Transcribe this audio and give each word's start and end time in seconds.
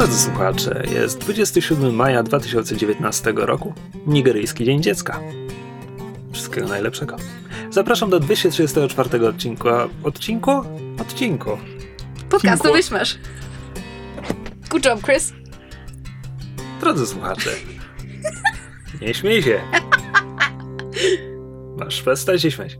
Drodzy 0.00 0.18
słuchacze, 0.18 0.82
jest 0.94 1.18
27 1.18 1.94
maja 1.94 2.22
2019 2.22 3.32
roku, 3.36 3.74
Nigeryjski 4.06 4.64
Dzień 4.64 4.82
Dziecka. 4.82 5.20
Wszystkiego 6.32 6.68
najlepszego. 6.68 7.16
Zapraszam 7.70 8.10
do 8.10 8.20
234 8.20 9.26
odcinku. 9.28 9.68
Odcinku? 10.02 10.62
Odcinku. 11.00 11.58
Podcastu 12.30 12.72
Myszmasz. 12.72 13.18
Good 14.70 14.84
job, 14.84 15.02
Chris. 15.02 15.32
Drodzy 16.80 17.06
słuchacze, 17.06 17.50
nie 19.00 19.14
śmiej 19.14 19.42
się. 19.42 19.60
Masz 21.76 22.02
przestać 22.02 22.42
się 22.42 22.50
śmiać. 22.50 22.78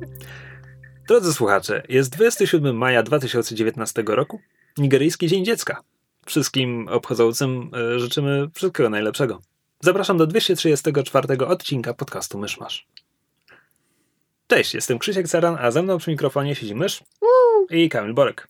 Drodzy 1.08 1.32
słuchacze, 1.32 1.82
jest 1.88 2.12
27 2.12 2.76
maja 2.76 3.02
2019 3.02 4.02
roku, 4.06 4.40
Nigeryjski 4.78 5.26
Dzień 5.26 5.44
Dziecka. 5.44 5.82
Wszystkim 6.26 6.88
obchodzącym 6.88 7.70
e, 7.94 7.98
życzymy 7.98 8.48
wszystkiego 8.54 8.90
najlepszego. 8.90 9.40
Zapraszam 9.80 10.18
do 10.18 10.26
234 10.26 11.46
odcinka 11.46 11.94
podcastu 11.94 12.38
Myszmasz. 12.38 12.86
Cześć, 14.46 14.74
jestem 14.74 14.98
Krzysiek 14.98 15.28
Ceran, 15.28 15.56
a 15.60 15.70
ze 15.70 15.82
mną 15.82 15.98
przy 15.98 16.10
mikrofonie 16.10 16.54
siedzi 16.54 16.74
Mysz 16.74 17.02
i 17.70 17.88
Kamil 17.88 18.14
Borek. 18.14 18.48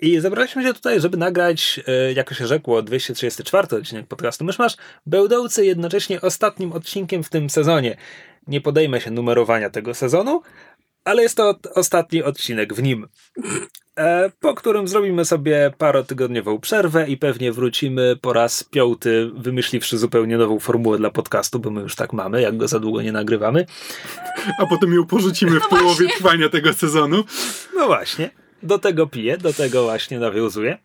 I 0.00 0.20
zebraliśmy 0.20 0.62
się 0.62 0.74
tutaj, 0.74 1.00
żeby 1.00 1.16
nagrać, 1.16 1.80
e, 1.86 2.12
jako 2.12 2.34
się 2.34 2.46
rzekło, 2.46 2.82
234 2.82 3.76
odcinek 3.76 4.06
podcastu 4.06 4.44
Myszmasz, 4.44 4.76
będący 5.06 5.66
jednocześnie 5.66 6.20
ostatnim 6.20 6.72
odcinkiem 6.72 7.22
w 7.22 7.28
tym 7.28 7.50
sezonie. 7.50 7.96
Nie 8.46 8.60
podejmę 8.60 9.00
się 9.00 9.10
numerowania 9.10 9.70
tego 9.70 9.94
sezonu, 9.94 10.42
ale 11.04 11.22
jest 11.22 11.36
to 11.36 11.58
ostatni 11.74 12.22
odcinek 12.22 12.74
w 12.74 12.82
nim. 12.82 13.08
E, 14.00 14.30
po 14.40 14.54
którym 14.54 14.88
zrobimy 14.88 15.24
sobie 15.24 15.72
parotygodniową 15.78 16.60
przerwę 16.60 17.08
i 17.08 17.16
pewnie 17.16 17.52
wrócimy 17.52 18.16
po 18.20 18.32
raz 18.32 18.64
piąty, 18.64 19.30
wymyśliwszy 19.34 19.98
zupełnie 19.98 20.38
nową 20.38 20.58
formułę 20.60 20.98
dla 20.98 21.10
podcastu, 21.10 21.58
bo 21.58 21.70
my 21.70 21.80
już 21.80 21.94
tak 21.96 22.12
mamy, 22.12 22.42
jak 22.42 22.56
go 22.56 22.68
za 22.68 22.80
długo 22.80 23.02
nie 23.02 23.12
nagrywamy. 23.12 23.66
A 24.58 24.66
potem 24.66 24.94
ją 24.94 25.06
porzucimy 25.06 25.54
No 25.54 25.60
w 25.60 25.68
połowie 25.68 25.86
właśnie. 25.86 26.08
trwania 26.08 26.48
tego 26.48 26.72
sezonu. 26.72 27.24
No 27.76 27.86
właśnie, 27.86 28.30
do 28.62 28.78
tego 28.78 29.06
piję, 29.06 29.38
do 29.38 29.52
tego 29.52 29.82
właśnie 29.82 30.18
nawiązuję. 30.18 30.78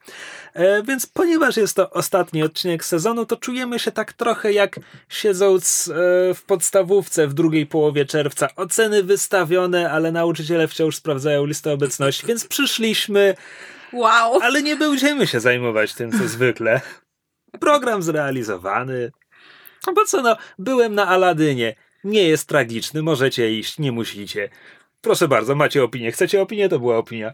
E, 0.54 0.84
więc 0.84 1.06
ponieważ 1.06 1.58
jest 1.58 1.76
to 1.76 1.90
ostatni 1.90 2.44
odcinek 2.44 2.86
sezonu, 2.86 3.26
to 3.26 3.38
czujemy 3.38 3.80
się 3.80 3.92
tak 3.92 4.14
trochę 4.14 4.54
jak 4.54 4.80
siedząc 5.10 5.88
e, 5.88 5.94
w 6.34 6.44
podstawówce 6.48 7.28
w 7.28 7.34
drugiej 7.34 7.66
połowie 7.66 8.06
czerwca. 8.06 8.48
Oceny 8.56 9.04
wystawione, 9.04 9.92
ale 9.92 10.12
nauczyciele 10.12 10.68
wciąż 10.68 10.96
sprawdzają 10.96 11.46
listę 11.46 11.74
obecności, 11.74 12.28
więc 12.28 12.48
przyszliśmy, 12.48 13.36
Wow. 13.94 14.40
ale 14.42 14.62
nie 14.62 14.76
będziemy 14.76 15.28
się 15.28 15.40
zajmować 15.40 15.94
tym, 15.94 16.12
co 16.12 16.28
zwykle. 16.28 16.82
Program 17.60 18.04
zrealizowany. 18.04 19.12
Bo 19.96 20.06
co 20.06 20.22
no, 20.22 20.38
byłem 20.60 20.96
na 20.96 21.08
Aladynie. 21.08 21.76
Nie 22.04 22.24
jest 22.24 22.48
tragiczny, 22.48 23.04
możecie 23.04 23.52
iść, 23.52 23.80
nie 23.80 23.92
musicie. 23.92 24.50
Proszę 25.02 25.28
bardzo, 25.28 25.56
macie 25.56 25.84
opinię. 25.84 26.12
Chcecie 26.12 26.42
opinię? 26.42 26.70
To 26.70 26.80
była 26.80 26.98
opinia. 26.98 27.34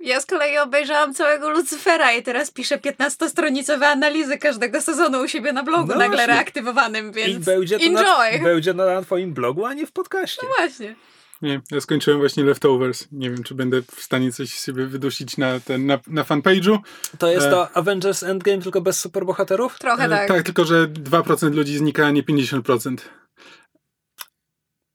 Ja 0.00 0.20
z 0.20 0.26
kolei 0.26 0.58
obejrzałam 0.58 1.14
całego 1.14 1.50
Lucyfera 1.50 2.12
i 2.12 2.22
teraz 2.22 2.50
piszę 2.50 2.78
15-stronicowe 2.78 3.84
analizy 3.84 4.38
każdego 4.38 4.80
sezonu 4.80 5.20
u 5.22 5.28
siebie 5.28 5.52
na 5.52 5.62
blogu, 5.62 5.86
No 5.86 5.94
nagle 5.94 6.08
właśnie. 6.08 6.26
reaktywowanym, 6.26 7.10
I 7.10 7.14
więc 7.14 7.44
będzie 7.46 7.78
to, 7.78 7.84
enjoy. 7.84 8.38
na, 8.38 8.44
będzie 8.44 8.74
to 8.74 8.86
na 8.86 9.02
twoim 9.02 9.34
blogu, 9.34 9.64
a 9.66 9.74
nie 9.74 9.86
w 9.86 9.92
podcaście. 9.92 10.42
No 10.42 10.48
właśnie. 10.58 10.94
Nie, 11.42 11.60
ja 11.70 11.80
skończyłem 11.80 12.20
właśnie 12.20 12.44
Leftovers. 12.44 13.08
Nie 13.12 13.30
wiem, 13.30 13.42
czy 13.42 13.54
będę 13.54 13.82
w 13.82 14.02
stanie 14.02 14.32
coś 14.32 14.58
sobie 14.58 14.86
wydusić 14.86 15.36
na, 15.36 15.60
ten, 15.60 15.86
na, 15.86 15.98
na 16.06 16.22
fanpage'u. 16.22 16.78
To 17.18 17.28
jest 17.30 17.46
E. 17.46 17.50
to 17.50 17.76
Avengers 17.76 18.22
Endgame, 18.22 18.62
tylko 18.62 18.80
bez 18.80 19.00
superbohaterów? 19.00 19.78
Trochę 19.78 20.04
E, 20.04 20.08
tak. 20.08 20.28
tak, 20.28 20.42
tylko 20.42 20.64
że 20.64 20.86
2% 20.88 21.54
ludzi 21.54 21.78
znika, 21.78 22.06
a 22.06 22.10
nie 22.10 22.22
50%. 22.22 22.96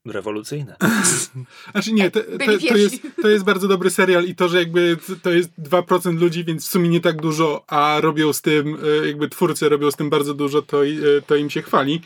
Rewolucyjne. 0.06 0.76
Znaczy 1.72 1.92
nie, 1.92 2.10
to, 2.10 2.20
to, 2.20 2.68
to, 2.68 2.76
jest, 2.76 2.96
to 3.22 3.28
jest 3.28 3.44
bardzo 3.44 3.68
dobry 3.68 3.90
serial 3.90 4.24
i 4.24 4.34
to, 4.34 4.48
że 4.48 4.58
jakby 4.58 4.96
to 5.22 5.30
jest 5.30 5.50
2% 5.62 6.18
ludzi, 6.18 6.44
więc 6.44 6.66
w 6.66 6.70
sumie 6.70 6.88
nie 6.88 7.00
tak 7.00 7.22
dużo, 7.22 7.64
a 7.66 8.00
robią 8.00 8.32
z 8.32 8.42
tym, 8.42 8.78
e, 9.02 9.06
jakby 9.06 9.28
twórcy 9.28 9.68
robią 9.68 9.90
z 9.90 9.96
tym 9.96 10.10
bardzo 10.10 10.34
dużo, 10.34 10.62
to, 10.62 10.86
e, 10.86 10.88
to 11.26 11.36
im 11.36 11.50
się 11.50 11.62
chwali. 11.62 12.00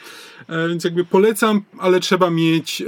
E, 0.49 0.69
Więc 0.69 0.85
jakby 0.85 1.05
polecam, 1.05 1.63
ale 1.79 2.01
trzeba 2.01 2.31
mieć 2.31 2.83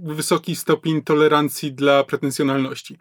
wysoki 0.00 0.56
stopień 0.56 1.02
tolerancji 1.02 1.72
dla 1.72 2.04
pretensjonalności. 2.04 2.98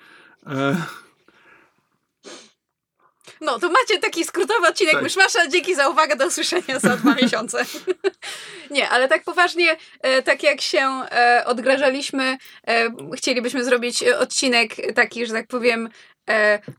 No, 3.42 3.60
to 3.60 3.70
macie 3.70 4.00
taki 4.00 4.26
skrótowy 4.26 4.68
odcinek 4.68 4.94
Tak. 4.94 5.04
Myszmasza. 5.04 5.48
Dzięki 5.48 5.76
za 5.76 5.90
uwagę, 5.90 6.16
do 6.16 6.28
usłyszenia 6.28 6.80
za 6.80 6.98
dwa 6.98 7.16
miesiące. 7.22 7.66
Nie, 8.72 8.90
ale 8.90 9.08
tak 9.08 9.24
poważnie, 9.24 9.78
e, 10.02 10.22
tak 10.22 10.44
jak 10.44 10.62
się 10.62 10.80
e, 11.12 11.44
odgrażaliśmy, 11.46 12.38
e, 12.68 12.90
chcielibyśmy 13.16 13.64
zrobić 13.64 14.04
odcinek 14.04 14.94
taki, 14.96 15.26
że 15.26 15.34
tak 15.34 15.48
powiem, 15.48 15.90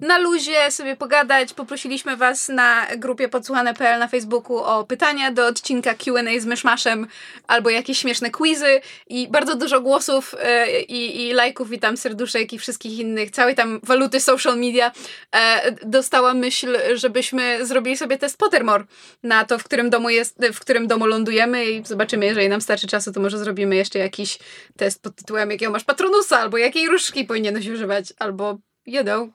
na 0.01 0.19
luzie, 0.19 0.71
sobie 0.71 0.97
pogadać. 0.97 1.55
Poprosiliśmy 1.55 2.17
Was 2.17 2.49
na 2.49 2.87
grupie 2.97 3.29
podsłuchane.pl 3.29 3.99
na 3.99 4.09
Facebooku 4.09 4.57
o 4.57 4.85
pytania 4.85 5.33
do 5.33 5.47
odcinka 5.47 5.95
Q&A 5.95 6.41
z 6.41 6.47
Myszmaszem 6.47 7.07
albo 7.47 7.71
jakieś 7.71 7.99
śmieszne 7.99 8.31
quizy. 8.31 8.81
I 9.09 9.29
bardzo 9.29 9.57
dużo 9.57 9.81
głosów 9.81 10.35
e, 10.39 10.81
i, 10.81 11.29
i 11.29 11.33
lajków, 11.33 11.71
witam 11.71 11.97
serduszek 11.97 12.53
i 12.53 12.59
wszystkich 12.59 12.99
innych, 12.99 13.31
całej 13.31 13.55
tam 13.55 13.81
waluty 13.83 14.21
social 14.21 14.59
media. 14.59 14.93
E, 15.35 15.73
dostała 15.73 16.35
myśl, 16.35 16.79
żebyśmy 16.95 17.67
zrobili 17.67 17.97
sobie 17.97 18.19
test 18.19 18.39
Pottermore 18.39 18.85
na 19.23 19.45
to, 19.45 19.59
w 19.59 19.65
którym 19.65 19.91
domu 19.91 20.11
jest, 20.11 20.47
w 20.53 20.61
którym 20.61 20.87
domu 20.87 21.07
lądujemy. 21.07 21.71
I 21.71 21.85
zobaczymy, 21.85 22.27
jeżeli 22.27 22.49
nam 22.49 22.61
starczy 22.61 22.87
czasu, 22.87 23.13
to 23.13 23.21
może 23.21 23.39
zrobimy 23.39 23.77
jeszcze 23.77 23.99
jakiś 23.99 24.39
test 24.77 25.03
pod 25.03 25.17
tytułem 25.17 25.51
jakiego 25.51 25.73
masz 25.73 25.85
patronusa, 25.85 26.39
albo 26.39 26.59
jakiej 26.59 26.89
różdżki 26.89 27.25
powinieneś 27.25 27.69
używać, 27.69 28.13
albo 28.19 28.59
you 28.87 29.03
know, 29.03 29.29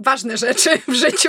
ważne 0.00 0.36
rzeczy 0.36 0.70
w 0.88 0.92
życiu. 0.94 1.28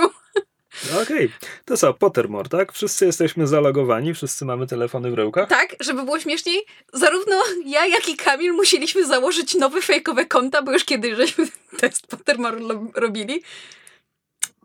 No 0.92 1.02
Okej, 1.02 1.32
to 1.66 1.78
co, 1.78 1.94
Pottermore, 1.94 2.50
tak? 2.50 2.74
Wszyscy 2.74 3.06
jesteśmy 3.06 3.48
zalogowani, 3.48 4.14
wszyscy 4.14 4.46
mamy 4.46 4.68
telefony 4.68 5.12
w 5.12 5.14
rękach. 5.14 5.50
Tak, 5.50 5.76
żeby 5.80 6.04
było 6.04 6.20
śmieszniej, 6.20 6.66
zarówno 6.94 7.44
ja, 7.66 7.86
jak 7.86 8.10
i 8.10 8.16
Kamil 8.18 8.54
musieliśmy 8.54 9.06
założyć 9.06 9.56
nowe 9.56 9.82
fejkowe 9.82 10.26
konta, 10.26 10.62
bo 10.62 10.72
już 10.72 10.86
kiedyś 10.86 11.16
żeśmy 11.16 11.48
test 11.80 12.08
Pottermore 12.08 12.60
robili. 12.96 13.44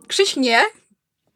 Krzyś 0.08 0.36
nie. 0.36 0.62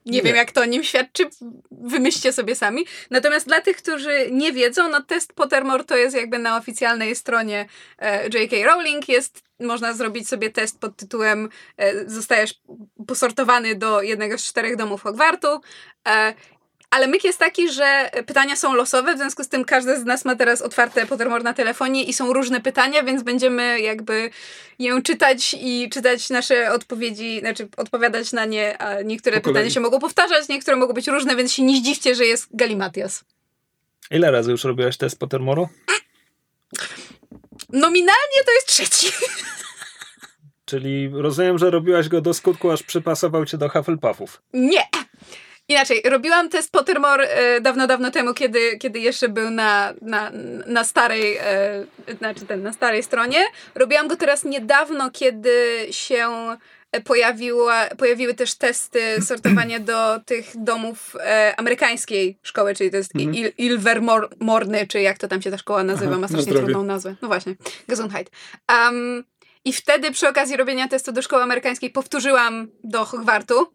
Nie, 0.06 0.12
Nie. 0.12 0.22
wiem, 0.22 0.36
jak 0.36 0.52
to 0.52 0.60
o 0.60 0.64
nim 0.64 0.84
świadczy. 0.84 1.28
Wymyślcie 1.70 2.32
sobie 2.32 2.54
sami. 2.54 2.86
Natomiast 3.10 3.46
dla 3.46 3.60
tych, 3.60 3.76
którzy 3.76 4.28
nie 4.30 4.52
wiedzą, 4.52 4.88
no 4.90 5.02
test 5.02 5.32
Pottermore 5.32 5.84
to 5.84 5.96
jest 5.96 6.16
jakby 6.16 6.38
na 6.38 6.56
oficjalnej 6.56 7.16
stronie 7.16 7.68
e, 7.98 8.28
J.K. 8.28 8.56
Rowling. 8.64 9.08
Jest, 9.08 9.42
można 9.60 9.92
zrobić 9.92 10.28
sobie 10.28 10.50
test 10.50 10.80
pod 10.80 10.96
tytułem 10.96 11.48
e, 11.76 12.08
zostajesz 12.08 12.60
posortowany 13.06 13.74
do 13.74 14.02
jednego 14.02 14.38
z 14.38 14.44
czterech 14.44 14.76
domów 14.76 15.02
Hogwartu. 15.02 15.60
E, 16.08 16.34
ale 16.90 17.06
myk 17.06 17.24
jest 17.24 17.38
taki, 17.38 17.72
że 17.72 18.10
pytania 18.26 18.56
są 18.56 18.74
losowe, 18.74 19.14
w 19.14 19.18
związku 19.18 19.44
z 19.44 19.48
tym 19.48 19.64
każdy 19.64 20.00
z 20.00 20.04
nas 20.04 20.24
ma 20.24 20.36
teraz 20.36 20.62
otwarte 20.62 21.06
Pottermore 21.06 21.42
na 21.42 21.54
telefonie 21.54 22.04
i 22.04 22.12
są 22.12 22.32
różne 22.32 22.60
pytania, 22.60 23.02
więc 23.02 23.22
będziemy 23.22 23.80
jakby 23.80 24.30
je 24.78 25.02
czytać 25.02 25.56
i 25.60 25.88
czytać 25.90 26.30
nasze 26.30 26.72
odpowiedzi, 26.72 27.40
znaczy 27.40 27.68
odpowiadać 27.76 28.32
na 28.32 28.44
nie, 28.44 28.78
a 28.78 29.02
niektóre 29.02 29.40
pytania 29.40 29.70
się 29.70 29.80
mogą 29.80 29.98
powtarzać, 29.98 30.48
niektóre 30.48 30.76
mogą 30.76 30.92
być 30.92 31.08
różne, 31.08 31.36
więc 31.36 31.52
się 31.52 31.62
nie 31.62 31.76
zdziwcie, 31.76 32.14
że 32.14 32.24
jest 32.24 32.56
galimatias. 32.56 33.24
Ile 34.10 34.30
razy 34.30 34.50
już 34.50 34.64
robiłaś 34.64 34.96
test 34.96 35.18
Pottermore'u? 35.18 35.66
Nominalnie 37.76 38.44
to 38.46 38.52
jest 38.52 38.66
trzeci. 38.66 39.12
Czyli 40.64 41.10
rozumiem, 41.12 41.58
że 41.58 41.70
robiłaś 41.70 42.08
go 42.08 42.20
do 42.20 42.34
skutku, 42.34 42.70
aż 42.70 42.82
przypasował 42.82 43.44
cię 43.44 43.58
do 43.58 43.68
Hufflepuffów. 43.68 44.42
Nie! 44.52 44.82
Inaczej, 45.68 46.02
robiłam 46.04 46.48
test 46.48 46.72
Pottermore 46.72 47.28
e, 47.28 47.60
dawno, 47.60 47.86
dawno 47.86 48.10
temu, 48.10 48.34
kiedy, 48.34 48.78
kiedy 48.78 48.98
jeszcze 48.98 49.28
był 49.28 49.50
na, 49.50 49.94
na, 50.02 50.30
na 50.66 50.84
starej, 50.84 51.36
e, 51.36 51.86
znaczy 52.18 52.46
ten, 52.46 52.62
na 52.62 52.72
starej 52.72 53.02
stronie. 53.02 53.38
Robiłam 53.74 54.08
go 54.08 54.16
teraz 54.16 54.44
niedawno, 54.44 55.10
kiedy 55.10 55.86
się 55.90 56.28
pojawiła, 57.00 57.86
pojawiły 57.98 58.34
też 58.34 58.54
testy 58.54 59.22
sortowania 59.22 59.80
do 59.80 60.20
tych 60.26 60.52
domów 60.54 61.16
e, 61.20 61.54
amerykańskiej 61.56 62.38
szkoły, 62.42 62.74
czyli 62.74 62.90
to 62.90 62.96
jest 62.96 63.16
Mhm. 63.16 63.34
Il, 63.34 63.52
Ilvermorny, 63.58 64.86
czy 64.86 65.00
jak 65.00 65.18
to 65.18 65.28
tam 65.28 65.42
się 65.42 65.50
ta 65.50 65.58
szkoła 65.58 65.84
nazywa, 65.84 66.06
Aha, 66.10 66.14
ma 66.16 66.20
na 66.20 66.28
strasznie 66.28 66.42
zdrowie. 66.52 66.64
trudną 66.66 66.82
nazwę. 66.84 67.16
No 67.22 67.28
właśnie, 67.28 67.54
Gesundheit. 67.88 68.30
Um, 68.68 69.24
I 69.64 69.72
wtedy 69.72 70.10
przy 70.10 70.28
okazji 70.28 70.56
robienia 70.56 70.88
testu 70.88 71.12
do 71.12 71.22
szkoły 71.22 71.42
amerykańskiej 71.42 71.90
powtórzyłam 71.90 72.68
do 72.84 73.04
Hogwartu. 73.04 73.72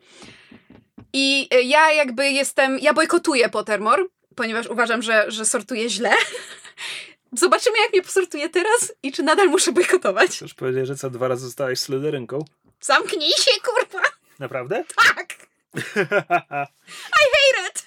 I 1.14 1.48
e, 1.52 1.62
ja 1.62 1.92
jakby 1.92 2.30
jestem, 2.30 2.80
ja 2.80 2.94
bojkotuję 2.94 3.50
Pottermore, 3.50 4.04
ponieważ 4.36 4.68
uważam, 4.68 5.02
że, 5.02 5.26
że 5.32 5.46
sortuję 5.46 5.90
źle. 5.90 6.12
Zobaczymy, 7.34 7.78
jak 7.84 7.94
mnie 7.94 8.02
posortuje 8.02 8.50
teraz 8.50 8.94
i 9.04 9.12
czy 9.12 9.24
nadal 9.24 9.48
muszę 9.50 9.72
bojkotować. 9.72 10.32
Chcesz 10.32 10.54
powiedzieć, 10.54 10.88
że 10.88 10.96
co 10.96 11.10
dwa 11.10 11.28
razy 11.28 11.46
zostałeś 11.46 11.80
slyderynką? 11.80 12.40
Zamknij 12.82 13.32
się, 13.32 13.52
kurwa! 13.64 14.08
Naprawdę? 14.40 14.84
Tak! 15.16 15.36
Hate 17.16 17.70
it! 17.70 17.86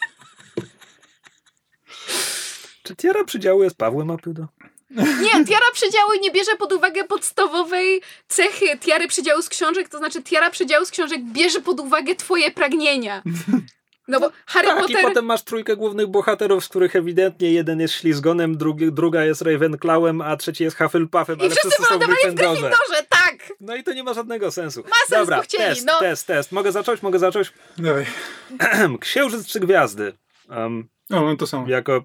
Czy 2.82 2.96
tiara 2.96 3.25
przydziału 3.25 3.62
jest 3.62 3.76
Pawłem 3.76 4.11
Apydo? 4.11 4.46
Nie, 4.91 5.44
tiara 5.44 5.67
przydziału 5.73 6.11
nie 6.20 6.31
bierze 6.31 6.56
pod 6.56 6.73
uwagę 6.73 7.05
podstawowej 7.05 8.02
cechy 8.29 8.79
tiary 8.79 9.08
przydziału 9.08 9.43
z 9.43 9.49
książek, 9.49 9.88
to 9.88 9.99
znaczy 9.99 10.23
tiara 10.23 10.50
przydziału 10.50 10.85
z 10.85 10.91
książek 10.91 11.20
bierze 11.23 11.61
pod 11.61 11.81
uwagę 11.81 12.14
twoje 12.14 12.50
pragnienia. 12.50 13.23
No 14.08 14.20
bo 14.20 14.31
Harry 14.47 14.69
Tak, 14.69 14.79
i 14.79 14.82
Potter... 14.82 15.02
potem 15.02 15.25
masz 15.25 15.43
trójkę 15.43 15.76
głównych 15.76 16.06
bohaterów, 16.06 16.64
z 16.64 16.69
których 16.69 16.97
ewidentnie 16.97 17.52
jeden 17.52 17.81
jest 17.81 17.94
ślizgonem, 17.94 18.56
drugi, 18.56 18.93
druga 18.93 19.25
jest 19.25 19.43
Ravenclawem, 19.43 20.20
a 20.20 20.37
trzeci 20.37 20.64
jest 20.64 20.79
Hufflepuffem, 20.79 21.38
I 21.38 21.40
ale 21.40 21.50
wszyscy 21.50 21.82
są 21.82 21.99
w 21.99 22.06
Gryffindorze. 22.06 22.70
No 23.61 23.76
i 23.76 23.82
to 23.85 23.93
nie 23.93 24.05
ma 24.05 24.14
żadnego 24.14 24.50
sensu. 24.50 24.81
Ma 24.82 24.88
sens, 25.08 25.11
Dobra, 25.11 25.43
chcieli, 25.43 25.64
test, 25.75 25.87
no. 25.87 26.00
test, 26.00 26.26
test. 26.26 26.52
Mogę 26.52 26.73
zacząć? 26.73 27.02
Mogę 27.02 27.19
zacząć? 27.19 27.52
Dawaj. 27.79 28.06
Księżyc 29.00 29.46
czy 29.46 29.61
gwiazdy? 29.61 30.12
Um, 30.49 30.88
O, 31.11 31.20
mam 31.23 31.37
to 31.37 31.46
samo. 31.46 31.69
jako 31.69 32.05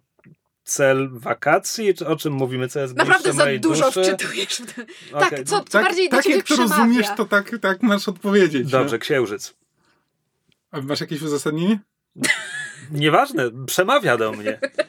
cel 0.63 1.09
wakacji? 1.12 1.94
Czy 1.94 2.07
o 2.07 2.15
czym 2.15 2.33
mówimy? 2.33 2.68
Co 2.68 2.80
jest 2.80 2.95
Naprawdę 2.95 3.33
za 3.33 3.45
dużo 3.59 3.86
duszy? 3.91 4.01
wczytujesz 4.03 4.50
w 4.62 4.74
ten... 4.75 4.86
Okej, 5.13 5.30
Tak, 5.30 5.44
co, 5.47 5.59
co 5.59 5.63
Tak, 5.63 5.83
bardziej 5.83 6.09
do 6.09 6.18
tak 6.18 6.25
jak 6.25 6.38
to 6.39 6.44
przemawia. 6.53 6.75
rozumiesz, 6.77 7.07
to 7.18 7.25
tak, 7.25 7.51
tak 7.62 7.81
masz 7.83 8.07
odpowiedzieć. 8.07 8.71
Dobrze, 8.71 8.95
No. 8.95 9.00
księżyc. 9.00 9.53
A 10.71 10.81
masz 10.81 11.01
jakieś 11.01 11.21
uzasadnienie? 11.21 11.80
Nieważne, 12.92 13.65
przemawia 13.65 14.18
do 14.18 14.31
mnie. 14.31 14.59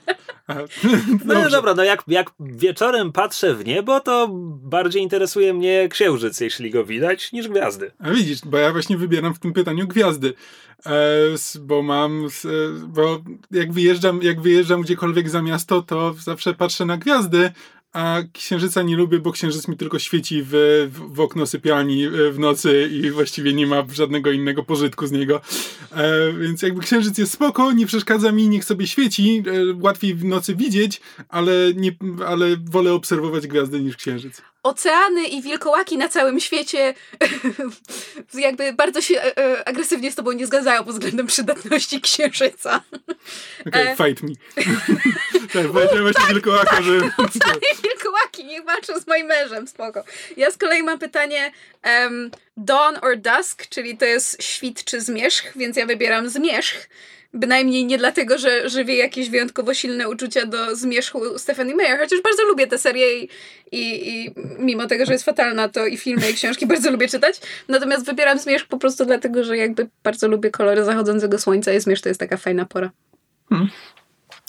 No 1.25 1.35
Dobrze. 1.35 1.51
dobra, 1.51 1.75
no 1.75 1.85
jak, 1.85 2.05
jak 2.09 2.31
wieczorem 2.41 3.13
patrzę 3.13 3.55
w 3.55 3.67
niebo, 3.67 4.01
to 4.01 4.29
bardziej 4.63 5.03
interesuje 5.03 5.55
mnie 5.55 5.89
księżyc, 5.89 6.41
jeśli 6.41 6.71
go 6.71 6.85
widać, 6.85 7.33
niż 7.33 7.49
gwiazdy. 7.49 7.91
A 7.99 8.11
widzisz, 8.11 8.41
bo 8.45 8.59
ja 8.59 8.73
właśnie 8.73 8.97
wybieram 8.97 9.35
w 9.35 9.39
tym 9.39 9.53
pytaniu 9.53 9.89
gwiazdy. 9.89 10.35
E, 10.87 10.93
bo 11.61 11.83
mam, 11.83 12.27
e, 12.27 12.49
bo 12.87 13.21
jak 13.51 13.73
wyjeżdżam, 13.73 14.23
jak 14.23 14.41
wyjeżdżam 14.41 14.83
gdziekolwiek 14.83 15.31
za 15.31 15.43
miasto, 15.43 15.83
to 15.83 16.15
zawsze 16.15 16.55
patrzę 16.55 16.87
na 16.87 16.97
gwiazdy, 16.97 17.51
a 17.93 18.23
księżyca 18.33 18.83
nie 18.83 18.97
lubię, 18.97 19.19
bo 19.19 19.33
księżyc 19.33 19.69
mi 19.69 19.77
tylko 19.77 19.99
świeci 19.99 20.43
w, 20.47 20.53
w, 20.93 21.21
okno 21.21 21.47
sypialni 21.47 22.05
e, 22.05 22.11
w 22.33 22.39
nocy 22.39 22.91
i 22.93 23.11
właściwie 23.11 23.53
nie 23.53 23.67
ma 23.67 23.87
żadnego 23.93 24.31
innego 24.33 24.63
pożytku 24.65 25.07
z 25.07 25.13
niego. 25.13 25.41
E, 25.93 26.33
więc 26.33 26.63
jakby 26.63 26.81
księżyc 26.81 27.19
jest 27.19 27.33
spoko, 27.33 27.73
nie 27.73 27.87
przeszkadza 27.87 28.33
mi, 28.33 28.49
niech 28.49 28.65
sobie 28.65 28.87
świeci, 28.87 29.43
e, 29.47 29.75
łatwiej 29.81 30.15
w 30.15 30.25
nocy 30.25 30.57
widzieć, 30.57 31.01
ale, 31.29 31.53
nie, 31.75 31.93
ale 32.27 32.57
wolę 32.57 32.93
obserwować 32.93 33.47
gwiazdy 33.47 33.81
niż 33.81 33.97
księżyc. 33.97 34.43
Oceany 34.63 35.25
i 35.27 35.43
wilkołaki 35.43 35.99
na 35.99 36.09
całym 36.09 36.41
świecie 36.41 36.95
jakby 38.35 38.73
bardzo 38.73 39.01
się 39.01 39.21
e, 39.21 39.39
e, 39.39 39.69
agresywnie 39.69 40.13
z 40.13 40.15
tobą 40.15 40.33
nie 40.33 40.47
zgadzają 40.47 40.85
pod 40.85 40.93
względem 40.93 41.27
przydatności 41.27 42.01
księżyca. 42.01 42.81
Okej, 43.67 43.87
E. 43.87 43.97
fight 43.97 44.23
me. 44.23 44.31
tak, 45.53 45.73
powiedziałem 45.73 46.03
właśnie 46.03 46.27
wilkołaka, 46.29 46.83
że... 46.83 46.93
Wilkołaki, 47.85 48.45
niech 48.45 48.65
walczą 48.65 49.01
z 49.01 49.07
moim 49.07 49.27
mężem, 49.27 49.69
spoko. 49.69 50.05
Ja 50.37 50.51
z 50.51 50.57
kolei 50.57 50.83
mam 50.83 50.99
pytanie 50.99 51.53
um, 51.85 52.31
dawn 52.57 52.97
or 53.03 53.17
dusk, 53.17 53.67
czyli 53.69 53.97
to 53.99 54.05
jest 54.05 54.43
świt 54.43 54.85
czy 54.85 55.01
zmierzch, 55.01 55.57
więc 55.57 55.77
ja 55.77 55.87
wybieram 55.87 56.29
zmierzch. 56.29 56.89
Bynajmniej 57.35 57.85
nie 57.85 57.99
dlatego, 57.99 58.39
że 58.39 58.69
żywię 58.69 58.97
jakieś 58.97 59.31
wyjątkowo 59.31 59.75
silne 59.75 60.09
uczucia 60.09 60.47
do 60.47 60.77
zmierzchu 60.77 61.39
Stephanie 61.39 61.75
Meyer, 61.75 61.99
chociaż 61.99 62.21
bardzo 62.23 62.45
lubię 62.45 62.67
tę 62.67 62.79
serię 62.79 63.19
i, 63.19 63.29
i, 63.73 64.09
i 64.09 64.35
mimo 64.59 64.87
tego, 64.87 65.07
że 65.07 65.13
jest 65.13 65.25
fatalna, 65.25 65.69
to 65.69 65.87
i 65.87 65.97
filmy, 65.97 66.31
i 66.31 66.35
książki 66.35 66.67
bardzo 66.75 66.91
lubię 66.91 67.09
czytać. 67.09 67.41
Natomiast 67.69 68.07
wybieram 68.07 68.39
zmierzch 68.39 68.67
po 68.67 68.79
prostu 68.79 69.05
dlatego, 69.05 69.45
że 69.45 69.57
jakby 69.57 69.89
bardzo 70.03 70.29
lubię 70.29 70.51
kolory 70.51 70.85
zachodzącego 70.85 71.39
słońca 71.39 71.73
i 71.73 71.81
zmierzch 71.81 72.03
to 72.03 72.09
jest 72.09 72.21
taka 72.21 72.37
fajna 72.37 72.65
pora. 72.65 72.91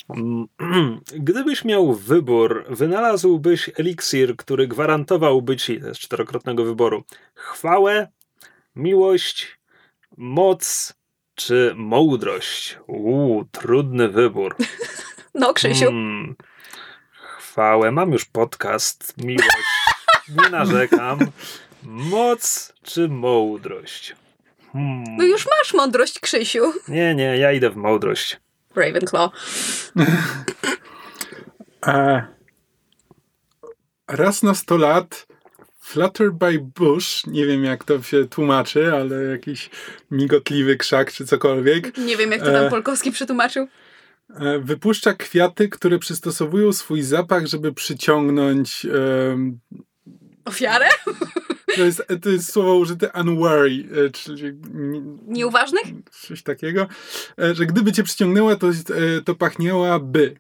Mm, 0.09 0.47
Gdybyś 1.27 1.65
miał 1.65 1.93
wybór, 1.93 2.65
wynalazłbyś 2.69 3.69
eliksir, 3.77 4.35
który 4.35 4.67
gwarantowałby 4.67 5.57
ci, 5.57 5.79
to 5.79 5.87
jest 5.87 5.99
czterokrotnego 5.99 6.65
wyboru, 6.65 7.03
chwałę, 7.35 8.07
miłość, 8.75 9.59
moc 10.17 10.93
czy 11.45 11.73
mądrość. 11.75 12.77
Uuu, 12.87 13.45
trudny 13.51 14.09
wybór. 14.09 14.55
No, 15.35 15.53
Krzysiu. 15.53 15.85
Hmm. 15.85 16.35
Chwałę, 17.37 17.91
mam 17.91 18.11
już 18.11 18.25
podcast, 18.25 19.13
miłość, 19.17 19.67
nie 20.37 20.49
narzekam. 20.49 21.19
Moc 21.83 22.73
czy 22.83 23.07
mądrość? 23.07 24.15
Hmm. 24.73 25.03
No 25.17 25.23
już 25.23 25.47
masz 25.59 25.73
mądrość, 25.73 26.19
Krzysiu. 26.19 26.73
Nie, 26.87 27.15
nie, 27.15 27.37
ja 27.37 27.51
idę 27.51 27.69
w 27.69 27.75
mądrość. 27.75 28.39
Ravenclaw. 28.75 29.31
A 31.81 32.21
raz 34.21 34.43
na 34.43 34.55
100 34.55 34.77
lat 34.77 35.27
Flutter 35.91 36.31
by 36.33 36.59
Bush, 36.75 37.27
nie 37.27 37.45
wiem 37.45 37.63
jak 37.63 37.83
to 37.83 38.01
się 38.01 38.25
tłumaczy, 38.25 38.93
ale 38.93 39.23
jakiś 39.23 39.69
migotliwy 40.11 40.77
krzak 40.77 41.11
czy 41.13 41.25
cokolwiek, 41.25 41.97
Nie 41.97 42.17
wiem, 42.17 42.31
jak 42.31 42.39
to 42.39 42.45
tam 42.51 42.65
E. 42.65 42.69
Polkowski 42.69 43.11
przetłumaczył. 43.11 43.67
e, 44.39 44.59
wypuszcza 44.59 45.13
kwiaty, 45.13 45.69
które 45.69 45.99
przystosowują 45.99 46.73
swój 46.73 47.01
zapach, 47.01 47.45
żeby 47.47 47.73
przyciągnąć. 47.73 48.85
em, 48.85 49.59
Ofiarę? 50.45 50.85
to, 51.75 51.83
jest, 51.83 52.03
to 52.21 52.29
jest 52.29 52.51
słowo 52.51 52.75
użyte 52.75 53.11
unwary, 53.11 53.85
e, 54.07 54.09
czyli 54.09 54.51
Nieuważnych? 55.27 55.83
coś 56.11 56.43
takiego, 56.43 56.87
że 57.53 57.65
gdyby 57.65 57.91
cię 57.91 58.03
przyciągnęła, 58.03 58.55
to, 58.55 58.67
to 59.25 59.35
pachniałaby 59.35 60.35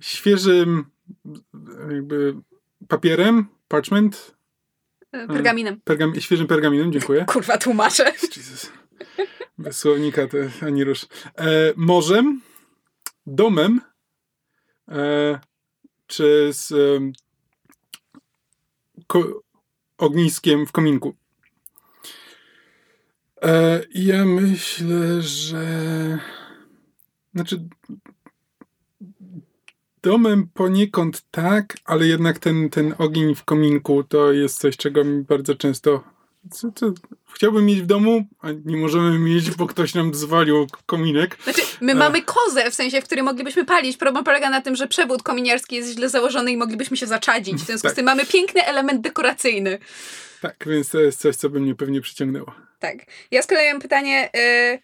świeżym 0.00 0.84
jakby 1.90 2.34
papierem, 2.88 3.46
parchment, 3.70 4.34
E, 5.12 5.26
Pergaminem. 5.26 5.80
pergam, 5.84 6.20
świeżym 6.20 6.46
pergaminem, 6.46 6.92
dziękuję. 6.92 7.24
Kurwa, 7.32 7.58
tłumaczę. 7.58 8.12
Jesus. 8.36 8.72
Bez 9.58 9.76
słownika 9.78 10.26
to 10.28 10.36
ani 10.66 10.84
rusz. 10.84 11.04
E, 11.38 11.46
morzem, 11.76 12.40
domem, 13.26 13.80
e, 14.88 15.40
czy 16.06 16.48
z 16.52 16.72
ko- 19.06 19.42
ogniskiem 19.98 20.66
w 20.66 20.72
kominku. 20.72 21.16
E, 23.42 23.80
ja 23.94 24.24
myślę, 24.24 25.22
że 25.22 25.64
znaczy 27.34 27.68
domem 30.02 30.48
poniekąd 30.54 31.22
tak, 31.30 31.76
ale 31.84 32.06
jednak 32.06 32.38
ten, 32.38 32.70
ten 32.70 32.94
ogień 32.98 33.34
w 33.34 33.44
kominku 33.44 34.04
to 34.04 34.32
jest 34.32 34.58
coś, 34.58 34.76
czego 34.76 35.04
mi 35.04 35.22
bardzo 35.22 35.54
często 35.54 36.04
co, 36.50 36.72
co, 36.72 36.92
chciałbym 37.34 37.66
mieć 37.66 37.82
w 37.82 37.86
domu, 37.86 38.24
a 38.40 38.48
nie 38.64 38.76
możemy 38.76 39.18
mieć, 39.18 39.50
bo 39.50 39.66
ktoś 39.66 39.94
nam 39.94 40.14
zwalił 40.14 40.66
kominek. 40.86 41.36
Znaczy, 41.44 41.62
my 41.80 41.94
mamy 41.94 42.22
kozę, 42.22 42.70
w 42.70 42.74
sensie, 42.74 43.00
w 43.00 43.04
której 43.04 43.24
moglibyśmy 43.24 43.64
palić. 43.64 43.96
Problem 43.96 44.24
polega 44.24 44.50
na 44.50 44.60
tym, 44.60 44.76
że 44.76 44.88
przewód 44.88 45.22
kominiarski 45.22 45.76
jest 45.76 45.92
źle 45.92 46.08
założony 46.08 46.52
i 46.52 46.56
moglibyśmy 46.56 46.96
się 46.96 47.06
zaczadzić. 47.06 47.54
W 47.54 47.66
związku 47.66 47.88
z 47.88 47.90
Tak. 47.90 47.94
tym 47.94 48.04
mamy 48.04 48.26
piękny 48.26 48.64
element 48.64 49.00
dekoracyjny. 49.00 49.78
Tak, 50.40 50.64
więc 50.66 50.88
to 50.88 51.00
jest 51.00 51.20
coś, 51.20 51.36
co 51.36 51.50
by 51.50 51.60
mnie 51.60 51.74
pewnie 51.74 52.00
przyciągnęło. 52.00 52.54
Tak. 52.78 52.96
Ja 53.30 53.42
z 53.42 53.46
kolei 53.46 53.72
mam 53.72 53.80
pytanie, 53.80 54.30
e, 54.36 54.78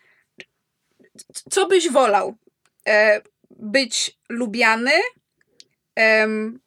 co 1.51 1.67
byś 1.67 1.91
wolał? 1.91 2.37
E, 2.87 3.23
być 3.51 4.19
lubiany, 4.29 4.93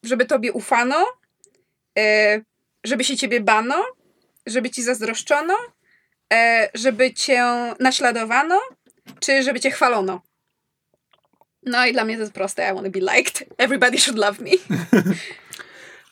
żeby 0.03 0.25
tobie 0.25 0.53
ufano, 0.53 1.05
e, 1.99 2.41
żeby 2.83 3.03
się 3.03 3.17
ciebie 3.17 3.41
bano, 3.41 3.85
żeby 4.47 4.69
ci 4.69 4.83
zazdroszczono, 4.83 5.55
e, 6.33 6.69
żeby 6.73 7.13
cię 7.13 7.43
naśladowano, 7.79 8.59
czy 9.19 9.43
żeby 9.43 9.59
cię 9.59 9.71
chwalono? 9.71 10.21
No 11.63 11.85
i 11.85 11.93
dla 11.93 12.05
mnie 12.05 12.15
to 12.15 12.21
jest 12.21 12.33
proste. 12.33 12.69
I 12.71 12.73
want 12.73 12.85
to 12.85 12.99
be 12.99 13.15
liked. 13.15 13.43
Everybody 13.57 13.97
should 13.97 14.19
love 14.19 14.39
me. 14.39 14.51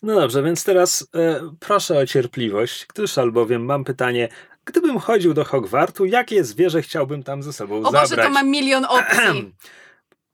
No 0.04 0.16
dobrze, 0.16 0.44
więc 0.44 0.64
teraz 0.64 1.08
e, 1.16 1.50
proszę 1.60 1.98
o 1.98 2.06
cierpliwość, 2.06 2.86
gdyż 2.86 3.18
albowiem 3.18 3.66
mam 3.66 3.84
pytanie, 3.84 4.30
gdybym 4.66 5.00
chodził 5.00 5.34
do 5.34 5.46
Hogwartu, 5.46 6.06
jakie 6.06 6.44
zwierzę 6.44 6.82
chciałbym 6.82 7.24
tam 7.24 7.44
ze 7.44 7.54
sobą 7.54 7.80
O 7.80 7.84
zabrać? 7.84 8.10
Boże, 8.10 8.24
to 8.24 8.30
ma 8.30 8.44
milion 8.44 8.86
opcji. 8.86 9.54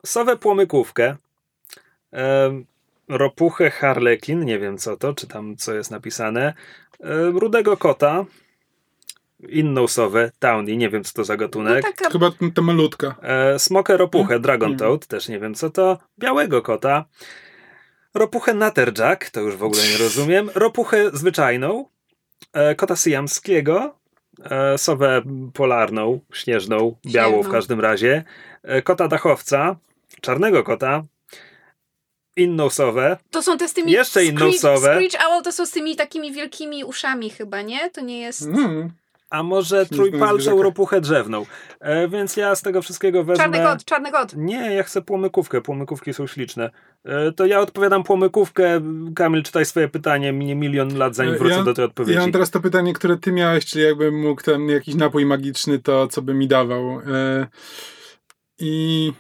Sowę 0.06 0.38
płomykówkę, 0.38 1.16
e, 2.14 2.52
ropuchę 3.10 3.70
harlekin, 3.70 4.46
nie 4.46 4.60
wiem 4.60 4.78
co 4.78 4.98
to, 4.98 5.14
czy 5.14 5.28
tam 5.28 5.56
co 5.58 5.74
jest 5.74 5.92
napisane, 5.92 6.54
e, 7.00 7.32
rudego 7.32 7.78
kota, 7.78 8.26
inną 9.50 9.88
sowę, 9.88 10.32
Townie, 10.40 10.78
nie 10.78 10.90
wiem 10.90 11.04
co 11.04 11.14
to 11.14 11.24
za 11.24 11.34
No 11.34 11.38
gatunek, 11.38 11.84
taka 11.84 12.10
Chyba 12.10 12.32
ta 12.56 12.62
malutka. 12.62 13.16
e, 13.22 13.60
smokę 13.60 13.98
ropuchę, 13.98 14.40
Dragon 14.40 14.72
Nie 14.72 14.78
Toad, 14.78 15.08
też 15.08 15.28
nie 15.30 15.40
wiem 15.40 15.54
co 15.56 15.70
to, 15.70 15.98
białego 16.20 16.62
kota, 16.62 17.06
ropuchę 18.14 18.54
Natterjack, 18.54 19.30
to 19.30 19.42
już 19.42 19.56
w 19.56 19.64
ogóle 19.64 19.82
nie 19.92 19.98
rozumiem, 19.98 20.50
ropuchę 20.56 21.10
zwyczajną, 21.14 21.86
e, 22.54 22.76
kota 22.76 22.96
syjamskiego, 22.96 23.96
e, 24.44 24.78
sowę 24.78 25.22
polarną, 25.54 26.20
śnieżną, 26.34 26.96
białą 27.06 27.44
w 27.44 27.50
każdym 27.50 27.80
razie, 27.80 28.24
e, 28.64 28.82
kota 28.82 29.08
dachowca, 29.08 29.76
czarnego 30.24 30.64
kota, 30.64 31.04
inną 32.38 32.70
sowę, 32.70 33.18
To 33.32 33.44
są 33.44 33.58
te 33.58 33.68
z 33.68 33.74
tymi... 33.74 33.92
Jeszcze 33.92 34.26
inną 34.26 34.46
Screech- 34.50 34.60
sowę. 34.60 34.96
Screech 34.96 35.26
Owl 35.28 35.44
to 35.44 35.52
są 35.52 35.66
z 35.66 35.72
tymi 35.72 35.96
takimi 35.96 36.32
wielkimi 36.32 36.84
uszami 36.84 37.30
chyba, 37.30 37.62
nie? 37.62 37.90
To 37.90 38.02
nie 38.02 38.20
jest... 38.22 38.48
No. 38.48 38.70
a 39.30 39.44
może 39.44 39.86
trójpalczą 39.86 40.62
ropuchę 40.64 41.02
drzewną. 41.02 41.46
E, 41.80 42.08
więc 42.08 42.38
ja 42.38 42.56
z 42.56 42.62
tego 42.62 42.82
wszystkiego 42.82 43.24
wezmę... 43.24 43.44
Czarny 43.44 43.60
kot, 43.64 43.86
czarny 43.86 44.12
kot. 44.12 44.34
Nie, 44.36 44.74
ja 44.76 44.84
chcę 44.84 45.02
płomykówkę. 45.02 45.62
Płomykówki 45.62 46.14
są 46.14 46.28
śliczne. 46.28 46.70
E, 47.06 47.32
to 47.32 47.46
ja 47.46 47.60
odpowiadam 47.60 48.04
płomykówkę. 48.04 48.82
Kamil, 49.16 49.44
czytaj 49.44 49.66
swoje 49.66 49.88
pytanie. 49.90 50.32
Minie 50.34 50.56
milion 50.56 50.98
lat, 50.98 51.16
zanim 51.16 51.34
E, 51.34 51.38
wrócę 51.38 51.56
ja- 51.56 51.64
do 51.64 51.74
tej 51.74 51.86
odpowiedzi. 51.86 52.14
Ja 52.16 52.22
mam 52.22 52.32
teraz 52.32 52.52
to 52.52 52.60
pytanie, 52.60 52.94
które 52.94 53.18
ty 53.18 53.32
miałeś, 53.32 53.66
czyli 53.66 53.84
jakbym 53.86 54.22
mógł 54.22 54.42
ten 54.44 54.70
jakiś 54.70 54.96
napój 54.96 55.26
magiczny, 55.26 55.80
to 55.80 56.08
co 56.08 56.22
by 56.22 56.34
mi 56.34 56.48
dawał. 56.48 57.00
E, 57.00 57.48
I 58.60 59.14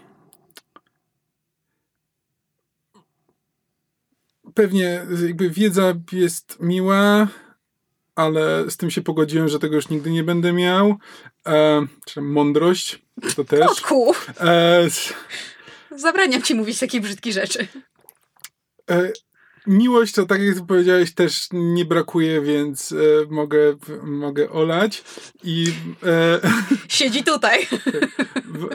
pewnie 4.54 5.06
jakby 5.26 5.50
wiedza 5.50 5.94
jest 6.12 6.58
miła, 6.60 7.28
ale 8.16 8.72
z 8.72 8.78
tym 8.78 8.92
się 8.92 9.02
pogodziłem, 9.02 9.48
że 9.50 9.60
tego 9.60 9.76
już 9.76 9.90
nigdy 9.90 10.12
nie 10.12 10.24
będę 10.24 10.54
miał. 10.54 10.96
E, 11.48 11.86
czy 12.06 12.22
mądrość, 12.22 13.02
to 13.36 13.44
też. 13.44 13.68
Kotku! 13.68 14.14
E, 14.40 14.88
Zabraniam 15.96 16.42
ci 16.42 16.56
mówić 16.56 16.80
takie 16.80 17.02
brzydkie 17.02 17.32
rzeczy. 17.32 17.68
E, 18.92 19.12
miłość 19.68 20.14
to, 20.14 20.26
tak 20.26 20.42
jak 20.42 20.66
powiedziałeś, 20.68 21.14
też 21.14 21.48
nie 21.52 21.86
brakuje, 21.86 22.42
więc 22.42 22.92
e, 22.92 22.96
mogę, 23.30 23.76
mogę 24.04 24.50
olać. 24.50 25.04
I 25.44 25.74
e, 26.04 26.40
Siedzi 26.88 27.24
tutaj. 27.24 27.68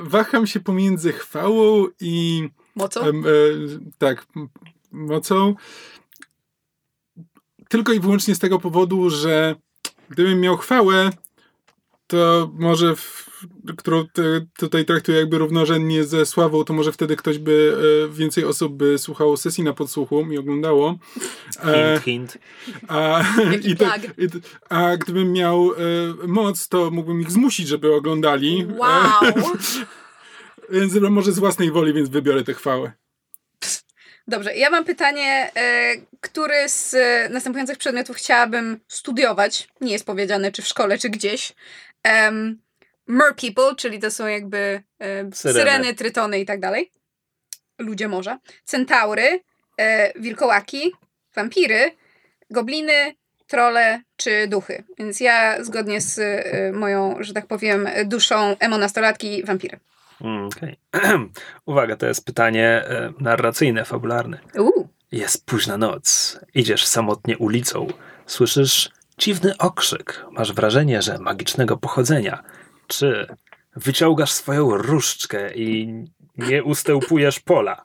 waham 0.03 0.47
się 0.47 0.61
pomiędzy 0.61 1.13
chwałą 1.13 1.87
i 2.01 2.49
Mocą? 2.75 3.01
e, 3.01 3.13
tak, 3.99 4.27
mocą. 4.91 5.55
Tylko 7.69 7.93
i 7.93 8.01
wyłącznie 8.01 8.35
z 8.35 8.39
tego 8.39 8.59
powodu, 8.59 9.11
że 9.11 9.55
gdybym 10.11 10.41
miał 10.41 10.57
chwałę, 10.57 11.11
to 12.07 12.51
może, 12.59 12.97
w, 12.97 13.31
którą 13.77 14.07
te, 14.13 14.23
tutaj 14.59 14.85
traktuję 14.85 15.19
jakby 15.19 15.39
równorzędnie 15.39 16.05
ze 16.05 16.27
sławą, 16.27 16.65
to 16.65 16.73
może 16.73 16.93
wtedy 16.93 17.17
ktoś 17.17 17.39
by, 17.39 17.77
e, 18.05 18.09
więcej 18.09 18.45
osób 18.45 18.73
by 18.77 18.99
słuchało 18.99 19.37
sesji 19.37 19.65
na 19.65 19.73
podsłuchu 19.73 20.33
i 20.33 20.39
oglądało. 20.39 20.99
E, 21.65 22.01
Hint, 22.05 22.33
hint. 22.33 22.39
a, 22.89 23.25
i 23.71 23.77
to, 23.77 23.85
i, 24.19 24.29
to- 24.31 24.39
a 24.69 24.97
gdybym 24.97 25.33
miał 25.33 25.73
e, 25.73 25.77
moc, 26.27 26.69
to 26.69 26.91
mógłbym 26.91 27.21
ich 27.21 27.31
zmusić, 27.31 27.69
żeby 27.69 27.95
oglądali. 27.95 28.67
Wow! 28.79 28.91
E, 29.23 29.33
więc 30.81 30.95
może 30.95 31.33
z 31.33 31.39
własnej 31.39 31.71
woli, 31.71 31.93
więc 31.93 32.09
wybiorę 32.09 32.45
tę 32.45 32.55
chwałę. 32.55 32.93
Dobrze, 34.29 34.57
ja 34.57 34.71
mam 34.71 34.85
pytanie, 34.85 35.51
e, 35.57 35.95
który 36.21 36.69
z 36.69 36.95
e, 36.95 37.29
następujących 37.29 37.79
przedmiotów 37.79 38.17
chciałabym 38.17 38.81
studiować? 38.89 39.69
Nie 39.81 39.93
jest 39.93 40.07
powiedziane, 40.07 40.53
czy 40.53 40.63
w 40.63 40.67
szkole, 40.67 40.99
czy 40.99 41.11
gdzieś. 41.11 41.53
Um, 42.05 42.63
mer 43.07 43.35
people, 43.37 43.77
czyli 43.77 43.99
to 43.99 44.11
są 44.11 44.27
jakby 44.27 44.83
e, 45.01 45.31
Syreny. 45.33 45.61
syreny, 45.61 45.95
trytony 45.95 46.41
i 46.41 46.47
tak 46.47 46.61
dalej. 46.61 46.91
Ludzie 47.79 48.09
morza. 48.09 48.39
Centaury, 48.65 49.41
e, 49.79 50.13
wilkołaki, 50.21 50.93
wampiry, 51.35 51.91
gobliny, 52.51 53.15
trole 53.47 54.03
czy 54.17 54.47
duchy. 54.49 54.85
Więc 54.99 55.21
ja 55.21 55.65
zgodnie 55.65 56.01
z 56.01 56.19
e, 56.19 56.73
moją, 56.73 57.17
że 57.21 57.33
tak 57.33 57.47
powiem, 57.47 57.89
duszą 58.05 58.57
emo-nastolatki, 58.59 59.45
wampiry. 59.45 59.79
Mm, 60.21 60.47
okej. 60.47 60.77
Uwaga, 61.67 61.97
to 61.97 62.07
jest 62.07 62.25
pytanie 62.25 62.67
e, 62.67 63.13
narracyjne, 63.21 63.85
fabularne. 63.85 64.39
Jest 65.13 65.47
późna 65.47 65.77
noc. 65.77 66.39
Idziesz 66.55 66.87
samotnie 66.87 67.39
ulicą. 67.39 67.87
Słyszysz 68.27 68.91
dziwny 69.19 69.57
okrzyk. 69.59 70.25
Masz 70.31 70.53
wrażenie, 70.53 71.03
że 71.03 71.19
magicznego 71.19 71.77
pochodzenia. 71.77 72.43
Czy 72.87 73.27
wyciągasz 73.77 74.33
swoją 74.33 74.77
różdżkę 74.77 75.55
i 75.55 75.95
nie 76.37 76.65
ustępujesz 76.65 77.41
pola? 77.41 77.85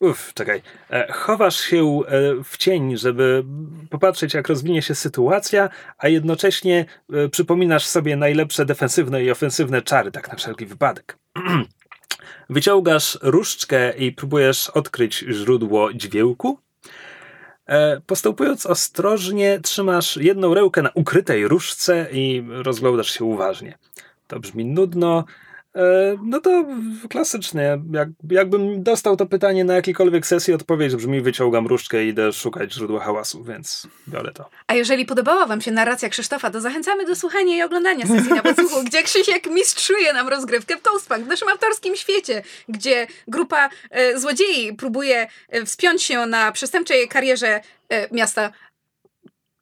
Uff, 0.00 0.34
czekaj. 0.34 0.62
E, 0.90 1.12
Chowasz 1.12 1.60
się 1.60 2.00
e, 2.06 2.44
w 2.44 2.56
cień, 2.56 2.96
żeby 2.96 3.44
popatrzeć, 3.90 4.34
jak 4.34 4.48
rozwinie 4.48 4.82
się 4.82 4.94
sytuacja, 4.94 5.68
a 5.98 6.08
jednocześnie 6.08 6.86
e, 7.12 7.28
przypominasz 7.28 7.86
sobie 7.86 8.16
najlepsze 8.16 8.64
defensywne 8.64 9.24
i 9.24 9.30
ofensywne 9.30 9.82
czary, 9.82 10.10
tak 10.10 10.28
na 10.28 10.36
wszelki 10.36 10.66
wypadek. 10.66 11.18
Wyciągasz 12.50 13.18
różdżkę 13.22 13.96
i 13.96 14.12
próbujesz 14.12 14.70
odkryć 14.70 15.18
źródło 15.18 15.92
dźwięku. 15.92 16.58
Postępując 18.06 18.66
ostrożnie, 18.66 19.60
trzymasz 19.60 20.16
jedną 20.16 20.54
rękę 20.54 20.82
na 20.82 20.90
ukrytej 20.94 21.48
różdżce 21.48 22.06
i 22.12 22.44
rozglądasz 22.48 23.10
się 23.10 23.24
uważnie. 23.24 23.78
To 24.26 24.40
brzmi 24.40 24.64
nudno. 24.64 25.24
E, 25.76 26.16
No 26.22 26.40
to 26.40 26.64
klasycznie. 27.10 27.78
Jak, 27.92 28.08
jakbym 28.30 28.82
dostał 28.82 29.16
to 29.16 29.26
pytanie 29.26 29.64
na 29.64 29.74
jakiejkolwiek 29.74 30.26
sesji, 30.26 30.54
odpowiedź 30.54 30.96
brzmi: 30.96 31.20
wyciągam 31.20 31.66
różdżkę 31.66 32.04
i 32.04 32.08
idę 32.08 32.32
szukać 32.32 32.72
źródła 32.72 33.00
hałasu, 33.00 33.44
więc 33.44 33.86
biorę 34.08 34.32
to. 34.32 34.50
A 34.66 34.74
jeżeli 34.74 35.06
podobała 35.06 35.46
Wam 35.46 35.60
się 35.60 35.70
narracja 35.70 36.08
Krzysztofa, 36.08 36.50
to 36.50 36.60
zachęcamy 36.60 37.06
do 37.06 37.16
słuchania 37.16 37.56
i 37.56 37.62
oglądania 37.62 38.06
sesji 38.06 38.32
na 38.32 38.42
podsłuchu, 38.42 38.84
gdzie 38.84 39.02
Krzysiek 39.02 39.50
mistrzuje 39.50 40.12
nam 40.12 40.28
rozgrywkę 40.28 40.76
w 40.76 40.82
Ghostpunk, 40.82 41.24
w 41.24 41.28
naszym 41.28 41.48
autorskim 41.48 41.96
świecie, 41.96 42.42
gdzie 42.68 43.06
grupa 43.28 43.68
e, 43.90 44.18
złodziei 44.18 44.74
próbuje 44.74 45.26
e, 45.48 45.64
wspiąć 45.64 46.02
się 46.02 46.26
na 46.26 46.52
przestępczej 46.52 47.08
karierze 47.08 47.60
e, 47.88 48.14
miasta 48.14 48.52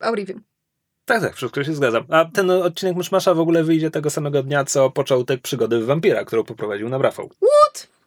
Aurivium. 0.01 0.56
Tak, 1.07 1.23
tak, 1.23 1.37
wszystko 1.37 1.65
się 1.65 1.75
zgadzam. 1.75 2.05
A 2.11 2.25
ten 2.25 2.51
odcinek 2.51 2.97
Myszmasza 2.97 3.35
w 3.35 3.41
ogóle 3.41 3.65
wyjdzie 3.65 3.91
tego 3.91 4.11
samego 4.11 4.43
dnia, 4.43 4.65
co 4.65 4.91
początek 4.91 5.41
przygody 5.41 5.81
w 5.81 5.85
wampira, 5.87 6.25
którą 6.25 6.45
poprowadził 6.45 6.89
nam 6.89 7.03
Rafał. 7.03 7.31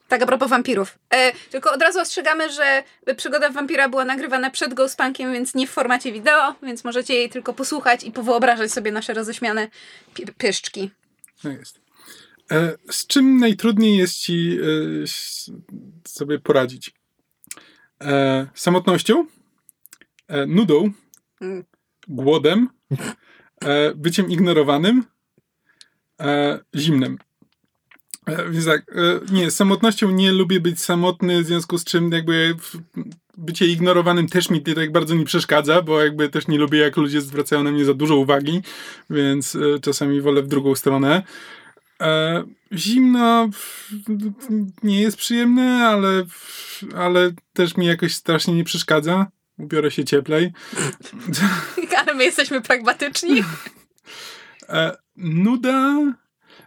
Tak 0.07 0.21
a 0.21 0.25
propos 0.25 0.49
wampirów. 0.49 0.99
E, 1.13 1.31
tylko 1.51 1.71
od 1.71 1.81
razu 1.81 1.99
ostrzegamy, 1.99 2.51
że 2.51 2.83
przygoda 3.17 3.49
wampira 3.49 3.89
była 3.89 4.05
nagrywana 4.05 4.49
przed 4.49 4.73
Ghostpunkiem, 4.73 5.33
więc 5.33 5.55
nie 5.55 5.67
w 5.67 5.69
formacie 5.69 6.11
wideo, 6.11 6.55
więc 6.63 6.83
możecie 6.83 7.13
jej 7.13 7.29
tylko 7.29 7.53
posłuchać 7.53 8.03
i 8.03 8.11
powyobrażać 8.11 8.71
sobie 8.71 8.91
nasze 8.91 9.13
roześmiane 9.13 9.67
pi- 10.13 10.25
pyszczki. 10.37 10.91
No 11.43 11.51
jest. 11.51 11.79
E, 12.51 12.73
z 12.91 13.07
czym 13.07 13.37
najtrudniej 13.37 13.97
jest 13.97 14.17
ci 14.17 14.57
e, 14.61 15.07
sobie 16.07 16.39
poradzić? 16.39 16.93
E, 18.01 18.47
samotnością, 18.55 19.25
e, 20.27 20.45
nudą, 20.45 20.91
Mm. 21.41 21.63
Głodem, 22.09 22.69
e, 23.61 23.95
byciem 23.95 24.29
ignorowanym, 24.29 25.03
e, 26.19 26.59
zimnem. 26.75 27.17
E, 28.25 28.49
więc 28.49 28.65
tak, 28.65 28.91
e, 28.95 29.33
nie, 29.33 29.51
samotnością 29.51 30.11
nie 30.11 30.31
lubię 30.31 30.59
być 30.59 30.81
samotny, 30.81 31.43
w 31.43 31.45
związku 31.45 31.77
z 31.77 31.83
czym 31.83 32.11
jakby 32.11 32.55
bycie 33.39 33.67
ignorowanym 33.67 34.27
też 34.27 34.49
mi 34.49 34.61
tak 34.61 34.91
bardzo 34.91 35.15
nie 35.15 35.25
przeszkadza, 35.25 35.81
bo 35.81 36.03
jakby 36.03 36.29
też 36.29 36.47
nie 36.47 36.57
lubię, 36.57 36.79
jak 36.79 36.97
ludzie 36.97 37.21
zwracają 37.21 37.63
na 37.63 37.71
mnie 37.71 37.85
za 37.85 37.93
dużo 37.93 38.15
uwagi, 38.15 38.61
więc 39.09 39.55
e, 39.55 39.79
czasami 39.79 40.21
wolę 40.21 40.41
w 40.41 40.47
drugą 40.47 40.75
stronę. 40.75 41.23
E, 42.01 42.43
zimno 42.73 43.49
nie 44.83 45.01
jest 45.01 45.17
przyjemne, 45.17 45.87
ale, 45.87 46.25
ale 46.95 47.31
też 47.53 47.77
mi 47.77 47.85
jakoś 47.85 48.15
strasznie 48.15 48.53
nie 48.53 48.63
przeszkadza. 48.63 49.27
Ubiorę 49.59 49.91
się 49.91 50.05
cieplej. 50.05 50.53
Ale 51.97 52.13
my 52.13 52.23
jesteśmy 52.23 52.61
pragmatyczni. 52.61 53.43
E, 54.69 54.97
nuda. 55.17 55.95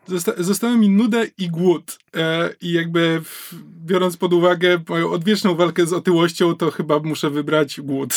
zosta 0.06 0.32
zostały 0.38 0.76
mi 0.76 0.88
nuda 0.88 1.18
i 1.38 1.50
głód. 1.50 1.98
E, 2.16 2.50
I 2.60 2.72
jakby 2.72 3.20
w, 3.24 3.54
biorąc 3.86 4.16
pod 4.16 4.32
uwagę 4.32 4.78
moją 4.88 5.10
odwieczną 5.10 5.54
walkę 5.54 5.86
z 5.86 5.92
otyłością, 5.92 6.56
to 6.56 6.70
chyba 6.70 6.98
muszę 6.98 7.30
wybrać 7.30 7.80
głód. 7.80 8.14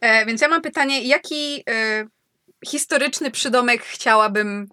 E, 0.00 0.26
więc 0.26 0.40
ja 0.40 0.48
mam 0.48 0.62
pytanie, 0.62 1.02
jaki 1.02 1.62
e, 1.70 2.06
historyczny 2.66 3.30
przydomek 3.30 3.82
chciałabym, 3.82 4.68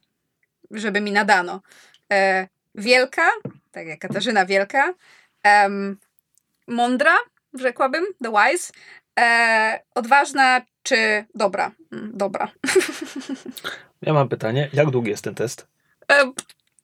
żeby 0.72 1.01
mi 1.01 1.12
nadano? 1.12 1.62
E, 2.12 2.48
wielka, 2.75 3.29
tak 3.72 3.88
jak 3.88 4.00
Katarzyna 4.00 4.46
Wielka, 4.46 4.93
mądra, 6.67 7.15
rzekłabym, 7.60 8.05
the 8.24 8.31
wise, 8.31 8.74
e, 9.20 9.79
odważna 9.96 10.62
czy 10.84 11.25
dobra? 11.36 11.72
Mm, 11.91 12.12
Dobra. 12.13 12.51
Ja 14.01 14.13
mam 14.13 14.29
pytanie, 14.29 14.70
jak 14.74 14.89
długi 14.89 15.10
jest 15.10 15.24
ten 15.24 15.36
test? 15.36 15.67
E, 16.12 16.25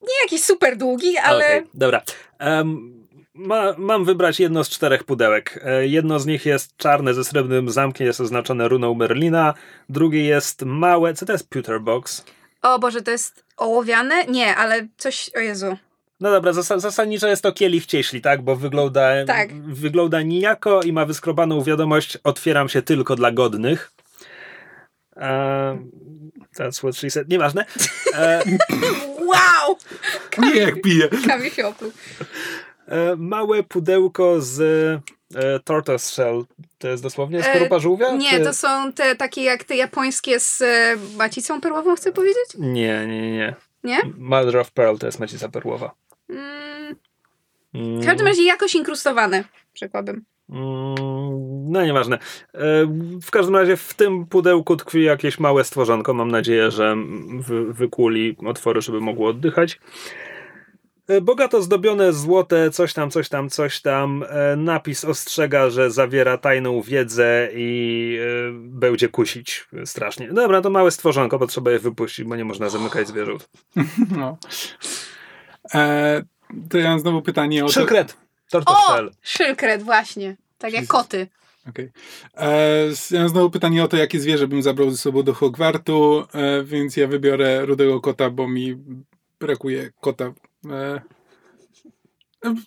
nie 0.01 0.21
jakiś 0.23 0.43
super 0.43 0.77
długi, 0.77 1.17
ale 1.17 1.45
Okej, 1.45 1.67
dobra. 1.73 2.01
Em, 2.39 2.93
ma, 3.33 3.73
mam 3.77 4.05
wybrać 4.05 4.39
jedno 4.39 4.63
z 4.63 4.69
czterech 4.69 5.03
pudełek. 5.03 5.59
E, 5.65 5.87
jedno 5.87 6.19
z 6.19 6.25
nich 6.25 6.45
jest 6.45 6.77
czarne 6.77 7.13
ze 7.13 7.23
srebrnym 7.23 7.69
zamkiem, 7.69 8.07
jest 8.07 8.21
oznaczone 8.21 8.67
runą 8.67 8.93
Merlina. 8.93 9.53
Drugie 9.89 10.23
jest 10.25 10.61
małe. 10.61 11.13
Co 11.13 11.25
to 11.25 11.31
jest 11.31 11.49
pewter 11.49 11.81
box? 11.81 12.25
o 12.61 12.79
Boże, 12.79 13.01
to 13.01 13.11
jest 13.11 13.45
ołowiane? 13.57 14.25
Nie, 14.25 14.55
ale 14.55 14.87
coś, 14.97 15.31
o 15.35 15.39
Jezu. 15.39 15.77
No 16.19 16.31
dobra, 16.31 16.51
zas- 16.51 16.79
zasadniczo 16.79 17.27
jest 17.27 17.43
to 17.43 17.51
kielich 17.51 17.85
cieśli, 17.85 18.21
tak? 18.21 18.41
Bo 18.41 18.55
wygląda, 18.55 19.25
Tak. 19.25 19.61
wygląda 19.63 20.21
nijako 20.21 20.81
i 20.83 20.93
ma 20.93 21.05
wyskrobaną 21.05 21.63
wiadomość 21.63 22.17
otwieram 22.23 22.69
się 22.69 22.81
tylko 22.81 23.15
dla 23.15 23.31
godnych. 23.31 23.91
Um, 25.15 25.91
that's 26.55 26.77
what 26.79 26.95
she 26.95 27.09
said. 27.09 27.29
Nieważne. 27.29 27.65
E, 28.13 28.43
Wow! 29.27 29.77
Nie 30.37 30.55
jak 30.55 30.81
piję. 30.81 31.09
Kami 31.27 31.49
fioku. 31.49 31.85
e, 32.87 33.15
małe 33.17 33.63
pudełko 33.63 34.41
z 34.41 34.59
e, 35.35 35.59
tortoise 35.59 36.09
shell. 36.09 36.43
To 36.77 36.87
jest 36.87 37.03
dosłownie 37.03 37.43
skorupa 37.43 37.79
żółwia? 37.79 38.11
Nie, 38.11 38.29
Czy- 38.29 38.43
to 38.43 38.53
są 38.53 38.93
te 38.93 39.15
takie 39.15 39.43
jak 39.43 39.63
te 39.63 39.75
japońskie 39.75 40.39
z 40.39 40.61
e, 40.61 40.95
macicą 41.17 41.61
perłową, 41.61 41.95
chcę 41.95 42.11
powiedzieć? 42.11 42.45
Nie, 42.57 43.07
nie, 43.07 43.31
nie. 43.31 43.55
Nie? 43.83 43.99
Mother 44.17 44.57
of 44.57 44.71
Pearl 44.71 44.97
to 44.97 45.05
jest 45.05 45.19
macica 45.19 45.49
perłowa. 45.49 45.91
Mm, 46.29 46.95
Mm, 47.73 48.01
w 48.01 48.05
każdym 48.05 48.27
razie 48.27 48.43
jakoś 48.43 48.75
inkrustowane, 48.75 49.43
rzekłabym. 49.75 50.25
mm, 50.49 50.95
no 51.71 51.85
nieważne. 51.85 52.19
E, 52.53 52.59
W 53.21 53.31
każdym 53.31 53.55
razie 53.55 53.77
w 53.77 53.93
tym 53.93 54.25
pudełku 54.25 54.75
tkwi 54.75 55.03
jakieś 55.03 55.39
małe 55.39 55.63
stworzonko. 55.63 56.13
Mam 56.13 56.31
nadzieję, 56.31 56.71
że 56.71 56.95
wy, 57.39 57.73
wykuli 57.73 58.35
otwory, 58.45 58.81
żeby 58.81 59.01
mogło 59.01 59.29
oddychać. 59.29 59.79
E, 61.07 61.21
Bogato 61.21 61.61
zdobione 61.61 62.13
złote, 62.13 62.71
coś 62.71 62.93
tam, 62.93 63.11
coś 63.11 63.29
tam, 63.29 63.49
coś 63.49 63.81
tam. 63.81 64.23
E, 64.29 64.55
Napis 64.55 65.05
ostrzega, 65.05 65.69
że 65.69 65.91
zawiera 65.91 66.37
tajną 66.37 66.81
wiedzę 66.81 67.49
i 67.53 68.19
będzie 68.53 69.09
kusić 69.09 69.67
strasznie. 69.85 70.27
Dobra, 70.33 70.61
to 70.61 70.69
małe 70.69 70.91
stworzonko, 70.91 71.39
bo 71.39 71.47
trzeba 71.47 71.71
je 71.71 71.79
wypuścić, 71.79 72.25
bo 72.25 72.35
nie 72.35 72.45
można 72.45 72.69
zamykać 72.69 73.07
zwierząt. 73.07 73.49
No. 74.17 74.37
E, 75.73 76.23
to 76.69 76.77
ja 76.77 76.89
mam 76.89 76.99
znowu 76.99 77.21
pytanie 77.21 77.63
o 77.65 77.67
to. 77.67 77.73
Szykret! 77.73 78.17
Tortoise 78.51 78.81
O! 78.87 79.09
Szylkret, 79.21 79.83
właśnie. 79.83 80.35
Tak 80.57 80.73
jak 80.73 80.87
koty. 80.87 81.27
Okej. 81.69 81.91
E, 82.37 82.83
Ja 83.11 83.19
mam 83.19 83.29
znowu 83.29 83.49
pytanie 83.49 83.83
o 83.83 83.87
to, 83.87 83.97
jakie 83.97 84.19
zwierzę 84.19 84.47
bym 84.47 84.63
zabrał 84.63 84.89
ze 84.91 84.97
sobą 84.97 85.23
do 85.23 85.33
Hogwartu, 85.33 86.23
e, 86.33 86.63
więc 86.63 86.97
ja 86.97 87.07
wybiorę 87.07 87.65
rudego 87.65 88.01
kota, 88.01 88.29
bo 88.29 88.47
mi 88.47 88.75
brakuje 89.39 89.91
kota. 90.01 90.25
E, 90.71 91.01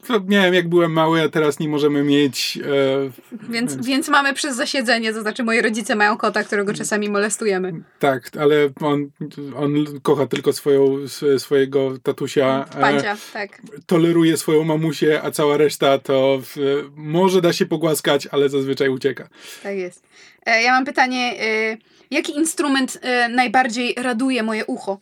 to 0.07 0.19
nie 0.19 0.41
wiem, 0.43 0.55
jak 0.55 0.69
byłem 0.69 0.93
mały, 0.93 1.23
a 1.23 1.29
teraz 1.29 1.59
nie 1.59 1.69
możemy 1.69 2.03
mieć. 2.05 2.59
E, 2.59 3.47
Więc, 3.51 3.87
więc 3.87 4.09
mamy 4.09 4.35
przez 4.35 4.57
zasiedzenie, 4.57 5.13
to 5.13 5.21
znaczy 5.23 5.43
moi 5.45 5.61
rodzice 5.63 5.97
mają 5.97 6.17
kota, 6.17 6.45
którego 6.45 6.75
czasami 6.75 7.09
molestujemy. 7.09 7.73
tak, 7.99 8.31
ale 8.41 8.57
on, 8.81 9.11
on 9.57 9.85
kocha 10.03 10.27
tylko 10.27 10.53
swoją, 10.53 10.83
sw- 11.05 11.39
swojego 11.39 11.99
tatusia. 12.03 12.65
e, 12.77 12.81
Pancia, 12.81 13.17
tak. 13.33 13.63
toleruje 13.87 14.37
swoją 14.37 14.65
mamusię, 14.65 15.23
a 15.23 15.31
cała 15.31 15.57
reszta 15.57 15.99
to 15.99 16.39
w, 16.43 16.57
może 16.97 17.41
da 17.41 17.53
się 17.53 17.67
pogłaskać, 17.67 18.27
ale 18.31 18.49
zazwyczaj 18.49 18.89
ucieka. 18.89 19.29
Tak 19.63 19.77
jest. 19.77 20.03
E, 20.47 20.63
Ja 20.63 20.73
mam 20.73 20.85
pytanie, 20.85 21.35
e, 21.41 21.77
jaki 22.11 22.37
instrument 22.37 22.99
e, 23.03 23.29
najbardziej 23.29 23.95
raduje 23.99 24.43
moje 24.43 24.67
ucho? 24.67 24.99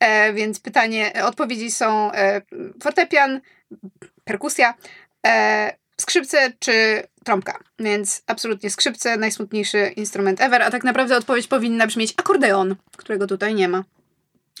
E, 0.00 0.32
Więc 0.32 0.60
pytanie, 0.60 1.16
e, 1.16 1.24
odpowiedzi 1.26 1.70
są 1.70 2.12
e, 2.12 2.42
fortepian, 2.82 3.40
perkusja, 4.24 4.74
e, 5.26 5.76
skrzypce 6.00 6.52
czy 6.58 7.02
trąbka. 7.24 7.58
Więc 7.78 8.22
absolutnie 8.26 8.70
skrzypce, 8.70 9.16
najsmutniejszy 9.16 9.92
instrument 9.96 10.40
ever, 10.40 10.62
a 10.62 10.70
tak 10.70 10.84
naprawdę 10.84 11.16
odpowiedź 11.16 11.46
powinna 11.46 11.86
brzmieć 11.86 12.14
akordeon, 12.16 12.76
którego 12.96 13.26
tutaj 13.26 13.54
nie 13.54 13.68
ma. 13.68 13.84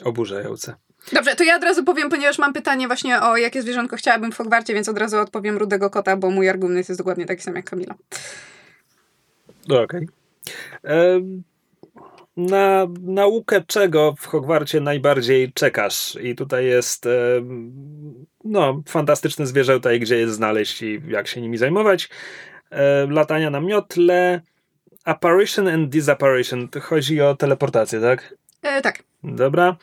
Oburzające. 0.04 0.74
Dobrze, 1.12 1.36
to 1.36 1.44
ja 1.44 1.56
od 1.56 1.64
razu 1.64 1.84
powiem, 1.84 2.10
ponieważ 2.10 2.38
mam 2.38 2.52
pytanie 2.52 2.86
właśnie 2.86 3.22
o 3.22 3.36
jakie 3.36 3.62
zwierzątko 3.62 3.96
chciałabym 3.96 4.32
w 4.32 4.36
Hogwarcie, 4.36 4.74
więc 4.74 4.88
od 4.88 4.98
razu 4.98 5.18
odpowiem 5.18 5.56
rudego 5.56 5.90
kota, 5.90 6.16
bo 6.16 6.30
mój 6.30 6.48
argument 6.48 6.88
jest 6.88 7.00
dokładnie 7.00 7.26
taki 7.26 7.42
sam 7.42 7.56
jak 7.56 7.64
Kamila. 7.64 7.94
No, 9.68 9.82
Okej. 9.82 10.08
Em, 10.82 11.42
Na 12.36 12.86
naukę 13.00 13.62
czego 13.66 14.14
w 14.18 14.26
Hogwarcie 14.26 14.80
najbardziej 14.80 15.52
czekasz? 15.52 16.18
I 16.22 16.34
tutaj 16.34 16.66
jest 16.66 17.08
no, 18.44 18.82
fantastyczne 18.88 19.46
zwierzęta 19.46 19.92
i 19.92 20.00
gdzie 20.00 20.18
je 20.18 20.28
znaleźć 20.28 20.82
i 20.82 21.02
jak 21.08 21.28
się 21.28 21.40
nimi 21.40 21.58
zajmować. 21.58 22.08
E, 22.70 23.06
Latania 23.06 23.50
na 23.50 23.60
miotle. 23.60 24.40
Apparition 25.04 25.68
and 25.68 25.88
disapparition. 25.88 26.68
Chodzi 26.82 27.20
o 27.20 27.34
teleportację, 27.34 28.00
tak? 28.00 28.34
E, 28.62 28.82
tak. 28.82 29.02
Dobra. 29.24 29.76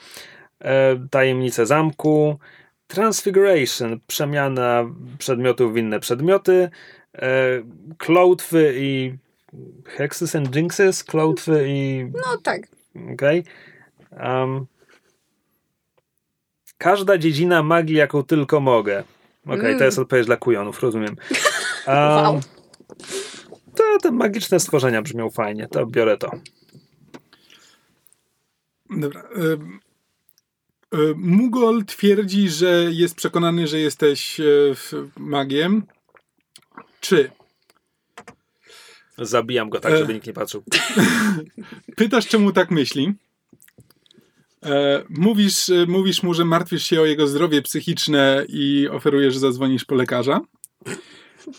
E, 0.59 1.07
Tajemnice 1.09 1.65
zamku. 1.65 2.39
Transfiguration. 2.87 3.99
Przemiana 4.07 4.85
przedmiotów 5.17 5.73
w 5.73 5.77
inne 5.77 5.99
przedmioty. 5.99 6.69
E, 7.15 7.29
Klątwy 7.97 8.73
i 8.75 9.13
Hexes 9.85 10.35
and 10.35 10.55
Jinxes. 10.55 11.03
Klątwy 11.03 11.65
i... 11.67 12.05
No 12.13 12.37
tak. 12.43 12.61
Okej. 13.13 13.43
Um, 14.23 14.65
każda 16.77 17.17
dziedzina 17.17 17.63
magii, 17.63 17.95
jaką 17.95 18.23
tylko 18.23 18.59
mogę. 18.59 19.03
Okej, 19.45 19.59
Mm. 19.59 19.77
to 19.77 19.83
jest 19.83 19.99
odpowiedź 19.99 20.25
dla 20.25 20.37
kujonów, 20.37 20.83
rozumiem. 20.83 21.15
Um, 21.87 21.95
Wow. 21.97 22.39
To 23.75 23.97
te 24.01 24.11
magiczne 24.11 24.59
stworzenia 24.59 25.01
brzmią 25.01 25.29
fajnie, 25.29 25.67
to 25.67 25.85
biorę 25.85 26.17
to. 26.17 26.31
Dobra. 28.89 29.23
Mugol 31.15 31.85
twierdzi, 31.85 32.49
że 32.49 32.85
jest 32.89 33.15
przekonany, 33.15 33.67
że 33.67 33.79
jesteś 33.79 34.39
e, 34.39 34.43
magiem. 35.17 35.83
Czy 36.99 37.31
Zabijam 39.21 39.69
go 39.69 39.79
tak, 39.79 39.93
E. 39.93 39.97
żeby 39.97 40.13
nikt 40.13 40.27
nie 40.27 40.33
patrzył. 40.33 40.63
pytasz, 41.95 42.27
czemu 42.27 42.51
tak 42.51 42.71
myśli? 42.71 43.13
E, 44.65 45.03
mówisz, 45.09 45.69
e, 45.69 45.85
mówisz 45.87 46.23
mu, 46.23 46.33
że 46.33 46.45
martwisz 46.45 46.83
się 46.83 47.01
o 47.01 47.05
jego 47.05 47.27
zdrowie 47.27 47.61
psychiczne 47.61 48.45
i 48.49 48.87
oferujesz, 48.91 49.33
że 49.33 49.39
zadzwonisz 49.39 49.85
po 49.85 49.95
lekarza. 49.95 50.39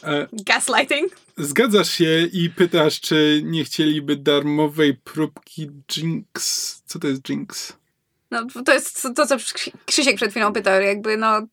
E, 0.05 0.29
Gaslighting. 0.33 1.13
Zgadzasz 1.37 1.91
się 1.91 2.29
i 2.33 2.51
pytasz, 2.51 3.01
czy 3.01 3.41
nie 3.45 3.65
chcieliby 3.65 4.17
darmowej 4.17 4.95
próbki 4.95 5.71
Jinx. 5.97 6.83
Co 6.87 6.99
to 6.99 7.09
jest 7.09 7.29
Jinx? 7.29 7.77
No, 8.31 8.47
to 8.67 8.73
jest 8.73 9.09
to, 9.17 9.27
co 9.27 9.37
Krzy- 9.37 9.71
Krzysiek 9.85 10.17
przed 10.17 10.31
chwilą 10.31 10.53
pytał, 10.53 10.83
jakby 10.83 11.17
no 11.17 11.47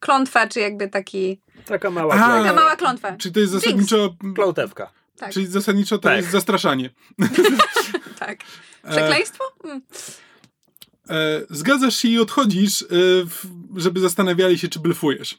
klątwa, 0.00 0.48
czy 0.48 0.60
jakby 0.60 0.88
taki... 0.88 1.40
Taka 1.66 1.90
mała 1.90 2.14
A. 2.14 2.18
Taka 2.18 2.52
mała 2.52 2.76
klątwa. 2.76 3.16
Czy 3.16 3.32
to 3.32 3.40
jest 3.40 3.52
zasadniczo. 3.52 4.14
Klątewka. 4.34 4.92
Tak, 5.16 5.32
Czyli 5.32 5.46
zasadniczo 5.46 5.98
to 5.98 6.02
Tak. 6.02 6.16
jest 6.16 6.30
zastraszanie. 6.30 6.90
tak. 8.18 8.40
E, 8.84 8.90
Przekleństwo? 8.90 9.44
Mm. 9.64 9.82
e, 11.10 11.40
zgadzasz 11.50 11.96
się 11.96 12.08
i 12.08 12.18
odchodzisz, 12.18 12.82
e, 12.82 12.86
w, 13.26 13.46
żeby 13.76 14.00
zastanawiali 14.00 14.58
się, 14.58 14.68
czy 14.68 14.80
blefujesz. 14.80 15.38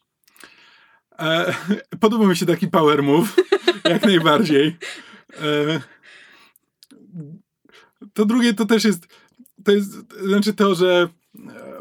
E, 1.20 1.56
podoba 2.02 2.28
mi 2.28 2.38
się 2.38 2.46
taki 2.46 2.68
power 2.68 3.04
move, 3.04 3.36
jak 3.90 4.06
najbardziej. 4.06 4.78
E, 5.42 5.82
to 8.14 8.26
drugie 8.26 8.54
to 8.54 8.66
też 8.66 8.84
jest, 8.84 9.08
to 9.64 9.72
jest, 9.72 9.92
znaczy 10.24 10.54
to, 10.54 10.76
że 10.76 11.10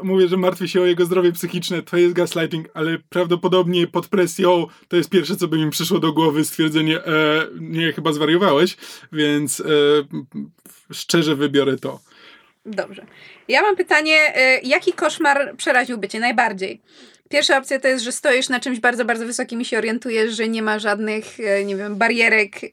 mówię, 0.03 0.27
że 0.27 0.37
martwi 0.37 0.69
się 0.69 0.81
o 0.81 0.85
jego 0.85 1.05
zdrowie 1.05 1.31
psychiczne, 1.31 1.81
to 1.81 1.97
jest 1.97 2.13
gaslighting, 2.13 2.67
ale 2.73 2.97
prawdopodobnie 3.09 3.87
pod 3.87 4.07
presją 4.07 4.67
to 4.87 4.97
jest 4.97 5.09
pierwsze, 5.09 5.35
co 5.35 5.47
by 5.47 5.57
mi 5.57 5.71
przyszło 5.71 5.99
do 5.99 6.13
głowy, 6.13 6.45
stwierdzenie, 6.45 7.05
e, 7.05 7.47
nie, 7.59 7.93
chyba 7.93 8.13
zwariowałeś, 8.13 8.77
więc 9.11 9.59
e, 9.59 9.63
szczerze 10.93 11.35
wybiorę 11.35 11.77
to. 11.77 11.99
Dobrze. 12.65 13.05
Ja 13.47 13.61
mam 13.61 13.75
pytanie, 13.75 14.33
y, 14.37 14.67
jaki 14.67 14.93
koszmar 14.93 15.55
przeraziłby 15.57 16.07
cię 16.07 16.19
najbardziej? 16.19 16.81
Pierwsza 17.29 17.57
opcja 17.57 17.79
to 17.79 17.87
jest, 17.87 18.03
że 18.03 18.11
stoisz 18.11 18.49
na 18.49 18.59
czymś 18.59 18.79
bardzo, 18.79 19.05
bardzo 19.05 19.25
wysokim 19.25 19.61
i 19.61 19.65
się 19.65 19.77
orientujesz, 19.77 20.35
że 20.35 20.47
nie 20.47 20.61
ma 20.61 20.79
żadnych, 20.79 21.39
y, 21.39 21.65
nie 21.65 21.75
wiem, 21.75 21.95
barierek 21.95 22.63
y, 22.63 22.69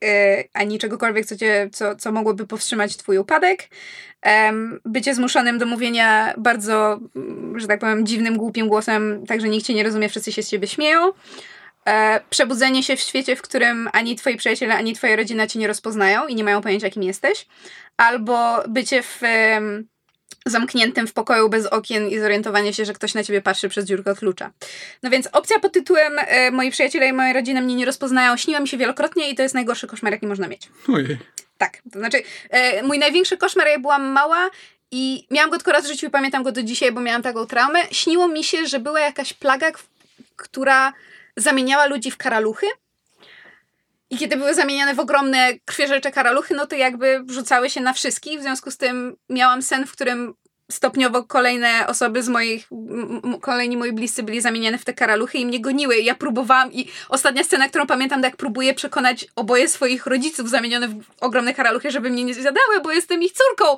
ani 0.52 0.78
czegokolwiek, 0.78 1.26
co, 1.26 1.36
cię, 1.36 1.68
co, 1.72 1.96
co 1.96 2.12
mogłoby 2.12 2.46
powstrzymać 2.46 2.96
twój 2.96 3.18
upadek. 3.18 3.68
Bycie 4.84 5.14
zmuszonym 5.14 5.58
do 5.58 5.66
mówienia 5.66 6.34
bardzo, 6.38 7.00
mm, 7.16 7.60
że 7.60 7.66
tak 7.66 7.80
powiem, 7.80 8.06
dziwnym, 8.06 8.36
głupim 8.36 8.68
głosem, 8.68 9.26
tak 9.26 9.40
że 9.40 9.48
nikt 9.48 9.66
cię 9.66 9.74
nie 9.74 9.82
rozumie, 9.82 10.08
wszyscy 10.08 10.32
się 10.32 10.42
z 10.42 10.50
ciebie 10.50 10.68
śmieją. 10.68 11.12
E, 11.88 12.20
Przebudzenie 12.30 12.82
się 12.82 12.96
w 12.96 13.00
świecie, 13.00 13.36
w 13.36 13.42
którym 13.42 13.88
ani 13.92 14.16
twoi 14.16 14.36
przyjaciele, 14.36 14.74
ani 14.74 14.92
twoja 14.92 15.16
rodzina 15.16 15.46
cię 15.46 15.58
nie 15.58 15.66
rozpoznają 15.66 16.26
i 16.26 16.34
nie 16.34 16.44
mają 16.44 16.60
pojęcia, 16.60 16.90
kim 16.90 17.02
jesteś 17.02 17.46
albo 17.96 18.62
bycie 18.68 19.02
w 19.02 19.20
zamkniętym 20.46 21.06
w 21.06 21.12
pokoju 21.12 21.48
bez 21.48 21.66
okien 21.66 22.08
i 22.08 22.18
zorientowanie 22.18 22.74
się, 22.74 22.84
że 22.84 22.92
ktoś 22.92 23.14
na 23.14 23.24
ciebie 23.24 23.42
patrzy 23.42 23.68
przez 23.68 23.84
dziurkę 23.84 24.14
klucza. 24.14 24.50
No 25.02 25.10
więc 25.10 25.28
opcja 25.32 25.58
pod 25.58 25.72
tytułem 25.72 26.12
e, 26.18 26.50
Moi 26.50 26.70
przyjaciele 26.70 27.08
i 27.08 27.12
moja 27.12 27.32
rodzina 27.32 27.60
mnie 27.60 27.74
nie 27.74 27.86
rozpoznają 27.86 28.36
śniła 28.36 28.60
mi 28.60 28.68
się 28.68 28.76
wielokrotnie 28.76 29.30
i 29.30 29.34
to 29.34 29.42
jest 29.42 29.54
najgorszy 29.54 29.86
koszmar, 29.86 30.12
jaki 30.12 30.26
można 30.26 30.48
mieć. 30.48 30.68
Ojej. 30.88 31.18
Tak, 31.58 31.78
to 31.92 31.98
znaczy 31.98 32.22
e, 32.50 32.82
mój 32.82 32.98
największy 32.98 33.36
koszmar, 33.36 33.66
jak 33.66 33.80
byłam 33.80 34.06
mała 34.06 34.50
i 34.90 35.26
miałam 35.30 35.50
go 35.50 35.56
tylko 35.56 35.72
raz 35.72 35.84
w 35.84 35.88
życiu 35.88 36.06
i 36.06 36.10
pamiętam 36.10 36.42
go 36.42 36.52
do 36.52 36.62
dzisiaj, 36.62 36.92
bo 36.92 37.00
miałam 37.00 37.22
taką 37.22 37.46
traumę. 37.46 37.80
Śniło 37.90 38.28
mi 38.28 38.44
się, 38.44 38.66
że 38.66 38.80
była 38.80 39.00
jakaś 39.00 39.32
plaga, 39.32 39.72
która 40.36 40.92
zamieniała 41.36 41.86
ludzi 41.86 42.10
w 42.10 42.16
karaluchy. 42.16 42.66
I 44.12 44.18
kiedy 44.18 44.36
były 44.36 44.54
zamieniane 44.54 44.94
w 44.94 45.00
ogromne 45.00 45.52
krwiożercze 45.64 46.12
karaluchy, 46.12 46.54
no 46.54 46.66
to 46.66 46.76
jakby 46.76 47.24
rzucały 47.28 47.70
się 47.70 47.80
na 47.80 47.92
wszystkich. 47.92 48.38
W 48.38 48.42
związku 48.42 48.70
z 48.70 48.76
tym 48.76 49.16
miałam 49.28 49.62
sen, 49.62 49.86
w 49.86 49.92
którym 49.92 50.34
stopniowo 50.70 51.24
kolejne 51.24 51.86
osoby 51.86 52.22
z 52.22 52.28
moich, 52.28 52.68
kolejni 53.40 53.76
moi 53.76 53.92
bliscy 53.92 54.22
byli 54.22 54.40
zamieniane 54.40 54.78
w 54.78 54.84
te 54.84 54.94
karaluchy 54.94 55.38
i 55.38 55.46
mnie 55.46 55.60
goniły. 55.60 55.96
Ja 55.96 56.14
próbowałam 56.14 56.72
i 56.72 56.88
ostatnia 57.08 57.44
scena, 57.44 57.68
którą 57.68 57.86
pamiętam, 57.86 58.20
to 58.20 58.26
jak 58.26 58.36
próbuję 58.36 58.74
przekonać 58.74 59.26
oboje 59.36 59.68
swoich 59.68 60.06
rodziców 60.06 60.50
zamienione 60.50 60.88
w 60.88 61.02
ogromne 61.20 61.54
karaluchy, 61.54 61.90
żeby 61.90 62.10
mnie 62.10 62.24
nie 62.24 62.34
zjadały, 62.34 62.80
bo 62.82 62.92
jestem 62.92 63.22
ich 63.22 63.32
córką. 63.32 63.76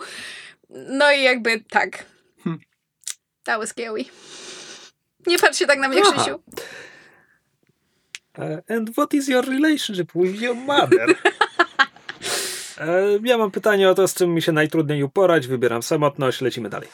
No 0.70 1.12
i 1.12 1.22
jakby 1.22 1.60
tak. 1.70 2.04
Hmm. 2.44 2.60
That 3.44 3.58
was 3.58 3.68
scary. 3.68 4.04
Nie 5.26 5.38
patrz 5.38 5.58
się 5.58 5.66
tak 5.66 5.78
na 5.78 5.88
mnie, 5.88 6.00
Aha. 6.02 6.12
Krzysiu. 6.12 6.42
E, 8.38 8.62
And 8.76 8.90
what 8.90 9.14
is 9.14 9.28
your 9.28 9.44
relationship 9.46 10.12
with 10.14 10.40
your 10.42 10.56
mother? 10.56 11.14
E, 12.78 13.18
Ja 13.24 13.38
mam 13.38 13.50
pytanie 13.50 13.90
o 13.90 13.94
to, 13.94 14.08
z 14.08 14.14
czym 14.14 14.34
mi 14.34 14.42
się 14.42 14.52
najtrudniej 14.52 15.02
uporać. 15.02 15.46
Wybieram 15.46 15.82
samotność, 15.82 16.40
lecimy 16.40 16.68
dalej. 16.68 16.88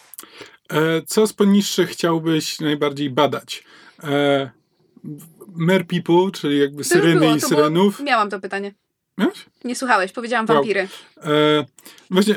E, 0.73 1.03
Co 1.07 1.27
z 1.27 1.33
poniższych 1.33 1.91
chciałbyś 1.91 2.61
najbardziej 2.61 3.11
badać? 3.11 3.65
E, 4.05 4.51
Mer 5.57 5.87
People, 5.87 6.31
czyli 6.33 6.59
jakby 6.59 6.85
syreny 6.85 7.21
było, 7.21 7.37
i 7.37 7.41
to 7.41 7.49
było- 7.49 7.61
syrenów. 7.61 8.01
Miałam 8.01 8.31
to 8.31 8.41
pytanie. 8.41 8.75
Miałeś? 9.19 9.47
Nie 9.65 9.75
słuchałeś, 9.77 10.13
powiedziałam 10.13 10.47
Wow. 10.49 10.57
wampiry. 10.57 10.89
E, 11.17 11.65
właśnie, 12.11 12.35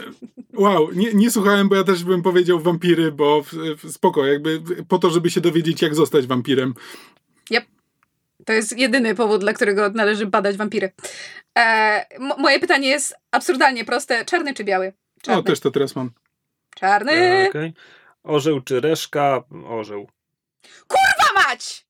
wow, 0.54 0.92
nie, 0.92 1.14
nie 1.14 1.32
słuchałem, 1.32 1.70
bo 1.70 1.76
ja 1.76 1.84
też 1.84 2.04
bym 2.04 2.22
powiedział 2.22 2.60
wampiry, 2.60 3.12
bo 3.12 3.44
w, 3.44 3.54
w, 3.84 3.92
spoko, 3.92 4.26
jakby 4.26 4.62
po 4.88 5.00
to, 5.00 5.10
żeby 5.10 5.30
się 5.32 5.42
dowiedzieć, 5.42 5.82
jak 5.82 5.96
zostać 5.96 6.28
wampirem. 6.28 6.74
To 8.46 8.54
jest 8.54 8.78
jedyny 8.78 9.16
powód, 9.16 9.42
dla 9.42 9.54
którego 9.54 9.90
należy 9.90 10.26
badać 10.26 10.58
wampiry. 10.58 10.92
E, 11.58 12.06
mo- 12.20 12.38
moje 12.38 12.60
pytanie 12.60 12.88
jest 12.90 13.16
absurdalnie 13.32 13.86
proste. 13.86 14.26
Czarny 14.26 14.54
czy 14.54 14.64
biały? 14.64 14.94
Czarny. 15.22 15.40
O, 15.40 15.44
też 15.44 15.60
to 15.60 15.72
teraz 15.72 15.96
mam. 15.96 16.12
Czarny. 16.76 17.12
E, 17.12 17.48
okej. 17.50 17.74
Orzeł 18.24 18.62
czy 18.62 18.82
reszka? 18.82 19.44
Orzeł. 19.68 20.10
Kurwa 20.88 21.48
mać! 21.50 21.86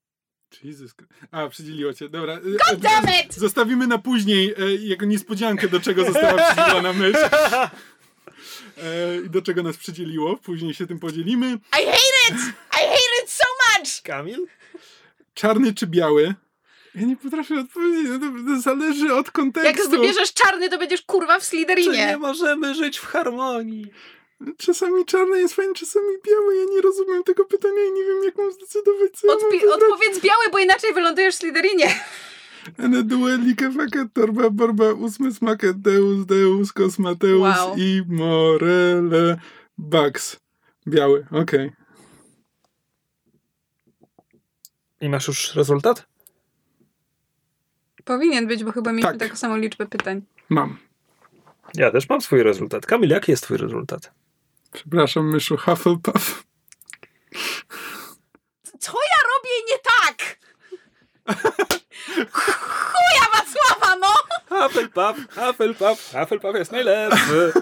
Jesus. 0.64 0.92
A, 1.32 1.48
przydzieliło 1.48 1.94
cię. 1.94 2.10
Dobra. 2.10 2.38
God 2.42 2.80
damn 2.80 3.06
it! 3.24 3.34
Zostawimy 3.36 3.88
na 3.88 3.98
później 3.98 4.54
e, 4.60 4.76
jako 4.76 5.06
niespodziankę, 5.06 5.68
do 5.68 5.80
czego 5.80 6.06
została 6.06 6.42
przydzielona 6.54 6.94
mysz. 7.04 7.18
E, 8.78 9.18
I 9.26 9.30
do 9.30 9.42
czego 9.42 9.64
nas 9.64 9.78
przydzieliło. 9.78 10.38
Później 10.38 10.74
się 10.74 10.88
tym 10.88 11.00
podzielimy. 11.00 11.48
I 11.54 11.86
hate 11.86 12.30
it! 12.30 12.36
I 12.74 12.78
hate 12.78 13.24
it 13.24 13.30
so 13.30 13.44
much! 13.80 14.02
Kamil? 14.04 14.48
Czarny 15.34 15.74
czy 15.74 15.88
biały? 15.88 16.34
Ja 16.96 17.06
nie 17.06 17.18
potrafię 17.18 17.60
odpowiedzieć. 17.60 18.08
No 18.10 18.20
to, 18.20 18.26
to 18.56 18.62
zależy 18.62 19.14
od 19.14 19.32
kontekstu. 19.32 19.82
Jak 19.82 19.90
wybierzesz 19.90 20.34
czarny, 20.34 20.70
to 20.70 20.78
będziesz 20.78 21.02
kurwa 21.02 21.40
w 21.40 21.42
Czy 21.42 21.48
Slytherinie. 21.48 22.08
nie 22.08 22.18
możemy 22.18 22.76
żyć 22.76 22.98
w 22.98 23.06
harmonii? 23.06 23.92
Czasami 24.58 25.06
czarny 25.06 25.40
jest 25.40 25.54
fajny, 25.54 25.74
czasami 25.74 26.06
biały. 26.28 26.56
Ja 26.58 26.64
nie 26.76 26.82
rozumiem 26.82 27.24
tego 27.24 27.46
pytania 27.46 27.84
i 27.90 27.92
nie 27.92 28.04
wiem, 28.04 28.24
jak 28.24 28.38
mam 28.38 28.52
zdecydować, 28.52 29.12
co 29.14 29.28
ja 29.28 29.34
mam 29.34 29.44
Odpi- 29.44 29.52
wybrać. 29.62 29.82
odpowiedz 29.84 30.20
biały, 30.22 30.44
bo 30.52 30.60
inaczej 30.60 30.94
wylądujesz 30.94 31.36
w 31.36 31.38
Slytherinie. 31.38 31.96
Ene 32.78 33.04
duelike 33.04 33.72
faket, 33.72 34.14
torba, 34.14 34.50
borba, 34.50 34.94
ósmy 34.94 35.34
smaket, 35.34 35.82
deus, 35.82 36.26
deus, 36.26 36.74
kosmateus 36.74 37.42
Wow. 37.58 37.76
i 37.78 38.02
morele, 38.08 39.40
bugs. 39.78 40.40
Biały, 40.88 41.26
okej. 41.32 41.72
I 45.02 45.10
masz 45.10 45.28
już 45.28 45.56
rezultat? 45.56 46.08
Powinien 48.06 48.48
być, 48.48 48.64
bo 48.64 48.72
chyba 48.72 48.92
mieliśmy 48.92 49.12
Tak. 49.12 49.20
taką 49.20 49.36
samą 49.36 49.58
liczbę 49.58 49.86
pytań. 49.86 50.22
Mam. 50.50 50.78
Ja 51.74 51.92
też 51.92 52.10
mam 52.10 52.22
swój 52.22 52.44
rezultat. 52.44 52.86
Kamil, 52.86 53.10
jaki 53.10 53.32
jest 53.32 53.44
twój 53.44 53.58
rezultat? 53.58 54.12
Przepraszam, 54.72 55.32
myszu, 55.32 55.58
Hufflepuff. 55.58 56.44
Co 58.80 58.92
ja 58.92 59.20
robię 59.34 59.50
nie 59.72 59.78
tak? 59.84 60.38
Chuja 62.74 63.26
Wacława, 63.34 63.96
no! 63.96 64.14
Hufflepuff, 64.58 65.36
Hufflepuff, 65.36 66.12
Hufflepuff 66.14 66.56
jest 66.56 66.72
najlepszy. 66.72 67.54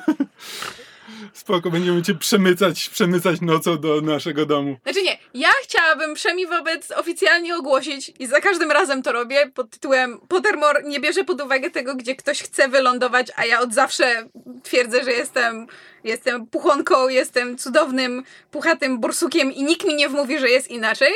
Spoko, 1.34 1.72
będziemy 1.72 2.02
cię 2.02 2.16
przemycać, 2.16 2.90
przemycać 2.90 3.42
nocą 3.42 3.78
do 3.78 4.02
naszego 4.02 4.46
domu. 4.46 4.78
Znaczy 4.84 5.02
nie, 5.02 5.18
ja 5.34 5.50
chciałabym 5.64 6.14
przynajmniej 6.14 6.48
wobec 6.48 6.92
oficjalnie 6.92 7.56
ogłosić 7.56 8.12
i 8.20 8.28
za 8.28 8.42
każdym 8.42 8.72
razem 8.72 9.04
to 9.04 9.12
robię 9.12 9.52
pod 9.54 9.70
tytułem 9.70 10.20
Pottermore 10.28 10.84
nie 10.84 11.00
bierze 11.00 11.24
pod 11.24 11.42
uwagę 11.42 11.72
tego, 11.72 11.96
gdzie 11.96 12.16
ktoś 12.16 12.44
chce 12.44 12.68
wylądować, 12.68 13.28
a 13.36 13.46
ja 13.46 13.60
od 13.60 13.74
zawsze 13.74 14.30
twierdzę, 14.64 15.04
że 15.04 15.12
jestem, 15.12 15.68
jestem 16.04 16.48
puchonką, 16.48 17.10
jestem 17.10 17.58
cudownym, 17.58 18.24
puchatym 18.52 19.00
borsukiem 19.00 19.52
i 19.52 19.64
nikt 19.64 19.88
mi 19.88 19.96
nie 19.96 20.10
wmówi, 20.10 20.40
że 20.40 20.50
jest 20.50 20.72
inaczej. 20.72 21.14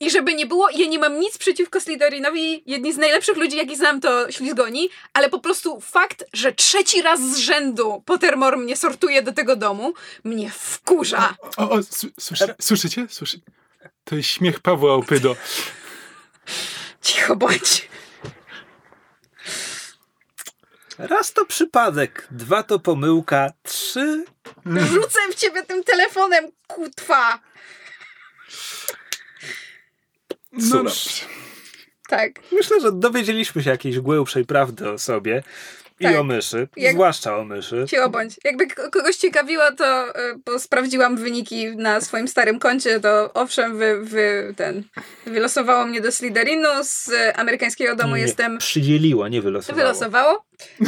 I 0.00 0.10
żeby 0.10 0.34
nie 0.34 0.46
było, 0.46 0.70
ja 0.70 0.86
nie 0.86 0.98
mam 0.98 1.20
nic 1.20 1.38
przeciwko 1.38 1.80
Slytherinowi, 1.80 2.62
jedni 2.66 2.92
z 2.92 2.96
najlepszych 2.96 3.36
ludzi, 3.36 3.56
jakich 3.56 3.76
znam, 3.76 4.00
to 4.00 4.32
ślizgoni, 4.32 4.90
ale 5.12 5.30
po 5.30 5.40
prostu 5.40 5.80
fakt, 5.80 6.24
że 6.32 6.52
trzeci 6.52 7.02
raz 7.02 7.20
z 7.20 7.36
rzędu 7.36 8.02
Pottermore 8.06 8.56
mnie 8.56 8.76
sortuje 8.76 9.22
do 9.22 9.32
tego 9.32 9.56
domu, 9.56 9.94
mnie 10.24 10.50
wkurza. 10.50 11.34
O, 11.56 11.70
o, 11.70 11.78
słyszy, 12.18 12.54
słyszycie? 12.60 13.06
Słyszy? 13.10 13.40
To 14.04 14.16
jest 14.16 14.28
śmiech 14.28 14.60
Pawła 14.60 14.94
Opydo. 14.94 15.36
Cicho 17.02 17.36
bądź. 17.36 17.88
Raz 20.98 21.32
to 21.32 21.46
przypadek, 21.46 22.26
dwa 22.30 22.62
to 22.62 22.78
pomyłka, 22.78 23.52
trzy... 23.62 24.24
Rzucę 24.92 25.18
w 25.32 25.34
ciebie 25.34 25.62
tym 25.62 25.84
telefonem, 25.84 26.44
kutwa. 26.66 27.40
No 30.52 30.60
Cóż. 30.60 30.70
dobrze. 30.72 31.10
Tak. 32.08 32.30
Myślę, 32.52 32.80
że 32.80 32.92
dowiedzieliśmy 32.92 33.62
się 33.62 33.70
jakiejś 33.70 33.98
głębszej 34.00 34.44
prawdy 34.44 34.90
o 34.90 34.98
sobie 34.98 35.42
i 36.00 36.04
Tak. 36.04 36.16
o 36.16 36.24
myszy, 36.24 36.68
Jak- 36.76 36.92
zwłaszcza 36.94 37.36
o 37.36 37.44
myszy. 37.44 37.84
Cicho 37.88 38.08
bądź. 38.08 38.34
Jakby 38.44 38.66
kogoś 38.66 39.16
ciekawiło, 39.16 39.72
to 39.72 40.08
y, 40.08 40.34
bo 40.46 40.58
sprawdziłam 40.58 41.16
wyniki 41.16 41.76
na 41.76 42.00
swoim 42.00 42.28
starym 42.28 42.58
koncie, 42.58 43.00
to 43.00 43.32
owszem, 43.34 43.78
wy, 43.78 44.00
wy, 44.04 44.54
ten, 44.56 44.82
wylosowało 45.26 45.86
mnie 45.86 46.00
do 46.00 46.12
Slytherinu, 46.12 46.68
z 46.82 47.10
amerykańskiego 47.34 47.96
domu 47.96 48.16
Nie, 48.16 48.22
jestem... 48.22 48.58
Przydzieliła, 48.58 49.28
nie 49.28 49.42
wylosowało. 49.42 49.82
Wylosowało. 49.82 50.44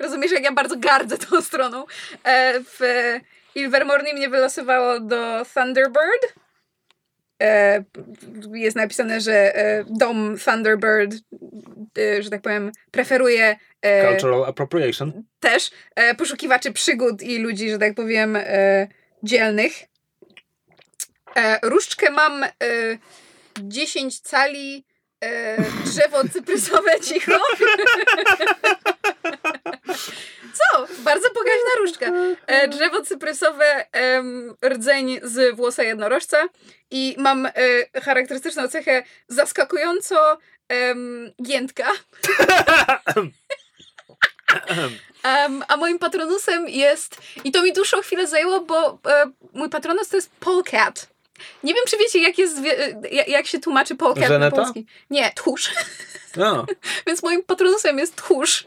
Rozumiesz, 0.00 0.32
jak 0.32 0.44
ja 0.44 0.52
bardzo 0.52 0.76
gardzę 0.76 1.18
tą 1.18 1.40
stroną. 1.42 1.84
E, 2.24 2.60
w 2.60 2.80
Ilvermorny 3.54 4.14
mnie 4.14 4.28
wylosowało 4.28 5.00
do 5.00 5.46
Thunderbird. 5.54 6.34
E, 7.42 7.84
jest 8.52 8.76
napisane, 8.76 9.20
że 9.20 9.56
e, 9.56 9.84
dom 9.88 10.36
Thunderbird, 10.44 11.14
e, 11.98 12.22
że 12.22 12.30
tak 12.30 12.42
powiem, 12.42 12.72
preferuje 12.90 13.56
Cultural 14.10 14.44
appropriation. 14.44 15.22
też 15.40 15.70
poszukiwaczy 16.18 16.72
przygód 16.72 17.22
i 17.22 17.38
ludzi, 17.38 17.70
że 17.70 17.78
tak 17.78 17.94
powiem, 17.94 18.38
dzielnych. 19.22 19.72
Różdżkę 21.62 22.10
mam 22.10 22.44
e, 22.44 22.48
10 23.62 24.20
cali, 24.20 24.84
drzewo 25.84 26.28
cyprysowe 26.28 27.00
cicho. 27.00 27.32
Co? 30.54 30.86
Bardzo 30.98 31.28
pokaźna 31.30 31.70
różdżka. 31.78 32.06
E, 32.46 32.68
drzewo 32.68 33.02
cyprysowe, 33.02 33.86
rdzeń 34.64 35.20
z 35.22 35.56
włosa 35.56 35.82
jednorożca 35.82 36.48
i 36.90 37.14
mam 37.18 37.46
e, 37.46 37.52
charakterystyczną 38.00 38.68
cechę 38.68 39.02
zaskakująco 39.28 40.38
giętka. 41.42 41.92
Em, 45.22 45.64
a 45.68 45.76
moim 45.76 45.98
patronusem 45.98 46.68
jest, 46.68 47.16
i 47.44 47.52
to 47.52 47.62
mi 47.62 47.72
dłuższą 47.72 48.00
chwilę 48.02 48.26
zajęło, 48.26 48.60
bo 48.60 48.98
e, 49.08 49.30
mój 49.52 49.68
patronus 49.68 50.08
to 50.08 50.16
jest 50.16 50.30
polecat. 50.30 51.08
Nie 51.64 51.74
wiem, 51.74 51.82
czy 51.88 51.96
wiecie, 51.96 52.18
jak, 52.22 52.38
jest, 52.38 52.56
zwie- 52.58 52.78
e, 53.04 53.08
jak, 53.08 53.28
jak 53.28 53.46
się 53.46 53.58
tłumaczy 53.60 53.94
polecat 53.94 54.22
na 54.38 54.50
polski. 54.50 54.86
Nie, 55.10 55.32
tchórz. 55.32 55.70
No, 56.36 56.66
Więc 57.06 57.22
moim 57.22 57.42
patronusem 57.42 57.98
jest 57.98 58.16
tchórz. 58.16 58.66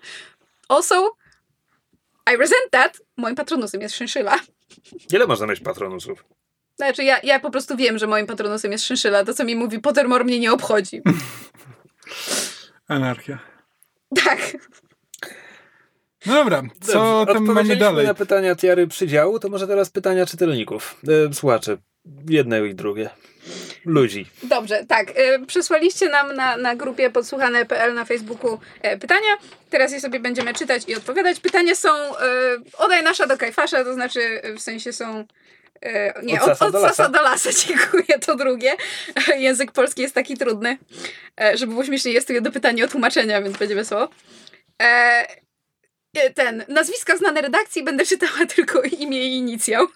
Also, 0.69 1.11
I 2.33 2.37
resent 2.37 2.71
that. 2.71 3.01
Moim 3.17 3.35
patronusem 3.35 3.81
jest 3.81 3.95
szynszyla. 3.95 4.39
ile 5.13 5.27
można 5.27 5.47
mieć 5.47 5.59
patronusów? 5.59 6.25
Znaczy, 6.75 7.03
ja, 7.03 7.19
ja 7.23 7.39
po 7.39 7.51
prostu 7.51 7.77
wiem, 7.77 7.97
że 7.97 8.07
moim 8.07 8.27
patronusem 8.27 8.71
jest 8.71 8.85
szynszyla. 8.85 9.25
To, 9.25 9.33
co 9.33 9.43
mi 9.45 9.55
mówi 9.55 9.79
Pottermore, 9.79 10.23
mnie 10.23 10.39
nie 10.39 10.51
obchodzi. 10.53 11.01
Anarchia. 12.87 13.39
tak. 14.25 14.39
No 16.25 16.33
dobra, 16.33 16.61
co 16.81 16.93
Dobrze, 16.93 17.33
tam 17.33 17.43
mamy 17.43 17.49
odpowiedzieliśmy 17.51 17.75
dalej? 17.85 18.07
na 18.07 18.13
pytania 18.13 18.55
tiary 18.55 18.87
przydziału, 18.87 19.39
to 19.39 19.49
może 19.49 19.67
teraz 19.67 19.89
pytania 19.89 20.25
czytelników. 20.25 21.01
E, 21.29 21.33
słuchacze, 21.33 21.77
jedne 22.29 22.67
i 22.67 22.75
drugie. 22.75 23.09
Ludzi. 23.85 24.25
Dobrze, 24.43 24.85
tak. 24.87 25.09
Y, 25.09 25.45
przesłaliście 25.47 26.09
nam 26.09 26.35
na, 26.35 26.57
na 26.57 26.75
grupie 26.75 27.09
podsłuchane.pl 27.09 27.93
na 27.93 28.05
Facebooku 28.05 28.59
e, 28.81 28.97
pytania. 28.97 29.37
Teraz 29.69 29.91
je 29.91 30.01
sobie 30.01 30.19
będziemy 30.19 30.53
czytać 30.53 30.83
i 30.87 30.95
odpowiadać. 30.95 31.39
Pytania 31.39 31.75
są 31.75 31.89
y, 31.89 32.17
odaj 32.77 33.03
nasza 33.03 33.27
do 33.27 33.37
kajfasza, 33.37 33.83
to 33.83 33.93
znaczy 33.93 34.19
y, 34.45 34.55
w 34.55 34.61
sensie 34.61 34.93
są 34.93 35.25
e, 35.81 36.21
nie, 36.23 36.41
Od 36.41 36.49
od, 36.49 36.57
sasa 36.57 36.65
od 36.65 36.71
do 36.73 36.79
lasa. 36.79 36.93
sasa 36.95 37.09
do 37.09 37.21
lasa, 37.21 37.49
dziękuję, 37.67 38.19
to 38.25 38.35
drugie. 38.35 38.73
Język 39.37 39.71
polski 39.71 40.01
jest 40.01 40.15
taki 40.15 40.37
trudny, 40.37 40.77
e, 41.41 41.57
żeby 41.57 41.71
było 41.71 41.85
śmiesznie, 41.85 42.11
jest 42.11 42.27
tu 42.27 42.33
jedno 42.33 42.51
pytanie 42.51 42.85
o 42.85 42.87
tłumaczenia, 42.87 43.41
więc 43.41 43.57
będzie 43.57 43.75
wesoło. 43.75 44.09
E, 44.81 44.85
e, 46.15 46.29
ten, 46.33 46.65
nazwiska 46.67 47.17
znane 47.17 47.41
redakcji, 47.41 47.83
będę 47.83 48.05
czytała 48.05 48.45
tylko 48.55 48.81
imię 48.81 49.27
i 49.27 49.37
inicjał. 49.37 49.87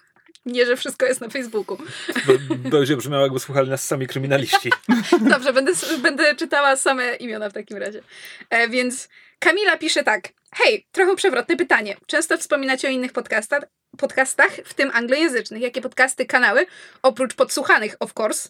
Nie, 0.48 0.66
że 0.66 0.76
wszystko 0.76 1.06
jest 1.06 1.20
na 1.20 1.28
Facebooku. 1.28 1.78
Bo, 2.26 2.32
będzie 2.70 2.96
brzmiało, 2.96 3.22
jakby 3.22 3.40
słuchali 3.40 3.70
nas 3.70 3.86
sami 3.86 4.06
kryminaliści. 4.06 4.72
Dobrze, 5.30 5.52
będę, 5.52 5.72
będę 6.02 6.34
czytała 6.34 6.76
same 6.76 7.16
imiona 7.16 7.50
w 7.50 7.52
takim 7.52 7.76
razie. 7.76 8.02
E, 8.50 8.68
więc 8.68 9.08
Kamila 9.38 9.76
pisze 9.76 10.02
tak. 10.02 10.28
Hej, 10.52 10.86
trochę 10.92 11.16
przewrotne 11.16 11.56
pytanie. 11.56 11.96
Często 12.06 12.38
wspominacie 12.38 12.88
o 12.88 12.90
innych 12.90 13.12
podcastach, 13.12 13.62
podcastach, 13.98 14.52
w 14.64 14.74
tym 14.74 14.90
anglojęzycznych. 14.94 15.62
Jakie 15.62 15.80
podcasty, 15.80 16.26
kanały, 16.26 16.66
oprócz 17.02 17.34
podsłuchanych, 17.34 17.96
of 18.00 18.12
course, 18.20 18.48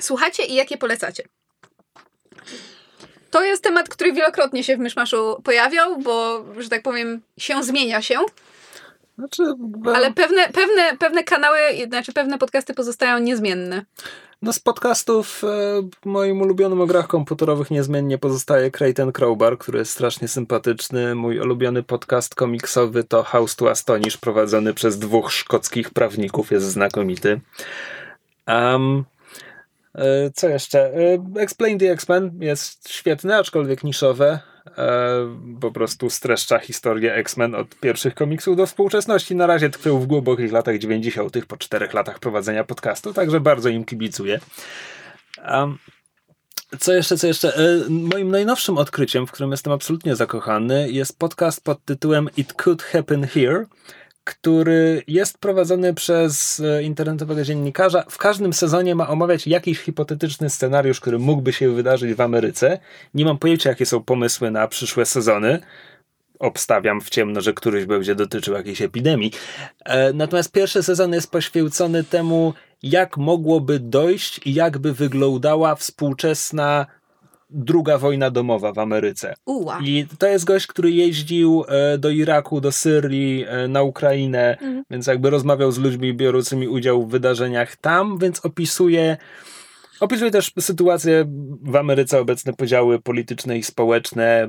słuchacie 0.00 0.44
i 0.44 0.54
jakie 0.54 0.78
polecacie? 0.78 1.22
To 3.30 3.44
jest 3.44 3.62
temat, 3.62 3.88
który 3.88 4.12
wielokrotnie 4.12 4.64
się 4.64 4.76
w 4.76 4.80
Myszmaszu 4.80 5.42
pojawiał, 5.44 5.98
bo, 5.98 6.44
że 6.58 6.68
tak 6.68 6.82
powiem, 6.82 7.22
się 7.38 7.62
zmienia 7.62 8.02
się, 8.02 8.18
Znaczy, 9.22 9.42
ale 9.94 10.12
pewne, 10.12 10.48
pewne, 10.48 10.96
pewne 10.98 11.24
kanały, 11.24 11.58
znaczy 11.88 12.12
pewne 12.12 12.38
podcasty 12.38 12.74
pozostają 12.74 13.18
niezmienne. 13.18 13.84
No 14.42 14.52
z 14.52 14.58
podcastów 14.58 15.44
e, 15.44 15.48
moim 16.04 16.40
ulubionym 16.40 16.80
o 16.80 16.86
grach 16.86 17.06
komputerowych 17.06 17.70
niezmiennie 17.70 18.18
pozostaje 18.18 18.70
Creighton 18.70 19.12
Crowbar, 19.12 19.58
który 19.58 19.78
jest 19.78 19.92
strasznie 19.92 20.28
sympatyczny. 20.28 21.14
Mój 21.14 21.40
ulubiony 21.40 21.82
podcast 21.82 22.34
komiksowy 22.34 23.04
to 23.04 23.22
House 23.22 23.56
to 23.56 23.70
Astonish, 23.70 24.16
prowadzony 24.16 24.74
przez 24.74 24.98
dwóch 24.98 25.32
szkockich 25.32 25.90
prawników, 25.90 26.50
jest 26.50 26.66
znakomity. 26.66 27.40
Um, 28.48 29.04
e, 29.94 30.30
co 30.34 30.48
jeszcze? 30.48 30.80
E, 30.80 31.24
Explain 31.40 31.78
the 31.78 31.90
X-Men 31.90 32.38
jest 32.40 32.88
świetne, 32.88 33.36
aczkolwiek 33.36 33.84
niszowe. 33.84 34.51
E, 34.66 35.58
po 35.60 35.72
prostu 35.72 36.10
streszcza 36.10 36.58
historię 36.58 37.14
X-Men 37.14 37.54
od 37.54 37.74
pierwszych 37.74 38.14
komiksów 38.14 38.56
do 38.56 38.66
współczesności. 38.66 39.36
Na 39.36 39.46
razie 39.46 39.70
tkwią 39.70 39.98
w 39.98 40.06
głębokich 40.06 40.52
latach 40.52 40.78
90., 40.78 41.46
po 41.46 41.56
czterech 41.56 41.94
latach 41.94 42.18
prowadzenia 42.18 42.64
podcastu, 42.64 43.12
także 43.12 43.40
bardzo 43.40 43.68
im 43.68 43.84
kibicuję. 43.84 44.40
Um, 45.52 45.78
co 46.78 46.92
jeszcze, 46.92 47.16
co 47.16 47.26
jeszcze? 47.26 47.56
E, 47.56 47.90
Moim 47.90 48.30
najnowszym 48.30 48.78
odkryciem, 48.78 49.26
w 49.26 49.32
którym 49.32 49.50
jestem 49.50 49.72
absolutnie 49.72 50.16
zakochany, 50.16 50.90
jest 50.90 51.18
podcast 51.18 51.64
pod 51.64 51.84
tytułem 51.84 52.28
It 52.36 52.52
Could 52.52 52.82
Happen 52.82 53.26
Here, 53.26 53.66
który 54.24 55.02
jest 55.06 55.38
prowadzony 55.38 55.94
przez 55.94 56.60
e, 56.60 56.82
internetowego 56.82 57.44
dziennikarza. 57.44 58.04
W 58.08 58.18
każdym 58.18 58.52
sezonie 58.52 58.94
ma 58.94 59.08
omawiać 59.08 59.46
jakiś 59.46 59.78
hipotetyczny 59.78 60.50
scenariusz, 60.50 61.00
który 61.00 61.18
mógłby 61.18 61.52
się 61.52 61.70
wydarzyć 61.70 62.14
w 62.14 62.20
Ameryce. 62.20 62.78
Nie 63.14 63.24
mam 63.24 63.38
pojęcia, 63.38 63.70
jakie 63.70 63.86
są 63.86 64.02
pomysły 64.02 64.50
na 64.50 64.68
przyszłe 64.68 65.06
sezony. 65.06 65.60
Obstawiam 66.38 67.00
w 67.00 67.10
ciemno, 67.10 67.40
że 67.40 67.52
któryś 67.52 67.84
będzie 67.84 68.14
dotyczył 68.14 68.54
jakiejś 68.54 68.82
epidemii. 68.82 69.32
E, 69.84 70.12
Natomiast 70.12 70.52
pierwszy 70.52 70.82
sezon 70.82 71.12
jest 71.12 71.30
poświęcony 71.30 72.04
temu, 72.04 72.54
jak 72.82 73.16
mogłoby 73.16 73.78
dojść 73.80 74.40
i 74.44 74.54
jakby 74.54 74.92
wyglądała 74.92 75.74
współczesna 75.74 76.86
druga 77.54 77.98
wojna 77.98 78.30
domowa 78.30 78.72
w 78.72 78.78
Ameryce. 78.78 79.34
Uła. 79.46 79.80
I 79.84 80.06
to 80.18 80.26
jest 80.26 80.44
gość, 80.44 80.66
który 80.66 80.90
jeździł 80.90 81.64
e, 81.68 81.98
do 81.98 82.10
Iraku, 82.10 82.60
do 82.60 82.72
Syrii, 82.72 83.44
e, 83.48 83.68
na 83.68 83.82
Ukrainę, 83.82 84.50
Mhm. 84.60 84.82
więc 84.90 85.06
jakby 85.06 85.30
rozmawiał 85.30 85.72
z 85.72 85.78
ludźmi 85.78 86.14
biorącymi 86.14 86.68
udział 86.68 87.06
w 87.06 87.10
wydarzeniach 87.10 87.76
tam, 87.76 88.18
więc 88.18 88.46
opisuje. 88.46 89.16
Opisuje 90.00 90.30
też 90.30 90.52
sytuację 90.60 91.24
w 91.62 91.76
Ameryce, 91.76 92.20
obecne 92.20 92.52
podziały 92.52 92.98
polityczne 92.98 93.58
i 93.58 93.62
społeczne, 93.62 94.24
e, 94.42 94.48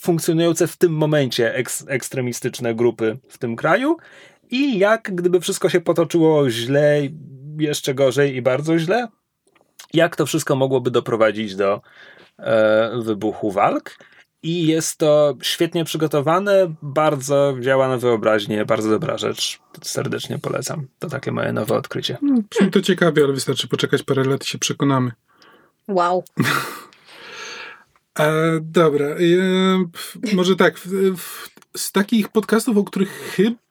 funkcjonujące 0.00 0.66
w 0.66 0.76
tym 0.76 0.92
momencie 0.92 1.54
eks, 1.54 1.84
ekstremistyczne 1.88 2.74
grupy 2.74 3.18
w 3.28 3.38
tym 3.38 3.56
kraju 3.56 3.96
i 4.50 4.78
jak 4.78 5.10
gdyby 5.14 5.40
wszystko 5.40 5.68
się 5.68 5.80
potoczyło 5.80 6.50
źle, 6.50 7.00
jeszcze 7.58 7.94
gorzej 7.94 8.36
i 8.36 8.42
bardzo 8.42 8.78
źle, 8.78 9.08
jak 9.94 10.16
to 10.16 10.26
wszystko 10.26 10.56
mogłoby 10.56 10.90
doprowadzić 10.90 11.56
do 11.56 11.80
e, 12.38 12.90
wybuchu 13.02 13.50
walk. 13.50 13.98
I 14.42 14.66
jest 14.66 14.98
to 14.98 15.34
świetnie 15.42 15.84
przygotowane, 15.84 16.74
bardzo 16.82 17.54
działa 17.60 17.88
na 17.88 17.96
wyobraźnię, 17.96 18.64
bardzo 18.64 18.90
dobra 18.90 19.18
rzecz. 19.18 19.60
Serdecznie 19.82 20.38
polecam. 20.38 20.86
To 20.98 21.08
takie 21.08 21.32
moje 21.32 21.52
nowe 21.52 21.76
odkrycie. 21.76 22.18
Brzmi 22.50 22.70
to 22.70 22.80
ciekawie, 22.80 23.24
ale 23.24 23.32
wystarczy 23.32 23.68
poczekać 23.68 24.02
parę 24.02 24.24
lat 24.24 24.44
i 24.44 24.46
się 24.46 24.58
przekonamy. 24.58 25.12
Wow. 25.88 26.24
E, 28.18 28.60
dobra, 28.60 29.06
e, 29.06 29.16
może 30.32 30.56
tak, 30.56 30.78
w, 30.78 31.16
w, 31.16 31.50
z 31.76 31.92
takich 31.92 32.28
podcastów, 32.28 32.76
o 32.76 32.84
których 32.84 33.10
chyba 33.36 33.61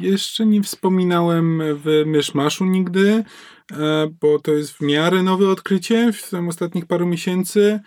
jeszcze 0.00 0.46
nie 0.46 0.62
wspominałem 0.62 1.62
w 1.74 2.02
Myszmaszu 2.06 2.64
nigdy, 2.64 3.24
e, 3.72 4.08
bo 4.20 4.38
to 4.38 4.52
jest 4.52 4.72
w 4.72 4.80
miarę 4.80 5.22
nowe 5.22 5.48
odkrycie 5.48 6.12
w 6.12 6.34
ostatnich 6.48 6.86
paru 6.86 7.06
miesięcy, 7.06 7.80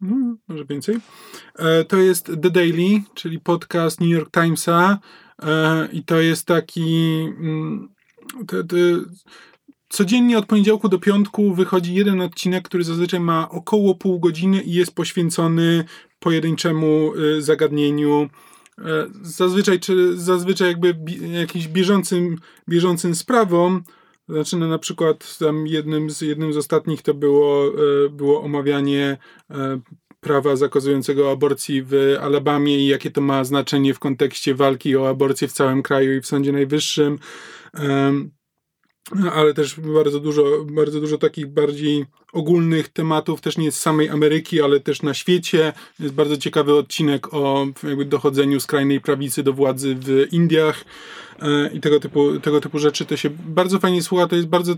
no, 0.00 0.36
może 0.48 0.64
więcej, 0.64 0.96
e, 1.58 1.84
to 1.84 1.96
jest 1.96 2.26
The 2.26 2.50
Daily, 2.50 3.02
czyli 3.14 3.40
podcast 3.40 4.00
New 4.00 4.10
York 4.10 4.30
Timesa 4.30 4.98
e, 5.42 5.88
i 5.92 6.04
to 6.04 6.20
jest 6.20 6.46
taki... 6.46 7.06
Mm, 7.38 7.88
Codziennie 9.88 10.38
od 10.38 10.46
poniedziałku 10.46 10.88
do 10.88 10.98
piątku 10.98 11.54
wychodzi 11.54 11.94
jeden 11.94 12.20
odcinek, 12.20 12.64
który 12.64 12.84
zazwyczaj 12.84 13.20
ma 13.20 13.50
około 13.50 13.94
pół 13.94 14.20
godziny 14.20 14.62
i 14.62 14.72
jest 14.72 14.94
poświęcony 14.94 15.84
pojedynczemu 16.18 17.14
y, 17.14 17.42
zagadnieniu. 17.42 18.28
E, 18.78 19.06
Zazwyczaj, 19.22 19.80
czy 19.80 20.18
zazwyczaj 20.18 20.68
jakby 20.68 20.94
jakimś 21.32 21.68
bieżącym, 21.68 22.36
bieżącym 22.68 23.14
sprawom. 23.14 23.82
Znaczy, 24.28 24.56
no, 24.56 24.68
na 24.68 24.78
przykład 24.78 25.38
tam 25.38 25.66
jednym 25.66 26.10
z, 26.10 26.20
jednym 26.20 26.52
z 26.52 26.56
ostatnich 26.56 27.02
to 27.02 27.14
było, 27.14 27.66
e, 27.66 28.08
było 28.08 28.42
omawianie 28.42 29.18
e, 29.50 29.80
prawa 30.20 30.56
zakazującego 30.56 31.30
aborcji 31.30 31.82
w 31.82 32.16
Alabamie 32.20 32.78
i 32.78 32.86
jakie 32.86 33.10
to 33.10 33.20
ma 33.20 33.44
znaczenie 33.44 33.94
w 33.94 33.98
kontekście 33.98 34.54
walki 34.54 34.96
o 34.96 35.08
aborcję 35.08 35.48
w 35.48 35.52
całym 35.52 35.82
kraju 35.82 36.16
i 36.16 36.20
w 36.20 36.26
Sądzie 36.26 36.52
Najwyższym. 36.52 37.18
Ale 39.34 39.54
też 39.54 39.80
bardzo 39.80 40.20
dużo, 40.20 40.44
bardzo 40.64 41.00
dużo 41.00 41.18
takich 41.18 41.46
bardziej 41.46 42.06
ogólnych 42.32 42.88
tematów, 42.88 43.40
też 43.40 43.58
nie 43.58 43.72
z 43.72 43.80
samej 43.80 44.08
Ameryki, 44.08 44.62
ale 44.62 44.80
też 44.80 45.02
na 45.02 45.14
świecie. 45.14 45.72
Jest 46.00 46.14
bardzo 46.14 46.36
ciekawy 46.36 46.74
odcinek 46.74 47.34
o 47.34 47.66
jakby 47.82 48.04
dochodzeniu 48.04 48.60
skrajnej 48.60 49.00
prawicy 49.00 49.42
do 49.42 49.52
władzy 49.52 49.96
w 50.00 50.26
Indiach 50.32 50.84
e, 51.38 51.70
i 51.72 51.80
tego 51.80 52.00
typu, 52.00 52.40
tego 52.40 52.60
typu 52.60 52.78
rzeczy. 52.78 53.06
To 53.06 53.16
się 53.16 53.30
bardzo 53.30 53.78
fajnie 53.78 54.02
słucha, 54.02 54.26
to 54.26 54.36
jest 54.36 54.48
bardzo, 54.48 54.74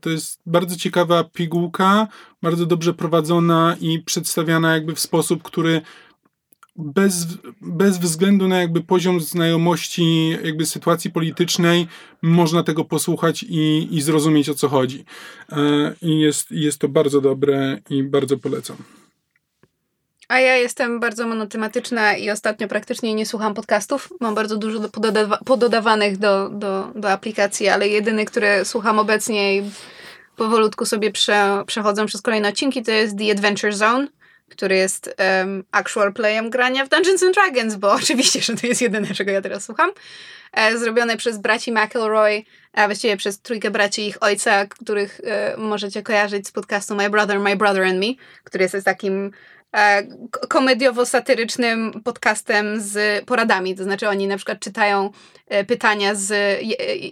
to 0.00 0.10
jest 0.10 0.40
bardzo 0.46 0.76
ciekawa 0.76 1.24
pigułka, 1.24 2.08
bardzo 2.42 2.66
dobrze 2.66 2.94
prowadzona 2.94 3.76
i 3.80 3.98
przedstawiana 3.98 4.74
jakby 4.74 4.94
w 4.94 5.00
sposób, 5.00 5.42
który 5.42 5.82
bez, 6.76 7.26
bez 7.60 7.98
względu 7.98 8.48
na 8.48 8.60
jakby 8.60 8.80
poziom 8.80 9.20
znajomości 9.20 10.30
jakby 10.44 10.66
sytuacji 10.66 11.10
politycznej 11.10 11.86
można 12.22 12.62
tego 12.62 12.84
posłuchać 12.84 13.42
i, 13.42 13.88
i 13.90 14.02
zrozumieć 14.02 14.48
o 14.48 14.54
co 14.54 14.68
chodzi. 14.68 15.04
E, 15.52 15.94
I 16.02 16.20
jest, 16.20 16.50
jest 16.50 16.78
to 16.78 16.88
bardzo 16.88 17.20
dobre 17.20 17.78
i 17.90 18.02
bardzo 18.02 18.38
polecam. 18.38 18.76
A 20.28 20.40
ja 20.40 20.56
jestem 20.56 21.00
bardzo 21.00 21.26
monotematyczna 21.26 22.16
i 22.16 22.30
ostatnio 22.30 22.68
praktycznie 22.68 23.14
nie 23.14 23.26
słucham 23.26 23.54
podcastów. 23.54 24.08
Mam 24.20 24.34
bardzo 24.34 24.56
dużo 24.56 24.78
do 24.78 24.88
pododawa- 24.88 25.38
pododawanych 25.44 26.18
do, 26.18 26.48
do, 26.48 26.92
do 26.94 27.10
aplikacji, 27.10 27.68
ale 27.68 27.88
jedyny, 27.88 28.24
który 28.24 28.64
słucham 28.64 28.98
obecnie 28.98 29.56
i 29.56 29.62
powolutku 30.36 30.86
sobie 30.86 31.10
prze, 31.10 31.64
przez 32.06 32.22
kolejne 32.22 32.48
odcinki, 32.48 32.82
to 32.82 32.90
jest 32.90 33.18
The 33.18 33.32
Adventure 33.32 33.72
Zone 33.72 34.06
który 34.50 34.76
jest 34.76 35.14
um, 35.40 35.64
actual 35.72 36.12
playem 36.12 36.50
grania 36.50 36.86
w 36.86 36.88
Dungeons 36.88 37.22
and 37.22 37.34
Dragons, 37.34 37.74
bo 37.74 37.92
oczywiście, 38.02 38.40
że 38.40 38.56
to 38.56 38.66
jest 38.66 38.82
jedyne, 38.82 39.14
czego 39.14 39.30
ja 39.30 39.42
teraz 39.42 39.64
słucham. 39.64 39.90
E, 40.52 40.78
zrobione 40.78 41.16
przez 41.16 41.38
braci 41.38 41.72
McElroy, 41.72 42.44
a 42.72 42.86
właściwie 42.86 43.16
przez 43.16 43.40
trójkę 43.40 43.70
braci 43.70 44.06
ich 44.06 44.22
ojca, 44.22 44.66
których 44.66 45.20
e, 45.24 45.56
możecie 45.56 46.02
kojarzyć 46.02 46.48
z 46.48 46.52
podcastu 46.52 46.94
My 46.94 47.10
Brother, 47.10 47.40
My 47.40 47.56
Brother 47.56 47.82
and 47.82 47.98
Me, 47.98 48.06
który 48.44 48.62
jest 48.62 48.84
takim 48.84 49.30
e, 49.76 50.02
komediowo-satyrycznym 50.48 52.02
podcastem 52.02 52.80
z 52.80 53.24
poradami. 53.24 53.74
To 53.74 53.84
znaczy 53.84 54.08
oni 54.08 54.26
na 54.26 54.36
przykład 54.36 54.60
czytają 54.60 55.10
e, 55.48 55.64
pytania 55.64 56.14
z 56.14 56.60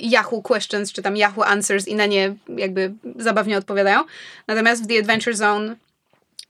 Yahoo 0.00 0.42
Questions, 0.42 0.92
czy 0.92 1.02
tam 1.02 1.16
Yahoo 1.16 1.44
Answers 1.44 1.88
i 1.88 1.94
na 1.94 2.06
nie 2.06 2.34
jakby 2.56 2.92
zabawnie 3.16 3.58
odpowiadają. 3.58 4.04
Natomiast 4.48 4.84
w 4.84 4.86
The 4.86 4.98
Adventure 4.98 5.34
Zone 5.34 5.76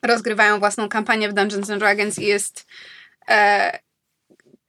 rozgrywają 0.02 0.58
własną 0.58 0.88
kampanię 0.88 1.28
w 1.28 1.32
Dungeons 1.32 1.70
and 1.70 1.80
Dragons 1.80 2.18
i 2.18 2.26
jest 2.26 2.66
e, 3.28 3.78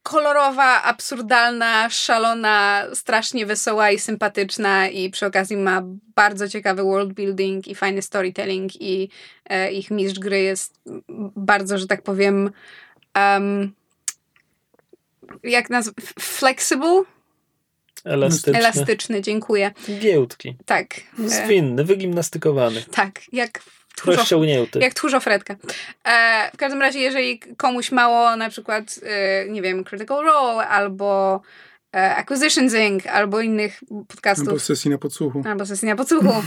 kolorowa, 0.02 0.82
absurdalna, 0.82 1.90
szalona, 1.90 2.84
strasznie 2.94 3.46
wesoła 3.46 3.90
i 3.90 3.98
sympatyczna 3.98 4.88
i 4.88 5.10
przy 5.10 5.26
okazji 5.26 5.56
ma 5.56 5.82
bardzo 6.14 6.48
ciekawy 6.48 6.82
world 6.82 7.12
building 7.12 7.68
i 7.68 7.74
fajny 7.74 8.02
storytelling 8.02 8.82
i 8.82 9.08
e, 9.44 9.72
ich 9.72 9.90
mistrz 9.90 10.18
gry 10.18 10.40
jest 10.40 10.80
bardzo, 11.36 11.78
że 11.78 11.86
tak 11.86 12.02
powiem 12.02 12.50
um, 13.16 13.72
jak 15.42 15.70
nazwać? 15.70 15.96
Flexible? 16.20 17.02
Elastyczny. 18.04 18.58
Elastyczny, 18.58 19.22
dziękuję. 19.22 19.72
Giełdki. 20.00 20.56
Tak. 20.66 21.00
Zwinny, 21.18 21.84
wygimnastykowany. 21.84 22.82
Tak, 22.82 23.20
jak 23.32 23.60
Rozciągnięty. 24.04 24.78
Jak 24.78 24.94
tchórzofredka. 24.94 25.56
E, 26.04 26.50
w 26.54 26.56
każdym 26.56 26.80
razie, 26.80 27.00
jeżeli 27.00 27.38
komuś 27.56 27.92
mało 27.92 28.36
na 28.36 28.50
przykład, 28.50 29.00
e, 29.02 29.48
nie 29.48 29.62
wiem, 29.62 29.84
Critical 29.84 30.24
Role 30.24 30.68
albo 30.68 31.40
e, 31.96 32.16
Acquisition 32.16 32.70
Zinc 32.70 33.06
albo 33.06 33.40
innych 33.40 33.80
podcastów. 34.08 34.48
Albo 34.48 34.60
sesji 34.60 34.90
na 34.90 34.98
podsłuchu. 34.98 35.42
Albo 35.46 35.66
sesji 35.66 35.88
na 35.88 35.96
podsłuchu. 35.96 36.34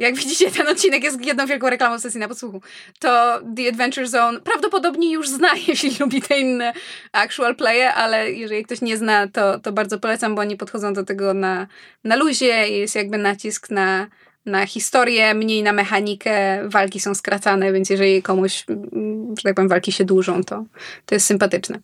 Jak 0.00 0.16
widzicie, 0.16 0.50
ten 0.50 0.68
odcinek 0.68 1.04
jest 1.04 1.24
jedną 1.24 1.46
wielką 1.46 1.70
reklamą 1.70 1.98
sesji 1.98 2.20
na 2.20 2.28
podsłuchu. 2.28 2.62
To 2.98 3.40
The 3.56 3.68
Adventure 3.68 4.08
Zone 4.08 4.40
prawdopodobnie 4.40 5.12
już 5.12 5.28
zna, 5.28 5.48
jeśli 5.68 5.96
lubi 6.00 6.22
te 6.22 6.38
inne 6.38 6.72
actual 7.12 7.56
playe, 7.56 7.94
ale 7.94 8.32
jeżeli 8.32 8.64
ktoś 8.64 8.80
nie 8.80 8.96
zna, 8.96 9.28
to, 9.28 9.58
to 9.58 9.72
bardzo 9.72 9.98
polecam, 9.98 10.34
bo 10.34 10.40
oni 10.40 10.56
podchodzą 10.56 10.92
do 10.92 11.04
tego 11.04 11.34
na, 11.34 11.66
na 12.04 12.16
luzie 12.16 12.68
i 12.68 12.78
jest 12.78 12.94
jakby 12.94 13.18
nacisk 13.18 13.70
na 13.70 14.06
na 14.46 14.66
historię, 14.66 15.34
mniej 15.34 15.62
na 15.62 15.72
mechanikę. 15.72 16.60
Walki 16.68 17.00
są 17.00 17.14
skracane, 17.14 17.72
więc 17.72 17.90
jeżeli 17.90 18.22
komuś, 18.22 18.64
mm, 18.68 19.34
że 19.36 19.42
tak 19.42 19.54
powiem, 19.54 19.68
walki 19.68 19.92
się 19.92 20.04
dłużą, 20.04 20.44
to, 20.44 20.64
to 21.06 21.14
jest 21.14 21.26
sympatyczne. 21.26 21.80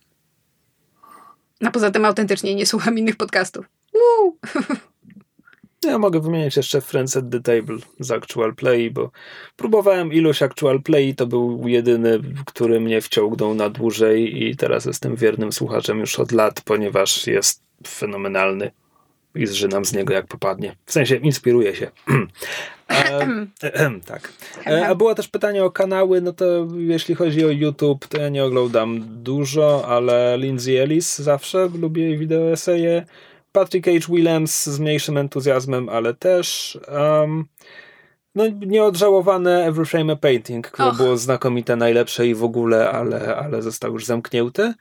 A 1.65 1.71
poza 1.71 1.91
tym 1.91 2.05
autentycznie 2.05 2.55
nie 2.55 2.67
słucham 2.67 2.99
innych 2.99 3.17
podcastów. 3.17 3.67
Woo! 3.95 4.37
Ja 5.85 5.99
mogę 5.99 6.21
wymienić 6.21 6.57
jeszcze 6.57 6.81
Friends 6.81 7.17
at 7.17 7.25
the 7.31 7.41
Table 7.41 7.77
z 8.01 8.11
Actual 8.11 8.55
Play, 8.55 8.91
bo 8.91 9.11
próbowałem 9.57 10.13
ilość 10.13 10.43
Actual 10.43 10.83
Play, 10.83 11.15
to 11.15 11.27
był 11.27 11.69
jedyny, 11.69 12.21
który 12.47 12.81
mnie 12.81 13.01
wciągnął 13.01 13.55
na 13.55 13.71
dłużej 13.71 14.45
i 14.45 14.57
teraz 14.57 14.85
jestem 14.85 15.17
wiernym 15.17 15.53
słuchaczem 15.53 15.99
już 15.99 16.19
od 16.19 16.33
lat, 16.33 16.61
ponieważ 16.61 17.27
jest 17.27 17.63
fenomenalny 17.87 18.71
i 19.37 19.47
zżynam 19.47 19.85
z 19.85 19.93
niego 19.93 20.15
jak 20.15 20.27
popadnie. 20.27 20.77
W 20.87 20.93
sensie 20.93 21.17
inspiruje 21.17 21.75
się. 21.75 21.91
e, 22.89 23.91
tak. 24.07 24.33
E, 24.67 24.89
a 24.89 24.95
było 24.95 25.15
też 25.15 25.29
pytanie 25.29 25.65
o 25.65 25.71
kanały, 25.71 26.21
no 26.21 26.33
to 26.33 26.45
jeśli 26.77 27.15
chodzi 27.15 27.45
o 27.45 27.49
YouTube, 27.49 28.07
to 28.07 28.21
ja 28.21 28.29
nie 28.29 28.45
oglądam 28.45 29.03
dużo, 29.23 29.89
ale 29.89 30.39
Lindsay 30.39 30.77
Ellis 30.77 31.19
zawsze 31.19 31.69
lubię 31.81 32.03
jej 32.03 32.19
wideo 32.19 32.53
eseje. 32.53 33.07
Patrick 33.53 33.87
H. 33.87 34.13
Williams 34.13 34.67
z 34.67 34.79
mniejszym 34.79 35.19
entuzjazmem, 35.19 35.89
ale 35.89 36.15
też 36.15 36.79
um, 36.89 37.45
no 38.35 38.45
nieodżałowane 38.67 39.65
Every 39.65 39.85
Frame 39.85 40.13
a 40.13 40.17
Painting, 40.17 40.71
które 40.71 40.89
Och. 40.89 40.97
było 40.97 41.17
znakomite, 41.17 41.77
najlepsze 41.77 42.27
i 42.27 42.35
w 42.35 42.45
ogóle, 42.45 42.91
ale, 42.91 43.37
ale 43.37 43.63
został 43.63 43.93
już 43.93 44.05
zamknięty. 44.05 44.75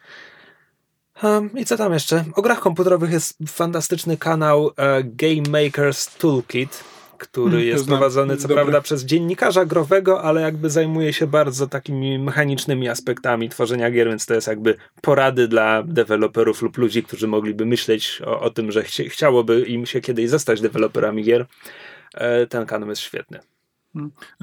Um, 1.25 1.49
I 1.55 1.65
co 1.65 1.77
tam 1.77 1.93
jeszcze? 1.93 2.25
O 2.35 2.41
grach 2.41 2.59
komputerowych 2.59 3.11
jest 3.11 3.37
fantastyczny 3.47 4.17
kanał 4.17 4.71
e, 4.77 5.03
Game 5.03 5.63
Makers 5.63 6.17
Toolkit, 6.17 6.83
który 7.17 7.51
hmm, 7.51 7.67
jest 7.67 7.85
prowadzony 7.85 8.37
co 8.37 8.47
prawda 8.47 8.81
przez 8.81 9.05
dziennikarza 9.05 9.65
growego, 9.65 10.21
ale 10.21 10.41
jakby 10.41 10.69
zajmuje 10.69 11.13
się 11.13 11.27
bardzo 11.27 11.67
takimi 11.67 12.19
mechanicznymi 12.19 12.89
aspektami 12.89 13.49
tworzenia 13.49 13.91
gier, 13.91 14.07
więc 14.07 14.25
to 14.25 14.33
jest 14.33 14.47
jakby 14.47 14.75
porady 15.01 15.47
dla 15.47 15.83
deweloperów 15.83 16.61
lub 16.61 16.77
ludzi, 16.77 17.03
którzy 17.03 17.27
mogliby 17.27 17.65
myśleć 17.65 18.21
o, 18.25 18.39
o 18.39 18.49
tym, 18.49 18.71
że 18.71 18.83
chci 18.83 19.09
chciałoby 19.09 19.61
im 19.61 19.85
się 19.85 20.01
kiedyś 20.01 20.29
zostać 20.29 20.61
deweloperami 20.61 21.23
gier. 21.23 21.45
E, 22.13 22.47
ten 22.47 22.65
kanał 22.65 22.89
jest 22.89 23.01
świetny. 23.01 23.39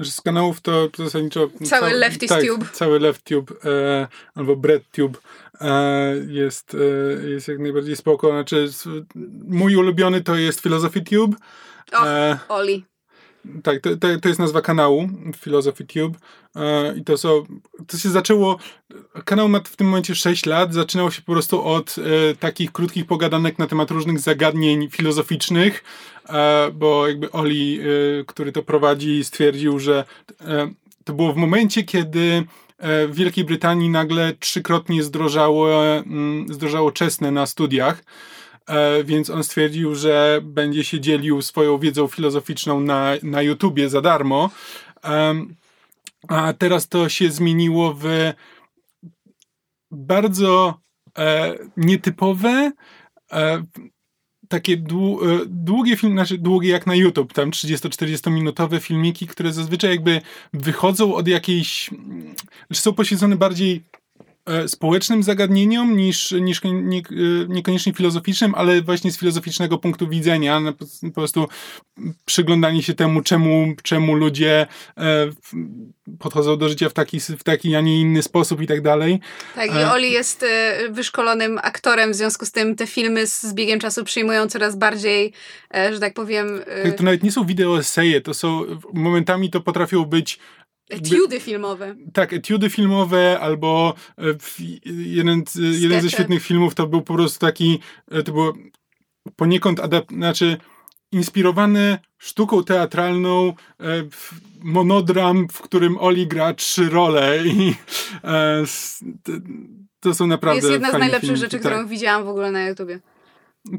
Z 0.03 0.21
kanałów 0.21 0.61
to 0.61 0.89
zasadniczo... 0.97 1.47
Cały, 1.47 1.65
cały 1.65 1.93
Lefty 1.93 2.27
tak, 2.27 2.43
Tube. 2.45 2.65
Cały 2.73 2.99
LeftTube 2.99 3.51
e, 3.65 4.07
albo 4.35 4.55
BreadTube 4.55 5.17
E, 5.61 6.15
jest, 6.27 6.75
e, 6.75 7.29
jest 7.29 7.47
jak 7.47 7.59
najbardziej 7.59 7.95
spoko. 7.95 8.29
Znaczy, 8.29 8.69
mój 9.47 9.75
ulubiony 9.75 10.21
to 10.21 10.35
jest 10.35 10.61
Philosophy 10.61 11.01
Tube. 11.01 11.37
Och, 11.91 12.05
e, 12.05 12.39
Oli. 12.49 12.85
Tak, 13.63 13.81
to, 13.81 13.97
to, 13.97 14.07
to, 14.21 14.27
jest 14.27 14.39
nazwa 14.39 14.61
kanału 14.61 15.09
Philosophy 15.37 15.83
Tube 15.85 16.17
e, 16.55 16.97
i 16.97 17.03
to 17.03 17.17
są, 17.17 17.45
to 17.87 17.97
się 17.97 18.09
zaczęło, 18.09 18.57
kanał 19.25 19.49
ma 19.49 19.59
w 19.59 19.75
tym 19.75 19.87
momencie 19.87 20.15
6 20.15 20.45
lat, 20.45 20.73
zaczynało 20.73 21.11
się 21.11 21.21
po 21.21 21.31
prostu 21.31 21.63
od 21.63 21.95
e, 21.97 22.35
takich 22.35 22.71
krótkich 22.71 23.05
pogadanek 23.05 23.59
na 23.59 23.67
temat 23.67 23.91
różnych 23.91 24.19
zagadnień 24.19 24.89
filozoficznych, 24.89 25.83
e, 26.29 26.71
bo 26.73 27.07
jakby 27.07 27.31
Oli, 27.31 27.79
który 28.27 28.51
to 28.51 28.63
prowadzi, 28.63 29.23
stwierdził, 29.23 29.79
że 29.79 30.05
to 31.03 31.13
było 31.13 31.33
w 31.33 31.37
momencie, 31.37 31.83
kiedy 31.83 32.43
E, 32.83 33.07
w 33.07 33.15
Wielkiej 33.15 33.43
Brytanii 33.43 33.89
nagle 33.89 34.33
trzykrotnie 34.39 35.03
zdrożało, 35.03 35.85
mm, 35.85 36.53
zdrożało 36.53 36.91
czesne 36.91 37.31
na 37.31 37.45
studiach, 37.45 37.97
e, 37.97 38.03
więc 39.03 39.29
on 39.29 39.43
stwierdził, 39.43 39.95
że 39.95 40.39
będzie 40.43 40.83
się 40.83 40.99
dzielił 40.99 41.41
swoją 41.41 41.77
wiedzą 41.77 42.07
filozoficzną 42.07 42.79
na, 42.79 43.11
na 43.23 43.41
YouTubie 43.41 43.89
za 43.89 44.01
darmo. 44.01 44.49
A 46.27 46.53
teraz 46.57 46.87
to 46.87 47.09
się 47.09 47.31
zmieniło 47.31 47.93
w 47.93 48.33
bardzo 49.91 50.79
e, 51.17 51.55
nietypowe, 51.77 52.71
takie 54.47 54.77
długie 55.45 55.97
filmy, 55.97 56.15
znaczy 56.15 56.37
długie 56.37 56.69
jak 56.69 56.87
na 56.87 56.95
YouTube, 56.95 57.33
tam 57.33 57.51
30-40 57.51 58.31
minutowe 58.31 58.79
filmiki, 58.79 59.27
które 59.27 59.53
zazwyczaj 59.53 59.91
jakby 59.91 60.21
wychodzą 60.53 61.15
od 61.15 61.27
jakiejś, 61.27 61.89
znaczy 62.67 62.81
są 62.81 62.93
poświęcone 62.93 63.35
bardziej 63.35 63.75
e, 63.75 64.02
społecznym 64.67 65.23
zagadnieniom 65.23 65.97
niż, 65.97 66.31
niż 66.31 66.61
nie, 66.63 66.97
e, 66.97 67.03
niekoniecznie 67.47 67.93
filozoficznym, 67.93 68.55
ale 68.55 68.81
właśnie 68.81 69.11
z 69.11 69.17
filozoficznego 69.17 69.77
punktu 69.77 70.07
widzenia. 70.07 70.61
Po 71.01 71.11
prostu 71.11 71.47
przyglądanie 72.25 72.83
się 72.83 72.93
temu, 72.93 73.21
czemu, 73.21 73.73
czemu 73.83 74.15
ludzie 74.15 74.67
e, 74.97 75.29
podchodzą 76.19 76.57
do 76.57 76.69
życia 76.69 76.89
w 76.89 76.93
taki, 76.93 77.19
w 77.19 77.43
taki, 77.43 77.75
a 77.75 77.81
nie 77.81 78.01
inny 78.01 78.23
sposób 78.23 78.61
i 78.61 78.67
tak 78.67 78.81
dalej. 78.81 79.19
Tak, 79.55 79.69
i 79.69 79.83
Oli 79.83 80.11
jest 80.11 80.45
wyszkolonym 80.89 81.59
aktorem, 81.63 82.11
w 82.11 82.15
związku 82.15 82.45
z 82.45 82.51
tym 82.51 82.75
te 82.75 82.87
filmy 82.87 83.27
z 83.27 83.53
biegiem 83.53 83.79
czasu 83.79 84.03
przyjmują 84.03 84.47
coraz 84.47 84.75
bardziej, 84.75 85.33
że 85.91 85.99
tak 85.99 86.13
powiem... 86.13 86.61
Tak, 86.83 86.95
to 86.95 87.03
nawet 87.03 87.23
nie 87.23 87.31
są 87.31 87.45
wideo 87.45 87.79
eseje, 87.79 88.21
to 88.21 88.33
są, 88.33 88.63
momentami 88.93 89.49
to 89.49 89.61
potrafią 89.61 90.05
być 90.05 90.39
Etiudy 90.89 91.39
filmowe. 91.39 91.95
Tak, 92.13 92.33
etiudy 92.33 92.69
filmowe, 92.69 93.39
albo 93.39 93.93
e, 94.17 94.23
jeden, 94.85 95.43
jeden 95.55 96.01
ze 96.01 96.09
świetnych 96.09 96.43
filmów 96.43 96.75
to 96.75 96.87
był 96.87 97.01
po 97.01 97.13
prostu 97.13 97.39
taki, 97.39 97.79
e, 98.11 98.23
to 98.23 98.31
było 98.31 98.53
poniekąd 99.35 99.79
adap- 99.79 100.15
znaczy 100.15 100.57
inspirowany 101.11 101.97
sztuką 102.17 102.63
teatralną 102.63 103.47
e, 103.47 103.53
monodram, 104.63 105.47
w 105.51 105.61
którym 105.61 105.97
Oli 105.97 106.27
gra 106.27 106.53
trzy 106.53 106.89
role 106.89 107.47
i 107.47 107.75
to 109.99 110.13
są 110.13 110.27
naprawdę 110.27 110.57
Jest 110.57 110.71
jedna 110.71 110.89
z 110.89 110.93
najlepszych 110.93 111.21
filmiki, 111.21 111.41
rzeczy, 111.41 111.59
tak. 111.59 111.71
którą 111.71 111.87
widziałam 111.87 112.25
w 112.25 112.27
ogóle 112.27 112.51
na 112.51 112.67
YouTubie. 112.67 112.99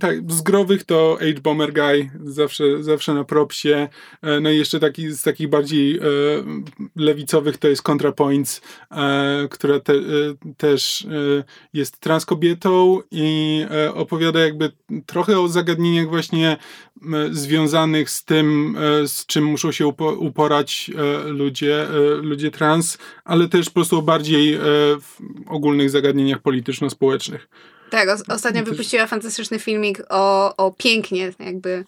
Tak, 0.01 0.33
z 0.33 0.43
growych 0.43 0.85
to 0.85 1.19
H-Bomber 1.21 1.73
Guy, 1.73 2.11
zawsze, 2.25 2.83
zawsze 2.83 3.15
na 3.15 3.25
propsie. 3.25 3.89
E, 4.23 4.41
no 4.41 4.51
i 4.51 4.59
jeszcze 4.59 4.81
taki, 4.81 5.11
z 5.11 5.23
takich 5.23 5.49
bardziej 5.49 5.99
e, 5.99 6.01
lewicowych 6.97 7.59
to 7.59 7.69
jest 7.69 7.83
ContraPoints, 7.83 8.61
e, 8.91 9.49
która 9.51 9.81
te, 9.81 9.93
e, 9.93 9.99
też 10.57 11.05
e, 11.05 11.45
jest 11.73 12.01
transkobietą 12.01 13.01
i 13.11 13.61
e, 13.71 13.95
opowiada 13.95 14.41
jakby 14.41 14.73
trochę 15.07 15.41
o 15.41 15.49
zagadnieniach 15.49 16.09
właśnie 16.09 16.57
związanych 17.31 18.11
z 18.11 18.25
tym, 18.25 18.77
z 19.07 19.27
czym 19.27 19.45
muszą 19.45 19.73
się 19.73 19.87
upo 19.87 20.13
uporać 20.13 20.91
ludzie, 21.27 21.87
ludzie 22.23 22.51
trans, 22.51 22.99
ale 23.25 23.49
też 23.49 23.67
po 23.67 23.75
prostu 23.75 23.99
o 23.99 24.03
bardziej 24.03 24.59
ogólnych 25.47 25.91
zagadnieniach 25.91 26.43
polityczno-społecznych. 26.43 27.49
Tak, 27.91 28.09
ostatnio 28.29 28.63
wypuściła 28.63 29.07
fantastyczny 29.07 29.59
filmik 29.59 30.03
o, 30.09 30.57
o 30.57 30.71
pięknie, 30.71 31.33
jakby 31.39 31.85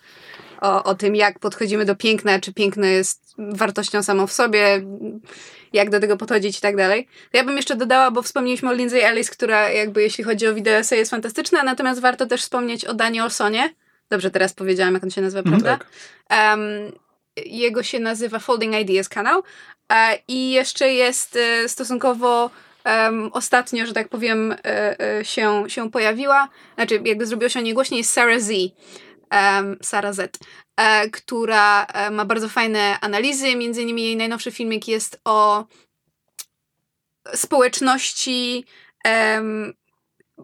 o, 0.61 0.85
o 0.85 0.95
tym, 0.95 1.17
jak 1.17 1.39
podchodzimy 1.39 1.85
do 1.85 1.97
piękna, 1.97 2.41
czy 2.41 2.53
piękno 2.53 2.87
jest 2.87 3.35
wartością 3.39 4.03
samą 4.03 4.27
w 4.27 4.33
sobie, 4.33 4.83
jak 5.73 5.91
do 5.91 6.01
tego 6.01 6.17
podchodzić 6.17 6.59
i 6.59 6.61
tak 6.61 6.77
dalej. 6.77 7.09
Ja 7.33 7.45
bym 7.45 7.57
jeszcze 7.57 7.77
dodała, 7.77 8.11
bo 8.11 8.23
wspomnieliśmy 8.23 8.71
o 8.71 8.73
Lindsay 8.73 9.05
Ellis, 9.05 9.31
która 9.31 9.71
jakby 9.71 10.03
jeśli 10.03 10.25
chodzi 10.25 10.47
o 10.47 10.55
wideo 10.55 10.83
jest 10.91 11.11
fantastyczna, 11.11 11.63
natomiast 11.63 12.01
warto 12.01 12.27
też 12.27 12.43
wspomnieć 12.43 12.85
o 12.85 12.95
Danielsonie. 12.95 13.75
Dobrze 14.11 14.31
teraz 14.31 14.53
powiedziałam, 14.53 14.95
jak 14.95 15.05
on 15.05 15.11
się 15.11 15.23
nazywa, 15.23 15.41
mhm. 15.41 15.63
prawda? 15.63 15.85
Tak. 16.29 16.51
Um, 16.51 16.93
jego 17.47 17.83
się 17.83 18.01
nazywa 18.01 18.39
Folding 18.39 18.75
Ideas 18.81 19.09
kanał. 19.09 19.43
E, 19.93 20.19
I 20.29 20.51
jeszcze 20.51 20.93
jest 20.93 21.37
e, 21.37 21.69
stosunkowo 21.69 22.51
um, 22.87 23.31
ostatnio, 23.33 23.87
że 23.87 23.93
tak 23.93 24.09
powiem, 24.09 24.53
e, 24.53 25.01
e, 25.19 25.25
się, 25.25 25.65
się 25.69 25.91
pojawiła, 25.91 26.49
znaczy 26.75 27.01
jakby 27.05 27.27
zrobiło 27.27 27.49
się 27.49 27.61
o 27.61 27.63
niej 27.63 27.75
głośniej, 27.75 28.05
Sarah 28.05 28.41
Z. 28.41 28.53
Um, 29.33 29.79
Sarah 29.83 30.15
Z, 30.15 30.39
e, 30.77 31.11
która 31.11 31.87
ma 32.11 32.25
bardzo 32.25 32.49
fajne 32.49 33.01
analizy, 33.01 33.57
między 33.57 33.83
innymi 33.83 34.05
jej 34.05 34.17
najnowszy 34.17 34.51
filmik 34.51 34.89
jest 34.89 35.21
o 35.25 35.65
społeczności 37.35 38.65
um, 39.05 39.73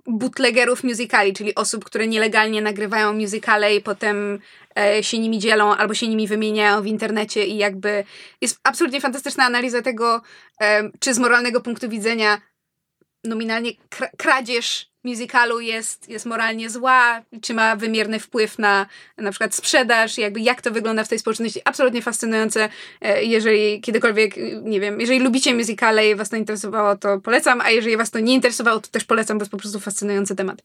bootlegerów 0.06 0.84
musicali, 0.84 1.32
czyli 1.32 1.54
osób, 1.54 1.84
które 1.84 2.06
nielegalnie 2.06 2.62
nagrywają 2.62 3.12
musicale 3.12 3.74
i 3.74 3.80
potem 3.80 4.34
e, 4.34 4.38
się 5.02 5.18
nimi 5.18 5.38
dzielą 5.38 5.76
albo 5.76 5.94
się 5.94 6.08
nimi 6.08 6.28
wymieniają 6.28 6.82
w 6.82 6.86
internecie 6.86 7.46
i 7.46 7.56
jakby 7.56 8.04
jest 8.40 8.58
absolutnie 8.62 9.00
fantastyczna 9.00 9.44
analiza 9.44 9.82
tego, 9.82 10.22
e, 10.62 10.90
czy 11.00 11.14
z 11.14 11.18
moralnego 11.18 11.60
punktu 11.60 11.88
widzenia 11.88 12.40
nominalnie 13.24 13.70
kradzież 14.16 14.92
musicalu 15.04 15.60
jest, 15.60 16.08
jest 16.08 16.26
moralnie 16.26 16.70
zła, 16.70 17.22
czy 17.42 17.54
ma 17.54 17.76
wymierny 17.76 18.20
wpływ 18.20 18.58
na 18.58 18.86
na 19.18 19.30
przykład 19.30 19.54
sprzedaż, 19.54 20.18
jakby 20.18 20.40
jak 20.40 20.62
to 20.62 20.70
wygląda 20.70 21.04
w 21.04 21.08
tej 21.08 21.18
społeczności. 21.18 21.60
Absolutnie 21.64 22.02
fascynujące. 22.02 22.68
E, 23.00 23.24
jeżeli 23.24 23.80
kiedykolwiek, 23.80 24.34
nie 24.62 24.80
wiem, 24.80 25.00
jeżeli 25.00 25.18
lubicie 25.18 25.54
musicale 25.54 26.10
i 26.10 26.14
was 26.14 26.28
to 26.28 26.36
interesowało, 26.36 26.96
to 26.96 27.20
polecam, 27.20 27.60
a 27.60 27.70
jeżeli 27.70 27.96
was 27.96 28.10
to 28.10 28.20
nie 28.20 28.34
interesowało, 28.34 28.80
to 28.80 28.88
też 28.88 29.04
polecam, 29.04 29.38
bo 29.38 29.42
jest 29.42 29.50
po 29.50 29.58
prostu 29.58 29.80
fascynujący 29.80 30.36
temat. 30.36 30.62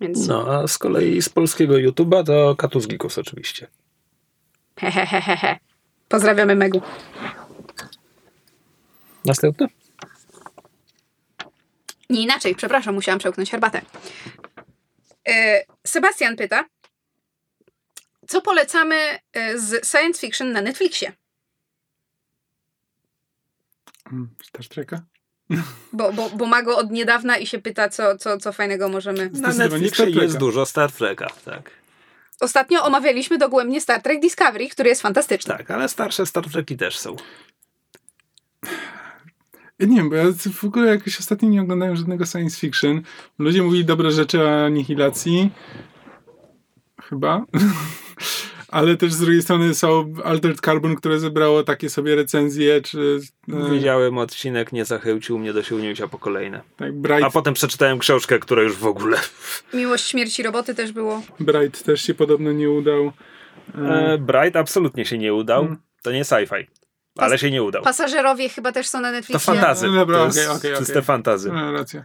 Więc... 0.00 0.26
No, 0.26 0.46
a 0.54 0.68
z 0.68 0.78
kolei 0.78 1.22
z 1.22 1.28
polskiego 1.28 1.74
YouTube'a 1.74 2.24
to 2.24 2.56
Katus 2.56 2.86
Gikus 2.86 3.18
oczywiście. 3.18 3.66
Hehehehe. 4.76 5.58
Pozdrawiamy 6.08 6.54
Megu. 6.54 6.82
Następny? 9.24 9.66
Nie 12.10 12.22
inaczej, 12.22 12.54
przepraszam, 12.54 12.94
musiałam 12.94 13.18
przełknąć 13.18 13.50
herbatę. 13.50 13.82
E, 15.28 15.64
Sebastian 15.86 16.36
pyta, 16.36 16.64
co 18.28 18.42
polecamy 18.42 19.18
e, 19.32 19.58
z 19.58 19.86
science 19.86 20.20
fiction 20.20 20.52
na 20.52 20.60
Netflixie? 20.60 21.12
Mm, 24.12 24.34
Star 24.42 24.68
Treka? 24.68 25.02
Bo, 25.92 26.12
bo, 26.12 26.30
bo 26.30 26.46
ma 26.46 26.62
go 26.62 26.78
od 26.78 26.90
niedawna 26.90 27.36
i 27.36 27.46
się 27.46 27.58
pyta, 27.58 27.88
co, 27.88 28.18
co, 28.18 28.38
co 28.38 28.52
fajnego 28.52 28.88
możemy... 28.88 29.30
Na 29.30 29.48
Netflixie 29.48 30.10
jest 30.10 30.38
dużo 30.38 30.66
Star 30.66 30.92
Treka, 30.92 31.30
tak. 31.44 31.70
Ostatnio 32.40 32.84
omawialiśmy 32.84 33.38
dogłębnie 33.38 33.80
Star 33.80 34.02
Trek 34.02 34.20
Discovery, 34.20 34.68
który 34.68 34.88
jest 34.88 35.02
fantastyczny. 35.02 35.54
Tak, 35.56 35.70
ale 35.70 35.88
starsze 35.88 36.26
Star 36.26 36.50
Treki 36.50 36.76
też 36.76 36.98
są. 36.98 37.16
Ja 39.78 39.86
nie 39.86 39.96
wiem, 39.96 40.10
bo 40.10 40.16
ja 40.16 40.24
w 40.52 40.64
ogóle 40.64 40.86
jakoś 40.86 41.20
ostatnio 41.20 41.48
nie 41.48 41.62
oglądałem 41.62 41.96
żadnego 41.96 42.26
science 42.26 42.60
fiction. 42.60 43.02
Ludzie 43.38 43.62
mówili 43.62 43.84
dobre 43.84 44.10
rzeczy 44.10 44.42
o 44.42 44.64
anihilacji. 44.64 45.50
Chyba. 47.02 47.44
Ale 48.76 48.96
też 48.96 49.12
z 49.12 49.18
drugiej 49.18 49.42
strony 49.42 49.74
są 49.74 50.14
Altered 50.24 50.60
Carbon, 50.60 50.96
które 50.96 51.18
zebrało 51.18 51.62
takie 51.62 51.90
sobie 51.90 52.16
recenzje, 52.16 52.82
czy... 52.82 53.20
E... 53.48 53.70
Widziałem 53.70 54.18
odcinek, 54.18 54.72
nie 54.72 54.84
zachęcił 54.84 55.38
mnie 55.38 55.52
do 55.52 55.62
sięgnięcia 55.62 56.08
po 56.08 56.18
kolejne. 56.18 56.60
Tak, 56.76 56.92
Bright... 56.92 57.24
A 57.24 57.30
potem 57.30 57.54
przeczytałem 57.54 57.98
książkę, 57.98 58.38
która 58.38 58.62
już 58.62 58.76
w 58.76 58.86
ogóle... 58.86 59.18
Miłość 59.74 60.06
śmierci 60.06 60.42
roboty 60.42 60.74
też 60.74 60.92
było. 60.92 61.22
Bright 61.40 61.82
też 61.82 62.02
się 62.02 62.14
podobno 62.14 62.52
nie 62.52 62.70
udał. 62.70 63.12
E... 63.78 64.18
Bright 64.18 64.56
absolutnie 64.56 65.04
się 65.04 65.18
nie 65.18 65.34
udał. 65.34 65.62
Hmm. 65.62 65.82
To 66.02 66.12
nie 66.12 66.22
sci-fi. 66.22 66.66
Ale 67.16 67.38
się 67.38 67.50
nie 67.50 67.62
udał. 67.62 67.82
Pasażerowie 67.82 68.48
chyba 68.48 68.72
też 68.72 68.88
są 68.88 69.00
na 69.00 69.10
Netflixie. 69.10 69.52
To 69.52 69.58
fantazy. 69.58 69.86
No 69.86 69.92
dobra, 69.92 70.18
to 70.18 70.24
okay, 70.24 70.42
jest 70.42 70.50
okay, 70.50 70.76
czyste 70.76 70.92
okay. 70.92 71.02
fantazy. 71.02 71.52
No, 71.52 71.72
racja. 71.72 72.04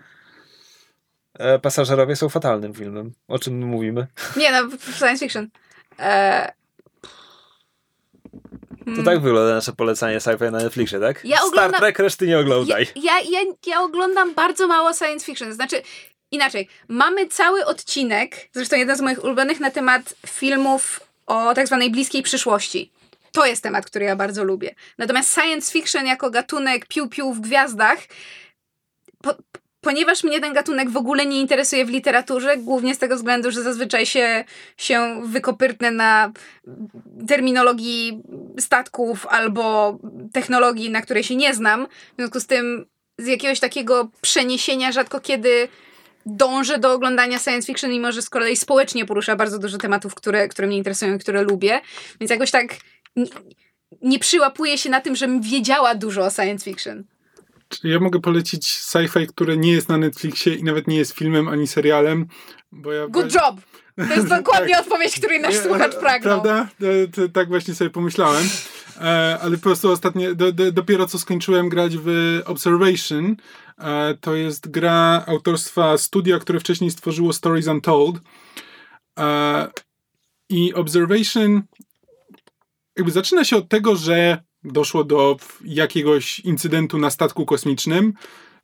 E, 1.34 1.60
pasażerowie 1.60 2.16
są 2.16 2.30
fatalnym 2.30 2.74
filmem. 2.74 3.14
O 3.28 3.40
czym 3.40 3.58
my 3.58 3.66
mówimy? 3.66 4.08
Nie, 4.38 4.52
no, 4.52 4.78
science 4.98 5.26
fiction. 5.26 5.50
E... 6.00 6.61
To 8.96 9.04
tak 9.04 9.22
wygląda 9.22 9.56
nasze 9.56 9.74
polecanie 9.74 10.18
sci-fi 10.18 10.52
na 10.52 10.58
Netflixie, 10.58 11.00
tak? 11.00 11.22
Ja 11.24 11.38
oglądam... 11.44 11.70
Star 11.70 11.80
Trek 11.80 12.00
reszty 12.00 12.28
nie 12.28 12.40
oglądaj. 12.40 12.88
Ja, 12.96 13.20
ja, 13.20 13.40
ja, 13.40 13.54
ja 13.66 13.82
oglądam 13.82 14.34
bardzo 14.34 14.68
mało 14.68 14.94
science 14.94 15.26
fiction. 15.26 15.54
Znaczy, 15.54 15.82
inaczej, 16.32 16.68
mamy 16.88 17.28
cały 17.28 17.66
odcinek, 17.66 18.50
zresztą 18.54 18.76
jeden 18.76 18.98
z 18.98 19.02
moich 19.02 19.24
ulubionych 19.24 19.60
na 19.60 19.72
temat 19.72 20.16
filmów 20.28 21.00
o 21.28 21.54
tak 21.54 21.68
zwanej 21.68 21.92
bliskiej 21.92 22.24
przyszłości. 22.24 22.92
To 23.32 23.46
jest 23.46 23.64
temat, 23.64 23.86
który 23.86 24.06
ja 24.06 24.16
bardzo 24.16 24.44
lubię. 24.44 24.76
Natomiast 24.98 25.34
science 25.34 25.72
fiction 25.72 26.06
jako 26.06 26.30
gatunek 26.30 26.88
piu-piu 26.88 27.34
w 27.34 27.40
gwiazdach, 27.40 28.00
ponieważ 29.82 30.24
mnie 30.24 30.40
ten 30.40 30.54
gatunek 30.54 30.90
w 30.90 30.98
ogóle 30.98 31.26
nie 31.26 31.42
interesuje 31.42 31.86
w 31.86 31.90
literaturze, 31.90 32.58
głównie 32.58 32.96
z 32.96 32.98
tego 32.98 33.16
względu, 33.16 33.52
że 33.52 33.64
zazwyczaj 33.64 34.06
się, 34.06 34.44
się 34.78 35.22
wykopyrtnę 35.26 35.92
na 35.92 36.32
terminologii 37.28 38.22
statków 38.60 39.28
albo 39.28 39.98
technologii, 40.34 40.90
na 40.90 41.02
której 41.02 41.24
się 41.24 41.36
nie 41.36 41.54
znam. 41.54 41.88
W 41.88 42.16
związku 42.18 42.40
z 42.40 42.48
tym 42.48 42.86
z 43.18 43.28
jakiegoś 43.28 43.60
takiego 43.60 44.12
przeniesienia 44.22 44.92
rzadko 44.92 45.22
kiedy 45.22 45.68
dążę 46.26 46.80
do 46.80 46.94
oglądania 46.94 47.40
science 47.40 47.68
fiction, 47.68 47.92
mimo 47.92 48.12
że 48.12 48.22
z 48.22 48.30
kolei 48.30 48.56
społecznie 48.56 49.06
porusza 49.06 49.36
bardzo 49.36 49.60
dużo 49.60 49.78
tematów, 49.78 50.16
które, 50.16 50.48
które 50.48 50.68
mnie 50.68 50.78
interesują 50.78 51.16
i 51.16 51.20
które 51.20 51.42
lubię. 51.42 51.82
Więc 52.20 52.32
jakoś 52.32 52.52
tak 52.52 52.76
nie, 53.16 53.26
nie 54.02 54.20
przyłapuję 54.20 54.78
się 54.78 54.90
na 54.90 55.02
tym, 55.02 55.16
żebym 55.16 55.42
wiedziała 55.42 55.96
dużo 55.96 56.26
o 56.26 56.30
science 56.30 56.66
fiction. 56.66 57.04
Ja 57.84 58.00
mogę 58.00 58.22
polecić 58.22 58.68
sci-fi, 58.68 59.28
które 59.28 59.58
nie 59.58 59.72
jest 59.72 59.90
na 59.90 59.98
Netflixie 59.98 60.56
i 60.56 60.64
nawet 60.64 60.88
nie 60.88 60.98
jest 60.98 61.12
filmem 61.12 61.48
ani 61.48 61.68
serialem, 61.68 62.28
bo 62.72 62.92
ja... 62.92 63.08
Good 63.08 63.34
job! 63.36 63.62
To 63.96 64.14
jest 64.14 64.28
dokładnie 64.40 64.76
tak. 64.76 64.84
odpowiedź, 64.84 65.20
której 65.20 65.40
nasz 65.40 65.56
słuchacz 65.56 65.96
pragnął. 65.96 66.42
Prawda? 66.42 66.70
Tak 67.34 67.48
właśnie 67.48 67.76
sobie 67.76 67.90
pomyślałem. 67.90 68.44
e, 69.02 69.38
ale 69.42 69.58
po 69.58 69.64
prostu 69.64 69.92
ostatnio, 69.92 70.36
do, 70.36 70.52
do, 70.52 70.72
dopiero 70.72 71.08
co 71.08 71.20
skończyłem 71.20 71.70
grać 71.70 71.98
w 71.98 72.40
Observation. 72.46 73.36
E, 73.78 74.18
to 74.22 74.36
jest 74.36 74.72
gra 74.72 75.24
autorstwa 75.28 75.98
studia, 75.98 76.40
które 76.40 76.60
wcześniej 76.60 76.92
stworzyło 76.92 77.34
Stories 77.34 77.68
Untold. 77.68 78.16
E, 79.20 79.68
I 80.50 80.74
Observation 80.74 81.62
jakby 82.98 83.12
zaczyna 83.12 83.44
się 83.44 83.58
od 83.58 83.70
tego, 83.70 83.96
że 83.96 84.44
doszło 84.64 85.04
do 85.04 85.38
jakiegoś 85.66 86.40
incydentu 86.40 86.98
na 86.98 87.10
statku 87.10 87.46
kosmicznym. 87.46 88.14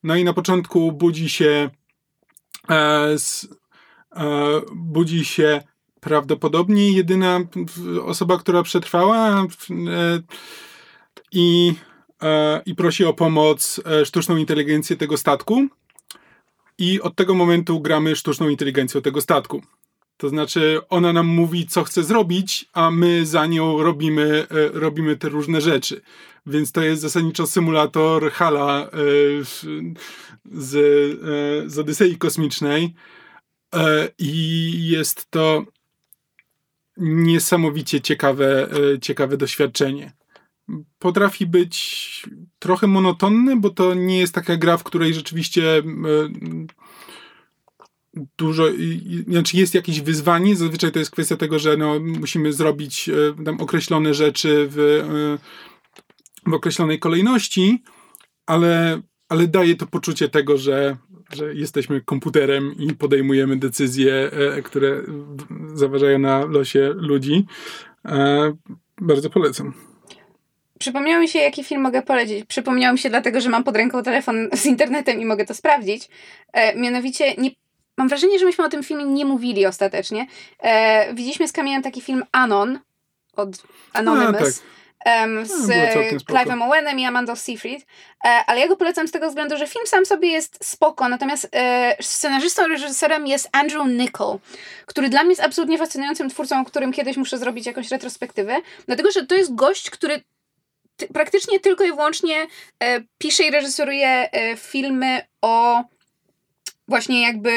No 0.03 0.15
i 0.15 0.23
na 0.23 0.33
początku 0.33 0.91
budzi 0.91 1.29
się 1.29 1.69
e, 2.69 3.19
z, 3.19 3.47
e, 4.15 4.61
budzi 4.75 5.25
się 5.25 5.61
prawdopodobnie 5.99 6.91
jedyna 6.91 7.39
osoba, 8.05 8.37
która 8.37 8.63
przetrwała 8.63 9.41
e, 9.41 9.45
i, 11.31 11.73
e, 12.21 12.61
i 12.65 12.75
prosi 12.75 13.05
o 13.05 13.13
pomoc 13.13 13.81
e, 13.85 14.05
sztuczną 14.05 14.37
inteligencję 14.37 14.95
tego 14.95 15.17
statku. 15.17 15.67
I 16.77 17.01
od 17.01 17.15
tego 17.15 17.33
momentu 17.33 17.81
gramy 17.81 18.15
sztuczną 18.15 18.49
inteligencją 18.49 19.01
tego 19.01 19.21
statku. 19.21 19.61
To 20.17 20.29
znaczy, 20.29 20.79
ona 20.89 21.13
nam 21.13 21.27
mówi, 21.27 21.67
co 21.67 21.83
chce 21.83 22.03
zrobić, 22.03 22.65
a 22.73 22.91
my 22.91 23.25
za 23.25 23.45
nią 23.45 23.83
robimy, 23.83 24.47
e, 24.49 24.79
robimy 24.79 25.17
te 25.17 25.29
różne 25.29 25.61
rzeczy. 25.61 26.01
Więc 26.45 26.71
to 26.71 26.81
jest 26.81 27.01
zasadniczo 27.01 27.47
symulator 27.47 28.31
Hala 28.31 28.83
e, 28.85 28.89
z, 30.51 30.75
e, 30.75 31.69
z 31.69 31.79
Odysei 31.79 32.17
Kosmicznej. 32.17 32.93
I 34.19 34.73
jest 34.87 35.31
to 35.31 35.65
niesamowicie 36.97 38.01
ciekawe, 38.01 38.69
ciekawe 39.01 39.37
doświadczenie. 39.37 40.13
Potrafi 40.99 41.45
być 41.45 42.25
trochę 42.59 42.87
monotonny, 42.87 43.55
bo 43.55 43.69
to 43.69 43.93
nie 43.93 44.19
jest 44.19 44.33
taka 44.33 44.57
gra, 44.57 44.77
w 44.77 44.83
której 44.83 45.13
rzeczywiście 45.13 45.83
dużo, 48.37 48.65
znaczy 49.27 49.57
jest 49.57 49.75
jakieś 49.75 50.01
wyzwanie, 50.01 50.55
zazwyczaj 50.55 50.91
to 50.91 50.99
jest 50.99 51.11
kwestia 51.11 51.37
tego, 51.37 51.59
że 51.59 51.77
no, 51.77 51.99
musimy 51.99 52.53
zrobić 52.53 53.09
e, 53.09 53.43
tam 53.45 53.61
określone 53.61 54.13
rzeczy 54.13 54.67
w, 54.69 54.79
e, 54.79 56.49
w 56.49 56.53
określonej 56.53 56.99
kolejności, 56.99 57.83
ale, 58.45 59.01
ale 59.29 59.47
daje 59.47 59.75
to 59.75 59.87
poczucie 59.87 60.29
tego, 60.29 60.57
że, 60.57 60.97
że 61.33 61.53
jesteśmy 61.53 62.01
komputerem 62.01 62.75
i 62.79 62.93
podejmujemy 62.93 63.57
decyzje, 63.57 64.13
e, 64.13 64.61
które 64.61 65.01
zaważają 65.73 66.19
na 66.19 66.45
losie 66.45 66.93
ludzi. 66.95 67.45
Bardzo 69.01 69.29
polecam. 69.29 69.73
Przypomniało 70.79 71.21
mi 71.21 71.27
się, 71.27 71.39
jaki 71.39 71.63
film 71.63 71.81
mogę 71.81 72.01
polecić. 72.01 72.45
Przypomniało 72.45 72.93
mi 72.93 72.99
się 72.99 73.09
dlatego, 73.09 73.41
że 73.41 73.49
mam 73.49 73.63
pod 73.63 73.77
ręką 73.77 74.03
telefon 74.03 74.49
z 74.53 74.65
internetem 74.65 75.21
i 75.21 75.25
mogę 75.25 75.45
to 75.45 75.53
sprawdzić. 75.53 76.09
E, 76.53 76.79
mianowicie 76.79 77.35
nie 77.35 77.51
mam 77.97 78.07
wrażenie, 78.07 78.39
że 78.39 78.45
myśmy 78.45 78.65
o 78.65 78.69
tym 78.69 78.83
filmie 78.83 79.05
nie 79.05 79.25
mówili 79.25 79.65
ostatecznie. 79.65 80.27
E, 80.59 81.13
widzieliśmy 81.13 81.47
z 81.47 81.51
Kamilem 81.51 81.81
taki 81.83 82.01
film 82.01 82.23
Anon 82.31 82.79
od 83.35 83.49
Anonymous. 83.93 84.35
A, 84.35 84.43
tak. 84.43 84.77
Um, 85.05 85.45
z 85.45 85.67
Clive'em 86.23 86.63
Owenem 86.63 86.99
i 86.99 87.05
Amanda 87.05 87.35
Seyfried, 87.35 87.85
e, 88.25 88.29
ale 88.47 88.59
ja 88.59 88.67
go 88.67 88.77
polecam 88.77 89.07
z 89.07 89.11
tego 89.11 89.27
względu, 89.27 89.57
że 89.57 89.67
film 89.67 89.87
sam 89.87 90.05
sobie 90.05 90.29
jest 90.29 90.65
spoko, 90.65 91.09
natomiast 91.09 91.49
e, 91.53 91.95
scenarzystą, 92.01 92.67
reżyserem 92.67 93.27
jest 93.27 93.49
Andrew 93.51 93.87
Nichol, 93.87 94.39
który 94.85 95.09
dla 95.09 95.23
mnie 95.23 95.29
jest 95.29 95.43
absolutnie 95.43 95.77
fascynującym 95.77 96.29
twórcą, 96.29 96.61
o 96.61 96.65
którym 96.65 96.93
kiedyś 96.93 97.17
muszę 97.17 97.37
zrobić 97.37 97.65
jakąś 97.65 97.91
retrospektywę, 97.91 98.55
dlatego, 98.85 99.11
że 99.11 99.25
to 99.25 99.35
jest 99.35 99.55
gość, 99.55 99.89
który 99.89 100.23
praktycznie 101.13 101.59
tylko 101.59 101.83
i 101.83 101.91
wyłącznie 101.91 102.47
e, 102.79 103.01
pisze 103.17 103.43
i 103.43 103.51
reżyseruje 103.51 104.31
e, 104.31 104.57
filmy 104.57 105.21
o 105.41 105.83
właśnie 106.87 107.21
jakby 107.21 107.51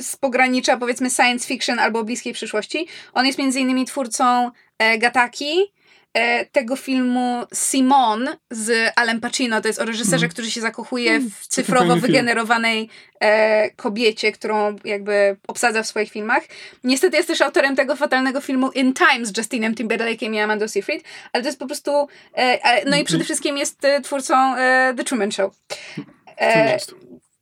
z 0.00 0.16
pogranicza 0.16 0.76
powiedzmy 0.76 1.10
science 1.10 1.48
fiction 1.48 1.78
albo 1.78 2.04
bliskiej 2.04 2.32
przyszłości. 2.32 2.86
On 3.12 3.26
jest 3.26 3.38
między 3.38 3.60
innymi 3.60 3.84
twórcą 3.84 4.50
e, 4.78 4.98
Gataki, 4.98 5.72
e, 6.14 6.46
tego 6.46 6.76
filmu 6.76 7.42
Simon 7.54 8.28
z 8.50 8.92
Alem 8.96 9.20
Pacino. 9.20 9.60
To 9.60 9.68
jest 9.68 9.80
o 9.80 9.84
reżyserze, 9.84 10.26
mm. 10.26 10.30
który 10.30 10.50
się 10.50 10.60
zakochuje 10.60 11.10
mm, 11.10 11.30
w 11.30 11.46
cyfrowo 11.46 11.96
wygenerowanej 11.96 12.88
e, 13.20 13.70
kobiecie, 13.70 14.32
którą 14.32 14.76
jakby 14.84 15.36
obsadza 15.48 15.82
w 15.82 15.86
swoich 15.86 16.10
filmach. 16.10 16.42
Niestety 16.84 17.16
jest 17.16 17.28
też 17.28 17.40
autorem 17.40 17.76
tego 17.76 17.96
fatalnego 17.96 18.40
filmu 18.40 18.70
In 18.70 18.94
Time 18.94 19.26
z 19.26 19.36
Justinem 19.36 19.74
Timberlake'em 19.74 20.34
i 20.34 20.38
Amanda 20.38 20.68
Seyfried, 20.68 21.04
ale 21.32 21.42
to 21.42 21.48
jest 21.48 21.58
po 21.58 21.66
prostu 21.66 22.08
e, 22.34 22.90
no 22.90 22.96
i 22.96 23.04
przede 23.04 23.24
wszystkim 23.24 23.58
jest 23.58 23.84
e, 23.84 24.00
twórcą 24.00 24.56
e, 24.56 24.94
The 24.96 25.04
Truman 25.04 25.32
Show. 25.32 25.54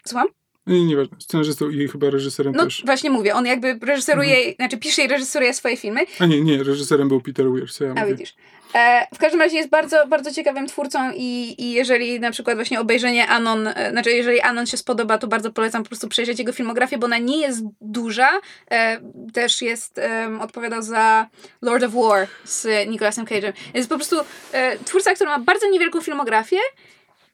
Słucham? 0.06 0.39
Nie, 0.70 0.84
nieważne. 0.84 1.16
Scenarzystą 1.18 1.68
i 1.70 1.88
chyba 1.88 2.10
reżyserem 2.10 2.52
no, 2.56 2.64
też. 2.64 2.82
właśnie 2.86 3.10
mówię, 3.10 3.34
on 3.34 3.46
jakby 3.46 3.78
reżyseruje, 3.82 4.36
mhm. 4.36 4.54
znaczy 4.54 4.78
pisze 4.78 5.04
i 5.04 5.08
reżyseruje 5.08 5.54
swoje 5.54 5.76
filmy. 5.76 6.00
A 6.18 6.26
nie, 6.26 6.40
nie, 6.40 6.62
reżyserem 6.62 7.08
był 7.08 7.20
Peter 7.20 7.50
Weir, 7.50 7.72
co 7.72 7.84
ja 7.84 7.90
A 7.90 7.94
mówię. 7.94 8.14
widzisz. 8.14 8.34
E, 8.74 9.06
w 9.14 9.18
każdym 9.18 9.40
razie 9.40 9.56
jest 9.56 9.70
bardzo, 9.70 10.06
bardzo 10.06 10.32
ciekawym 10.32 10.66
twórcą 10.66 11.12
i, 11.14 11.54
i 11.58 11.72
jeżeli 11.72 12.20
na 12.20 12.30
przykład 12.30 12.56
właśnie 12.56 12.80
obejrzenie 12.80 13.26
Anon, 13.28 13.66
e, 13.66 13.90
znaczy 13.90 14.10
jeżeli 14.10 14.40
Anon 14.40 14.66
się 14.66 14.76
spodoba, 14.76 15.18
to 15.18 15.26
bardzo 15.26 15.52
polecam 15.52 15.82
po 15.82 15.88
prostu 15.88 16.08
przejrzeć 16.08 16.38
jego 16.38 16.52
filmografię, 16.52 16.98
bo 16.98 17.06
ona 17.06 17.18
nie 17.18 17.40
jest 17.40 17.60
duża. 17.80 18.30
E, 18.70 19.00
też 19.32 19.62
jest, 19.62 20.00
odpowiadał 20.40 20.82
za 20.82 21.28
Lord 21.62 21.84
of 21.84 21.92
War 21.92 22.28
z 22.44 22.88
Nicolasem 22.88 23.24
Cage'em. 23.24 23.52
Jest 23.74 23.88
po 23.88 23.96
prostu 23.96 24.16
e, 24.52 24.78
twórca, 24.78 25.14
który 25.14 25.30
ma 25.30 25.38
bardzo 25.38 25.70
niewielką 25.70 26.00
filmografię, 26.00 26.58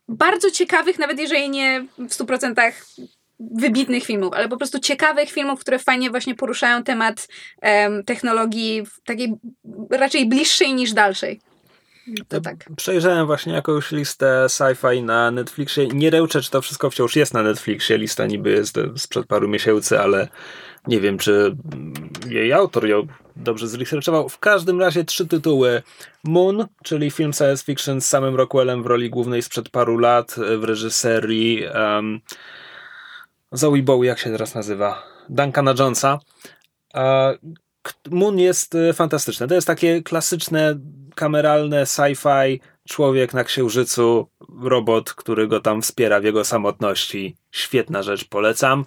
bardzo 0.09 0.51
ciekawych, 0.51 0.99
nawet 0.99 1.19
jeżeli 1.19 1.51
nie 1.51 1.87
w 1.99 2.09
100% 2.09 2.73
wybitnych 3.41 4.05
filmów, 4.05 4.33
ale 4.35 4.49
po 4.49 4.57
prostu 4.57 4.79
ciekawych 4.79 5.31
filmów, 5.31 5.61
które 5.61 5.79
fajnie 5.79 6.11
właśnie 6.11 6.35
poruszają 6.35 6.83
temat 6.83 7.29
um, 7.63 8.05
technologii 8.05 8.83
takiej 9.05 9.35
raczej 9.91 10.29
bliższej 10.29 10.75
niż 10.75 10.93
dalszej. 10.93 11.41
To 12.29 12.41
tak. 12.41 12.57
Przejrzałem 12.77 13.27
właśnie 13.27 13.53
jakąś 13.53 13.91
listę 13.91 14.47
sci-fi 14.49 15.03
na 15.03 15.31
Netflixie. 15.31 15.87
Nie 15.87 16.11
ręczę, 16.11 16.41
czy 16.41 16.51
to 16.51 16.63
wszystko 16.63 16.91
wciąż 16.91 17.17
jest 17.17 17.35
na 17.35 17.43
Netflixie. 17.43 17.99
Lista 17.99 18.27
niby 18.27 18.51
jest 18.51 18.79
sprzed 18.97 19.27
paru 19.27 19.49
miesięcy, 19.49 20.01
ale 20.01 20.29
nie 20.87 21.01
wiem, 21.01 21.19
czy 21.19 21.57
jej 22.29 22.53
autor 22.53 22.89
ją 22.89 23.07
dobrze 23.37 23.69
zresearchował. 23.69 24.29
W 24.29 24.39
każdym 24.39 24.81
razie 24.81 25.05
trzy 25.05 25.27
tytuły. 25.27 25.83
Moon, 26.25 26.67
czyli 26.85 27.11
film 27.11 27.33
science 27.33 27.65
fiction 27.65 28.01
z 28.01 28.09
samym 28.09 28.35
Rockwellem 28.35 28.83
w 28.83 28.87
roli 28.87 29.11
głównej 29.11 29.43
sprzed 29.43 29.69
paru 29.69 29.99
lat 29.99 30.35
w 30.59 30.65
reżyserii 30.65 31.65
um, 31.75 32.21
Zoe 33.57 33.83
Bowie, 33.83 34.09
jak 34.09 34.19
się 34.19 34.31
teraz 34.31 34.55
nazywa? 34.55 35.03
Duncana 35.29 35.75
Jonesa. 35.79 36.19
Moon 38.11 38.39
jest 38.39 38.75
y, 38.75 38.93
fantastyczny. 38.93 39.49
To 39.49 39.55
jest 39.55 39.67
takie 39.67 40.03
klasyczne, 40.03 40.79
kameralne 41.15 41.85
sci-fi. 41.85 42.61
Człowiek 42.89 43.35
na 43.35 43.45
księżycu, 43.45 44.29
robot, 44.63 45.13
który 45.13 45.49
go 45.49 45.61
tam 45.61 45.83
wspiera 45.83 46.21
w 46.21 46.25
jego 46.25 46.45
samotności. 46.45 47.37
Świetna 47.51 48.03
rzecz, 48.03 48.25
polecam. 48.25 48.85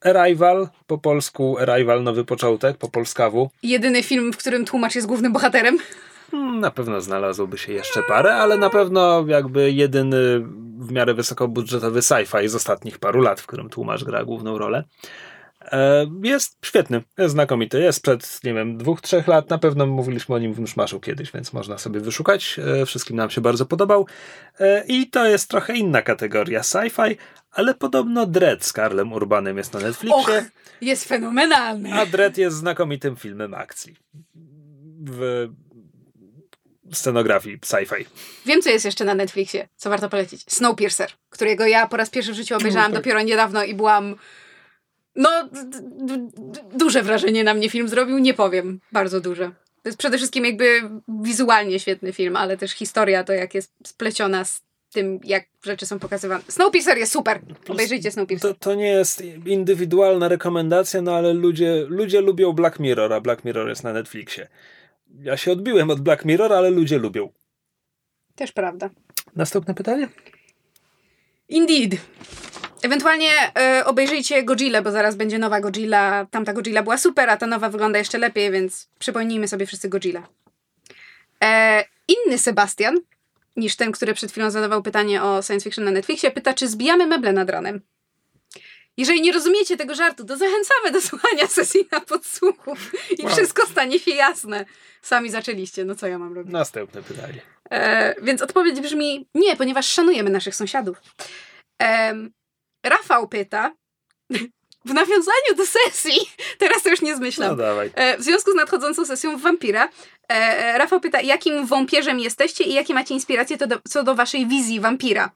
Arrival, 0.00 0.68
po 0.86 0.98
polsku 0.98 1.58
Arrival, 1.58 2.02
nowy 2.02 2.24
początek, 2.24 2.76
po 2.76 2.88
polskawu. 2.88 3.50
Jedyny 3.62 4.02
film, 4.02 4.32
w 4.32 4.36
którym 4.36 4.64
tłumacz 4.64 4.94
jest 4.94 5.06
głównym 5.06 5.32
bohaterem. 5.32 5.78
Hmm, 6.30 6.60
na 6.60 6.70
pewno 6.70 7.00
znalazłoby 7.00 7.58
się 7.58 7.72
jeszcze 7.72 8.02
parę, 8.02 8.34
ale 8.34 8.56
na 8.56 8.70
pewno 8.70 9.24
jakby 9.26 9.72
jedyny 9.72 10.40
w 10.78 10.92
miarę 10.92 11.14
wysokobudżetowy 11.14 12.00
sci-fi 12.00 12.48
z 12.48 12.54
ostatnich 12.54 12.98
paru 12.98 13.20
lat, 13.20 13.40
w 13.40 13.46
którym 13.46 13.68
tłumacz 13.68 14.04
gra 14.04 14.24
główną 14.24 14.58
rolę. 14.58 14.84
E, 15.72 16.06
jest 16.22 16.58
świetny, 16.64 17.02
jest 17.18 17.32
znakomity. 17.32 17.80
Jest 17.80 18.02
przed, 18.02 18.44
nie 18.44 18.54
wiem, 18.54 18.76
dwóch, 18.76 19.00
trzech 19.00 19.26
lat. 19.26 19.50
Na 19.50 19.58
pewno 19.58 19.86
mówiliśmy 19.86 20.34
o 20.34 20.38
nim 20.38 20.54
w 20.54 20.58
Myszmaszu 20.58 21.00
kiedyś, 21.00 21.32
więc 21.32 21.52
można 21.52 21.78
sobie 21.78 22.00
wyszukać. 22.00 22.60
E, 22.80 22.86
wszystkim 22.86 23.16
nam 23.16 23.30
się 23.30 23.40
bardzo 23.40 23.66
podobał. 23.66 24.06
E, 24.60 24.84
I 24.88 25.10
to 25.10 25.26
jest 25.26 25.50
trochę 25.50 25.76
inna 25.76 26.02
kategoria 26.02 26.60
sci-fi, 26.60 27.16
ale 27.50 27.74
podobno 27.74 28.26
Dread 28.26 28.64
z 28.64 28.72
Karlem 28.72 29.12
Urbanem 29.12 29.56
jest 29.56 29.74
na 29.74 29.80
Netflixie. 29.80 30.20
Och, 30.20 30.44
jest 30.80 31.08
fenomenalny. 31.08 31.92
A 31.92 32.06
Dread 32.06 32.38
jest 32.38 32.56
znakomitym 32.56 33.16
filmem 33.16 33.54
akcji. 33.54 33.96
W 35.10 35.48
scenografii 36.94 37.58
sci-fi. 37.58 38.04
Wiem, 38.46 38.62
co 38.62 38.70
jest 38.70 38.84
jeszcze 38.84 39.04
na 39.04 39.14
Netflixie, 39.14 39.68
co 39.76 39.90
warto 39.90 40.08
polecić. 40.08 40.42
Snowpiercer, 40.48 41.10
którego 41.30 41.66
ja 41.66 41.86
po 41.86 41.96
raz 41.96 42.10
pierwszy 42.10 42.32
w 42.32 42.36
życiu 42.36 42.56
obejrzałam 42.56 42.90
no, 42.90 42.96
tak. 42.96 43.04
dopiero 43.04 43.22
niedawno 43.22 43.64
i 43.64 43.74
byłam... 43.74 44.16
No, 45.16 45.48
duże 46.74 47.02
wrażenie 47.02 47.44
na 47.44 47.54
mnie 47.54 47.70
film 47.70 47.88
zrobił, 47.88 48.18
nie 48.18 48.34
powiem, 48.34 48.80
bardzo 48.92 49.20
duże. 49.20 49.50
To 49.82 49.88
jest 49.88 49.98
przede 49.98 50.16
wszystkim 50.16 50.44
jakby 50.44 50.82
wizualnie 51.08 51.80
świetny 51.80 52.12
film, 52.12 52.36
ale 52.36 52.56
też 52.56 52.72
historia, 52.72 53.24
to 53.24 53.32
jak 53.32 53.54
jest 53.54 53.72
spleciona 53.86 54.44
z 54.44 54.62
tym, 54.92 55.20
jak 55.24 55.44
rzeczy 55.64 55.86
są 55.86 55.98
pokazywane. 55.98 56.44
Snowpiercer 56.48 56.98
jest 56.98 57.12
super. 57.12 57.40
Obejrzyjcie 57.68 58.10
Snowpiercer. 58.10 58.54
To, 58.54 58.60
to 58.60 58.74
nie 58.74 58.88
jest 58.88 59.22
indywidualna 59.46 60.28
rekomendacja, 60.28 61.02
no 61.02 61.14
ale 61.14 61.32
ludzie, 61.32 61.86
ludzie 61.88 62.20
lubią 62.20 62.52
Black 62.52 62.80
Mirror, 62.80 63.12
a 63.12 63.20
Black 63.20 63.44
Mirror 63.44 63.68
jest 63.68 63.84
na 63.84 63.92
Netflixie 63.92 64.48
ja 65.20 65.36
się 65.36 65.52
odbiłem 65.52 65.90
od 65.90 66.00
Black 66.00 66.24
Mirror, 66.24 66.52
ale 66.52 66.70
ludzie 66.70 66.98
lubią. 66.98 67.32
Też 68.34 68.52
prawda. 68.52 68.90
Następne 69.36 69.74
pytanie? 69.74 70.08
Indeed. 71.48 72.00
Ewentualnie 72.82 73.30
e, 73.58 73.84
obejrzyjcie 73.86 74.42
Godzilla, 74.42 74.82
bo 74.82 74.90
zaraz 74.90 75.16
będzie 75.16 75.38
nowa 75.38 75.60
Godzilla. 75.60 76.26
Tamta 76.30 76.52
Godzilla 76.52 76.82
była 76.82 76.98
super, 76.98 77.30
a 77.30 77.36
ta 77.36 77.46
nowa 77.46 77.68
wygląda 77.68 77.98
jeszcze 77.98 78.18
lepiej, 78.18 78.50
więc 78.50 78.88
przypomnijmy 78.98 79.48
sobie 79.48 79.66
wszyscy 79.66 79.88
Godzilla. 79.88 80.28
E, 81.44 81.84
inny 82.08 82.38
Sebastian, 82.38 83.00
niż 83.56 83.76
ten, 83.76 83.92
który 83.92 84.14
przed 84.14 84.30
chwilą 84.30 84.50
zadawał 84.50 84.82
pytanie 84.82 85.22
o 85.22 85.42
science 85.42 85.64
fiction 85.64 85.84
na 85.84 85.90
Netflixie, 85.90 86.30
pyta, 86.30 86.54
czy 86.54 86.68
zbijamy 86.68 87.06
meble 87.06 87.32
nad 87.32 87.50
ranem. 87.50 87.80
Jeżeli 88.96 89.20
nie 89.20 89.32
rozumiecie 89.32 89.76
tego 89.76 89.94
żartu, 89.94 90.24
to 90.24 90.36
zachęcamy 90.36 90.90
do 90.92 91.00
słuchania 91.00 91.46
sesji 91.46 91.88
na 91.92 92.00
podsłuchu 92.00 92.76
i 93.18 93.22
Wow. 93.22 93.32
wszystko 93.32 93.66
stanie 93.66 93.98
się 93.98 94.10
jasne. 94.10 94.64
Sami 95.02 95.30
zaczęliście, 95.30 95.84
no 95.84 95.94
co 95.94 96.06
ja 96.06 96.18
mam 96.18 96.34
robić? 96.34 96.52
Następne 96.52 97.02
pytanie. 97.02 97.40
E, 97.70 98.14
więc 98.22 98.42
odpowiedź 98.42 98.80
brzmi 98.80 99.26
nie, 99.34 99.56
ponieważ 99.56 99.88
szanujemy 99.88 100.30
naszych 100.30 100.54
sąsiadów. 100.54 100.96
Em, 101.78 102.30
Rafał 102.86 103.28
pyta, 103.28 103.72
w 104.84 104.94
nawiązaniu 104.94 105.54
do 105.56 105.64
sesji, 105.66 106.30
teraz 106.58 106.82
to 106.82 106.90
już 106.90 107.02
nie 107.02 107.10
No 107.12 107.16
zmyślam, 107.16 107.56
dawaj. 107.56 107.90
e, 107.94 108.18
w 108.18 108.22
związku 108.22 108.52
z 108.52 108.54
nadchodzącą 108.54 109.06
sesją 109.06 109.36
w 109.38 109.40
Wampira, 109.42 109.84
e, 109.84 110.34
e, 110.34 110.78
Rafał 110.78 111.00
pyta, 111.00 111.20
jakim 111.20 111.66
wampierzem 111.66 112.18
jesteście 112.20 112.64
i 112.64 112.74
jakie 112.74 112.94
macie 112.94 113.14
inspiracje 113.14 113.56
do, 113.56 113.80
co 113.88 114.02
do 114.02 114.14
waszej 114.14 114.46
wizji 114.46 114.80
wampira. 114.80 115.30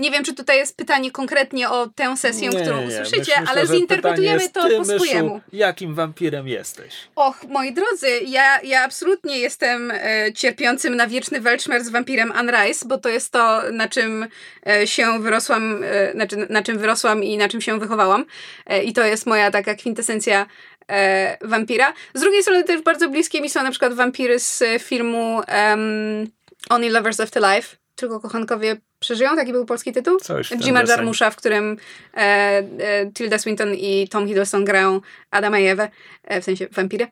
Nie 0.00 0.10
wiem, 0.10 0.24
czy 0.24 0.34
tutaj 0.34 0.56
jest 0.56 0.76
pytanie 0.76 1.10
konkretnie 1.10 1.70
o 1.70 1.86
tę 1.86 2.16
sesję, 2.16 2.48
którą 2.48 2.86
usłyszycie, 2.86 3.18
Myślę, 3.18 3.42
ale 3.46 3.66
zinterpretujemy 3.66 4.48
to 4.48 4.62
po 4.62 4.68
ty, 4.68 4.78
Myszu, 4.78 4.94
swojemu. 4.94 5.40
jakim 5.52 5.94
wampirem 5.94 6.48
jesteś? 6.48 6.94
Och, 7.16 7.44
moi 7.48 7.72
drodzy, 7.72 8.08
ja, 8.26 8.60
ja 8.62 8.84
absolutnie 8.84 9.38
jestem 9.38 9.90
e, 9.90 10.32
cierpiącym 10.34 10.96
na 10.96 11.06
wieczny 11.06 11.40
welczmer 11.40 11.84
z 11.84 11.88
wampirem 11.88 12.32
Unrise, 12.40 12.88
bo 12.88 12.98
to 12.98 13.08
jest 13.08 13.32
to, 13.32 13.62
na 13.72 13.88
czym 13.88 14.26
e, 14.66 14.86
się 14.86 15.22
wyrosłam, 15.22 15.84
e, 15.84 16.12
znaczy, 16.12 16.46
na 16.50 16.62
czym 16.62 16.78
wyrosłam 16.78 17.24
i 17.24 17.36
na 17.36 17.48
czym 17.48 17.60
się 17.60 17.78
wychowałam. 17.78 18.24
E, 18.66 18.82
I 18.82 18.92
to 18.92 19.04
jest 19.04 19.26
moja 19.26 19.50
taka 19.50 19.74
kwintesencja 19.74 20.46
e, 20.90 21.38
wampira. 21.40 21.92
Z 22.14 22.20
drugiej 22.20 22.42
strony 22.42 22.64
też 22.64 22.82
bardzo 22.82 23.08
bliskie 23.08 23.40
mi 23.40 23.50
są 23.50 23.62
na 23.62 23.70
przykład 23.70 23.94
wampiry 23.94 24.38
z 24.38 24.62
filmu 24.82 25.36
um, 25.36 26.30
Only 26.70 26.90
Lovers 26.90 27.18
Left 27.18 27.36
Alive. 27.36 27.76
Tylko 27.96 28.20
kochankowie 28.20 28.76
przeżyją, 29.04 29.36
taki 29.36 29.52
był 29.52 29.66
polski 29.66 29.92
tytuł. 29.92 30.18
Coś 30.18 30.50
Jima. 30.50 30.82
Jarmusza, 30.82 31.30
w 31.30 31.36
którym 31.36 31.76
e, 32.14 32.18
e, 32.18 33.10
Tilda 33.12 33.38
Swinton 33.38 33.74
i 33.74 34.08
Tom 34.08 34.26
Hiddleston 34.26 34.64
grają 34.64 35.00
Adama 35.30 35.58
i 35.58 35.66
Ewę, 35.66 35.88
e, 36.24 36.40
w 36.40 36.44
sensie 36.44 36.68
wampiry. 36.68 37.06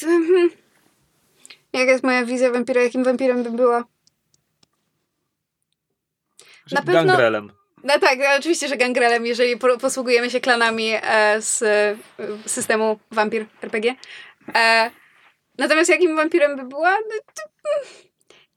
Hmm. 0.00 0.50
Jaka 1.72 1.92
jest 1.92 2.04
moja 2.04 2.24
wizja 2.24 2.50
wampira? 2.50 2.82
Jakim 2.82 3.04
wampirem 3.04 3.42
bym 3.42 3.56
była? 3.56 3.84
Na 6.72 6.82
pewno- 6.82 7.04
Gangrelem. 7.04 7.52
No 7.84 7.98
tak, 7.98 8.18
no 8.18 8.24
oczywiście, 8.38 8.68
że 8.68 8.76
gangrelem, 8.76 9.26
jeżeli 9.26 9.56
po, 9.56 9.78
posługujemy 9.78 10.30
się 10.30 10.40
klanami 10.40 10.92
e, 11.02 11.42
z 11.42 11.62
e, 11.62 11.96
systemu 12.46 12.98
Vampir 13.10 13.46
RPG. 13.62 13.94
Natomiast 15.58 15.90
jakim 15.90 16.16
wampirem 16.16 16.56
by 16.56 16.64
była? 16.64 16.96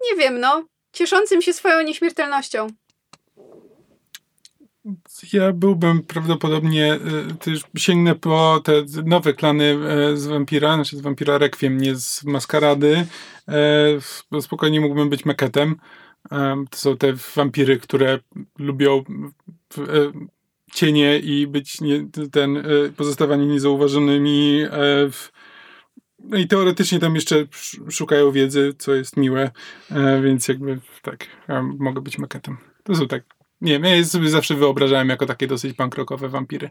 Nie 0.03 0.17
wiem, 0.17 0.39
no. 0.39 0.65
Cieszącym 0.91 1.41
się 1.41 1.53
swoją 1.53 1.81
nieśmiertelnością. 1.83 2.67
Ja 5.33 5.51
byłbym 5.53 6.03
prawdopodobnie, 6.03 6.95
y, 7.31 7.35
też 7.35 7.63
sięgnę 7.77 8.15
po 8.15 8.61
te 8.63 8.71
nowe 9.05 9.33
klany 9.33 9.77
e, 9.87 10.17
z 10.17 10.27
Vampira, 10.27 10.75
znaczy 10.75 10.97
z 10.97 11.01
Vampira 11.01 11.37
Requiem, 11.37 11.77
nie 11.77 11.95
z 11.95 12.23
Maskarady. 12.23 13.05
Bo 14.31 14.41
Spokojnie 14.41 14.81
mógłbym 14.81 15.09
być 15.09 15.25
Meketem. 15.25 15.75
To 16.69 16.77
są 16.77 16.97
te 16.97 17.13
wampiry, 17.35 17.77
które 17.79 18.19
lubią 18.59 19.03
cienie 20.73 21.19
i 21.19 21.47
być 21.47 21.81
nie, 21.81 22.07
ten, 22.31 22.63
pozostawanie 22.97 23.45
niezauważonymi. 23.45 24.65
w- 25.11 25.31
No 26.23 26.37
i 26.37 26.47
teoretycznie 26.47 26.99
tam 26.99 27.15
jeszcze 27.15 27.35
sz- 27.35 27.91
szukają 27.95 28.31
wiedzy, 28.31 28.73
co 28.77 28.93
jest 28.93 29.17
miłe, 29.17 29.51
e, 29.91 30.21
więc 30.21 30.47
jakby 30.47 30.79
tak, 31.01 31.25
ja 31.47 31.63
mogę 31.79 32.01
być 32.01 32.17
Meketem. 32.17 32.57
To 32.83 32.95
są 32.95 33.07
tak 33.07 33.23
nie 33.61 33.71
wiem, 33.71 33.83
ja 33.83 33.95
je 33.95 34.05
sobie 34.05 34.29
zawsze 34.29 34.55
wyobrażałem 34.55 35.09
jako 35.09 35.25
takie 35.25 35.47
dosyć 35.47 35.77
punk 35.77 35.95
rockowe 35.95 36.29
wampiry. 36.29 36.69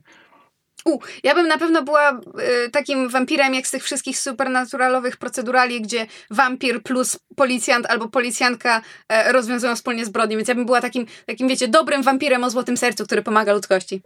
U, 0.85 0.99
ja 1.23 1.35
bym 1.35 1.49
na 1.49 1.59
pewno 1.59 1.83
była 1.83 2.21
y, 2.67 2.71
takim 2.71 3.09
wampirem 3.09 3.55
jak 3.55 3.67
z 3.67 3.71
tych 3.71 3.85
wszystkich 3.85 4.19
supernaturalowych 4.19 5.17
procedurali, 5.17 5.83
gdzie 5.83 6.07
wampir 6.31 6.83
plus 6.83 7.19
policjant 7.37 7.87
albo 7.87 8.09
policjantka 8.09 8.83
e, 9.09 9.33
rozwiązują 9.33 9.77
wspólnie 9.77 10.05
zbrodnie, 10.05 10.37
więc 10.37 10.49
ja 10.49 10.55
bym 10.55 10.67
była 10.67 10.81
takim, 10.81 11.07
takim, 11.27 11.49
wiecie, 11.49 11.69
dobrym 11.69 12.03
wampirem 12.03 12.45
o 12.45 12.51
złotym 12.51 12.77
sercu, 12.77 13.05
który 13.05 13.23
pomaga 13.23 13.53
ludzkości. 13.53 14.03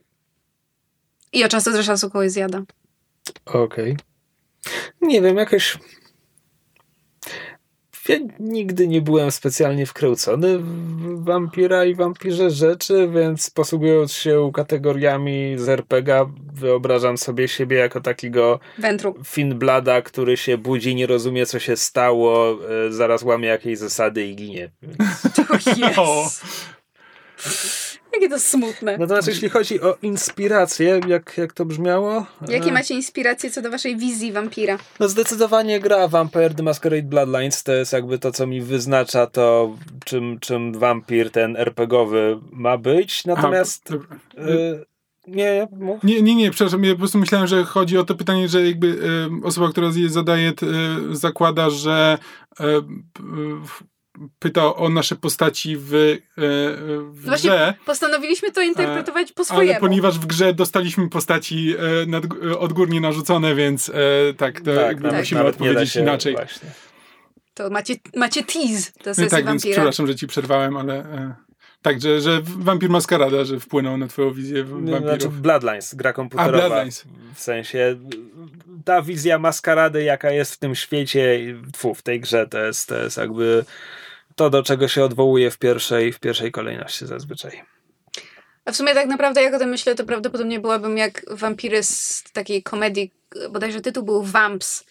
I 1.33 1.45
od 1.45 1.51
czasu 1.51 1.73
do 1.73 1.83
czasu 1.83 2.11
kogoś 2.11 2.31
zjada. 2.31 2.63
Okej. 3.45 3.97
Nie 5.01 5.23
wiem, 5.23 5.37
jakoś. 5.37 5.79
Ja 8.09 8.17
nigdy 8.41 8.89
nie 8.89 9.03
byłem 9.03 9.31
specjalnie 9.31 9.87
wkręcony 9.87 10.59
w 10.59 11.25
wampira 11.25 11.85
i 11.85 11.95
wampirze 11.95 12.51
rzeczy, 12.51 13.09
więc 13.15 13.51
posługując 13.51 14.13
się 14.13 14.51
kategoriami 14.55 15.55
z 15.59 15.69
RPG, 15.69 16.27
wyobrażam 16.53 17.19
sobie 17.19 17.49
siebie 17.49 17.77
jako 17.77 18.01
takiego 18.01 18.61
Wętru. 18.79 19.15
Finblada, 19.25 20.03
który 20.03 20.37
się 20.37 20.59
budzi, 20.59 20.95
nie 20.95 21.07
rozumie 21.07 21.47
co 21.47 21.59
się 21.59 21.77
stało, 21.77 22.59
e, 22.87 22.93
zaraz 22.93 23.23
łamie 23.23 23.49
jakieś 23.49 23.79
zasady 23.79 24.27
i 24.27 24.37
ginie. 24.37 24.71
O, 25.97 26.25
yes. 26.27 26.43
Jakie 28.15 28.29
to 28.29 28.39
smutne. 28.39 28.99
Natomiast 28.99 29.29
jeśli 29.29 29.49
chodzi 29.49 29.81
o 29.81 29.97
inspirację, 30.03 31.01
jak, 31.09 31.39
jak 31.39 31.53
to 31.53 31.65
brzmiało? 31.65 32.27
Jakie 32.49 32.71
E, 32.71 32.73
macie 32.73 32.95
inspiracje 32.95 33.51
co 33.51 33.63
do 33.63 33.71
waszej 33.71 33.97
wizji 33.97 34.33
wampira? 34.33 34.79
No 35.01 35.09
zdecydowanie 35.09 35.81
gra 35.81 36.09
Vampire 36.09 36.55
the 36.55 36.63
Masquerade 36.63 37.03
Bloodlines 37.03 37.63
to 37.63 37.73
jest 37.73 37.93
jakby 37.93 38.19
to, 38.19 38.33
co 38.33 38.47
mi 38.47 38.61
wyznacza 38.61 39.27
to, 39.27 39.77
czym, 40.05 40.39
czym 40.41 40.73
wampir 40.73 41.31
ten 41.31 41.57
RPGowy 41.57 42.39
ma 42.51 42.79
być. 42.79 43.25
Natomiast 43.25 43.89
Aha, 44.39 44.49
y, 44.49 44.85
nie, 45.27 45.69
mów. 45.79 46.03
Nie, 46.03 46.23
nie, 46.23 46.35
nie, 46.35 46.51
przepraszam, 46.51 46.85
ja 46.85 46.93
po 46.93 46.99
prostu 46.99 47.19
myślałem, 47.19 47.47
że 47.47 47.65
chodzi 47.65 47.99
o 47.99 48.05
to 48.05 48.15
pytanie, 48.15 48.49
że 48.49 48.67
jakby 48.67 48.87
y, 48.87 49.47
osoba, 49.47 49.71
która 49.71 49.89
je 49.95 50.09
zadaje, 50.09 50.51
y, 50.51 51.17
zakłada, 51.17 51.71
że 51.71 52.19
y, 52.61 52.65
y, 52.65 52.83
pyta 54.39 54.75
o 54.75 54.89
nasze 54.89 55.17
postaci 55.17 55.77
w, 55.77 55.95
y, 55.95 56.23
w 56.37 57.25
Właśnie 57.25 57.51
grze, 57.51 57.75
Postanowiliśmy 57.87 58.53
to 58.53 58.63
interpretować 58.63 59.33
po 59.33 59.45
swojemu. 59.45 59.71
ale 59.71 59.81
ponieważ 59.81 60.19
w 60.19 60.27
grze 60.27 60.55
dostaliśmy 60.55 61.09
postaci 61.09 61.75
nad, 62.07 62.25
odgórnie 62.59 63.01
narzucone, 63.01 63.55
więc 63.55 63.93
tak, 64.37 64.61
to 64.61 64.71
jakby 64.71 65.09
tak. 65.09 65.19
musimy 65.19 65.39
nawet 65.41 65.61
nie 65.61 65.67
da 65.67 65.71
odpowiedzieć 65.71 65.93
się- 65.95 66.01
inaczej. 66.01 66.35
Właśnie. 66.35 66.71
To 67.55 67.71
macie, 67.71 67.95
macie 68.17 68.43
tease 68.45 68.93
do 69.05 69.11
No 69.11 69.15
sesji 69.15 69.31
tak, 69.31 69.39
więc 69.47 69.63
wampira. 69.63 69.73
przepraszam, 69.73 70.07
że 70.07 70.15
ci 70.15 70.27
przerwałem, 70.27 70.77
ale 70.77 71.05
e, 71.83 71.93
tak, 71.93 72.01
że, 72.01 72.21
że 72.21 72.41
wampir 72.45 72.91
maskarada, 72.91 73.45
że 73.45 73.61
wpłynął 73.61 73.97
na 73.97 74.07
twoją 74.07 74.33
wizję 74.33 74.67
Znaczy 74.67 75.05
wampirów. 75.05 75.41
Bloodlines, 75.41 75.95
gra 75.95 76.13
komputerowa. 76.13 76.59
Bloodlines. 76.59 77.05
W 77.35 77.41
sensie 77.41 77.97
ta 78.85 79.03
wizja 79.03 79.39
maskarady, 79.39 80.03
jaka 80.03 80.31
jest 80.31 80.55
w 80.55 80.59
tym 80.59 80.75
świecie, 80.75 81.39
tfu, 81.73 81.95
w 81.95 82.03
tej 82.03 82.21
grze, 82.21 82.47
to 82.47 82.59
jest, 82.59 82.89
to 82.89 82.99
jest 82.99 83.17
jakby 83.17 83.65
to, 84.35 84.51
do 84.51 84.63
czego 84.63 84.89
się 84.89 85.05
odwołuje 85.05 85.51
w 85.51 85.59
pierwszej, 85.59 86.13
w 86.13 86.21
pierwszej 86.21 86.53
kolejności 86.53 87.07
zazwyczaj. 87.07 87.63
A 88.65 88.73
w 88.73 88.77
sumie 88.77 88.95
tak 88.95 89.07
naprawdę, 89.07 89.43
jak 89.43 89.55
o 89.55 89.59
tym 89.59 89.69
myślę, 89.69 89.95
to 89.95 90.05
prawdopodobnie 90.05 90.61
byłabym 90.61 90.99
jak 90.99 91.25
wampiry 91.31 91.83
z 91.83 92.25
takiej 92.33 92.63
komedii, 92.63 93.13
bodajże 93.51 93.81
tytuł 93.81 94.05
był 94.05 94.23
Vamps, 94.23 94.85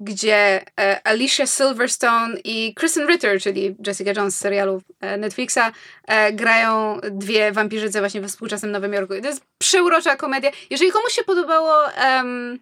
gdzie 0.00 0.60
e, 0.80 1.06
Alicia 1.06 1.46
Silverstone 1.46 2.36
i 2.44 2.74
Kristen 2.74 3.08
Ritter, 3.08 3.40
czyli 3.40 3.76
Jessica 3.86 4.12
Jones 4.16 4.34
z 4.34 4.38
serialu 4.38 4.82
e, 5.00 5.16
Netflixa, 5.16 5.72
e, 6.06 6.32
grają 6.32 7.00
dwie 7.10 7.52
wampirzyce 7.52 8.00
właśnie 8.00 8.20
we 8.20 8.28
współczesnym 8.28 8.72
Nowym 8.72 8.92
Jorku. 8.92 9.14
I 9.14 9.22
to 9.22 9.28
jest 9.28 9.42
przeurocza 9.58 10.16
komedia. 10.16 10.50
Jeżeli 10.70 10.92
komuś 10.92 11.12
się 11.12 11.24
podobało 11.24 11.92
em, 11.92 12.58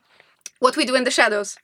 What 0.63 0.77
We 0.77 0.85
Do 0.85 0.97
in 0.97 1.05
the 1.05 1.11
Shadows, 1.11 1.59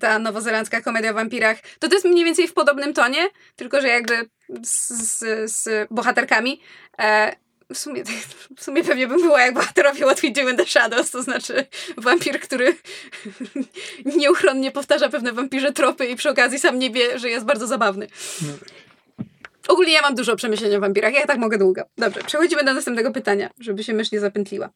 ta 0.00 0.18
nowozelandzka 0.18 0.80
komedia 0.80 1.10
o 1.10 1.14
wampirach, 1.14 1.56
to 1.78 1.88
to 1.88 1.94
jest 1.94 2.06
mniej 2.06 2.24
więcej 2.24 2.48
w 2.48 2.54
podobnym 2.54 2.94
tonie, 2.94 3.28
tylko 3.56 3.80
że 3.80 3.88
jakby 3.88 4.28
z, 4.62 4.88
z, 4.88 5.50
z 5.52 5.88
bohaterkami. 5.90 6.60
E, 6.98 7.43
w 7.72 7.78
sumie, 7.78 8.04
w 8.56 8.64
sumie 8.64 8.84
pewnie 8.84 9.08
bym 9.08 9.20
była 9.20 9.42
jak 9.42 9.54
bohaterowie 9.54 10.06
We 10.06 10.30
Do 10.30 10.48
in 10.50 10.56
the 10.56 10.66
Shadows, 10.66 11.10
to 11.10 11.22
znaczy 11.22 11.66
wampir, 11.96 12.40
który 12.40 12.76
nieuchronnie 14.04 14.70
powtarza 14.70 15.08
pewne 15.08 15.32
wampirze 15.32 15.72
tropy 15.72 16.06
i 16.06 16.16
przy 16.16 16.30
okazji 16.30 16.58
sam 16.58 16.78
nie 16.78 16.90
wie, 16.90 17.18
że 17.18 17.30
jest 17.30 17.44
bardzo 17.46 17.66
zabawny. 17.66 18.06
Ogólnie 19.68 19.92
ja 19.92 20.02
mam 20.02 20.14
dużo 20.14 20.36
przemyśleń 20.36 20.76
o 20.76 20.80
wampirach, 20.80 21.14
ja 21.14 21.26
tak 21.26 21.38
mogę 21.38 21.58
długo. 21.58 21.82
Dobrze, 21.98 22.20
przechodzimy 22.26 22.64
do 22.64 22.74
następnego 22.74 23.10
pytania, 23.10 23.50
żeby 23.60 23.84
się 23.84 23.94
mysz 23.94 24.12
nie 24.12 24.20
zapętliła. 24.20 24.70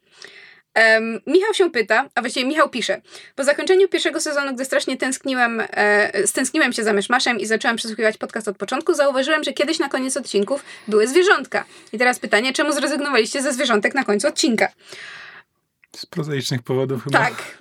Um, 0.76 1.20
Michał 1.26 1.54
się 1.54 1.70
pyta, 1.70 2.08
a 2.14 2.20
właściwie 2.20 2.46
Michał 2.46 2.68
pisze. 2.70 3.00
Po 3.34 3.44
zakończeniu 3.44 3.88
pierwszego 3.88 4.20
sezonu, 4.20 4.54
gdy 4.54 4.64
strasznie 4.64 4.96
tęskniłem, 4.96 5.62
e, 5.70 6.26
stęskniłem 6.26 6.72
się 6.72 6.84
za 6.84 6.92
myszmaszem 6.92 7.40
i 7.40 7.46
zacząłem 7.46 7.76
przesłuchiwać 7.76 8.16
podcast 8.16 8.48
od 8.48 8.56
początku, 8.56 8.94
zauważyłem, 8.94 9.44
że 9.44 9.52
kiedyś 9.52 9.78
na 9.78 9.88
koniec 9.88 10.16
odcinków 10.16 10.64
były 10.88 11.06
zwierzątka. 11.06 11.64
I 11.92 11.98
teraz 11.98 12.18
pytanie, 12.18 12.52
czemu 12.52 12.72
zrezygnowaliście 12.72 13.42
ze 13.42 13.52
zwierzątek 13.52 13.94
na 13.94 14.04
końcu 14.04 14.28
odcinka? 14.28 14.68
Z 15.96 16.06
prozaicznych 16.06 16.62
powodów 16.62 17.04
chyba. 17.04 17.18
Tak. 17.18 17.58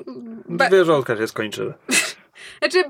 Ba- 0.50 0.68
Zwierzątka 0.68 1.18
się 1.18 1.28
skończyły. 1.28 1.74
Znaczy, 2.60 2.84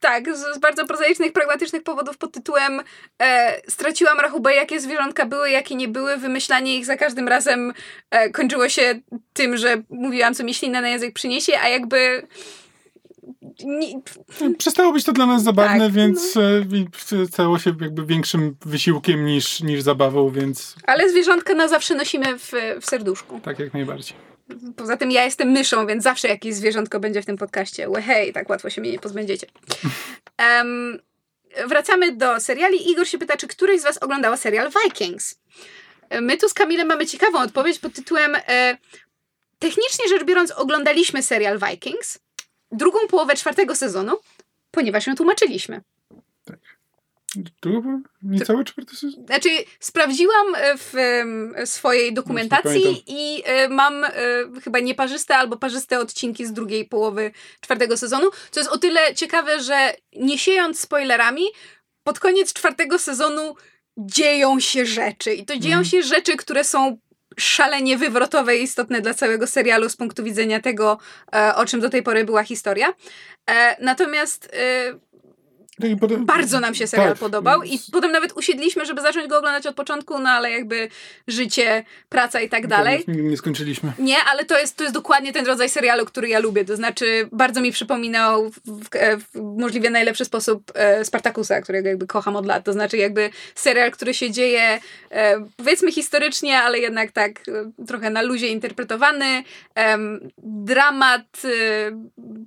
tak, 0.00 0.36
z, 0.36 0.56
z 0.56 0.58
bardzo 0.58 0.86
prozaicznych, 0.86 1.32
pragmatycznych 1.32 1.82
powodów 1.82 2.18
pod 2.18 2.32
tytułem 2.32 2.80
e, 3.22 3.60
straciłam 3.70 4.20
rachubę, 4.20 4.54
jakie 4.54 4.80
zwierzątka 4.80 5.26
były, 5.26 5.50
jakie 5.50 5.74
nie 5.74 5.88
były. 5.88 6.16
Wymyślanie 6.16 6.76
ich 6.76 6.86
za 6.86 6.96
każdym 6.96 7.28
razem 7.28 7.72
e, 8.10 8.30
kończyło 8.30 8.68
się 8.68 9.00
tym, 9.32 9.56
że 9.56 9.82
mówiłam, 9.90 10.34
co 10.34 10.44
mi 10.44 10.54
ślinę 10.54 10.80
na 10.80 10.88
język 10.88 11.14
przyniesie, 11.14 11.52
a 11.62 11.68
jakby... 11.68 12.26
Nie, 13.64 14.00
Przestało 14.58 14.92
być 14.92 15.04
to 15.04 15.12
dla 15.12 15.26
nas 15.26 15.42
zabawne, 15.42 15.84
Tak, 15.84 15.92
więc 15.92 16.34
i 16.72 16.86
stało 17.26 17.58
się 17.58 17.74
jakby 17.80 18.06
większym 18.06 18.56
wysiłkiem 18.66 19.24
niż, 19.26 19.60
niż 19.60 19.82
zabawą, 19.82 20.30
więc 20.30 20.76
ale 20.86 21.10
zwierzątka 21.10 21.54
na 21.54 21.68
zawsze 21.68 21.94
nosimy 21.94 22.38
w, 22.38 22.52
w 22.80 22.86
serduszku. 22.86 23.40
tak 23.40 23.58
jak 23.58 23.74
najbardziej. 23.74 24.16
Poza 24.76 24.96
tym 24.96 25.10
ja 25.10 25.24
jestem 25.24 25.50
myszą, 25.50 25.86
więc 25.86 26.04
zawsze 26.04 26.28
jakieś 26.28 26.54
zwierzątko 26.54 27.00
będzie 27.00 27.22
w 27.22 27.26
tym 27.26 27.36
podcaście. 27.36 27.88
Hej, 28.06 28.32
tak 28.32 28.48
łatwo 28.48 28.70
się 28.70 28.80
mnie 28.80 28.92
nie 28.92 28.98
pozbędziecie. 28.98 29.46
Em, 30.36 30.98
wracamy 31.66 32.16
do 32.16 32.40
seriali. 32.40 32.90
Igor 32.90 33.08
się 33.08 33.18
pyta, 33.18 33.36
czy 33.36 33.48
któryś 33.48 33.80
z 33.80 33.84
was 33.84 33.98
oglądała 33.98 34.36
serial 34.36 34.70
Vikings? 34.84 35.34
My 36.20 36.36
tu 36.36 36.48
z 36.48 36.54
Kamilem 36.54 36.86
mamy 36.86 37.06
ciekawą 37.06 37.38
odpowiedź 37.38 37.78
pod 37.78 37.92
tytułem 37.92 38.36
e, 38.48 38.76
Technicznie 39.64 40.08
rzecz 40.08 40.24
biorąc 40.24 40.50
oglądaliśmy 40.50 41.22
serial 41.22 41.58
Vikings, 41.58 42.18
drugą 42.72 42.98
połowę 43.08 43.34
czwartego 43.34 43.74
sezonu, 43.74 44.18
ponieważ 44.70 45.06
ją 45.06 45.14
tłumaczyliśmy. 45.14 45.80
Tu 47.60 47.82
był 47.82 48.02
niecały 48.22 48.64
czwarty 48.64 48.96
sezon? 48.96 49.26
Znaczy, 49.26 49.48
sprawdziłam 49.80 50.54
e, 50.56 50.74
w 50.78 50.92
swojej 51.68 52.14
dokumentacji 52.14 53.04
i 53.06 53.42
e, 53.44 53.68
mam 53.68 54.04
e, 54.04 54.10
chyba 54.64 54.80
nieparzyste 54.80 55.36
albo 55.36 55.56
parzyste 55.56 55.98
odcinki 56.00 56.46
z 56.46 56.52
drugiej 56.52 56.84
połowy 56.84 57.30
czwartego 57.60 57.96
sezonu, 57.96 58.30
co 58.50 58.60
jest 58.60 58.70
o 58.72 58.78
tyle 58.78 59.14
ciekawe, 59.14 59.60
że 59.62 59.94
nie 60.16 60.38
siejąc 60.38 60.80
spoilerami, 60.80 61.44
pod 62.02 62.18
koniec 62.20 62.52
czwartego 62.52 62.98
sezonu 62.98 63.54
dzieją 63.96 64.60
się 64.60 64.86
rzeczy. 64.86 65.34
I 65.34 65.44
to 65.44 65.54
dzieją 65.58 65.78
Mhm. 65.78 65.84
się 65.84 66.02
rzeczy, 66.02 66.36
które 66.36 66.64
są 66.64 66.98
szalenie 67.38 67.98
wywrotowe 67.98 68.56
i 68.56 68.62
istotne 68.62 69.00
dla 69.00 69.14
całego 69.14 69.46
serialu 69.46 69.88
z 69.88 69.96
punktu 69.96 70.24
widzenia 70.24 70.60
tego, 70.60 70.98
o 71.54 71.66
czym 71.66 71.80
do 71.80 71.90
tej 71.90 72.02
pory 72.02 72.24
była 72.24 72.42
historia. 72.42 72.94
Natomiast 73.80 74.50
e, 74.52 74.92
Tak, 74.92 74.94
i 74.94 74.98
potem- 74.98 75.63
bardzo 76.18 76.60
nam 76.60 76.74
się 76.74 76.86
serial 76.86 77.08
tak, 77.08 77.18
podobał 77.18 77.62
i 77.62 77.78
potem 77.92 78.12
nawet 78.12 78.32
usiedliśmy, 78.32 78.86
żeby 78.86 79.02
zacząć 79.02 79.28
go 79.28 79.38
oglądać 79.38 79.66
od 79.66 79.76
początku, 79.76 80.18
no 80.18 80.30
ale 80.30 80.50
jakby 80.50 80.88
życie, 81.28 81.84
praca 82.08 82.40
i 82.40 82.48
tak 82.48 82.66
dalej. 82.66 83.04
Nigdy 83.08 83.22
nie 83.22 83.36
skończyliśmy. 83.36 83.92
Nie, 83.98 84.16
ale 84.30 84.44
to 84.44 84.58
jest, 84.58 84.76
to 84.76 84.82
jest 84.84 84.94
dokładnie 84.94 85.32
ten 85.32 85.46
rodzaj 85.46 85.68
serialu, 85.68 86.04
który 86.04 86.28
ja 86.28 86.38
lubię. 86.38 86.64
To 86.64 86.76
znaczy, 86.76 87.28
bardzo 87.32 87.60
mi 87.60 87.72
przypominał 87.72 88.50
w, 88.50 88.60
w, 88.66 88.88
w 89.34 89.40
możliwie 89.58 89.90
najlepszy 89.90 90.24
sposób 90.24 90.72
e, 90.74 91.04
Spartakusa, 91.04 91.60
którego 91.60 91.88
jakby 91.88 92.06
kocham 92.06 92.36
od 92.36 92.46
lat. 92.46 92.64
To 92.64 92.72
znaczy, 92.72 92.96
jakby 92.96 93.30
serial, 93.54 93.90
który 93.90 94.14
się 94.14 94.30
dzieje 94.30 94.80
e, 95.10 95.46
powiedzmy 95.56 95.92
historycznie, 95.92 96.58
ale 96.58 96.78
jednak 96.78 97.12
tak 97.12 97.30
e, 97.48 97.84
trochę 97.86 98.10
na 98.10 98.22
luzie 98.22 98.48
interpretowany. 98.48 99.44
Dramat 100.38 101.42
e, 101.44 101.48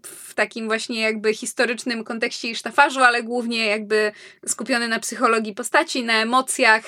w 0.03 0.33
takim 0.33 0.67
właśnie 0.67 1.01
jakby 1.01 1.33
historycznym 1.33 2.03
kontekście 2.03 2.49
i 2.49 2.55
sztafarzu, 2.55 2.99
ale 2.99 3.16
głównie 3.23 3.65
jakby 3.65 4.11
skupiony 4.47 4.87
na 4.87 4.99
psychologii 4.99 5.53
postaci, 5.53 6.03
na 6.03 6.13
emocjach. 6.13 6.83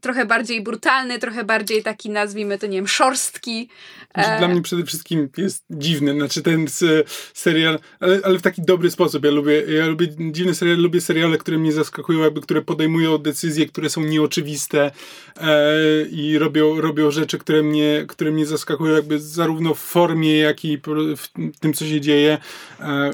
Trochę 0.00 0.26
bardziej 0.26 0.62
brutalny, 0.62 1.18
trochę 1.18 1.44
bardziej 1.44 1.82
taki, 1.82 2.10
nazwijmy 2.10 2.58
to, 2.58 2.66
nie 2.66 2.78
wiem, 2.78 2.88
szorstki. 2.88 3.68
Znaczy, 4.14 4.30
E, 4.30 4.38
Dla 4.38 4.48
mnie 4.48 4.62
przede 4.62 4.84
wszystkim 4.84 5.28
jest 5.36 5.64
dziwny, 5.70 6.12
znaczy 6.12 6.42
ten 6.42 6.66
serial, 7.34 7.78
ale, 8.00 8.20
ale 8.24 8.38
w 8.38 8.42
taki 8.42 8.62
dobry 8.62 8.90
sposób. 8.90 9.24
Ja 9.24 9.30
lubię, 9.30 9.62
ja 9.68 9.86
lubię 9.86 10.06
dziwne 10.32 10.54
seriale, 10.54 10.80
lubię 10.80 11.00
seriale, 11.00 11.38
które 11.38 11.58
mnie 11.58 11.72
zaskakują, 11.72 12.18
jakby, 12.20 12.40
które 12.40 12.62
podejmują 12.62 13.18
decyzje, 13.18 13.66
które 13.66 13.90
są 13.90 14.00
nieoczywiste 14.00 14.90
e, 15.36 15.70
i 16.10 16.38
robią, 16.38 16.80
robią 16.80 17.10
rzeczy, 17.10 17.38
które 17.38 17.62
mnie, 17.62 18.04
które 18.08 18.30
mnie 18.30 18.46
zaskakują 18.46 18.94
jakby 18.94 19.20
zarówno 19.20 19.74
w 19.74 19.78
formie, 19.78 20.38
jak 20.38 20.64
i 20.64 20.78
w 21.16 21.28
tym, 21.60 21.72
co 21.74 21.84
się 21.84 22.00
dzieje. 22.00 22.38
E, 22.80 23.10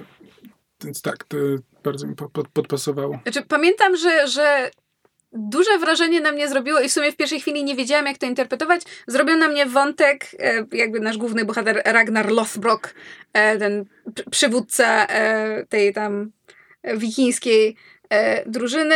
więc 0.85 1.03
tak, 1.03 1.25
to 1.25 1.37
bardzo 1.83 2.07
mi 2.07 2.15
po- 2.15 2.29
pod, 2.29 2.49
podpasowało. 2.49 3.21
Znaczy, 3.23 3.43
pamiętam, 3.49 3.97
że, 3.97 4.29
że 4.29 4.71
duże 5.33 5.79
wrażenie 5.79 6.21
na 6.21 6.33
mnie 6.33 6.49
zrobiło 6.49 6.81
i 6.81 6.89
w 6.89 6.93
sumie 6.93 7.13
w 7.13 7.17
pierwszej 7.17 7.41
chwili 7.41 7.65
nie 7.65 7.77
wiedziałam, 7.77 8.07
jak 8.07 8.19
to 8.19 8.27
interpretować. 8.27 8.83
Zrobił 9.07 9.37
na 9.37 9.49
mnie 9.49 9.67
wątek, 9.67 10.27
e, 10.39 10.67
jakby 10.73 11.01
nasz 11.01 11.19
główny 11.19 11.45
bohater 11.45 11.83
Ragnar 11.85 12.33
Lothbrok, 12.33 12.95
e, 13.33 13.59
ten 13.59 13.85
pr- 14.07 14.31
przywódca 14.31 15.07
e, 15.07 15.67
tej 15.67 15.93
tam 15.93 16.33
wikińskiej 16.95 17.77
drużyny, 18.47 18.95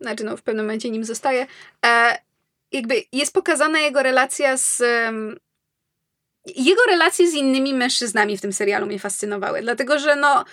znaczy 0.00 0.24
no 0.24 0.36
w 0.36 0.42
pewnym 0.42 0.66
momencie 0.66 0.90
nim 0.90 1.04
zostaje, 1.04 1.46
jakby 2.72 2.94
jest 3.12 3.34
pokazana 3.34 3.80
jego 3.80 4.02
relacja 4.02 4.56
z... 4.56 4.82
jego 6.56 6.82
relacje 6.88 7.30
z 7.30 7.34
innymi 7.34 7.74
mężczyznami 7.74 8.36
w 8.36 8.40
tym 8.40 8.52
serialu 8.52 8.86
mnie 8.86 8.98
fascynowały, 8.98 9.62
dlatego 9.62 9.98
że 9.98 10.16
no 10.16 10.44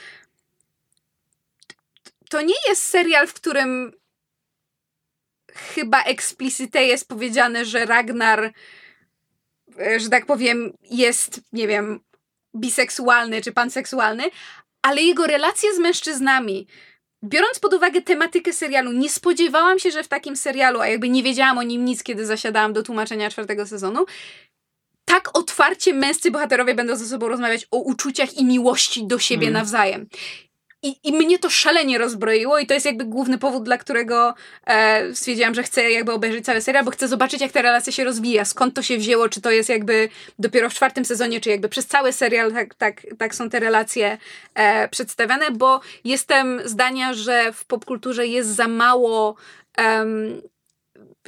to 2.34 2.42
nie 2.42 2.56
jest 2.70 2.84
serial, 2.84 3.28
w 3.28 3.34
którym 3.34 3.94
chyba 5.52 6.04
explicite 6.04 6.84
jest 6.84 7.08
powiedziane, 7.08 7.66
że 7.66 7.86
Ragnar, 7.86 8.54
e, 9.80 10.00
że 10.00 10.10
tak 10.10 10.26
powiem, 10.26 10.74
jest, 10.92 11.42
nie 11.52 11.68
wiem, 11.68 12.00
biseksualny 12.56 13.42
czy 13.42 13.52
panseksualny, 13.52 14.24
ale 14.82 15.02
jego 15.02 15.28
relacje 15.28 15.76
z 15.76 15.80
mężczyznami, 15.80 16.68
biorąc 17.24 17.60
pod 17.60 17.74
uwagę 17.74 18.02
tematykę 18.02 18.54
serialu, 18.54 18.92
nie 18.92 19.10
spodziewałam 19.10 19.80
się, 19.80 19.92
że 19.92 20.04
w 20.04 20.08
takim 20.08 20.36
serialu, 20.36 20.80
a 20.82 20.88
jakby 20.88 21.10
nie 21.10 21.24
wiedziałam 21.24 21.58
o 21.58 21.64
nim 21.64 21.86
nic, 21.86 22.04
kiedy 22.04 22.26
zasiadałam 22.26 22.74
do 22.74 22.84
tłumaczenia 22.84 23.30
czwartego 23.30 23.68
sezonu, 23.68 24.06
tak 25.06 25.38
otwarcie 25.38 25.94
męscy 25.94 26.32
bohaterowie 26.32 26.76
będą 26.76 26.96
ze 26.96 27.06
sobą 27.06 27.28
rozmawiać 27.28 27.68
o 27.72 27.78
uczuciach 27.78 28.34
i 28.34 28.46
miłości 28.46 29.08
do 29.08 29.20
siebie 29.20 29.48
Mm. 29.48 29.54
nawzajem. 29.54 30.08
I, 30.84 30.96
I 31.04 31.14
mnie 31.14 31.40
to 31.40 31.50
szalenie 31.50 31.98
rozbroiło 31.98 32.60
i 32.60 32.68
to 32.68 32.74
jest 32.74 32.86
jakby 32.86 33.06
główny 33.06 33.38
powód, 33.38 33.64
dla 33.64 33.78
którego 33.78 34.34
e, 34.66 35.16
stwierdziłam, 35.16 35.54
że 35.54 35.64
chcę 35.64 35.92
jakby 35.92 36.12
obejrzeć 36.12 36.46
cały 36.46 36.62
serial, 36.62 36.86
bo 36.86 36.92
chcę 36.92 37.08
zobaczyć, 37.08 37.42
jak 37.42 37.52
ta 37.52 37.62
relacja 37.62 37.94
się 37.94 38.04
rozwija, 38.04 38.46
skąd 38.46 38.74
to 38.74 38.82
się 38.82 38.98
wzięło, 38.98 39.30
czy 39.30 39.42
to 39.42 39.52
jest 39.52 39.70
jakby 39.70 40.10
dopiero 40.40 40.70
w 40.70 40.74
czwartym 40.74 41.06
sezonie, 41.06 41.42
czy 41.42 41.50
jakby 41.50 41.70
przez 41.70 41.88
cały 41.88 42.14
serial 42.14 42.54
tak, 42.54 42.76
tak, 42.76 43.02
tak 43.18 43.36
są 43.36 43.50
te 43.50 43.60
relacje 43.60 44.18
e, 44.56 44.90
przedstawiane, 44.90 45.52
bo 45.52 45.82
jestem 46.04 46.62
zdania, 46.66 47.14
że 47.14 47.54
w 47.54 47.66
popkulturze 47.66 48.28
jest 48.28 48.50
za 48.50 48.68
mało 48.68 49.36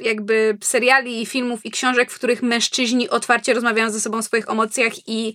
jakby 0.00 0.58
seriali, 0.60 1.26
filmów 1.26 1.66
i 1.66 1.70
książek, 1.70 2.10
w 2.10 2.14
których 2.14 2.42
mężczyźni 2.42 3.08
otwarcie 3.08 3.54
rozmawiają 3.54 3.90
ze 3.90 4.00
sobą 4.00 4.18
o 4.18 4.22
swoich 4.22 4.48
emocjach 4.48 4.92
i 5.08 5.34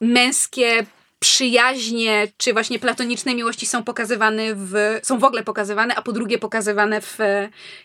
męskie 0.00 0.86
przyjaźnie, 1.18 2.28
czy 2.36 2.52
właśnie 2.52 2.78
platoniczne 2.78 3.34
miłości 3.34 3.66
są 3.66 3.84
pokazywane 3.84 4.54
w, 4.54 4.74
są 5.02 5.18
w 5.18 5.24
ogóle 5.24 5.42
pokazywane, 5.44 5.94
a 5.94 6.02
po 6.02 6.12
drugie 6.12 6.38
pokazywane 6.38 7.00
w 7.00 7.18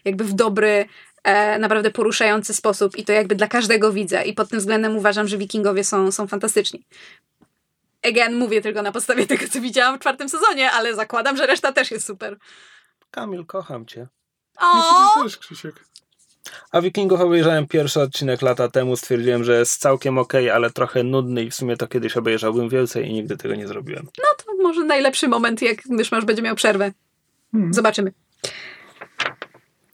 jakby 0.05 0.23
w 0.23 0.34
dobry, 0.34 0.86
e, 1.23 1.59
naprawdę 1.59 1.91
poruszający 1.91 2.53
sposób 2.53 2.97
i 2.97 3.05
to 3.05 3.11
jakby 3.11 3.36
dla 3.36 3.47
każdego 3.47 3.93
widza 3.93 4.23
i 4.23 4.34
pod 4.34 4.49
tym 4.49 4.59
względem 4.59 4.97
uważam, 4.97 5.27
że 5.27 5.38
wikingowie 5.38 5.84
są, 5.84 6.11
są 6.11 6.27
fantastyczni. 6.27 6.86
Again, 8.03 8.36
mówię 8.36 8.61
tylko 8.61 8.81
na 8.81 8.91
podstawie 8.91 9.27
tego, 9.27 9.47
co 9.47 9.61
widziałam 9.61 9.97
w 9.97 9.99
czwartym 9.99 10.29
sezonie, 10.29 10.71
ale 10.71 10.95
zakładam, 10.95 11.38
że 11.38 11.45
reszta 11.45 11.73
też 11.73 11.91
jest 11.91 12.05
super. 12.05 12.38
Kamil, 13.11 13.45
kocham 13.45 13.86
cię. 13.86 14.07
O! 14.57 15.17
Ja 15.17 15.23
też, 15.23 15.38
Krzysiek. 15.38 15.86
A 16.71 16.81
Wikingów 16.81 17.21
obejrzałem 17.21 17.67
pierwszy 17.67 18.01
odcinek 18.01 18.41
lata 18.41 18.67
temu, 18.67 18.95
stwierdziłem, 18.95 19.43
że 19.43 19.59
jest 19.59 19.81
całkiem 19.81 20.17
okej, 20.17 20.49
ale 20.49 20.71
trochę 20.71 21.03
nudny 21.03 21.43
i 21.43 21.49
w 21.49 21.55
sumie 21.55 21.77
to 21.77 21.87
kiedyś 21.87 22.17
obejrzałbym 22.17 22.69
więcej 22.69 23.07
i 23.07 23.13
nigdy 23.13 23.37
tego 23.37 23.55
nie 23.55 23.67
zrobiłem. 23.67 24.07
No 24.17 24.25
to 24.45 24.63
może 24.63 24.83
najlepszy 24.83 25.27
moment, 25.27 25.61
jak 25.61 25.85
Myszmasz 25.85 26.25
będzie 26.25 26.41
miał 26.41 26.55
przerwę. 26.55 26.91
Hmm. 27.51 27.73
Zobaczymy. 27.73 28.13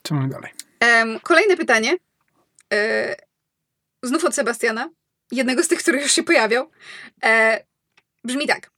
Co 0.03 0.15
mamy 0.15 0.29
dalej? 0.29 0.51
Em, 0.79 1.19
kolejne 1.19 1.57
pytanie. 1.57 1.97
E, 2.73 3.15
znów 4.03 4.25
od 4.25 4.35
Sebastiana. 4.35 4.89
Jednego 5.31 5.63
z 5.63 5.67
tych, 5.67 5.79
który 5.79 6.01
już 6.01 6.11
się 6.11 6.23
pojawiał. 6.23 6.71
E, 7.23 7.63
brzmi 8.23 8.47
tak. 8.47 8.71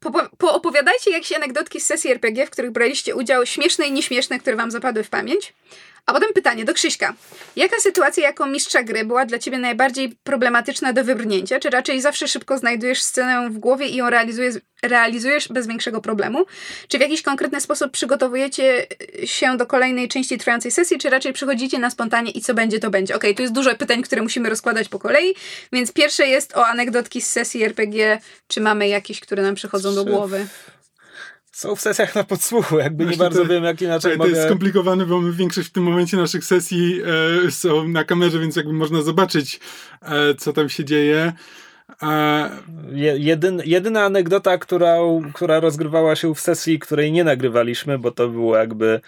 Popo- 0.00 0.28
Poopowiadajcie 0.38 1.10
jakieś 1.10 1.32
anegdotki 1.32 1.80
z 1.80 1.86
sesji 1.86 2.10
RPG, 2.10 2.46
w 2.46 2.50
których 2.50 2.70
braliście 2.70 3.14
udział, 3.14 3.46
śmieszne 3.46 3.86
i 3.86 3.92
nieśmieszne, 3.92 4.38
które 4.38 4.56
wam 4.56 4.70
zapadły 4.70 5.04
w 5.04 5.10
pamięć. 5.10 5.54
A 6.06 6.12
potem 6.12 6.32
pytanie 6.34 6.64
do 6.64 6.74
Krzyśka. 6.74 7.14
Jaka 7.56 7.76
sytuacja 7.80 8.22
jako 8.22 8.46
mistrza 8.46 8.82
gry 8.82 9.04
była 9.04 9.26
dla 9.26 9.38
ciebie 9.38 9.58
najbardziej 9.58 10.16
problematyczna 10.24 10.92
do 10.92 11.04
wybrnięcia? 11.04 11.60
Czy 11.60 11.70
raczej 11.70 12.00
zawsze 12.00 12.28
szybko 12.28 12.58
znajdujesz 12.58 13.02
scenę 13.02 13.50
w 13.50 13.58
głowie 13.58 13.86
i 13.86 13.96
ją 13.96 14.10
realizujesz, 14.10 14.54
realizujesz 14.82 15.48
bez 15.48 15.66
większego 15.66 16.00
problemu? 16.00 16.46
Czy 16.88 16.98
w 16.98 17.00
jakiś 17.00 17.22
konkretny 17.22 17.60
sposób 17.60 17.90
przygotowujecie 17.90 18.86
się 19.24 19.56
do 19.56 19.66
kolejnej 19.66 20.08
części 20.08 20.38
trwającej 20.38 20.70
sesji, 20.70 20.98
czy 20.98 21.10
raczej 21.10 21.32
przychodzicie 21.32 21.78
na 21.78 21.90
spontanie 21.90 22.30
i 22.30 22.40
co 22.40 22.54
będzie, 22.54 22.78
to 22.78 22.90
będzie? 22.90 23.16
Okej, 23.16 23.30
okay, 23.30 23.36
tu 23.36 23.42
jest 23.42 23.54
dużo 23.54 23.74
pytań, 23.74 24.02
które 24.02 24.22
musimy 24.22 24.48
rozkładać 24.48 24.88
po 24.88 24.98
kolei, 24.98 25.34
więc 25.72 25.92
pierwsze 25.92 26.26
jest 26.26 26.56
o 26.56 26.66
anegdotki 26.66 27.22
z 27.22 27.30
sesji 27.30 27.64
RPG. 27.64 28.20
Czy 28.48 28.60
mamy 28.60 28.88
jakieś, 28.88 29.20
które 29.20 29.42
nam 29.42 29.54
przychodzą 29.54 29.94
do 29.94 30.04
głowy? 30.04 30.46
Są 31.56 31.76
w 31.76 31.80
sesjach 31.80 32.14
na 32.14 32.24
podsłuchu, 32.24 32.78
jakby 32.78 33.04
Właśnie 33.04 33.16
nie 33.16 33.24
bardzo 33.24 33.42
to, 33.42 33.48
wiem, 33.48 33.64
jak 33.64 33.82
inaczej 33.82 34.12
to 34.12 34.18
mogę... 34.18 34.30
To 34.30 34.36
jest 34.36 34.48
skomplikowane, 34.48 35.06
bo 35.06 35.20
my 35.20 35.32
większość 35.32 35.68
w 35.68 35.72
tym 35.72 35.82
momencie 35.82 36.16
naszych 36.16 36.44
sesji 36.44 37.00
e, 37.46 37.50
są 37.50 37.88
na 37.88 38.04
kamerze, 38.04 38.38
więc 38.38 38.56
jakby 38.56 38.72
można 38.72 39.02
zobaczyć, 39.02 39.60
e, 40.02 40.34
co 40.34 40.52
tam 40.52 40.68
się 40.68 40.84
dzieje. 40.84 41.32
Jedyn, 43.16 43.62
jedyna 43.64 44.04
anegdota, 44.04 44.58
która, 44.58 44.96
która 45.34 45.60
rozgrywała 45.60 46.16
się 46.16 46.34
w 46.34 46.40
sesji, 46.40 46.78
której 46.78 47.12
nie 47.12 47.24
nagrywaliśmy, 47.24 47.98
bo 47.98 48.10
to 48.10 48.28
było 48.28 48.56
jakby 48.56 49.00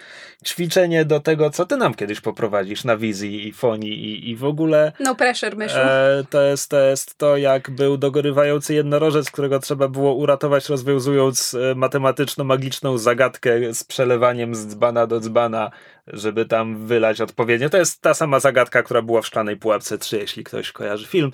ćwiczenie 0.46 1.04
do 1.04 1.20
tego, 1.20 1.50
co 1.50 1.66
ty 1.66 1.76
nam 1.76 1.94
kiedyś 1.94 2.20
poprowadzisz 2.20 2.84
na 2.84 2.96
wizji 2.96 3.48
i 3.48 3.52
fonii 3.52 3.92
i, 3.92 4.30
i 4.30 4.36
w 4.36 4.44
ogóle. 4.44 4.92
No 5.00 5.14
pressure, 5.14 5.56
myślę. 5.56 6.18
E, 6.18 6.24
to, 6.30 6.42
jest, 6.42 6.70
to 6.70 6.80
jest 6.80 7.18
to, 7.18 7.36
jak 7.36 7.70
był 7.70 7.96
dogorywający 7.96 8.74
jednorożec, 8.74 9.30
którego 9.30 9.58
trzeba 9.58 9.88
było 9.88 10.14
uratować, 10.14 10.68
rozwiązując 10.68 11.54
e, 11.54 11.74
matematyczno-magiczną 11.74 12.98
zagadkę 12.98 13.74
z 13.74 13.84
przelewaniem 13.84 14.54
z 14.54 14.66
dzbana 14.66 15.06
do 15.06 15.20
dzbana, 15.20 15.70
żeby 16.06 16.46
tam 16.46 16.86
wylać 16.86 17.20
odpowiednio. 17.20 17.70
To 17.70 17.78
jest 17.78 18.02
ta 18.02 18.14
sama 18.14 18.40
zagadka, 18.40 18.82
która 18.82 19.02
była 19.02 19.22
w 19.22 19.26
Szklanej 19.26 19.56
Pułapce 19.56 19.98
3, 19.98 20.18
jeśli 20.18 20.44
ktoś 20.44 20.72
kojarzy 20.72 21.06
film. 21.06 21.30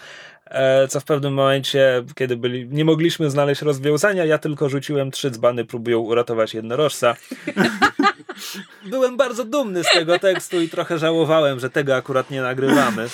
E, 0.47 0.89
co 0.89 1.01
w 1.01 1.05
pewnym 1.05 1.35
momencie, 1.35 2.05
kiedy 2.15 2.37
byli, 2.37 2.69
nie 2.69 2.85
mogliśmy 2.85 3.31
znaleźć 3.31 3.63
rozwiązania, 3.63 4.25
ja 4.25 4.39
tylko 4.39 4.69
rzuciłem 4.69 5.11
trzy 5.11 5.31
dzbany, 5.31 5.65
próbują 5.65 5.99
uratować 5.99 6.55
jednorożca. 6.55 7.17
Byłem 8.91 9.17
bardzo 9.17 9.45
dumny 9.45 9.85
z 9.85 9.93
tego 9.93 10.19
tekstu 10.19 10.61
i 10.61 10.69
trochę 10.69 10.99
żałowałem, 10.99 11.61
że 11.61 11.71
tego 11.71 11.97
akurat 11.97 12.31
nie 12.31 12.43
nagrywamy. 12.43 13.09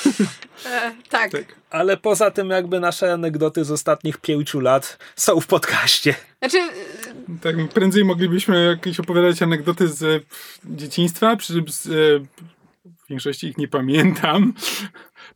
E, 0.66 0.92
tak. 1.08 1.32
tak. 1.32 1.44
Ale 1.70 1.96
poza 1.96 2.30
tym 2.30 2.50
jakby 2.50 2.80
nasze 2.80 3.12
anegdoty 3.12 3.64
z 3.64 3.70
ostatnich 3.70 4.18
pięciu 4.18 4.60
lat 4.60 4.98
są 5.16 5.40
w 5.40 5.46
podcaście. 5.46 6.14
Znaczy... 6.38 6.58
Tak, 7.42 7.56
prędzej 7.68 8.04
moglibyśmy 8.04 8.64
jakieś 8.64 9.00
opowiadać 9.00 9.42
anegdoty 9.42 9.88
z 9.88 10.24
dzieciństwa, 10.64 11.36
przy, 11.36 11.64
z, 11.68 11.86
w 12.84 13.08
większości 13.10 13.46
ich 13.46 13.58
nie 13.58 13.68
pamiętam. 13.68 14.54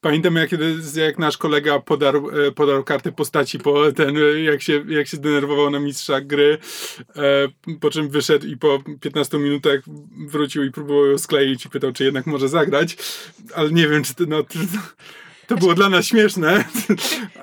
Pamiętam, 0.05 0.37
jak, 0.37 0.51
jak 0.97 1.19
nasz 1.19 1.39
kolega 1.39 1.81
podarł, 1.81 2.31
e, 2.31 2.53
podarł 2.53 2.85
kartę 2.85 3.13
postaci 3.13 3.59
po 3.59 3.93
ten, 3.93 4.17
jak 4.45 4.63
się, 4.63 4.85
jak 4.89 5.07
się 5.07 5.17
zdenerwował 5.17 5.71
na 5.71 5.81
mistrza 5.81 6.21
gry, 6.21 6.59
e, 7.17 7.77
po 7.81 7.91
czym 7.91 8.09
wyszedł 8.09 8.47
i 8.47 8.57
po 8.57 8.83
15 9.01 9.39
minutach 9.39 9.81
wrócił 10.27 10.65
i 10.65 10.71
próbował 10.71 11.07
ją 11.07 11.19
skleić 11.19 11.67
i 11.67 11.71
pytał, 11.71 11.93
czy 11.93 12.05
jednak 12.05 12.27
może 12.27 12.49
zagrać, 12.49 12.97
ale 13.55 13.71
nie 13.71 13.89
wiem, 13.89 14.05
czy 14.05 14.15
to, 14.15 14.25
no, 14.29 14.43
to, 14.43 14.59
to 15.47 15.57
było 15.57 15.75
dla 15.75 15.89
nas 15.89 16.07
śmieszne. 16.07 16.65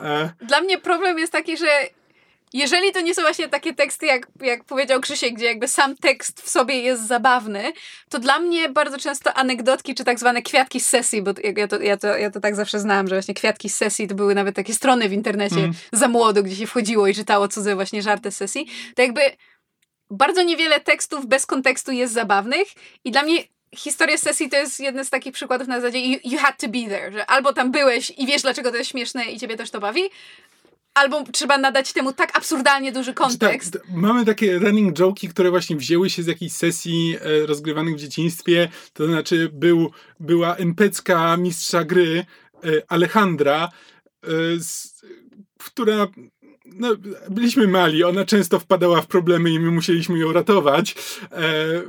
E, 0.02 0.34
dla 0.48 0.62
mnie 0.62 0.78
problem 0.78 1.20
jest 1.20 1.32
taki, 1.32 1.58
że 1.58 1.68
jeżeli 2.54 2.92
to 2.92 3.02
nie 3.02 3.16
są 3.16 3.22
właśnie 3.22 3.50
takie 3.50 3.74
teksty, 3.74 4.06
jak, 4.06 4.28
jak 4.42 4.64
powiedział 4.64 5.02
Krzysiek, 5.02 5.34
gdzie 5.34 5.46
jakby 5.46 5.68
sam 5.68 5.98
tekst 5.98 6.42
w 6.42 6.50
sobie 6.50 6.82
jest 6.82 7.08
zabawny, 7.08 7.74
to 8.10 8.20
dla 8.20 8.40
mnie 8.40 8.70
bardzo 8.70 8.98
często 8.98 9.34
anegdotki, 9.34 9.96
czy 9.96 10.04
tak 10.04 10.20
zwane 10.20 10.42
kwiatki 10.42 10.80
z 10.80 10.86
sesji, 10.86 11.22
bo 11.22 11.32
ja 11.58 11.68
to, 11.68 11.80
ja 11.82 11.98
to, 11.98 12.18
ja 12.18 12.32
to 12.32 12.40
tak 12.40 12.56
zawsze 12.56 12.80
znałam, 12.80 13.08
że 13.08 13.16
właśnie 13.16 13.34
kwiatki 13.34 13.70
z 13.70 13.78
sesji 13.78 14.08
to 14.08 14.16
były 14.16 14.36
nawet 14.36 14.56
takie 14.56 14.74
strony 14.74 15.10
w 15.10 15.14
internecie 15.14 15.60
mm. 15.60 15.74
za 15.92 16.08
młodo, 16.08 16.44
gdzie 16.44 16.56
się 16.56 16.68
wchodziło 16.68 17.08
i 17.08 17.16
czytało 17.16 17.48
cudze 17.48 17.76
właśnie 17.76 18.02
żarty 18.02 18.32
z 18.32 18.38
sesji. 18.38 18.68
To 18.96 19.02
jakby 19.02 19.22
bardzo 20.10 20.44
niewiele 20.44 20.80
tekstów 20.80 21.26
bez 21.26 21.46
kontekstu 21.46 21.92
jest 21.92 22.14
zabawnych 22.14 22.68
i 23.04 23.12
dla 23.12 23.24
mnie 23.24 23.44
historia 23.76 24.18
sesji 24.18 24.50
to 24.50 24.58
jest 24.58 24.80
jeden 24.80 25.06
z 25.06 25.10
takich 25.10 25.34
przykładów 25.34 25.68
na 25.68 25.82
zasadzie 25.82 26.00
you, 26.00 26.20
you 26.24 26.40
had 26.40 26.58
to 26.58 26.68
be 26.68 26.90
there, 26.90 27.12
że 27.12 27.26
albo 27.26 27.54
tam 27.54 27.72
byłeś 27.72 28.12
i 28.18 28.26
wiesz, 28.26 28.42
dlaczego 28.42 28.72
to 28.72 28.78
jest 28.78 28.90
śmieszne 28.90 29.26
i 29.26 29.40
ciebie 29.40 29.58
też 29.58 29.72
to 29.72 29.80
bawi, 29.80 30.02
albo 30.94 31.24
trzeba 31.32 31.58
nadać 31.58 31.94
temu 31.94 32.14
tak 32.14 32.38
absurdalnie 32.38 32.92
duży 32.92 33.14
znaczy 33.14 33.38
tak, 33.38 33.50
kontekst. 33.50 33.80
Mamy 33.94 34.26
takie 34.26 34.60
running 34.60 34.98
joke'i, 34.98 35.30
które 35.30 35.50
właśnie 35.50 35.76
wzięły 35.76 36.10
się 36.10 36.24
z 36.24 36.28
jakiejś 36.28 36.54
sesji 36.54 37.18
e, 37.22 37.46
rozgrywanych 37.46 37.96
w 37.96 38.00
dzieciństwie, 38.00 38.70
to 38.94 39.06
znaczy 39.06 39.50
był, 39.54 39.92
była 40.20 40.56
empecka 40.56 41.38
mistrza 41.38 41.84
gry 41.84 42.26
e, 42.64 42.70
Alejandra, 42.88 43.70
e, 44.24 44.28
z, 44.60 45.02
która 45.58 46.08
no, 46.66 46.90
byliśmy 47.30 47.68
mali, 47.68 48.04
ona 48.04 48.26
często 48.26 48.60
wpadała 48.60 49.02
w 49.02 49.08
problemy 49.08 49.52
i 49.52 49.60
my 49.60 49.72
musieliśmy 49.72 50.20
ją 50.20 50.34
ratować, 50.34 50.96
e, 51.32 51.44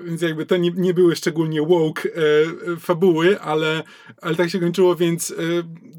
więc 0.05 0.23
jakby 0.23 0.47
to 0.47 0.57
nie, 0.57 0.71
nie 0.71 0.95
były 0.95 1.17
szczególnie 1.17 1.63
woke 1.63 2.03
e, 2.05 2.77
fabuły, 2.77 3.41
ale, 3.41 3.83
ale 4.21 4.37
tak 4.37 4.51
się 4.51 4.61
kończyło, 4.61 4.97
więc 4.97 5.31
e, 5.31 5.35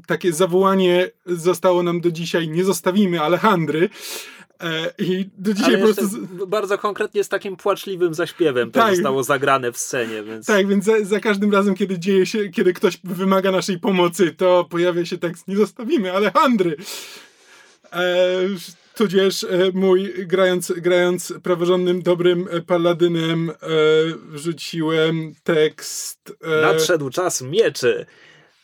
takie 0.06 0.32
zawołanie 0.32 1.10
zostało 1.26 1.82
nam 1.82 2.00
do 2.00 2.10
dzisiaj, 2.10 2.48
nie 2.48 2.64
zostawimy 2.64 3.20
Alejandry, 3.20 3.88
e, 4.60 4.90
I 4.98 5.30
do 5.38 5.54
dzisiaj 5.54 5.78
po 5.78 5.94
prostu. 5.94 6.18
Bardzo 6.46 6.78
konkretnie 6.78 7.24
z 7.24 7.28
takim 7.28 7.56
płaczliwym 7.56 8.14
zaśpiewem 8.14 8.70
to 8.70 8.80
tak, 8.80 8.94
zostało 8.94 9.22
zagrane 9.22 9.72
w 9.72 9.78
scenie. 9.78 10.22
Więc... 10.22 10.46
Tak, 10.46 10.68
więc 10.68 10.84
za, 10.84 11.04
za, 11.04 11.20
każdym 11.20 11.52
razem, 11.52 11.74
kiedy 11.74 11.98
dzieje 11.98 12.26
się, 12.26 12.48
kiedy 12.48 12.72
ktoś 12.72 12.98
wymaga 13.04 13.50
naszej 13.50 13.78
pomocy, 13.78 14.32
to 14.32 14.66
pojawia 14.70 15.04
się 15.04 15.18
tekst: 15.18 15.48
Nie 15.48 15.56
zostawimy 15.56 16.12
Alejandry. 16.12 16.76
E, 17.94 18.48
tudzież 18.94 19.44
e, 19.44 19.48
mój, 19.74 20.26
grając, 20.26 20.72
grając 20.76 21.34
praworządnym, 21.42 22.02
dobrym 22.02 22.48
e, 22.50 22.60
paladynem, 22.60 23.52
wrzuciłem 24.28 25.34
tekst. 25.44 26.36
Nadszedł 26.62 27.10
czas 27.10 27.42
mieczy. 27.42 28.06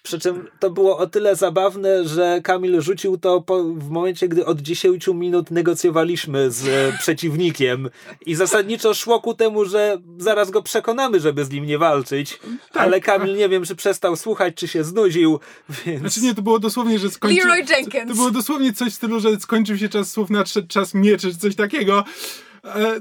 Przy 0.02 0.18
czym 0.18 0.48
to 0.58 0.70
było 0.70 0.98
o 0.98 1.06
tyle 1.06 1.36
zabawne, 1.36 2.08
że 2.08 2.40
Kamil 2.44 2.80
rzucił 2.80 3.18
to 3.18 3.40
po, 3.40 3.64
w 3.64 3.90
momencie, 3.90 4.28
gdy 4.28 4.46
od 4.46 4.60
10 4.60 5.08
minut 5.08 5.50
negocjowaliśmy 5.50 6.50
z 6.50 6.68
e, 6.68 6.92
przeciwnikiem 7.02 7.90
i 8.26 8.34
zasadniczo 8.34 8.94
szło 8.94 9.20
ku 9.20 9.34
temu, 9.34 9.64
że 9.64 9.98
zaraz 10.18 10.50
go 10.50 10.62
przekonamy, 10.62 11.20
żeby 11.20 11.44
z 11.44 11.50
nim 11.50 11.66
nie 11.66 11.78
walczyć, 11.78 12.38
tak. 12.72 12.82
ale 12.82 13.00
Kamil 13.00 13.36
nie 13.36 13.48
wiem, 13.48 13.64
czy 13.64 13.76
przestał 13.76 14.16
słuchać, 14.16 14.54
czy 14.54 14.68
się 14.68 14.84
znudził, 14.84 15.40
więc... 15.84 16.00
Znaczy 16.00 16.20
nie, 16.20 16.34
to 16.34 16.42
było 16.42 16.58
dosłownie, 16.58 16.98
że 16.98 17.10
skończył... 17.10 17.48
Leroy 17.48 17.64
Jenkins! 17.70 18.08
To 18.08 18.14
było 18.14 18.30
dosłownie 18.30 18.72
coś 18.72 18.92
w 18.92 18.96
stylu, 18.96 19.20
że 19.20 19.40
skończył 19.40 19.78
się 19.78 19.88
czas 19.88 20.10
słów, 20.10 20.30
nadszedł 20.30 20.68
czas 20.68 20.94
mieczy, 20.94 21.32
czy 21.32 21.38
coś 21.38 21.56
takiego 21.56 22.04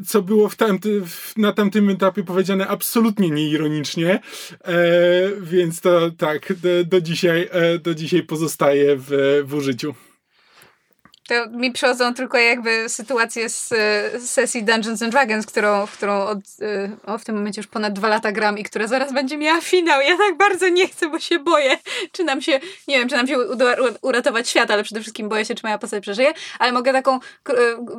co 0.07 0.21
było 0.21 0.49
w 0.49 0.55
tamty, 0.55 1.01
na 1.37 1.53
tamtym 1.53 1.89
etapie 1.89 2.23
powiedziane 2.23 2.67
absolutnie 2.67 3.29
nieironicznie, 3.29 4.19
e, 4.63 4.81
więc 5.41 5.81
to 5.81 6.11
tak, 6.11 6.53
do, 6.53 6.83
do 6.85 7.01
dzisiaj, 7.01 7.49
e, 7.51 7.79
do 7.79 7.95
dzisiaj 7.95 8.23
pozostaje 8.23 8.95
w, 8.97 9.41
w 9.45 9.53
użyciu 9.53 9.93
to 11.29 11.49
mi 11.49 11.71
przychodzą 11.71 12.13
tylko 12.13 12.37
jakby 12.37 12.89
sytuacje 12.89 13.49
z, 13.49 13.67
z 14.23 14.29
sesji 14.29 14.63
Dungeons 14.63 15.01
and 15.01 15.11
Dragons, 15.11 15.45
którą, 15.45 15.87
którą 15.87 16.21
od, 16.21 16.37
y, 16.37 16.91
o, 17.05 17.17
w 17.17 17.25
tym 17.25 17.35
momencie 17.35 17.61
już 17.61 17.67
ponad 17.67 17.93
dwa 17.93 18.07
lata 18.07 18.31
gram 18.31 18.57
i 18.57 18.63
która 18.63 18.87
zaraz 18.87 19.13
będzie 19.13 19.37
miała 19.37 19.61
finał. 19.61 20.01
Ja 20.01 20.17
tak 20.17 20.37
bardzo 20.37 20.69
nie 20.69 20.87
chcę, 20.87 21.09
bo 21.09 21.19
się 21.19 21.39
boję, 21.39 21.77
czy 22.11 22.23
nam 22.23 22.41
się, 22.41 22.59
nie 22.87 22.99
wiem, 22.99 23.09
czy 23.09 23.15
nam 23.15 23.27
się 23.27 23.39
uda 23.39 23.75
uratować 24.01 24.49
świat, 24.49 24.71
ale 24.71 24.83
przede 24.83 25.01
wszystkim 25.01 25.29
boję 25.29 25.45
się, 25.45 25.55
czy 25.55 25.61
moja 25.63 25.77
postać 25.77 26.01
przeżyje, 26.01 26.33
ale 26.59 26.71
mogę 26.71 26.93
taką 26.93 27.19
y, 27.49 27.53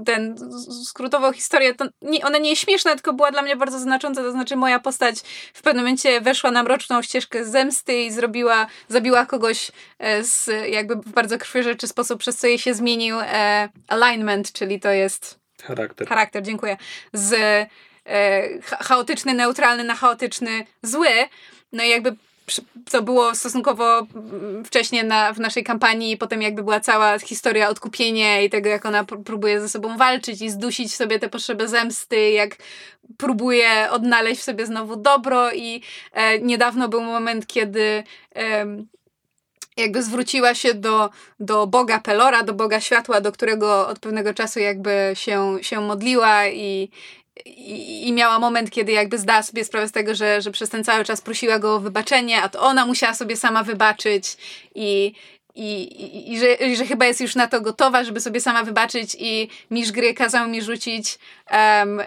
ten 0.07 0.51
skrótową 0.85 1.33
historię, 1.33 1.75
to 1.75 1.85
nie, 2.03 2.25
ona 2.25 2.39
nie 2.39 2.51
jest 2.51 2.63
śmieszna, 2.63 2.95
tylko 2.95 3.13
była 3.13 3.31
dla 3.31 3.43
mnie 3.43 3.57
bardzo 3.57 3.79
znacząca, 3.79 4.23
to 4.23 4.33
znaczy 4.33 4.57
moja 4.57 4.79
postać 4.79 5.21
w 5.55 5.63
pewnym 5.63 5.85
momencie 5.85 6.21
weszła 6.21 6.51
na 6.51 6.63
mroczną 6.63 7.03
ścieżkę 7.03 7.45
zemsty 7.45 8.03
i 8.03 8.11
zrobiła, 8.11 8.67
zabiła 8.89 9.27
kogoś 9.27 9.71
e, 9.99 10.25
z 10.25 10.51
jakby 10.71 10.97
w 10.97 11.09
bardzo 11.09 11.39
krwiożerczy 11.39 11.89
sposób, 11.89 12.21
przez 12.21 12.37
co 12.37 12.47
jej 12.47 12.59
się 12.59 12.75
zmienił 12.75 13.20
e, 13.21 13.69
alignment, 13.89 14.53
czyli 14.53 14.81
to 14.81 14.91
jest 14.91 15.39
charakter. 15.63 16.09
Charakter, 16.09 16.43
dziękuję. 16.43 16.77
Z 17.13 17.35
e, 18.07 18.49
chaotyczny, 18.63 19.35
neutralny 19.35 19.85
na 19.85 19.95
chaotyczny, 19.95 20.65
zły. 20.83 21.09
No 21.73 21.85
i 21.85 21.89
jakby 21.89 22.17
co 22.87 23.03
było 23.03 23.35
stosunkowo 23.35 23.99
mm, 23.99 24.65
wcześniej 24.65 25.05
na, 25.05 25.33
w 25.33 25.41
naszej 25.41 25.65
kampanii, 25.65 26.17
potem 26.17 26.43
jakby 26.43 26.63
była 26.63 26.81
cała 26.81 27.19
historia 27.19 27.69
odkupienia 27.69 28.41
i 28.41 28.51
tego, 28.51 28.69
jak 28.69 28.87
ona 28.87 29.05
próbuje 29.05 29.61
ze 29.61 29.69
sobą 29.69 29.97
walczyć 29.97 30.43
i 30.43 30.51
zdusić 30.51 30.95
sobie 30.95 31.19
te 31.19 31.29
potrzeby 31.29 31.69
zemsty, 31.69 32.31
jak 32.31 32.57
próbuje 33.19 33.91
odnaleźć 33.91 34.41
w 34.41 34.45
sobie 34.45 34.67
znowu 34.67 34.97
dobro 34.97 35.53
i 35.53 35.83
e, 36.13 36.39
niedawno 36.39 36.89
był 36.89 37.03
moment, 37.03 37.47
kiedy 37.47 38.05
e, 38.37 38.67
jakby 39.81 40.03
zwróciła 40.03 40.55
się 40.55 40.75
do, 40.75 41.11
do 41.41 41.67
Boga 41.67 42.01
Pelora, 42.01 42.43
do 42.43 42.55
Boga 42.55 42.81
Światła, 42.81 43.21
do 43.21 43.33
którego 43.33 43.89
od 43.89 43.99
pewnego 43.99 44.35
czasu 44.35 44.59
jakby 44.59 45.13
się, 45.15 45.59
się 45.63 45.81
modliła 45.81 46.47
i, 46.47 46.91
i, 47.47 48.09
i 48.09 48.13
miała 48.13 48.39
moment, 48.39 48.71
kiedy 48.71 48.93
jakby 48.93 49.19
zdała 49.19 49.43
sobie 49.43 49.65
sprawę 49.65 49.89
z 49.89 49.93
tego, 49.93 50.15
że, 50.15 50.43
że 50.43 50.51
przez 50.51 50.71
ten 50.71 50.85
cały 50.85 51.05
czas 51.05 51.21
prosiła 51.21 51.59
go 51.59 51.75
o 51.75 51.81
wybaczenie, 51.81 52.43
a 52.43 52.49
to 52.49 52.61
ona 52.61 52.87
musiała 52.87 53.15
sobie 53.15 53.37
sama 53.37 53.63
wybaczyć 53.63 54.37
i, 54.75 55.15
i, 55.55 55.83
i, 55.83 56.33
i, 56.33 56.39
że, 56.39 56.53
i 56.53 56.77
że 56.77 56.87
chyba 56.87 57.07
jest 57.07 57.21
już 57.21 57.35
na 57.35 57.47
to 57.47 57.61
gotowa, 57.61 58.05
żeby 58.05 58.21
sobie 58.21 58.41
sama 58.41 58.65
wybaczyć 58.65 59.17
i 59.19 59.49
mistrz 59.71 59.93
gry 59.93 60.15
kazał 60.15 60.49
mi 60.49 60.63
rzucić 60.63 61.19
um, 61.53 62.03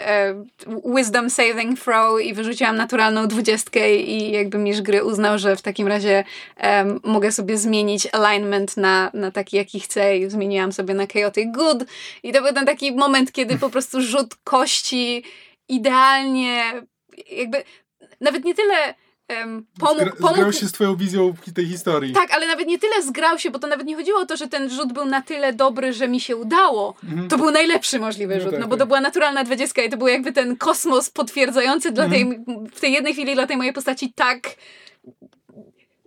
wisdom 0.95 1.29
saving 1.29 1.79
throw 1.79 2.21
i 2.21 2.33
wyrzuciłam 2.33 2.75
naturalną 2.75 3.27
dwudziestkę 3.27 3.95
i 3.95 4.31
jakby 4.31 4.57
mistrz 4.57 4.81
gry 4.81 5.03
uznał, 5.03 5.37
że 5.37 5.55
w 5.55 5.61
takim 5.61 5.87
razie 5.87 6.23
um, 6.63 6.99
mogę 7.03 7.31
sobie 7.31 7.57
zmienić 7.57 8.07
alignment 8.11 8.77
na, 8.77 9.11
na 9.13 9.31
taki, 9.31 9.57
jaki 9.57 9.79
chcę 9.79 10.17
i 10.17 10.29
zmieniłam 10.29 10.71
sobie 10.71 10.93
na 10.93 11.07
chaotic 11.13 11.51
good. 11.51 11.83
I 12.23 12.33
to 12.33 12.41
był 12.41 12.53
ten 12.53 12.65
taki 12.65 12.91
moment, 12.91 13.31
kiedy 13.31 13.57
po 13.57 13.69
prostu 13.69 14.01
rzut 14.01 14.35
kości 14.43 15.23
idealnie 15.69 16.63
jakby 17.31 17.63
nawet 18.21 18.45
nie 18.45 18.55
tyle 18.55 18.93
um, 19.29 19.65
pomógł, 19.79 20.01
Zgra, 20.01 20.11
pomógł... 20.15 20.35
Zgrał 20.35 20.53
się 20.53 20.67
z 20.67 20.71
twoją 20.71 20.95
wizją 20.95 21.33
tej 21.55 21.65
historii. 21.65 22.13
Tak, 22.13 22.31
ale 22.33 22.47
nawet 22.47 22.67
nie 22.67 22.79
tyle 22.79 23.03
zgrał 23.03 23.39
się, 23.39 23.51
bo 23.51 23.59
to 23.59 23.67
nawet 23.67 23.87
nie 23.87 23.95
chodziło 23.95 24.19
o 24.19 24.25
to, 24.25 24.37
że 24.37 24.47
ten 24.47 24.69
rzut 24.69 24.93
był 24.93 25.05
na 25.05 25.21
tyle 25.21 25.53
dobry, 25.53 25.93
że 25.93 26.07
mi 26.07 26.19
się 26.19 26.35
udało. 26.35 26.95
Mhm. 27.03 27.27
To 27.29 27.37
był 27.37 27.51
najlepszy 27.51 27.99
możliwy 27.99 28.35
No 28.35 28.41
rzut, 28.41 28.51
tak, 28.51 28.59
no 28.59 28.67
bo 28.67 28.71
tak. 28.75 28.79
to 28.79 28.85
była 28.87 29.01
naturalna 29.01 29.43
dwadzieska 29.43 29.81
i 29.83 29.89
to 29.89 29.97
był 29.97 30.07
jakby 30.07 30.31
ten 30.31 30.57
kosmos 30.57 31.09
potwierdzający 31.09 31.91
dla 31.91 32.09
tej, 32.09 32.21
Mhm. 32.21 32.67
w 32.67 32.79
tej 32.79 32.93
jednej 32.93 33.13
chwili 33.13 33.33
dla 33.33 33.47
tej 33.47 33.57
mojej 33.57 33.73
postaci 33.73 34.13
tak 34.15 34.55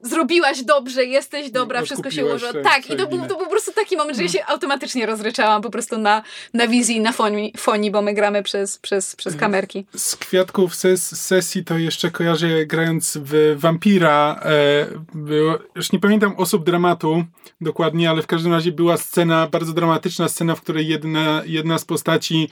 zrobiłaś 0.09 0.63
dobrze, 0.63 1.05
jesteś 1.05 1.51
dobra, 1.51 1.83
wszystko 1.83 2.11
się 2.11 2.25
ułożyło. 2.25 2.53
Tak, 2.53 2.91
i 2.91 2.97
to 2.97 3.07
był, 3.07 3.19
to 3.19 3.27
był 3.27 3.39
po 3.39 3.51
prostu 3.51 3.73
taki 3.73 3.97
moment, 3.97 4.17
że 4.17 4.23
ja 4.23 4.29
się 4.29 4.45
automatycznie 4.47 5.07
rozryczałam 5.07 5.63
po 5.63 5.71
prostu 5.71 5.99
na, 5.99 6.23
na 6.55 6.69
wizji, 6.69 7.01
na 7.01 7.13
fonii, 7.13 7.53
fonii, 7.57 7.91
bo 7.91 8.03
my 8.03 8.15
gramy 8.15 8.43
przez, 8.43 8.79
przez, 8.79 9.17
przez 9.17 9.37
kamerki. 9.37 9.87
Z 9.97 10.17
kwiatków 10.17 10.75
ses, 10.75 11.21
sesji 11.23 11.65
to 11.65 11.79
jeszcze 11.79 12.11
kojarzę 12.11 12.67
grając 12.67 13.19
w 13.23 13.57
Vampira. 13.59 14.41
E, 14.45 14.87
było, 15.15 15.59
już 15.75 15.93
nie 15.93 16.01
pamiętam 16.01 16.35
osób 16.37 16.65
dramatu 16.65 17.25
dokładnie, 17.61 18.11
ale 18.11 18.23
w 18.23 18.27
każdym 18.27 18.53
razie 18.53 18.73
była 18.73 18.97
scena, 18.97 19.47
bardzo 19.47 19.73
dramatyczna 19.73 20.29
scena, 20.29 20.55
w 20.55 20.61
której 20.61 20.89
jedna, 20.89 21.43
jedna 21.47 21.79
z 21.79 21.85
postaci 21.85 22.49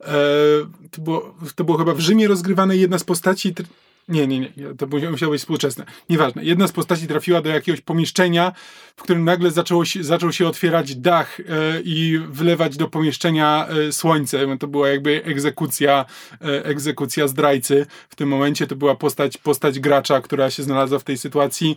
e, 0.00 0.04
to, 0.90 1.02
było, 1.02 1.34
to 1.56 1.64
było 1.64 1.78
chyba 1.78 1.94
w 1.94 2.00
Rzymie 2.00 2.28
rozgrywane, 2.28 2.76
jedna 2.76 2.98
z 2.98 3.04
postaci 3.04 3.54
nie, 4.08 4.26
nie, 4.26 4.40
nie, 4.40 4.50
to 4.78 4.86
mu- 4.86 5.10
musiało 5.10 5.32
być 5.32 5.40
współczesne. 5.40 5.84
Nieważne. 6.10 6.44
Jedna 6.44 6.68
z 6.68 6.72
postaci 6.72 7.06
trafiła 7.06 7.42
do 7.42 7.48
jakiegoś 7.48 7.80
pomieszczenia, 7.80 8.52
w 8.96 9.02
którym 9.02 9.24
nagle 9.24 9.50
zaczęło 9.50 9.84
się, 9.84 10.04
zaczął 10.04 10.32
się 10.32 10.46
otwierać 10.46 10.96
dach 10.96 11.40
e, 11.40 11.44
i 11.84 12.18
wylewać 12.28 12.76
do 12.76 12.88
pomieszczenia 12.88 13.68
e, 13.68 13.92
słońce. 13.92 14.58
To 14.58 14.66
była 14.66 14.88
jakby 14.88 15.24
egzekucja, 15.24 16.04
e, 16.40 16.64
egzekucja 16.64 17.28
zdrajcy. 17.28 17.86
W 18.08 18.16
tym 18.16 18.28
momencie 18.28 18.66
to 18.66 18.76
była 18.76 18.94
postać, 18.94 19.38
postać 19.38 19.80
gracza, 19.80 20.20
która 20.20 20.50
się 20.50 20.62
znalazła 20.62 20.98
w 20.98 21.04
tej 21.04 21.18
sytuacji. 21.18 21.76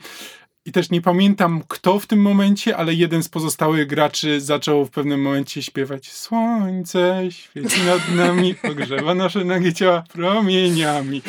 I 0.66 0.72
też 0.72 0.90
nie 0.90 1.02
pamiętam 1.02 1.64
kto 1.68 2.00
w 2.00 2.08
tym 2.08 2.22
momencie, 2.22 2.78
ale 2.78 2.94
jeden 2.94 3.24
z 3.24 3.30
pozostałych 3.30 3.88
graczy 3.88 4.42
zaczął 4.42 4.86
w 4.86 4.90
pewnym 4.92 5.22
momencie 5.22 5.64
śpiewać 5.64 6.12
Słońce 6.12 7.24
świeci 7.30 7.82
nad 7.86 8.16
nami, 8.16 8.56
ogrzewa 8.72 9.16
nasze 9.16 9.46
nagie 9.46 9.74
ciała 9.74 10.04
promieniami. 10.14 11.22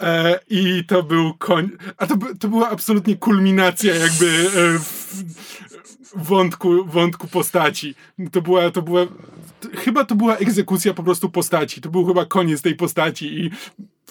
E, 0.00 0.40
I 0.50 0.84
to 0.88 1.02
był 1.02 1.34
koń... 1.34 1.70
A 1.96 2.06
to, 2.06 2.16
to 2.40 2.48
była 2.48 2.70
absolutnie 2.70 3.16
kulminacja 3.16 3.94
jakby 3.94 4.26
e, 4.26 4.78
w, 4.78 5.22
wątku, 6.14 6.84
wątku 6.84 7.28
postaci. 7.28 7.94
To 8.32 8.42
była, 8.42 8.70
to 8.70 8.82
była... 8.82 9.06
t- 9.60 9.76
Chyba 9.76 10.04
to 10.04 10.14
była 10.14 10.36
egzekucja 10.36 10.94
po 10.94 11.02
prostu 11.02 11.30
postaci. 11.30 11.80
To 11.80 11.88
był 11.88 12.06
chyba 12.06 12.26
koniec 12.26 12.62
tej 12.62 12.74
postaci 12.74 13.40
i 13.40 13.50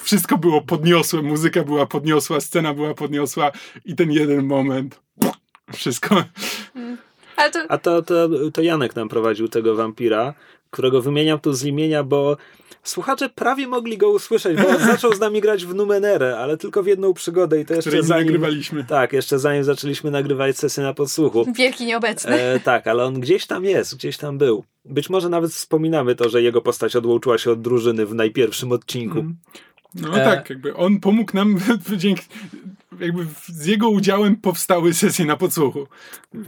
wszystko 0.03 0.37
było 0.37 0.61
podniosłe, 0.61 1.21
muzyka 1.21 1.63
była 1.63 1.85
podniosła, 1.85 2.41
scena 2.41 2.73
była 2.73 2.93
podniosła 2.93 3.51
i 3.85 3.95
ten 3.95 4.11
jeden 4.11 4.45
moment 4.45 5.01
wszystko. 5.73 6.23
To, 7.53 7.59
A 7.69 7.77
to, 7.77 8.01
to, 8.01 8.29
to 8.53 8.61
Janek 8.61 8.95
nam 8.95 9.09
prowadził 9.09 9.47
tego 9.47 9.75
wampira, 9.75 10.33
którego 10.69 11.01
wymieniam 11.01 11.39
tu 11.39 11.53
z 11.53 11.63
imienia, 11.63 12.03
bo 12.03 12.37
słuchacze 12.83 13.29
prawie 13.29 13.67
mogli 13.67 13.97
go 13.97 14.09
usłyszeć, 14.09 14.61
bo 14.61 14.67
on 14.67 14.79
zaczął 14.91 15.13
z 15.13 15.19
nami 15.19 15.41
grać 15.41 15.65
w 15.65 15.75
Numenerę, 15.75 16.37
ale 16.37 16.57
tylko 16.57 16.83
w 16.83 16.87
jedną 16.87 17.13
przygodę 17.13 17.61
i 17.61 17.65
to 17.65 17.73
jeszcze 17.73 17.89
której 17.89 18.05
zanim... 18.05 18.25
nagrywaliśmy. 18.25 18.83
Tak, 18.83 19.13
jeszcze 19.13 19.39
zanim 19.39 19.63
zaczęliśmy 19.63 20.11
nagrywać 20.11 20.57
sesję 20.57 20.83
na 20.83 20.93
podsłuchu. 20.93 21.45
wielki 21.55 21.85
nieobecny. 21.85 22.41
E, 22.41 22.59
tak, 22.59 22.87
ale 22.87 23.05
on 23.05 23.19
gdzieś 23.19 23.45
tam 23.47 23.65
jest, 23.65 23.95
gdzieś 23.95 24.17
tam 24.17 24.37
był. 24.37 24.63
Być 24.85 25.09
może 25.09 25.29
nawet 25.29 25.51
wspominamy 25.51 26.15
to, 26.15 26.29
że 26.29 26.41
jego 26.41 26.61
postać 26.61 26.95
odłączyła 26.95 27.37
się 27.37 27.51
od 27.51 27.61
drużyny 27.61 28.05
w 28.05 28.15
najpierwszym 28.15 28.71
odcinku. 28.71 29.19
Mhm. 29.19 29.37
No 29.95 30.17
E. 30.17 30.25
tak, 30.25 30.49
jakby 30.49 30.75
on 30.75 30.99
pomógł 30.99 31.31
nam, 31.35 31.59
dzięki, 31.97 32.23
jakby 32.99 33.25
z 33.45 33.65
jego 33.65 33.89
udziałem 33.89 34.35
powstały 34.35 34.93
sesje 34.93 35.25
na 35.25 35.37
podsłuchu. 35.37 35.87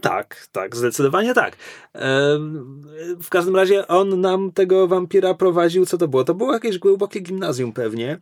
Tak, 0.01 0.47
tak, 0.51 0.75
zdecydowanie 0.75 1.33
tak. 1.33 1.55
Em, 1.93 2.83
W 3.21 3.29
każdym 3.29 3.55
razie 3.55 3.87
on 3.87 4.21
nam 4.21 4.51
tego 4.51 4.87
wampira 4.87 5.33
prowadził, 5.33 5.85
co 5.85 5.97
to 5.97 6.07
było? 6.07 6.23
To 6.23 6.33
było 6.33 6.53
jakieś 6.53 6.77
głębokie 6.77 7.19
gimnazjum 7.19 7.73
pewnie, 7.73 8.19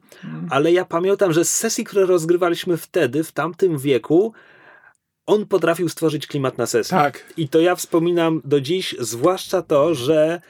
ale 0.49 0.71
ja 0.71 0.85
pamiętam, 0.85 1.33
że 1.33 1.45
z 1.45 1.53
sesji, 1.53 1.83
które 1.83 2.05
rozgrywaliśmy 2.05 2.77
wtedy, 2.77 3.23
w 3.23 3.31
tamtym 3.31 3.77
wieku, 3.77 4.33
on 5.25 5.45
potrafił 5.45 5.89
stworzyć 5.89 6.27
klimat 6.27 6.57
na 6.57 6.65
sesji. 6.65 6.91
Tak. 6.91 7.33
I 7.37 7.49
to 7.49 7.59
ja 7.59 7.75
wspominam 7.75 8.41
do 8.45 8.61
dziś, 8.61 8.95
zwłaszcza 8.99 9.61
to, 9.61 9.95
że 9.95 10.41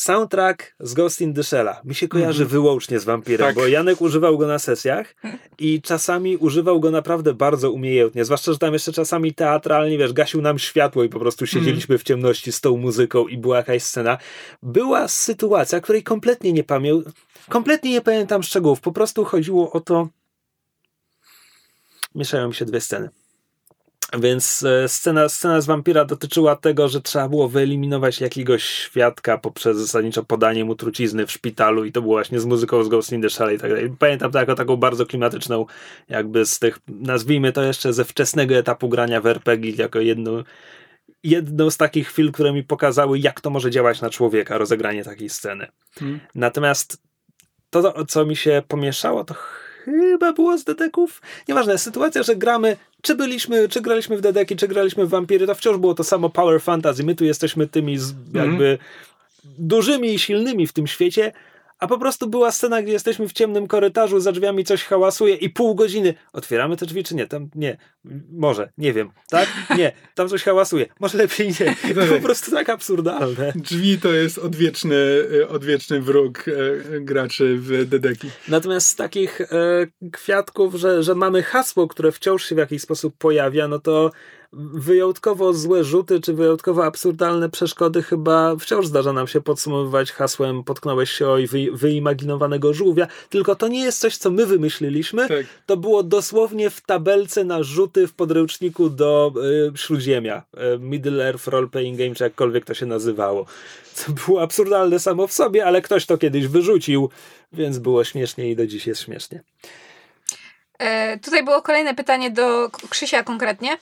soundtrack 0.00 0.74
z 0.80 0.94
Ghost 0.94 1.20
in 1.20 1.34
the 1.34 1.40
Shell'a 1.40 1.74
mi 1.84 1.94
się 1.94 2.08
kojarzy 2.08 2.46
wyłącznie 2.46 3.00
z 3.00 3.04
Vampirem, 3.04 3.46
Tak. 3.46 3.56
bo 3.56 3.66
Janek 3.66 4.00
używał 4.00 4.38
go 4.38 4.46
na 4.46 4.58
sesjach 4.58 5.14
i 5.58 5.82
czasami 5.82 6.36
używał 6.36 6.80
go 6.80 6.90
naprawdę 6.90 7.34
bardzo 7.34 7.70
umiejętnie, 7.70 8.24
zwłaszcza, 8.24 8.52
że 8.52 8.58
tam 8.58 8.72
jeszcze 8.72 8.92
czasami 8.92 9.34
teatralnie, 9.34 9.98
wiesz, 9.98 10.12
gasił 10.12 10.42
nam 10.42 10.58
światło 10.58 11.04
i 11.04 11.08
po 11.08 11.18
prostu 11.18 11.46
siedzieliśmy 11.46 11.98
w 11.98 12.02
ciemności 12.02 12.52
z 12.52 12.60
tą 12.60 12.76
muzyką 12.76 13.28
i 13.28 13.38
była 13.38 13.56
jakaś 13.56 13.82
scena. 13.82 14.18
Była 14.62 15.08
sytuacja, 15.08 15.80
której 15.80 16.02
kompletnie 16.02 16.52
nie 16.52 16.64
pamiętam, 16.64 17.12
kompletnie 17.48 17.90
nie 17.90 18.00
pamiętam 18.00 18.42
szczegółów, 18.42 18.80
po 18.80 18.92
prostu 18.92 19.24
chodziło 19.24 19.72
o 19.72 19.80
to, 19.80 20.08
mieszają 22.14 22.48
mi 22.48 22.54
się 22.54 22.64
dwie 22.64 22.80
sceny. 22.80 23.10
Więc 24.18 24.62
e, 24.62 24.88
scena, 24.88 25.28
scena 25.28 25.60
z 25.60 25.66
wampira 25.66 26.04
dotyczyła 26.04 26.56
tego, 26.56 26.88
że 26.88 27.00
trzeba 27.00 27.28
było 27.28 27.48
wyeliminować 27.48 28.20
jakiegoś 28.20 28.64
świadka 28.64 29.38
poprzez 29.38 29.76
zasadniczo 29.76 30.24
podanie 30.24 30.64
mu 30.64 30.74
trucizny 30.74 31.26
w 31.26 31.32
szpitalu 31.32 31.84
i 31.84 31.92
to 31.92 32.02
było 32.02 32.14
właśnie 32.14 32.40
z 32.40 32.44
muzyką 32.44 32.84
z 32.84 32.88
Ghost 32.88 33.12
in 33.12 33.22
the 33.22 33.30
Shell 33.30 33.54
i 33.54 33.58
tak 33.58 33.70
dalej. 33.70 33.94
Pamiętam 33.98 34.32
to 34.32 34.38
jako 34.38 34.54
taką 34.54 34.76
bardzo 34.76 35.06
klimatyczną, 35.06 35.66
jakby 36.08 36.46
z 36.46 36.58
tych, 36.58 36.78
nazwijmy 36.88 37.52
to 37.52 37.62
jeszcze 37.62 37.92
ze 37.92 38.04
wczesnego 38.04 38.54
etapu 38.54 38.88
grania 38.88 39.20
w 39.20 39.26
RPG, 39.26 39.72
jako 39.82 40.00
jedną, 40.00 40.42
jedną 41.22 41.70
z 41.70 41.76
takich 41.76 42.08
chwil, 42.08 42.32
które 42.32 42.52
mi 42.52 42.64
pokazały, 42.64 43.18
jak 43.18 43.40
to 43.40 43.50
może 43.50 43.70
działać 43.70 44.00
na 44.00 44.10
człowieka, 44.10 44.58
rozegranie 44.58 45.04
takiej 45.04 45.28
sceny. 45.28 45.66
Mhm. 46.00 46.20
Natomiast 46.34 47.02
to, 47.70 48.04
co 48.04 48.26
mi 48.26 48.36
się 48.36 48.62
pomieszało, 48.68 49.24
to 49.24 49.34
chyba 49.90 50.32
było 50.32 50.58
z 50.58 50.64
dedeków. 50.64 51.22
Nieważne, 51.48 51.78
sytuacja, 51.78 52.22
że 52.22 52.36
gramy, 52.36 52.76
czy 53.02 53.14
byliśmy, 53.14 53.68
czy 53.68 53.80
graliśmy 53.80 54.16
w 54.16 54.20
dedeki, 54.20 54.56
czy 54.56 54.68
graliśmy 54.68 55.06
w 55.06 55.08
vampiry, 55.08 55.46
to 55.46 55.54
wciąż 55.54 55.76
było 55.78 55.94
to 55.94 56.04
samo 56.04 56.30
power 56.30 56.60
fantasy. 56.60 57.04
My 57.04 57.14
tu 57.14 57.24
jesteśmy 57.24 57.66
tymi 57.66 57.98
z, 57.98 58.14
jakby 58.34 58.78
dużymi 59.58 60.14
i 60.14 60.18
silnymi 60.18 60.66
w 60.66 60.72
tym 60.72 60.86
świecie, 60.86 61.32
a 61.80 61.86
po 61.86 61.98
prostu 61.98 62.28
była 62.28 62.52
scena, 62.52 62.82
gdzie 62.82 62.92
jesteśmy 62.92 63.28
w 63.28 63.32
ciemnym 63.32 63.66
korytarzu, 63.66 64.20
za 64.20 64.32
drzwiami 64.32 64.64
coś 64.64 64.84
hałasuje 64.84 65.34
i 65.34 65.50
pół 65.50 65.74
godziny. 65.74 66.14
Otwieramy 66.32 66.76
te 66.76 66.86
drzwi, 66.86 67.04
czy 67.04 67.14
nie? 67.14 67.26
Tam 67.26 67.48
nie. 67.54 67.76
Może, 68.32 68.72
nie 68.78 68.92
wiem. 68.92 69.10
Tak? 69.28 69.48
Nie. 69.76 69.92
Tam 70.14 70.28
coś 70.28 70.42
hałasuje. 70.42 70.86
Może 71.00 71.18
lepiej 71.18 71.48
nie. 71.48 71.94
Po 72.16 72.20
prostu 72.22 72.50
tak 72.50 72.68
absurdalne. 72.68 73.52
Drzwi 73.56 73.98
to 73.98 74.12
jest 74.12 74.38
odwieczny, 74.38 74.96
e, 75.40 75.48
odwieczny 75.48 76.00
wróg 76.00 76.44
e, 76.48 77.00
graczy 77.00 77.56
w 77.58 77.88
Dedeki. 77.88 78.30
Natomiast 78.48 78.86
z 78.86 78.96
takich 78.96 79.40
e, 79.40 79.46
kwiatków, 80.12 80.74
że, 80.74 81.02
że 81.02 81.14
mamy 81.14 81.42
hasło, 81.42 81.88
które 81.88 82.12
wciąż 82.12 82.44
się 82.44 82.54
w 82.54 82.58
jakiś 82.58 82.82
sposób 82.82 83.14
pojawia, 83.18 83.68
no 83.68 83.78
to 83.78 84.10
wyjątkowo 84.52 85.52
złe 85.52 85.84
rzuty, 85.84 86.20
czy 86.20 86.34
wyjątkowo 86.34 86.84
absurdalne 86.84 87.48
przeszkody 87.48 88.02
chyba 88.02 88.56
wciąż 88.56 88.86
zdarza 88.86 89.12
nam 89.12 89.26
się 89.26 89.40
podsumowywać 89.40 90.12
hasłem 90.12 90.64
potknąłeś 90.64 91.10
się 91.10 91.28
o 91.28 91.36
wy, 91.48 91.68
wyimaginowanego 91.72 92.74
żółwia, 92.74 93.06
tylko 93.28 93.56
to 93.56 93.68
nie 93.68 93.80
jest 93.80 94.00
coś, 94.00 94.16
co 94.16 94.30
my 94.30 94.46
wymyśliliśmy, 94.46 95.28
Tak. 95.28 95.46
to 95.66 95.76
było 95.76 96.02
dosłownie 96.02 96.70
w 96.70 96.80
tabelce 96.80 97.44
na 97.44 97.62
rzuty 97.62 98.06
w 98.06 98.12
podręczniku 98.12 98.90
do 98.90 99.32
y, 99.74 99.78
Śródziemia, 99.78 100.42
y, 100.74 100.78
Middle 100.78 101.28
Earth 101.28 101.46
Role 101.46 101.68
Playing 101.68 101.98
Game, 101.98 102.14
czy 102.14 102.24
jakkolwiek 102.24 102.64
to 102.64 102.74
się 102.74 102.86
nazywało. 102.86 103.46
To 104.06 104.12
było 104.12 104.42
absurdalne 104.42 104.98
samo 104.98 105.26
w 105.26 105.32
sobie, 105.32 105.66
ale 105.66 105.82
ktoś 105.82 106.06
to 106.06 106.18
kiedyś 106.18 106.46
wyrzucił, 106.46 107.10
więc 107.52 107.78
było 107.78 108.04
śmiesznie 108.04 108.50
i 108.50 108.56
do 108.56 108.66
dziś 108.66 108.86
jest 108.86 109.02
śmiesznie. 109.02 109.42
E, 110.78 111.18
tutaj 111.18 111.44
było 111.44 111.62
kolejne 111.62 111.94
pytanie 111.94 112.30
do 112.30 112.70
Krzysia 112.90 113.22
konkretnie. 113.22 113.78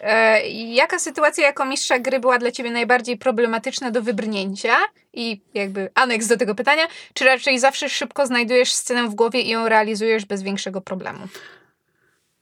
E, 0.00 0.48
jaka 0.50 0.98
sytuacja 0.98 1.46
jako 1.46 1.64
mistrza 1.64 1.98
gry 1.98 2.20
była 2.20 2.38
dla 2.38 2.50
ciebie 2.50 2.70
najbardziej 2.70 3.16
problematyczna 3.16 3.90
do 3.90 4.02
wybrnięcia? 4.02 4.76
I 5.12 5.40
jakby 5.54 5.90
aneks 5.94 6.26
do 6.26 6.36
tego 6.36 6.54
pytania, 6.54 6.88
czy 7.14 7.24
raczej 7.24 7.58
zawsze 7.58 7.88
szybko 7.88 8.26
znajdujesz 8.26 8.72
scenę 8.72 9.08
w 9.08 9.14
głowie 9.14 9.40
i 9.40 9.48
ją 9.48 9.68
realizujesz 9.68 10.24
bez 10.24 10.42
większego 10.42 10.80
problemu? 10.80 11.28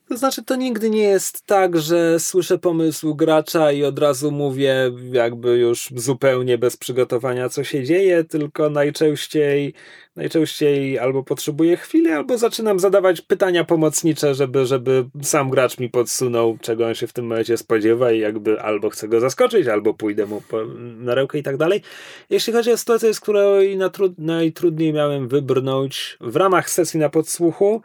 To 0.09 0.17
znaczy, 0.17 0.45
to 0.45 0.57
nigdy 0.57 0.91
nie 0.91 1.03
jest 1.03 1.47
tak, 1.47 1.79
że 1.79 2.21
słyszę 2.21 2.59
pomysł 2.59 3.15
gracza 3.15 3.73
i 3.73 3.85
od 3.85 3.99
razu 3.99 4.31
mówię, 4.31 4.93
jakby 5.13 5.59
już 5.59 5.91
zupełnie 5.97 6.59
bez 6.59 6.77
przygotowania, 6.77 7.49
co 7.49 7.65
się 7.65 7.85
dzieje, 7.85 8.25
tylko 8.25 8.71
najczęściej, 8.71 9.75
najczęściej 10.17 10.99
albo 10.99 11.23
potrzebuję 11.23 11.77
chwili, 11.77 12.11
albo 12.11 12.39
zaczynam 12.39 12.79
zadawać 12.79 13.21
pytania 13.21 13.65
pomocnicze, 13.65 14.35
żeby, 14.35 14.67
żeby 14.67 15.05
sam 15.23 15.51
gracz 15.51 15.79
mi 15.79 15.91
podsunął, 15.91 16.59
czego 16.61 16.87
on 16.87 16.95
się 16.95 17.07
w 17.07 17.13
tym 17.13 17.27
momencie 17.27 17.57
spodziewa 17.57 18.13
i 18.13 18.19
jakby 18.19 18.61
albo 18.61 18.91
chcę 18.91 19.09
go 19.09 19.21
zaskoczyć, 19.21 19.67
albo 19.67 19.95
pójdę 19.95 20.27
mu 20.27 20.41
po, 20.41 20.65
na 20.99 21.15
rękę 21.15 21.39
i 21.39 21.43
tak 21.43 21.57
dalej. 21.57 21.83
Jeśli 22.31 22.53
chodzi 22.53 22.73
o 22.73 22.77
sytuację, 22.77 23.15
z 23.15 23.21
której 23.21 23.79
najtrudniej 24.19 24.93
miałem 24.93 25.29
wybrnąć 25.29 26.17
w 26.21 26.37
ramach 26.37 26.71
sesji 26.71 27.01
na 27.01 27.09
podsłuchu, 27.09 27.83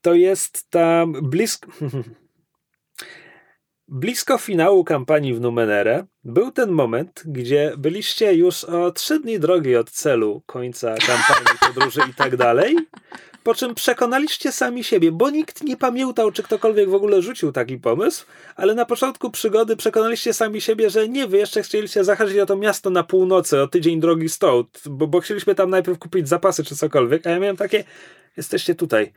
to 0.00 0.14
jest 0.14 0.70
ta 0.70 1.06
blisko. 1.22 1.70
Blisko 3.92 4.38
finału 4.38 4.84
kampanii 4.84 5.34
w 5.34 5.40
Numenere 5.40 6.06
był 6.24 6.50
ten 6.50 6.70
moment, 6.70 7.22
gdzie 7.26 7.72
byliście 7.78 8.34
już 8.34 8.64
o 8.64 8.90
trzy 8.90 9.20
dni 9.20 9.38
drogi 9.38 9.76
od 9.76 9.90
celu 9.90 10.42
końca 10.46 10.94
kampanii, 10.94 11.58
podróży 11.60 12.00
i 12.10 12.14
tak 12.14 12.36
dalej, 12.36 12.76
po 13.42 13.54
czym 13.54 13.74
przekonaliście 13.74 14.52
sami 14.52 14.84
siebie, 14.84 15.12
bo 15.12 15.30
nikt 15.30 15.64
nie 15.64 15.76
pamiętał, 15.76 16.32
czy 16.32 16.42
ktokolwiek 16.42 16.90
w 16.90 16.94
ogóle 16.94 17.22
rzucił 17.22 17.52
taki 17.52 17.78
pomysł, 17.78 18.26
ale 18.56 18.74
na 18.74 18.84
początku 18.84 19.30
przygody 19.30 19.76
przekonaliście 19.76 20.34
sami 20.34 20.60
siebie, 20.60 20.90
że 20.90 21.08
nie, 21.08 21.26
wy 21.26 21.38
jeszcze 21.38 21.62
chcieliście 21.62 22.04
zahaczyć 22.04 22.38
o 22.38 22.46
to 22.46 22.56
miasto 22.56 22.90
na 22.90 23.02
północy, 23.02 23.60
o 23.60 23.68
tydzień 23.68 24.00
drogi 24.00 24.28
stąd, 24.28 24.82
bo, 24.86 25.06
bo 25.06 25.20
chcieliśmy 25.20 25.54
tam 25.54 25.70
najpierw 25.70 25.98
kupić 25.98 26.28
zapasy 26.28 26.64
czy 26.64 26.76
cokolwiek, 26.76 27.26
a 27.26 27.30
ja 27.30 27.38
miałem 27.38 27.56
takie, 27.56 27.84
jesteście 28.36 28.74
tutaj 28.74 29.12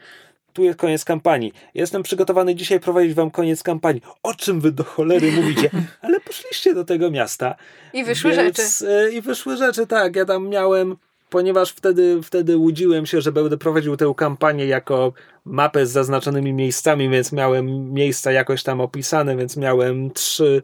tu 0.54 0.64
jest 0.64 0.80
koniec 0.80 1.06
kampanii. 1.06 1.54
Jestem 1.74 2.04
przygotowany 2.04 2.56
dzisiaj 2.56 2.80
prowadzić 2.80 3.14
wam 3.14 3.32
koniec 3.32 3.64
kampanii. 3.64 4.02
O 4.24 4.34
czym 4.34 4.62
wy 4.62 4.72
do 4.72 4.84
cholery 4.84 5.32
mówicie? 5.32 5.70
Ale 6.02 6.20
poszliście 6.20 6.74
do 6.74 6.84
tego 6.86 7.12
miasta. 7.12 7.56
I 7.94 8.04
wyszły 8.04 8.32
więc, 8.32 8.80
rzeczy. 8.80 9.12
I 9.14 9.22
wyszły 9.22 9.58
rzeczy, 9.58 9.88
tak. 9.88 10.16
Ja 10.16 10.26
tam 10.26 10.50
miałem, 10.50 10.96
ponieważ 11.30 11.72
wtedy, 11.72 12.20
wtedy 12.24 12.58
łudziłem 12.58 13.06
się, 13.06 13.22
że 13.22 13.32
będę 13.32 13.58
prowadził 13.58 13.98
tę 13.98 14.14
kampanię 14.18 14.66
jako 14.66 15.14
mapę 15.46 15.86
z 15.86 15.92
zaznaczonymi 15.92 16.54
miejscami, 16.54 17.10
więc 17.10 17.32
miałem 17.32 17.94
miejsca 17.94 18.32
jakoś 18.32 18.64
tam 18.64 18.82
opisane, 18.82 19.36
więc 19.36 19.58
miałem 19.58 20.12
trzy 20.12 20.62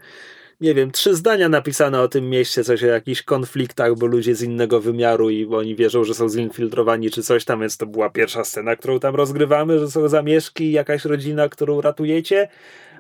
nie 0.61 0.73
wiem, 0.73 0.91
trzy 0.91 1.15
zdania 1.15 1.49
napisane 1.49 2.01
o 2.01 2.07
tym 2.07 2.29
mieście, 2.29 2.63
coś 2.63 2.83
o 2.83 2.87
jakichś 2.87 3.21
konfliktach, 3.21 3.95
bo 3.95 4.05
ludzie 4.05 4.35
z 4.35 4.41
innego 4.41 4.79
wymiaru 4.79 5.29
i 5.29 5.45
oni 5.45 5.75
wierzą, 5.75 6.03
że 6.03 6.13
są 6.13 6.29
zinfiltrowani 6.29 7.11
czy 7.11 7.23
coś 7.23 7.45
tam, 7.45 7.59
więc 7.59 7.77
to 7.77 7.85
była 7.85 8.09
pierwsza 8.09 8.43
scena, 8.43 8.75
którą 8.75 8.99
tam 8.99 9.15
rozgrywamy, 9.15 9.79
że 9.79 9.91
są 9.91 10.07
zamieszki, 10.07 10.71
jakaś 10.71 11.05
rodzina, 11.05 11.49
którą 11.49 11.81
ratujecie. 11.81 12.47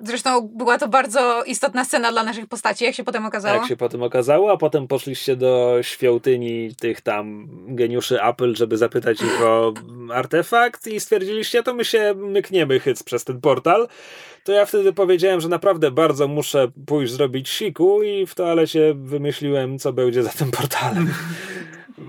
Zresztą 0.03 0.49
była 0.55 0.77
to 0.77 0.87
bardzo 0.87 1.43
istotna 1.43 1.85
scena 1.85 2.11
dla 2.11 2.23
naszych 2.23 2.47
postaci, 2.47 2.85
jak 2.85 2.95
się 2.95 3.03
potem 3.03 3.25
okazało. 3.25 3.55
Jak 3.55 3.67
się 3.67 3.77
potem 3.77 4.03
okazało, 4.03 4.51
a 4.51 4.57
potem 4.57 4.87
poszliście 4.87 5.35
do 5.35 5.77
świątyni 5.81 6.75
tych 6.75 7.01
tam 7.01 7.47
geniuszy 7.67 8.23
Apple, 8.23 8.55
żeby 8.55 8.77
zapytać 8.77 9.21
ich 9.21 9.41
o 9.41 9.73
artefakt 10.13 10.87
i 10.87 10.99
stwierdziliście, 10.99 11.63
to 11.63 11.73
my 11.73 11.85
się 11.85 12.13
mykniemy 12.15 12.79
hyc 12.79 13.03
przez 13.03 13.23
ten 13.23 13.41
portal. 13.41 13.87
To 14.43 14.51
ja 14.51 14.65
wtedy 14.65 14.93
powiedziałem, 14.93 15.41
że 15.41 15.47
naprawdę 15.47 15.91
bardzo 15.91 16.27
muszę 16.27 16.67
pójść 16.85 17.13
zrobić 17.13 17.49
siku 17.49 18.03
i 18.03 18.25
w 18.25 18.35
toalecie 18.35 18.93
wymyśliłem, 18.97 19.79
co 19.79 19.93
będzie 19.93 20.23
za 20.23 20.29
tym 20.29 20.51
portalem. 20.51 21.13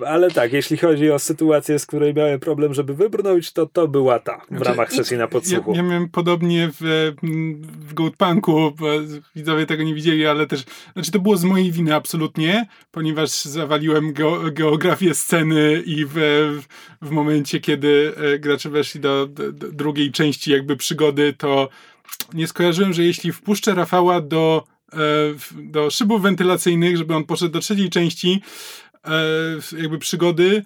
Ale 0.06 0.30
tak, 0.30 0.52
jeśli 0.52 0.76
chodzi 0.76 1.10
o 1.10 1.18
sytuację, 1.18 1.78
z 1.78 1.86
której 1.86 2.14
miałem 2.14 2.40
problem, 2.40 2.74
żeby 2.74 2.94
wybrnąć, 2.94 3.52
to 3.52 3.66
to 3.66 3.88
była 3.88 4.18
ta 4.18 4.38
w 4.38 4.48
znaczy, 4.48 4.64
ramach 4.64 4.92
sesji 4.92 5.16
na 5.16 5.28
podsłuchu. 5.28 5.70
Ja, 5.70 5.76
ja 5.76 5.82
miałem 5.82 6.08
podobnie 6.08 6.70
w, 6.80 7.12
w 7.62 7.94
Goatpunku, 7.94 8.72
widzowie 9.34 9.66
tego 9.66 9.82
nie 9.82 9.94
widzieli, 9.94 10.26
ale 10.26 10.46
też, 10.46 10.64
znaczy 10.92 11.10
to 11.10 11.18
było 11.18 11.36
z 11.36 11.44
mojej 11.44 11.72
winy 11.72 11.94
absolutnie, 11.94 12.66
ponieważ 12.90 13.30
zawaliłem 13.30 14.14
geografię 14.52 15.14
sceny 15.14 15.82
i 15.86 16.04
w, 16.04 16.14
w 17.02 17.10
momencie, 17.10 17.60
kiedy 17.60 18.12
e, 18.16 18.38
gracze 18.38 18.70
weszli 18.70 19.00
do, 19.00 19.26
do, 19.26 19.52
do 19.52 19.72
drugiej 19.72 20.12
części 20.12 20.50
jakby 20.52 20.76
przygody, 20.76 21.34
to 21.38 21.68
nie 22.34 22.46
skojarzyłem, 22.46 22.92
że 22.92 23.04
jeśli 23.04 23.32
wpuszczę 23.32 23.74
Rafała 23.74 24.20
do 24.20 24.64
e, 24.92 24.96
do 25.62 25.90
szybów 25.90 26.22
wentylacyjnych, 26.22 26.96
żeby 26.96 27.14
on 27.14 27.24
poszedł 27.24 27.52
do 27.52 27.60
trzeciej 27.60 27.90
części, 27.90 28.42
E, 28.89 28.89
jakby 29.78 29.98
przygody, 29.98 30.64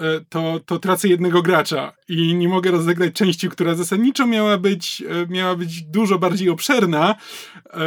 e, 0.00 0.20
to, 0.28 0.60
to 0.66 0.78
tracę 0.78 1.08
jednego 1.08 1.42
gracza 1.42 1.92
i 2.08 2.34
nie 2.34 2.48
mogę 2.48 2.70
rozegrać 2.70 3.12
części, 3.12 3.48
która 3.48 3.74
zasadniczo 3.74 4.26
miała 4.26 4.58
być, 4.58 5.02
e, 5.02 5.26
miała 5.26 5.56
być 5.56 5.82
dużo 5.82 6.18
bardziej 6.18 6.48
obszerna, 6.48 7.14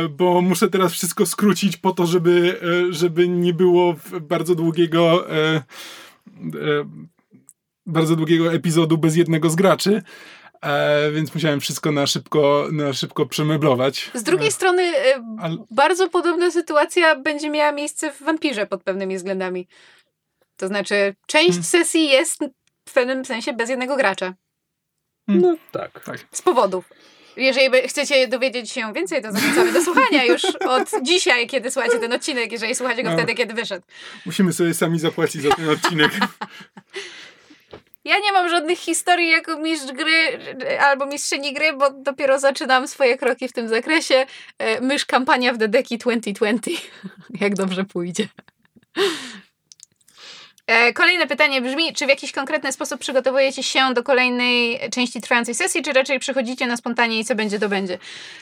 bo 0.09 0.41
muszę 0.41 0.69
teraz 0.69 0.93
wszystko 0.93 1.25
skrócić 1.25 1.77
po 1.77 1.91
to, 1.91 2.05
żeby, 2.05 2.59
żeby 2.89 3.27
nie 3.27 3.53
było 3.53 3.95
bardzo 4.21 4.55
długiego 4.55 5.27
bardzo 7.85 8.15
długiego 8.15 8.53
epizodu 8.53 8.97
bez 8.97 9.15
jednego 9.15 9.49
z 9.49 9.55
graczy. 9.55 10.01
E, 10.61 11.11
więc 11.11 11.33
musiałem 11.33 11.59
wszystko 11.59 11.91
na 11.91 12.07
szybko, 12.07 12.67
na 12.71 12.93
szybko 12.93 13.25
przemeblować. 13.25 14.11
Z 14.13 14.23
drugiej 14.23 14.47
e, 14.47 14.51
strony 14.51 14.81
e, 14.83 15.23
Ale... 15.39 15.57
bardzo 15.71 16.09
podobna 16.09 16.51
sytuacja 16.51 17.15
będzie 17.15 17.49
miała 17.49 17.71
miejsce 17.71 18.11
w 18.11 18.23
Wampirze 18.23 18.65
pod 18.65 18.83
pewnymi 18.83 19.17
względami. 19.17 19.67
To 20.57 20.67
znaczy, 20.67 21.15
część 21.27 21.49
hmm. 21.49 21.63
sesji 21.63 22.09
jest 22.09 22.39
w 22.89 22.93
pewnym 22.93 23.25
sensie 23.25 23.53
bez 23.53 23.69
jednego 23.69 23.95
gracza. 23.95 24.33
Hmm. 25.27 25.41
No 25.41 25.57
tak. 25.71 26.03
tak. 26.03 26.19
Z 26.31 26.41
powodów. 26.41 26.89
Jeżeli 27.37 27.87
chcecie 27.87 28.27
dowiedzieć 28.27 28.71
się 28.71 28.93
więcej, 28.93 29.21
to 29.21 29.31
zachęcamy 29.31 29.71
do 29.71 29.81
słuchania 29.81 30.23
już 30.23 30.45
od 30.45 30.89
dzisiaj, 31.09 31.47
kiedy 31.47 31.71
słuchacie 31.71 31.99
ten 31.99 32.13
odcinek, 32.13 32.51
jeżeli 32.51 32.75
słuchacie 32.75 33.03
go 33.03 33.09
no. 33.09 33.17
wtedy, 33.17 33.33
kiedy 33.33 33.53
wyszedł. 33.53 33.85
Musimy 34.25 34.53
sobie 34.53 34.73
sami 34.73 34.99
zapłacić 34.99 35.41
za 35.41 35.49
ten 35.49 35.69
odcinek. 35.69 36.11
Ja 38.05 38.19
nie 38.19 38.31
mam 38.31 38.49
żadnych 38.49 38.79
historii 38.79 39.29
jako 39.29 39.57
mistrz 39.59 39.91
gry 39.91 40.39
albo 40.79 41.05
mistrzyni 41.05 41.53
gry, 41.53 41.73
bo 41.73 41.89
dopiero 41.91 42.39
zaczynam 42.39 42.87
swoje 42.87 43.17
kroki 43.17 43.47
w 43.47 43.53
tym 43.53 43.67
zakresie. 43.67 44.25
E, 44.57 44.81
mysz 44.81 45.05
kampania 45.05 45.53
w 45.53 45.57
Dedeki 45.57 45.97
2020. 45.97 46.71
Jak 47.41 47.55
dobrze 47.55 47.83
pójdzie. 47.83 48.27
E, 50.67 50.93
kolejne 50.93 51.27
pytanie 51.27 51.61
brzmi, 51.61 51.93
czy 51.93 52.05
w 52.05 52.09
jakiś 52.09 52.31
konkretny 52.31 52.71
sposób 52.71 52.99
przygotowujecie 52.99 53.63
się 53.63 53.79
do 53.93 54.03
kolejnej 54.03 54.79
części 54.91 55.21
trwającej 55.21 55.55
sesji, 55.55 55.83
czy 55.83 55.93
raczej 55.93 56.19
przychodzicie 56.19 56.67
na 56.67 56.77
spontanie 56.77 57.19
i 57.19 57.25
co 57.25 57.35
będzie, 57.35 57.59
to 57.59 57.69
będzie? 57.69 57.97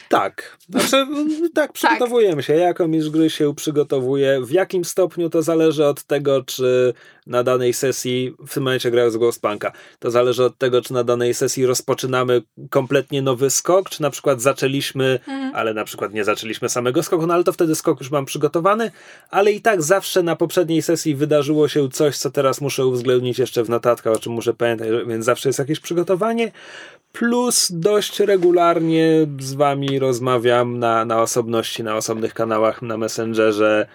Tak. 0.09 0.57
Znaczy, 0.69 1.07
tak, 1.55 1.73
przygotowujemy 1.73 2.35
tak. 2.35 2.45
się. 2.45 2.53
Ja 2.53 2.67
jako 2.67 2.87
mistrz 2.87 3.09
gry 3.09 3.29
się 3.29 3.55
przygotowuję. 3.55 4.41
W 4.41 4.51
jakim 4.51 4.85
stopniu 4.85 5.29
to 5.29 5.41
zależy 5.41 5.85
od 5.85 6.03
tego, 6.03 6.43
czy 6.43 6.93
na 7.27 7.43
danej 7.43 7.73
sesji, 7.73 8.35
w 8.47 8.53
tym 8.53 8.63
momencie 8.63 8.91
grając 8.91 9.17
Ghostpunka, 9.17 9.71
to 9.99 10.11
zależy 10.11 10.43
od 10.43 10.57
tego, 10.57 10.81
czy 10.81 10.93
na 10.93 11.03
danej 11.03 11.33
sesji 11.33 11.65
rozpoczynamy 11.65 12.41
kompletnie 12.69 13.21
nowy 13.21 13.49
skok, 13.49 13.89
czy 13.89 14.01
na 14.01 14.09
przykład 14.09 14.41
zaczęliśmy, 14.41 15.19
mhm. 15.27 15.51
ale 15.55 15.73
na 15.73 15.85
przykład 15.85 16.13
nie 16.13 16.23
zaczęliśmy 16.23 16.69
samego 16.69 17.03
skoku, 17.03 17.27
no 17.27 17.33
ale 17.33 17.43
to 17.43 17.53
wtedy 17.53 17.75
skok 17.75 17.99
już 17.99 18.11
mam 18.11 18.25
przygotowany, 18.25 18.91
ale 19.29 19.51
i 19.51 19.61
tak 19.61 19.81
zawsze 19.81 20.23
na 20.23 20.35
poprzedniej 20.35 20.81
sesji 20.81 21.15
wydarzyło 21.15 21.67
się 21.67 21.89
coś, 21.89 22.17
co 22.17 22.31
teraz 22.31 22.61
muszę 22.61 22.85
uwzględnić 22.85 23.39
jeszcze 23.39 23.63
w 23.63 23.69
notatkach, 23.69 24.13
o 24.13 24.19
czym 24.19 24.33
muszę 24.33 24.53
pamiętać, 24.53 24.87
więc 25.07 25.25
zawsze 25.25 25.49
jest 25.49 25.59
jakieś 25.59 25.79
przygotowanie. 25.79 26.51
Plus 27.13 27.71
dość 27.71 28.19
regularnie 28.19 29.27
z 29.39 29.53
wami 29.53 29.99
rozmawiam 29.99 30.79
na, 30.79 31.05
na 31.05 31.21
osobności, 31.21 31.83
na 31.83 31.95
osobnych 31.95 32.33
kanałach, 32.33 32.81
na 32.81 32.97
Messengerze, 32.97 33.87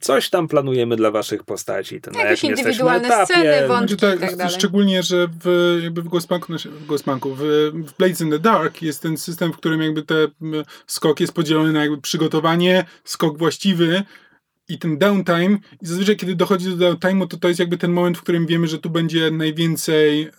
coś 0.00 0.30
tam 0.30 0.48
planujemy 0.48 0.96
dla 0.96 1.10
waszych 1.10 1.44
postaci. 1.44 2.00
Ten, 2.00 2.14
Jakieś 2.14 2.44
jak 2.44 2.58
indywidualne 2.58 3.08
etapie. 3.08 3.34
sceny, 3.34 3.68
wątki 3.68 3.94
znaczy, 3.94 4.18
tak, 4.18 4.18
i 4.18 4.20
tak 4.20 4.36
dalej. 4.36 4.54
Szczególnie, 4.54 5.02
że 5.02 5.28
w, 5.44 5.78
jakby 5.82 6.02
w 6.02 6.08
Ghostpunku, 6.08 6.52
w, 6.58 6.86
Ghostpunku 6.86 7.34
w, 7.34 7.40
w 7.74 7.96
Blades 7.98 8.20
in 8.20 8.30
the 8.30 8.38
Dark 8.38 8.82
jest 8.82 9.02
ten 9.02 9.16
system, 9.16 9.52
w 9.52 9.56
którym 9.56 9.82
jakby 9.82 10.02
ten 10.02 10.28
skok 10.86 11.20
jest 11.20 11.32
podzielony 11.32 11.72
na 11.72 11.80
jakby 11.80 12.00
przygotowanie, 12.00 12.84
skok 13.04 13.38
właściwy 13.38 14.02
i 14.68 14.78
ten 14.78 14.98
downtime. 14.98 15.58
I 15.82 15.86
zazwyczaj, 15.86 16.16
kiedy 16.16 16.34
dochodzi 16.34 16.76
do 16.76 16.92
downtime'u, 16.92 17.28
to 17.28 17.36
to 17.36 17.48
jest 17.48 17.60
jakby 17.60 17.78
ten 17.78 17.92
moment, 17.92 18.18
w 18.18 18.22
którym 18.22 18.46
wiemy, 18.46 18.66
że 18.66 18.78
tu 18.78 18.90
będzie 18.90 19.30
najwięcej 19.30 20.22
e, 20.22 20.30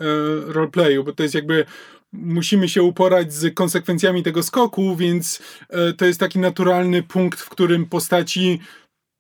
roleplayu, 0.45 1.03
bo 1.03 1.13
to 1.13 1.23
jest 1.23 1.35
jakby 1.35 1.65
musimy 2.13 2.69
się 2.69 2.83
uporać 2.83 3.33
z 3.33 3.53
konsekwencjami 3.53 4.23
tego 4.23 4.43
skoku, 4.43 4.95
więc 4.95 5.41
e, 5.69 5.93
to 5.93 6.05
jest 6.05 6.19
taki 6.19 6.39
naturalny 6.39 7.03
punkt, 7.03 7.39
w 7.39 7.49
którym 7.49 7.85
postaci 7.85 8.59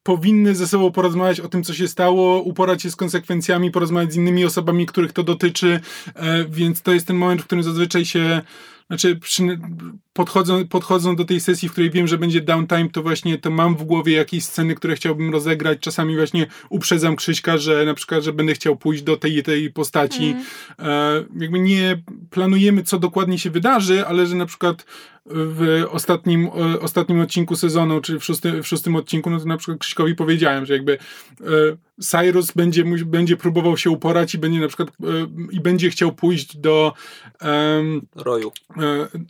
powinny 0.09 0.55
ze 0.55 0.67
sobą 0.67 0.91
porozmawiać 0.91 1.39
o 1.39 1.49
tym, 1.49 1.63
co 1.63 1.73
się 1.73 1.87
stało, 1.87 2.41
uporać 2.41 2.81
się 2.81 2.91
z 2.91 2.95
konsekwencjami, 2.95 3.71
porozmawiać 3.71 4.13
z 4.13 4.15
innymi 4.15 4.45
osobami, 4.45 4.85
których 4.85 5.13
to 5.13 5.23
dotyczy, 5.23 5.79
e, 6.15 6.45
więc 6.45 6.81
to 6.81 6.93
jest 6.93 7.07
ten 7.07 7.15
moment, 7.15 7.41
w 7.41 7.45
którym 7.45 7.63
zazwyczaj 7.63 8.05
się 8.05 8.41
znaczy 8.87 9.15
przy, 9.15 9.59
podchodzą, 10.13 10.67
podchodzą 10.67 11.15
do 11.15 11.25
tej 11.25 11.39
sesji, 11.39 11.69
w 11.69 11.71
której 11.71 11.91
wiem, 11.91 12.07
że 12.07 12.17
będzie 12.17 12.41
downtime, 12.41 12.89
to 12.89 13.01
właśnie 13.01 13.37
to 13.37 13.49
mam 13.49 13.75
w 13.75 13.83
głowie 13.83 14.13
jakieś 14.13 14.45
sceny, 14.45 14.75
które 14.75 14.95
chciałbym 14.95 15.31
rozegrać. 15.31 15.79
Czasami 15.79 16.15
właśnie 16.15 16.47
uprzedzam 16.69 17.15
Krzyśka, 17.15 17.57
że 17.57 17.85
na 17.85 17.93
przykład, 17.93 18.23
że 18.23 18.33
będę 18.33 18.53
chciał 18.53 18.75
pójść 18.75 19.03
do 19.03 19.17
tej 19.17 19.43
tej 19.43 19.71
postaci. 19.71 20.25
Mm. 20.25 20.43
E, 20.79 21.25
jakby 21.39 21.59
nie 21.59 22.01
planujemy, 22.29 22.83
co 22.83 22.99
dokładnie 22.99 23.39
się 23.39 23.49
wydarzy, 23.49 24.05
ale 24.05 24.27
że 24.27 24.35
na 24.35 24.45
przykład 24.45 24.85
w 25.25 25.85
ostatnim, 25.89 26.45
e, 26.45 26.79
ostatnim 26.79 27.19
odcinku 27.19 27.55
sezonu, 27.55 28.01
czyli 28.01 28.19
w, 28.19 28.23
szósty, 28.23 28.63
w 28.63 28.67
szóstym 28.67 28.95
odcinku, 28.95 29.29
no 29.29 29.39
to 29.39 29.45
na 29.45 29.57
przykład 29.57 29.79
Krzyśkowi 29.79 30.15
powiedziałem, 30.15 30.65
że 30.65 30.73
jakby 30.73 30.97
e, 31.41 31.45
Cyrus 32.01 32.51
będzie, 32.51 32.83
będzie 33.05 33.37
próbował 33.37 33.77
się 33.77 33.89
uporać 33.89 34.35
i 34.35 34.37
będzie 34.37 34.59
na 34.59 34.67
przykład 34.67 34.89
e, 34.89 34.93
i 35.51 35.59
będzie 35.59 35.89
chciał 35.89 36.11
pójść 36.11 36.57
do 36.57 36.93
roju. 38.15 38.51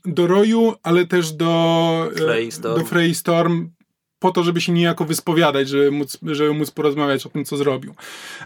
do 0.05 0.27
roju, 0.27 0.73
ale 0.83 1.05
też 1.05 1.31
do 1.31 2.11
Freystorm. 2.15 2.79
do 2.79 2.85
Freystorm 2.85 3.69
po 4.19 4.31
to, 4.31 4.43
żeby 4.43 4.61
się 4.61 4.71
niejako 4.71 5.05
wyspowiadać, 5.05 5.69
żeby 5.69 5.91
móc, 5.91 6.17
żeby 6.23 6.53
móc 6.53 6.71
porozmawiać 6.71 7.25
o 7.25 7.29
tym, 7.29 7.45
co 7.45 7.57
zrobił. 7.57 7.93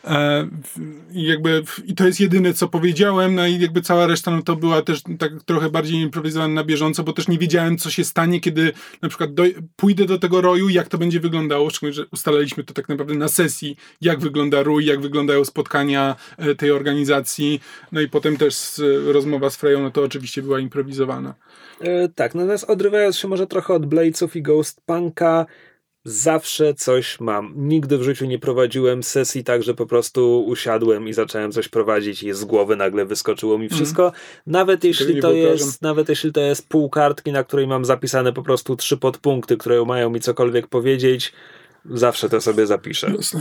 E, 0.04 0.48
jakby, 1.12 1.64
I 1.86 1.96
to 1.96 2.06
jest 2.08 2.20
jedyne, 2.20 2.54
co 2.54 2.68
powiedziałem, 2.68 3.36
no 3.36 3.48
i 3.48 3.60
jakby 3.60 3.82
cała 3.82 4.08
reszta 4.08 4.32
no 4.32 4.42
to 4.42 4.56
była 4.56 4.82
też 4.82 5.02
tak 5.20 5.32
trochę 5.46 5.70
bardziej 5.70 6.00
improwizowana 6.00 6.54
na 6.54 6.64
bieżąco, 6.64 7.04
bo 7.04 7.14
też 7.14 7.28
nie 7.28 7.38
wiedziałem, 7.38 7.78
co 7.78 7.90
się 7.90 8.04
stanie, 8.04 8.40
kiedy 8.40 8.72
na 9.02 9.10
przykład 9.10 9.34
do, 9.34 9.44
pójdę 9.76 10.06
do 10.06 10.20
tego 10.20 10.42
roju, 10.42 10.70
jak 10.70 10.88
to 10.88 10.98
będzie 10.98 11.20
wyglądało, 11.20 11.70
szczególnie, 11.70 11.94
że 11.94 12.06
ustaliliśmy 12.12 12.64
to 12.64 12.74
tak 12.74 12.90
naprawdę 12.90 13.16
na 13.16 13.28
sesji, 13.28 13.78
jak 14.02 14.20
wygląda 14.20 14.64
rój, 14.64 14.86
jak 14.86 15.02
wyglądają 15.02 15.46
spotkania 15.46 16.16
e, 16.38 16.56
tej 16.56 16.72
organizacji, 16.72 17.62
no 17.92 18.02
i 18.02 18.10
potem 18.10 18.38
też 18.38 18.82
rozmowa 19.06 19.50
z 19.50 19.56
Freją, 19.56 19.82
no 19.82 19.92
to 19.92 20.04
oczywiście 20.04 20.42
była 20.42 20.60
improwizowana. 20.60 21.34
E, 21.82 22.10
tak, 22.10 22.36
natomiast 22.36 22.70
odrywając 22.70 23.18
się 23.18 23.28
może 23.28 23.48
trochę 23.48 23.74
od 23.74 23.86
Bladesów 23.86 24.36
i 24.36 24.42
Ghost 24.42 24.82
Punka, 24.86 25.46
zawsze 26.04 26.74
coś 26.74 27.20
mam. 27.20 27.54
Nigdy 27.56 27.98
w 27.98 28.04
życiu 28.04 28.26
nie 28.26 28.40
prowadziłem 28.40 29.04
sesji 29.04 29.44
tak, 29.44 29.64
że 29.64 29.74
po 29.74 29.86
prostu 29.86 30.46
usiadłem 30.46 31.08
i 31.08 31.14
zacząłem 31.14 31.52
coś 31.52 31.68
prowadzić 31.68 32.24
i 32.24 32.34
z 32.34 32.46
głowy 32.46 32.76
nagle 32.76 33.06
wyskoczyło 33.06 33.58
mi 33.58 33.70
wszystko. 33.70 34.04
Mm. 34.04 34.14
Nawet 34.48 34.84
jeśli 34.84 35.22
to 35.22 35.32
jest, 35.32 35.82
nawet 35.82 36.10
jeśli 36.10 36.32
to 36.32 36.42
jest 36.42 36.70
pół 36.70 36.90
kartki, 36.90 37.32
na 37.32 37.44
której 37.44 37.68
mam 37.68 37.86
zapisane 37.86 38.34
po 38.34 38.44
prostu 38.44 38.76
trzy 38.76 38.98
podpunkty, 38.98 39.58
które 39.58 39.86
mają 39.86 40.10
mi 40.10 40.20
cokolwiek 40.20 40.68
powiedzieć, 40.68 41.34
zawsze 41.86 42.30
to 42.30 42.42
sobie 42.42 42.68
zapiszę. 42.68 43.14
Jasne. 43.18 43.40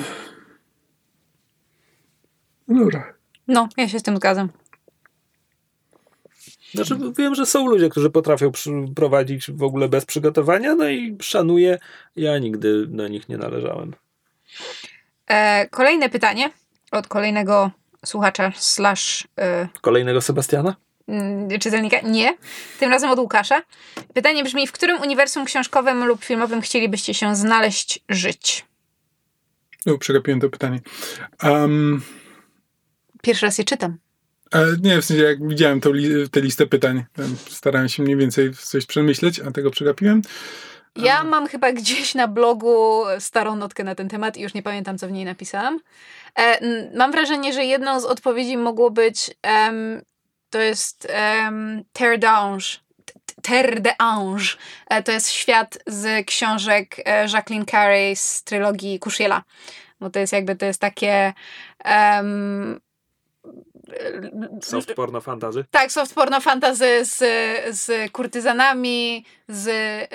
Dobra. 2.68 3.14
No, 3.48 3.68
ja 3.76 3.89
się 3.89 3.98
z 3.98 4.02
tym 4.02 4.16
zgadzam. 4.16 4.48
Znaczy, 6.74 6.97
wiem, 7.19 7.35
że 7.35 7.47
są 7.47 7.66
ludzie, 7.66 7.89
którzy 7.89 8.11
potrafią 8.11 8.53
prowadzić 8.97 9.51
w 9.51 9.62
ogóle 9.62 9.89
bez 9.89 10.05
przygotowania, 10.05 10.74
no 10.74 10.89
i 10.89 11.16
szanuję. 11.23 11.78
Ja 12.16 12.39
nigdy 12.39 12.86
do 12.86 13.09
nich 13.09 13.28
nie 13.28 13.39
należałem. 13.39 13.94
E, 15.27 15.69
kolejne 15.69 16.09
pytanie 16.09 16.51
od 16.90 17.09
kolejnego 17.09 17.70
słuchacza 18.05 18.53
slash... 18.57 19.28
E, 19.39 19.69
kolejnego 19.81 20.20
Sebastiana? 20.20 20.77
Mm, 21.09 21.59
czytelnika? 21.59 22.01
Nie. 22.01 22.36
Tym 22.81 22.90
razem 22.90 23.11
od 23.11 23.19
Łukasza. 23.19 23.62
Pytanie 24.15 24.44
brzmi, 24.44 24.66
w 24.66 24.73
którym 24.73 25.01
uniwersum 25.01 25.44
książkowym 25.44 26.05
lub 26.05 26.24
filmowym 26.24 26.61
chcielibyście 26.61 27.15
się 27.15 27.36
znaleźć, 27.36 28.01
żyć? 28.09 28.66
O, 29.86 29.99
przegapiłem 29.99 30.40
to 30.40 30.49
pytanie. 30.49 30.81
Um... 31.43 32.03
Pierwszy 33.23 33.47
raz 33.47 33.59
je 33.59 33.65
czytam. 33.65 33.99
Nie, 34.83 35.03
w 35.03 35.05
sensie 35.05 35.23
jak 35.23 35.49
widziałem 35.49 35.81
tą 35.81 35.93
li 35.93 36.31
tę 36.31 36.41
listę 36.41 36.66
pytań, 36.66 37.05
starałem 37.51 37.89
się 37.89 38.03
mniej 38.03 38.16
więcej 38.16 38.55
coś 38.55 38.87
przemyśleć, 38.87 39.41
a 39.41 39.51
tego 39.51 39.70
przegapiłem. 39.70 40.23
Ja 40.97 41.24
mam 41.24 41.47
chyba 41.47 41.73
gdzieś 41.73 42.15
na 42.15 42.29
blogu 42.29 43.05
starą 43.19 43.57
notkę 43.57 43.85
na 43.85 43.95
ten 43.95 44.09
temat 44.09 44.37
i 44.37 44.41
już 44.41 44.55
nie 44.55 44.62
pamiętam, 44.62 44.99
co 44.99 45.09
w 45.09 45.12
niej 45.12 45.24
napisałam. 45.24 45.81
E, 46.39 46.59
mam 46.97 47.12
wrażenie, 47.12 47.53
że 47.53 47.65
jedną 47.65 48.01
z 48.01 48.05
odpowiedzi 48.05 48.57
mogło 48.57 48.91
być 48.91 49.31
um, 49.45 50.03
to 50.51 50.61
jest 50.61 51.09
um, 51.45 51.85
Terre 51.93 52.19
d'Ange. 52.19 52.79
Terre 53.43 53.81
d'Ange. 53.81 54.57
E, 54.91 55.03
to 55.03 55.12
jest 55.12 55.31
świat 55.31 55.79
z 55.87 56.27
książek 56.27 56.97
e, 57.05 57.29
Jacqueline 57.29 57.66
Carey 57.66 58.16
z 58.16 58.45
trylogii 58.45 58.99
Kushiela. 58.99 59.43
Bo 60.01 60.11
to 60.11 60.19
jest 60.19 60.33
jakby, 60.33 60.57
to 60.57 60.66
jest 60.66 60.81
takie 60.81 61.33
um, 61.85 62.81
Soft 64.60 64.94
porno 64.94 65.20
fantazy? 65.20 65.64
Tak, 65.70 65.92
soft 65.92 66.14
porno 66.14 66.40
fantazy 66.40 67.04
z, 67.04 67.18
z 67.76 68.12
kurtyzanami, 68.12 69.24
z 69.48 69.68
y, 69.68 70.09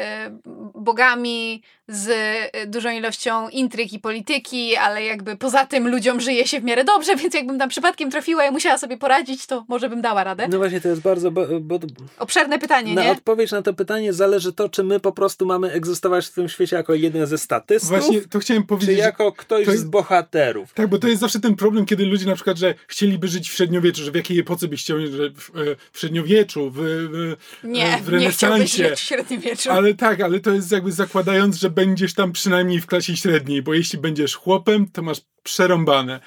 bogami, 0.76 1.61
z 1.88 2.08
y, 2.56 2.68
dużą 2.68 2.90
ilością 2.90 3.50
intryg 3.50 3.94
i 3.94 4.00
polityki, 4.00 4.76
ale 4.76 5.04
jakby 5.04 5.38
poza 5.38 5.66
tym 5.66 5.88
ludziom 5.88 6.22
żyje 6.22 6.48
się 6.48 6.60
w 6.60 6.64
miarę 6.64 6.84
dobrze, 6.84 7.16
więc 7.22 7.34
jakbym 7.34 7.60
tam 7.60 7.70
przypadkiem 7.70 8.12
trafiła 8.12 8.46
i 8.46 8.52
musiała 8.52 8.78
sobie 8.78 8.98
poradzić, 8.98 9.46
to 9.46 9.66
może 9.68 9.90
bym 9.90 10.02
dała 10.02 10.24
radę. 10.24 10.48
No 10.48 10.58
właśnie, 10.58 10.82
to 10.82 10.88
jest 10.88 11.02
bardzo... 11.02 11.32
Bo, 11.32 11.48
bo 11.60 11.80
Obszerne 12.20 12.60
pytanie, 12.60 12.94
na 12.94 13.04
nie? 13.04 13.12
odpowiedź 13.12 13.52
na 13.52 13.62
to 13.62 13.74
pytanie 13.74 14.14
zależy 14.14 14.54
to, 14.54 14.70
czy 14.70 14.84
my 14.84 15.00
po 15.00 15.12
prostu 15.12 15.46
mamy 15.46 15.72
egzystować 15.72 16.28
w 16.28 16.34
tym 16.34 16.50
świecie 16.50 16.76
jako 16.76 16.94
jeden 16.94 17.28
ze 17.28 17.38
statystów, 17.38 17.90
Właśnie, 17.90 18.22
to 18.22 18.40
chciałem 18.40 18.64
powiedzieć... 18.64 18.96
Czy 18.96 19.02
jako 19.02 19.32
ktoś 19.32 19.68
jest, 19.68 19.80
z 19.80 19.84
bohaterów. 19.84 20.74
Tak, 20.74 20.88
bo 20.88 21.00
to 21.00 21.08
jest 21.08 21.22
zawsze 21.22 21.40
ten 21.40 21.56
problem, 21.56 21.86
kiedy 21.86 22.06
ludzie 22.06 22.26
na 22.26 22.36
przykład, 22.36 22.58
że 22.58 22.76
chcieliby 22.88 23.28
żyć 23.28 23.50
w 23.50 23.54
średniowieczu, 23.54 24.04
że 24.04 24.12
w 24.12 24.16
jakiej 24.16 24.40
epoce 24.40 24.68
byś 24.68 24.84
chciał, 24.84 25.00
że 25.00 25.30
w, 25.30 25.50
e, 25.50 25.76
w 25.92 26.00
średniowieczu, 26.00 26.72
w, 26.72 26.78
w, 26.78 27.36
nie, 27.64 27.98
w 28.04 28.10
renesansie. 28.10 28.84
Nie, 28.84 28.96
w 28.96 29.00
średniowieczu. 29.00 29.72
Ale 29.72 29.94
tak, 29.94 30.22
ale 30.22 30.40
to 30.40 30.52
jest 30.52 30.72
jakby 30.72 30.92
zakładając, 30.92 31.56
że 31.56 31.70
będziesz 31.78 32.14
tam 32.14 32.32
przynajmniej 32.32 32.82
w 32.82 32.86
klasie 32.86 33.18
średniej, 33.18 33.62
bo 33.62 33.74
jeśli 33.74 33.99
będziesz 33.99 34.36
chłopem, 34.36 34.88
to 34.91 35.02
masz 35.02 35.22
przerąbane. 35.44 36.20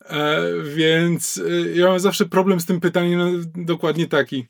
E, 0.00 0.42
więc 0.64 1.42
e, 1.46 1.76
ja 1.78 1.88
mam 1.88 2.00
zawsze 2.00 2.26
problem 2.26 2.60
z 2.60 2.66
tym 2.66 2.80
pytaniem, 2.80 3.18
no, 3.18 3.30
dokładnie 3.64 4.06
taki 4.06 4.46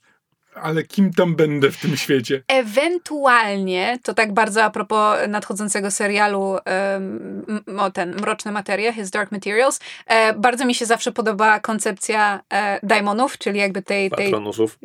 ale 0.62 0.82
kim 0.82 1.12
tam 1.12 1.36
będę 1.36 1.70
w 1.70 1.76
tym 1.76 1.96
świecie? 1.96 2.42
Ewentualnie, 2.48 3.98
to 4.02 4.14
tak 4.14 4.34
bardzo 4.34 4.64
a 4.64 4.70
propos 4.70 5.18
nadchodzącego 5.28 5.90
serialu 5.90 6.40
um, 6.40 7.78
o 7.78 7.90
ten 7.90 8.14
Mroczne 8.14 8.52
Materie, 8.52 8.92
His 8.92 9.10
Dark 9.10 9.32
Materials, 9.32 9.80
e, 10.06 10.32
bardzo 10.32 10.64
mi 10.64 10.74
się 10.74 10.86
zawsze 10.86 11.12
podoba 11.12 11.60
koncepcja 11.60 12.40
e, 12.52 12.80
daimonów, 12.82 13.38
czyli 13.38 13.58
jakby 13.58 13.82
tej... 13.82 14.10
tej 14.10 14.24
Patronusów. 14.26 14.78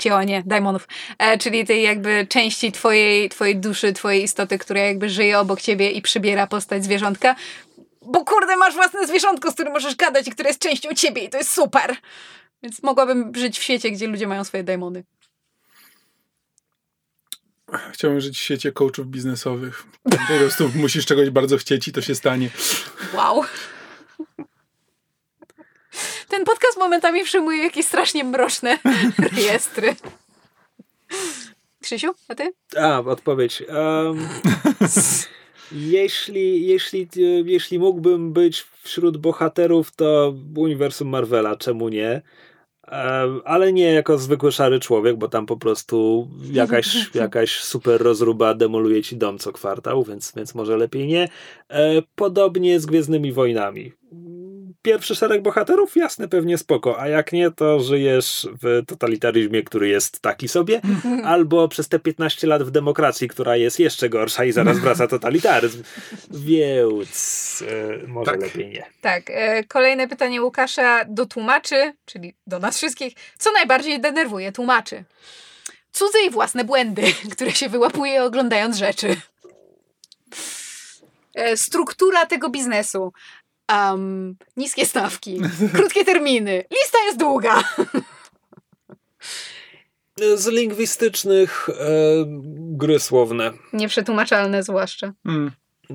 Ciała 0.00 0.24
nie, 0.24 0.42
daimonów. 0.46 0.88
E, 1.18 1.38
czyli 1.38 1.66
tej 1.66 1.82
jakby 1.82 2.26
części 2.28 2.72
twojej, 2.72 3.28
twojej 3.28 3.56
duszy, 3.56 3.92
twojej 3.92 4.22
istoty, 4.22 4.58
która 4.58 4.80
jakby 4.80 5.10
żyje 5.10 5.38
obok 5.38 5.60
ciebie 5.60 5.90
i 5.90 6.02
przybiera 6.02 6.46
postać 6.46 6.84
zwierzątka. 6.84 7.36
Bo 8.02 8.24
kurde, 8.24 8.56
masz 8.56 8.74
własne 8.74 9.06
zwierzątko, 9.06 9.50
z 9.50 9.54
którym 9.54 9.72
możesz 9.72 9.96
gadać 9.96 10.28
i 10.28 10.30
które 10.30 10.48
jest 10.48 10.60
częścią 10.60 10.94
ciebie 10.94 11.24
i 11.24 11.28
to 11.28 11.38
jest 11.38 11.50
super. 11.50 11.96
Więc 12.62 12.82
mogłabym 12.82 13.32
żyć 13.34 13.58
w 13.58 13.62
świecie, 13.62 13.90
gdzie 13.90 14.06
ludzie 14.06 14.26
mają 14.26 14.44
swoje 14.44 14.64
demony. 14.64 15.04
Chciałbym 17.92 18.20
żyć 18.20 18.38
w 18.38 18.40
świecie 18.40 18.72
coachów 18.72 19.06
biznesowych. 19.06 19.84
Po 20.02 20.38
prostu 20.38 20.70
musisz 20.74 21.06
czegoś 21.06 21.30
bardzo 21.30 21.56
chcieć 21.56 21.88
i 21.88 21.92
to 21.92 22.02
się 22.02 22.14
stanie. 22.14 22.50
Wow. 23.14 23.44
Ten 26.28 26.44
podcast 26.44 26.78
momentami 26.78 27.24
przyjmuje 27.24 27.62
jakieś 27.62 27.86
strasznie 27.86 28.24
mroczne 28.24 28.78
rejestry. 29.36 29.96
Krzysiu, 31.82 32.14
a 32.28 32.34
ty? 32.34 32.52
A, 32.76 32.98
odpowiedź. 32.98 33.62
Um, 33.68 34.28
jeśli, 35.72 36.66
jeśli, 36.66 37.08
jeśli 37.44 37.78
mógłbym 37.78 38.32
być 38.32 38.64
wśród 38.82 39.16
bohaterów, 39.16 39.96
to 39.96 40.34
uniwersum 40.56 41.08
Marvela, 41.08 41.56
czemu 41.56 41.88
nie? 41.88 42.22
Ale 43.44 43.72
nie 43.72 43.92
jako 43.92 44.18
zwykły 44.18 44.52
szary 44.52 44.80
człowiek, 44.80 45.16
bo 45.16 45.28
tam 45.28 45.46
po 45.46 45.56
prostu 45.56 46.28
jakaś, 46.52 46.96
jakaś 47.14 47.60
super 47.60 48.00
rozruba 48.00 48.54
demoluje 48.54 49.02
ci 49.02 49.16
dom 49.16 49.38
co 49.38 49.52
kwartał, 49.52 50.04
więc, 50.04 50.32
więc 50.36 50.54
może 50.54 50.76
lepiej 50.76 51.06
nie. 51.06 51.28
E, 51.68 52.02
podobnie 52.14 52.80
z 52.80 52.86
Gwiezdnymi 52.86 53.32
Wojnami 53.32 53.92
pierwszy 54.82 55.14
szereg 55.14 55.42
bohaterów, 55.42 55.96
jasne, 55.96 56.28
pewnie 56.28 56.58
spoko, 56.58 57.00
a 57.00 57.08
jak 57.08 57.32
nie, 57.32 57.50
to 57.50 57.80
żyjesz 57.80 58.48
w 58.62 58.82
totalitaryzmie, 58.86 59.62
który 59.62 59.88
jest 59.88 60.20
taki 60.20 60.48
sobie, 60.48 60.80
albo 61.24 61.68
przez 61.68 61.88
te 61.88 61.98
15 61.98 62.46
lat 62.46 62.62
w 62.62 62.70
demokracji, 62.70 63.28
która 63.28 63.56
jest 63.56 63.80
jeszcze 63.80 64.08
gorsza 64.08 64.44
i 64.44 64.52
zaraz 64.52 64.78
wraca 64.78 65.06
totalitaryzm. 65.06 65.82
Więc 66.30 67.64
e, 68.02 68.06
może 68.06 68.30
tak. 68.30 68.40
lepiej 68.40 68.68
nie. 68.68 68.84
Tak. 69.00 69.22
E, 69.30 69.64
kolejne 69.64 70.08
pytanie 70.08 70.42
Łukasza 70.42 71.04
do 71.04 71.26
tłumaczy, 71.26 71.92
czyli 72.04 72.34
do 72.46 72.58
nas 72.58 72.76
wszystkich. 72.76 73.14
Co 73.38 73.52
najbardziej 73.52 74.00
denerwuje 74.00 74.52
tłumaczy? 74.52 75.04
Cudze 75.92 76.18
i 76.26 76.30
własne 76.30 76.64
błędy, 76.64 77.02
które 77.32 77.50
się 77.50 77.68
wyłapuje 77.68 78.24
oglądając 78.24 78.76
rzeczy. 78.76 79.16
E, 81.34 81.56
struktura 81.56 82.26
tego 82.26 82.50
biznesu 82.50 83.12
um, 83.72 84.36
niskie 84.56 84.86
stawki, 84.86 85.40
krótkie 85.74 86.04
terminy, 86.04 86.64
lista 86.70 86.98
jest 87.06 87.18
długa. 87.18 87.64
Z 90.36 90.46
lingwistycznych 90.46 91.68
e, 91.68 91.74
gry 92.56 93.00
słowne. 93.00 93.52
Nieprzetłumaczalne 93.72 94.62
zwłaszcza. 94.62 95.12
Mm, 95.26 95.52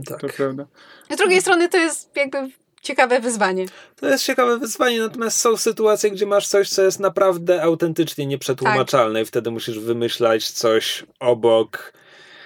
Tak. 0.09 0.21
to 0.21 0.27
prawda. 0.27 0.65
Z 1.09 1.17
drugiej 1.17 1.41
strony 1.41 1.69
to 1.69 1.77
jest 1.77 2.15
jakby 2.15 2.49
ciekawe 2.81 3.19
wyzwanie. 3.19 3.65
To 3.95 4.07
jest 4.07 4.23
ciekawe 4.25 4.57
wyzwanie, 4.57 4.99
natomiast 4.99 5.37
są 5.41 5.57
sytuacje, 5.57 6.11
gdzie 6.11 6.25
masz 6.25 6.47
coś, 6.47 6.69
co 6.69 6.83
jest 6.83 6.99
naprawdę 6.99 7.63
autentycznie 7.63 8.25
nieprzetłumaczalne 8.25 9.21
i 9.21 9.25
wtedy 9.25 9.51
musisz 9.51 9.79
wymyślać 9.79 10.51
coś 10.51 11.05
obok 11.19 11.93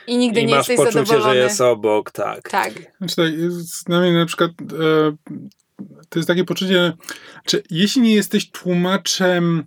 I 0.08 0.18
nigdy 0.18 0.42
i 0.42 0.46
nie 0.46 0.56
masz 0.56 0.70
jesteś 0.70 0.78
poczucie, 0.78 1.06
zadowolony. 1.06 1.34
że 1.34 1.44
jest 1.44 1.62
obok, 1.62 2.12
tak. 2.12 2.50
Tak. 2.50 2.74
Znaczy, 2.98 3.16
tak, 3.16 3.32
dla 3.86 4.02
mnie 4.02 4.14
na 4.14 4.26
przykład 4.26 4.52
e, 4.52 5.16
to 6.10 6.20
jest 6.20 6.28
takie 6.28 6.44
poczucie, 6.44 6.94
że 7.48 7.62
jeśli 7.70 8.02
nie 8.02 8.14
jesteś 8.16 8.52
tłumaczem 8.52 9.66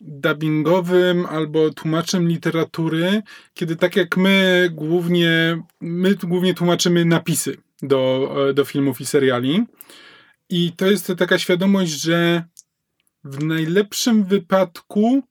dubbingowym 0.00 1.26
albo 1.26 1.70
tłumaczem 1.70 2.28
literatury, 2.28 3.22
kiedy 3.54 3.76
tak 3.76 3.96
jak 3.96 4.16
my 4.16 4.68
głównie, 4.72 5.62
my 5.80 6.14
głównie 6.14 6.54
tłumaczymy 6.54 7.04
napisy 7.04 7.56
do, 7.82 8.30
e, 8.48 8.54
do 8.54 8.64
filmów 8.64 9.00
i 9.00 9.06
seriali 9.06 9.64
i 10.48 10.72
to 10.72 10.86
jest 10.86 11.12
taka 11.18 11.38
świadomość, 11.38 11.90
że 11.90 12.44
w 13.24 13.44
najlepszym 13.44 14.24
wypadku 14.24 15.22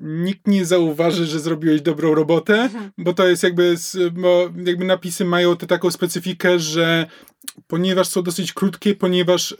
nikt 0.00 0.46
nie 0.46 0.64
zauważy, 0.64 1.26
że 1.26 1.40
zrobiłeś 1.40 1.80
dobrą 1.80 2.14
robotę, 2.14 2.70
bo 2.98 3.14
to 3.14 3.28
jest 3.28 3.42
jakby, 3.42 3.74
bo 4.12 4.50
jakby 4.64 4.84
napisy 4.84 5.24
mają 5.24 5.56
tę 5.56 5.66
taką 5.66 5.90
specyfikę, 5.90 6.58
że 6.58 7.06
ponieważ 7.66 8.08
są 8.08 8.22
dosyć 8.22 8.52
krótkie, 8.52 8.94
ponieważ 8.94 9.52
e, 9.52 9.56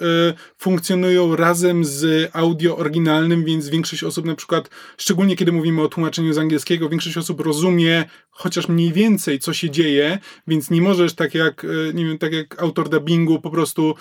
funkcjonują 0.59 1.37
razem 1.37 1.85
z 1.85 2.31
audio 2.33 2.77
oryginalnym, 2.77 3.45
więc 3.45 3.69
większość 3.69 4.05
osób 4.05 4.27
na 4.27 4.35
przykład, 4.35 4.71
szczególnie 4.97 5.37
kiedy 5.37 5.53
mówimy 5.53 5.83
o 5.83 5.89
tłumaczeniu 5.89 6.33
z 6.33 6.39
angielskiego, 6.39 6.89
większość 6.89 7.17
osób 7.17 7.41
rozumie 7.41 8.05
chociaż 8.31 8.69
mniej 8.69 8.93
więcej, 8.93 9.39
co 9.39 9.53
się 9.53 9.71
dzieje, 9.71 10.19
więc 10.47 10.71
nie 10.71 10.83
możesz 10.83 11.15
tak 11.15 11.35
jak, 11.35 11.65
e, 11.65 11.95
nie 11.95 12.05
wiem, 12.05 12.19
tak 12.19 12.33
jak 12.33 12.63
autor 12.63 12.89
dubbingu 12.89 13.41
po 13.41 13.51
prostu 13.51 13.95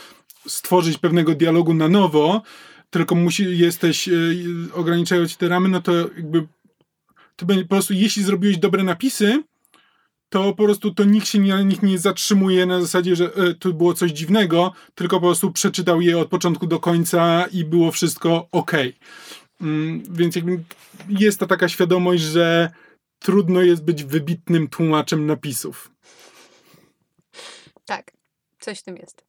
stworzyć 0.47 0.97
pewnego 0.97 1.35
dialogu 1.35 1.73
na 1.73 1.87
nowo, 1.87 2.41
tylko 2.89 3.15
musi, 3.15 3.57
jesteś, 3.57 4.07
e, 4.07 4.11
ograniczają 4.73 5.27
ci 5.27 5.35
te 5.35 5.47
ramy, 5.47 5.69
no 5.69 5.81
to 5.81 5.93
jakby 5.95 6.47
to 7.35 7.45
będzie 7.45 7.63
po 7.63 7.69
prostu, 7.69 7.93
jeśli 7.93 8.23
zrobiłeś 8.23 8.57
dobre 8.57 8.83
napisy, 8.83 9.43
to 10.29 10.53
po 10.53 10.63
prostu 10.63 10.93
to 10.93 11.03
nikt 11.03 11.27
się 11.27 11.39
nie, 11.39 11.65
nikt 11.65 11.83
nie 11.83 11.99
zatrzymuje 11.99 12.65
na 12.65 12.81
zasadzie, 12.81 13.15
że 13.15 13.33
e, 13.35 13.53
tu 13.53 13.73
było 13.73 13.93
coś 13.93 14.11
dziwnego, 14.11 14.73
tylko 14.95 15.15
po 15.15 15.25
prostu 15.25 15.51
przeczytał 15.51 16.01
je 16.01 16.17
od 16.17 16.29
początku 16.29 16.67
do 16.67 16.79
końca 16.79 17.45
i 17.51 17.65
było 17.65 17.91
wszystko 17.91 18.47
ok. 18.51 18.71
Mm, 19.61 20.03
więc 20.09 20.35
jakby 20.35 20.63
jest 21.09 21.39
to 21.39 21.47
taka 21.47 21.69
świadomość, 21.69 22.23
że 22.23 22.69
trudno 23.19 23.61
jest 23.61 23.83
być 23.83 24.03
wybitnym 24.03 24.67
tłumaczem 24.67 25.25
napisów. 25.25 25.91
Tak, 27.85 28.11
coś 28.59 28.79
w 28.79 28.83
tym 28.83 28.97
jest. 28.97 29.26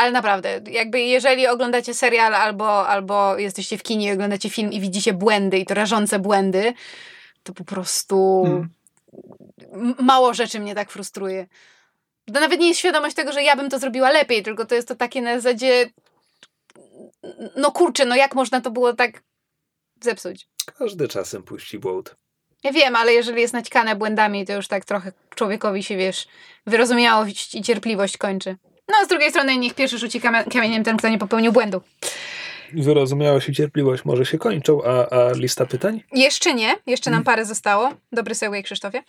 Ale 0.00 0.10
naprawdę, 0.12 0.60
jakby 0.70 1.00
jeżeli 1.00 1.46
oglądacie 1.46 1.94
serial 1.94 2.34
albo, 2.34 2.88
albo 2.88 3.38
jesteście 3.38 3.78
w 3.78 3.82
kinie 3.82 4.08
i 4.08 4.12
oglądacie 4.12 4.50
film 4.50 4.72
i 4.72 4.80
widzicie 4.80 5.12
błędy 5.12 5.58
i 5.58 5.66
to 5.66 5.74
rażące 5.74 6.18
błędy, 6.18 6.72
to 7.42 7.52
po 7.52 7.64
prostu 7.64 8.42
Mm. 8.46 8.68
m- 9.72 9.94
mało 9.98 10.34
rzeczy 10.34 10.60
mnie 10.60 10.74
tak 10.74 10.90
frustruje. 10.90 11.46
To 12.34 12.40
nawet 12.40 12.60
nie 12.60 12.68
jest 12.68 12.80
świadomość 12.80 13.16
tego, 13.16 13.32
że 13.32 13.42
ja 13.42 13.56
bym 13.56 13.70
to 13.70 13.78
zrobiła 13.78 14.10
lepiej, 14.10 14.42
tylko 14.42 14.66
to 14.66 14.74
jest 14.74 14.88
to 14.88 14.94
takie 14.94 15.22
na 15.22 15.40
zasadzie 15.40 15.90
no 17.56 17.72
kurczę, 17.72 18.04
no 18.04 18.16
jak 18.16 18.34
można 18.34 18.60
to 18.60 18.70
było 18.70 18.92
tak 18.92 19.22
zepsuć? 20.02 20.48
Każdy 20.78 21.08
czasem 21.08 21.42
puści 21.42 21.78
błąd. 21.78 22.16
Ja 22.62 22.72
wiem, 22.72 22.96
ale 22.96 23.12
jeżeli 23.12 23.40
jest 23.40 23.54
naćkane 23.54 23.96
błędami, 23.96 24.46
to 24.46 24.52
już 24.52 24.68
tak 24.68 24.84
trochę 24.84 25.12
człowiekowi 25.34 25.82
się, 25.82 25.96
wiesz, 25.96 26.26
wyrozumiałość 26.66 27.54
i 27.54 27.62
cierpliwość 27.62 28.16
kończy. 28.16 28.56
No, 28.90 28.96
a 29.02 29.04
z 29.04 29.08
drugiej 29.08 29.30
strony 29.30 29.56
niech 29.56 29.74
pierwszy 29.74 29.98
rzuci 29.98 30.20
kamieniem 30.52 30.84
ten, 30.84 30.96
kto 30.96 31.08
nie 31.08 31.18
popełnił 31.18 31.52
błędu. 31.52 31.80
Wyrozumiałość 32.72 33.48
i 33.48 33.52
cierpliwość 33.54 34.04
może 34.04 34.26
się 34.26 34.38
kończą, 34.38 34.84
a, 34.84 35.08
a 35.08 35.32
lista 35.32 35.66
pytań? 35.66 36.02
Jeszcze 36.12 36.54
nie, 36.54 36.76
jeszcze 36.86 37.10
nam 37.10 37.24
parę 37.24 37.44
zostało. 37.44 37.92
Dobry 38.12 38.34
segue, 38.34 38.62
Krzysztofie. 38.62 39.02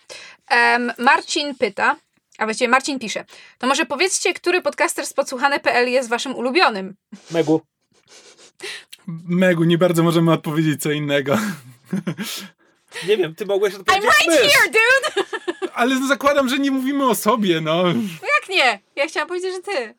Em, 0.49 0.91
Marcin 0.97 1.55
pyta, 1.55 1.95
a 2.37 2.45
właściwie 2.45 2.67
Marcin 2.67 2.99
pisze, 2.99 3.25
to 3.57 3.67
może 3.67 3.85
powiedzcie, 3.85 4.33
który 4.33 4.61
podcaster 4.61 5.05
z 5.05 5.13
podsłuchane.pl 5.13 5.89
jest 5.89 6.09
waszym 6.09 6.35
ulubionym? 6.35 6.95
Megu. 7.31 7.61
Megu, 9.27 9.63
nie 9.63 9.77
bardzo 9.77 10.03
możemy 10.03 10.31
odpowiedzieć 10.31 10.81
co 10.81 10.91
innego. 10.91 11.37
Nie 13.07 13.17
wiem, 13.17 13.35
ty 13.35 13.45
mogłeś 13.45 13.73
I'm 13.73 13.79
odpowiedzieć 13.79 14.09
right 14.27 14.43
mysz. 14.43 14.53
here, 14.53 14.71
dude! 14.71 15.27
Ale 15.73 15.95
no 15.95 16.07
zakładam, 16.07 16.49
że 16.49 16.59
nie 16.59 16.71
mówimy 16.71 17.05
o 17.07 17.15
sobie, 17.15 17.61
no. 17.61 17.83
Jak 18.21 18.49
nie? 18.49 18.79
Ja 18.95 19.07
chciałam 19.07 19.27
powiedzieć, 19.27 19.53
że 19.53 19.61
ty. 19.61 19.95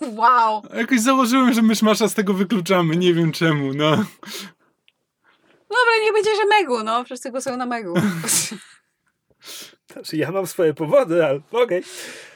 Wow. 0.00 0.62
Jakoś 0.76 1.00
założyłem, 1.00 1.52
że 1.52 1.62
myszmasza 1.62 2.08
z 2.08 2.14
tego 2.14 2.34
wykluczamy, 2.34 2.96
nie 2.96 3.14
wiem 3.14 3.32
czemu, 3.32 3.74
no. 3.74 3.90
Dobra, 5.70 5.92
niech 6.02 6.12
będzie, 6.12 6.30
że 6.36 6.46
Megu, 6.46 6.82
no. 6.84 7.04
Wszyscy 7.04 7.30
głosują 7.30 7.56
na 7.56 7.66
Megu. 7.66 7.94
Znaczy, 9.94 10.16
ja 10.16 10.30
mam 10.32 10.46
swoje 10.46 10.74
powody, 10.74 11.24
ale 11.26 11.40
okej. 11.52 11.80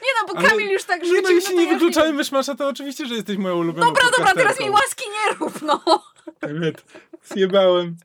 Nie 0.03 0.09
no, 0.21 0.33
bo 0.33 0.39
Ale- 0.39 0.49
Kamil 0.49 0.69
już 0.69 0.83
tak 0.83 1.01
Nie, 1.01 1.07
rzucił. 1.07 1.23
no 1.23 1.29
jeśli 1.29 1.55
nie 1.55 1.65
ja 1.65 1.73
wykluczamy 1.73 2.13
myszmasza, 2.13 2.55
to 2.55 2.67
oczywiście, 2.67 3.05
że 3.05 3.15
jesteś 3.15 3.37
moją 3.37 3.57
ulubioną 3.57 3.87
Dobra, 3.87 4.03
dobra, 4.17 4.33
teraz 4.33 4.59
mi 4.59 4.69
łaski 4.69 5.03
nie 5.09 5.35
rób, 5.39 5.61
no. 5.61 6.03
Emet, 6.41 6.83
Zjebałem. 7.23 7.95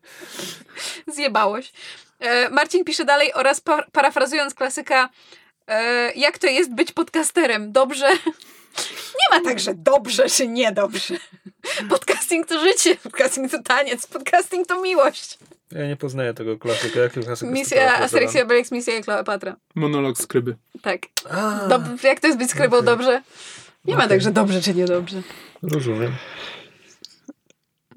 Zjebałoś. 1.07 1.73
E, 2.21 2.51
Marcin 2.51 2.85
pisze 2.85 3.05
dalej 3.05 3.33
oraz 3.35 3.61
pa- 3.61 3.87
parafrazując 3.93 4.55
klasyka 4.55 5.09
e, 5.69 6.13
jak 6.13 6.39
to 6.39 6.47
jest 6.47 6.75
być 6.75 6.93
podcasterem? 6.93 7.73
Dobrze? 7.73 8.09
Nie 9.15 9.39
ma 9.39 9.45
tak, 9.45 9.61
że 9.61 9.75
dobrze 9.75 10.29
czy 10.31 10.49
niedobrze. 10.49 11.15
Podcasting 11.89 12.47
to 12.47 12.61
życie, 12.61 12.97
podcasting 12.97 13.51
to 13.51 13.63
taniec, 13.63 14.07
podcasting 14.07 14.67
to 14.67 14.81
miłość. 14.83 15.39
Ja 15.73 15.87
nie 15.87 15.97
poznaję 15.97 16.35
tego 16.35 16.59
klasyka. 16.59 17.01
Jaki 17.01 17.21
klasyk 17.21 17.49
Misja 17.51 17.95
Asterix 17.99 18.35
i 18.35 18.41
Obelix, 18.43 18.71
misja 18.71 18.97
i 18.99 19.03
Kleopatra. 19.03 19.57
Monolog 19.75 20.19
skryby. 20.19 20.57
Tak. 20.83 21.01
Dob- 21.69 22.05
jak 22.05 22.21
to 22.21 22.27
jest 22.27 22.39
być 22.39 22.51
skrybą 22.51 22.77
okej. 22.77 22.87
dobrze? 22.87 23.23
Nie 23.85 23.95
ma 23.95 23.99
Okej. 23.99 24.09
tak, 24.09 24.21
że 24.21 24.31
dobrze 24.31 24.63
czy 24.63 24.75
niedobrze. 24.75 25.23
rozumiem. 25.63 26.13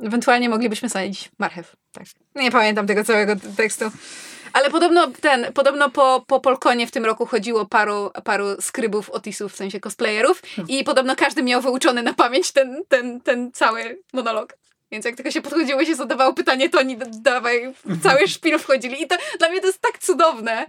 Ewentualnie 0.04 0.50
moglibyśmy 0.50 0.90
sadzić 0.90 1.32
marchew. 1.40 1.76
Tak. 1.92 2.06
Nie 2.36 2.52
pamiętam 2.52 2.88
tego 2.88 3.04
całego 3.04 3.34
tekstu. 3.58 3.86
Ale 4.54 4.70
podobno 4.70 5.12
ten, 5.22 5.54
podobno 5.54 5.90
po, 5.90 6.24
po 6.28 6.40
Polkonie 6.40 6.88
w 6.88 6.92
tym 6.92 7.06
roku 7.06 7.26
chodziło 7.26 7.66
paru, 7.66 8.12
paru 8.24 8.62
skrybów 8.62 9.10
Otisów, 9.10 9.54
w 9.54 9.56
sensie 9.56 9.80
cosplayerów 9.80 10.42
i 10.68 10.84
podobno 10.84 11.16
każdy 11.16 11.44
miał 11.44 11.62
wyuczony 11.62 12.04
na 12.04 12.14
pamięć 12.14 12.52
ten, 12.52 12.84
ten, 12.88 13.22
ten 13.22 13.52
cały 13.52 14.02
monolog. 14.14 14.54
Więc 14.92 15.06
jak 15.06 15.16
tylko 15.16 15.32
się 15.32 15.42
podchodziło 15.42 15.82
i 15.82 15.86
się 15.86 15.96
zadawało 15.96 16.34
pytanie, 16.34 16.70
to 16.70 16.80
oni 16.80 16.98
dawaj, 17.22 17.74
w 17.86 18.04
cały 18.04 18.28
szpil 18.28 18.60
wchodzili. 18.60 19.02
I 19.02 19.08
to 19.08 19.16
dla 19.40 19.50
mnie 19.50 19.62
to 19.62 19.68
jest 19.68 19.82
tak 19.82 19.98
cudowne. 20.00 20.66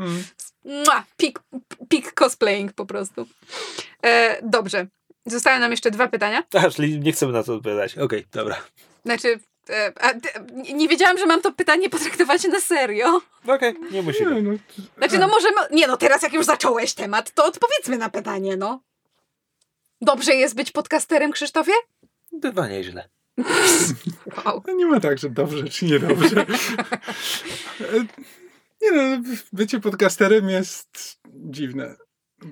Mua, 0.64 1.05
peak, 1.16 1.42
peak 1.88 2.14
cosplaying 2.14 2.72
po 2.72 2.86
prostu. 2.86 3.26
E, 4.02 4.38
dobrze. 4.42 4.86
Zostały 5.26 5.59
nam 5.59 5.70
jeszcze 5.70 5.90
dwa 5.90 6.09
pytania. 6.09 6.42
A, 6.55 6.70
czyli 6.70 7.00
nie 7.00 7.12
chcemy 7.12 7.32
na 7.32 7.42
to 7.42 7.55
odpowiadać. 7.55 7.98
Okej, 7.98 8.26
dobra. 8.32 8.56
Znaczy, 9.05 9.40
nie- 10.53 10.73
nie 10.74 10.89
wiedziałam, 10.89 11.19
że 11.19 11.27
mam 11.27 11.43
to 11.43 11.53
pytanie 11.53 11.90
potraktować 11.90 12.45
na 12.45 12.61
serio. 12.61 13.20
Okej, 13.47 13.74
nie 13.90 14.03
musimy. 14.03 14.43
Nie, 14.43 14.43
no, 14.53 14.59
Znaczy, 14.99 15.19
no 15.19 15.28
możemy. 15.28 15.57
Nie, 15.70 15.86
no 15.86 15.97
teraz 15.97 16.23
jak 16.23 16.32
już 16.32 16.47
zacząłeś 16.47 16.95
temat, 16.95 17.31
to 17.31 17.45
odpowiedzmy 17.45 17.99
na 17.99 18.09
pytanie, 18.11 18.57
no. 18.57 18.81
Dobrze 20.01 20.35
jest 20.35 20.55
być 20.55 20.70
podcasterem, 20.70 21.32
Krzysztofie? 21.32 21.73
Bywa 22.32 22.69
nieźle. 22.69 23.09
Wow. 24.45 24.62
no 24.66 24.74
nie 24.74 24.86
ma 24.86 25.01
tak, 25.01 25.19
że 25.19 25.31
dobrze 25.31 25.65
czy 25.69 25.85
niedobrze. 25.85 26.47
E, 27.81 28.07
nie 28.82 28.93
no, 28.93 29.23
bycie 29.53 29.81
podcasterem 29.81 30.49
jest 30.51 31.19
dziwne. 31.27 31.97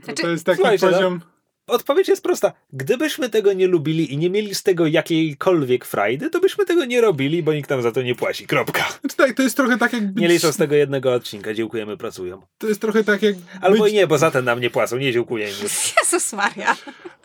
Znaczy- 0.04 0.22
to 0.22 0.28
jest 0.28 0.46
taki 0.46 0.62
no, 0.62 0.78
poziom... 0.78 1.20
Odpowiedź 1.66 2.08
jest 2.08 2.22
prosta. 2.22 2.52
Gdybyśmy 2.72 3.30
tego 3.30 3.52
nie 3.52 3.66
lubili 3.66 4.12
i 4.12 4.18
nie 4.18 4.30
mieli 4.30 4.54
z 4.54 4.62
tego 4.62 4.86
jakiejkolwiek 4.86 5.84
frajdy, 5.84 6.30
to 6.30 6.40
byśmy 6.40 6.64
tego 6.64 6.84
nie 6.84 7.00
robili, 7.00 7.42
bo 7.42 7.52
nikt 7.54 7.70
nam 7.70 7.82
za 7.82 7.92
to 7.92 8.02
nie 8.02 8.14
płaci. 8.14 8.46
Kropka. 8.46 8.84
Znaczy, 9.00 9.16
tak, 9.16 9.32
to 9.36 9.42
jest 9.42 9.56
trochę 9.56 9.78
tak 9.78 9.92
jak 9.92 10.12
być... 10.12 10.22
Nie 10.22 10.28
licząc 10.28 10.56
tego 10.56 10.74
jednego 10.74 11.12
odcinka. 11.14 11.54
Dziękujemy, 11.54 11.96
pracują. 11.96 12.42
To 12.58 12.68
jest 12.68 12.80
trochę 12.80 13.04
tak 13.04 13.22
jak 13.22 13.34
Albo 13.60 13.84
być... 13.84 13.92
nie, 13.92 14.06
bo 14.06 14.18
za 14.18 14.30
ten 14.30 14.44
nam 14.44 14.60
nie 14.60 14.70
płacą. 14.70 14.96
Nie 14.96 15.12
dziękujemy. 15.12 15.52
Jezus 16.02 16.32
Maria. 16.32 16.76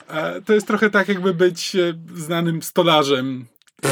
E, 0.10 0.42
To 0.42 0.54
jest 0.54 0.68
trochę 0.68 0.90
tak, 0.90 1.08
jakby 1.08 1.34
być 1.34 1.76
e, 1.76 1.94
znanym 2.16 2.62
stolarzem. 2.62 3.46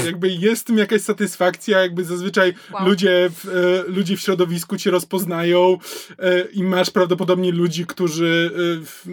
Jakby 0.05 0.29
jest 0.29 0.61
w 0.61 0.65
tym 0.65 0.77
jakaś 0.77 1.01
satysfakcja, 1.01 1.79
jakby 1.79 2.03
zazwyczaj 2.03 2.53
Wow. 2.73 2.85
ludzie, 2.87 3.29
w, 3.29 3.49
e, 3.49 3.91
ludzie 3.91 4.17
w 4.17 4.21
środowisku 4.21 4.77
cię 4.77 4.91
rozpoznają 4.91 5.77
e, 6.19 6.41
i 6.41 6.63
masz 6.63 6.89
prawdopodobnie 6.89 7.51
ludzi, 7.51 7.85
którzy, 7.85 8.51
e, 8.53 8.85
w, 8.85 9.05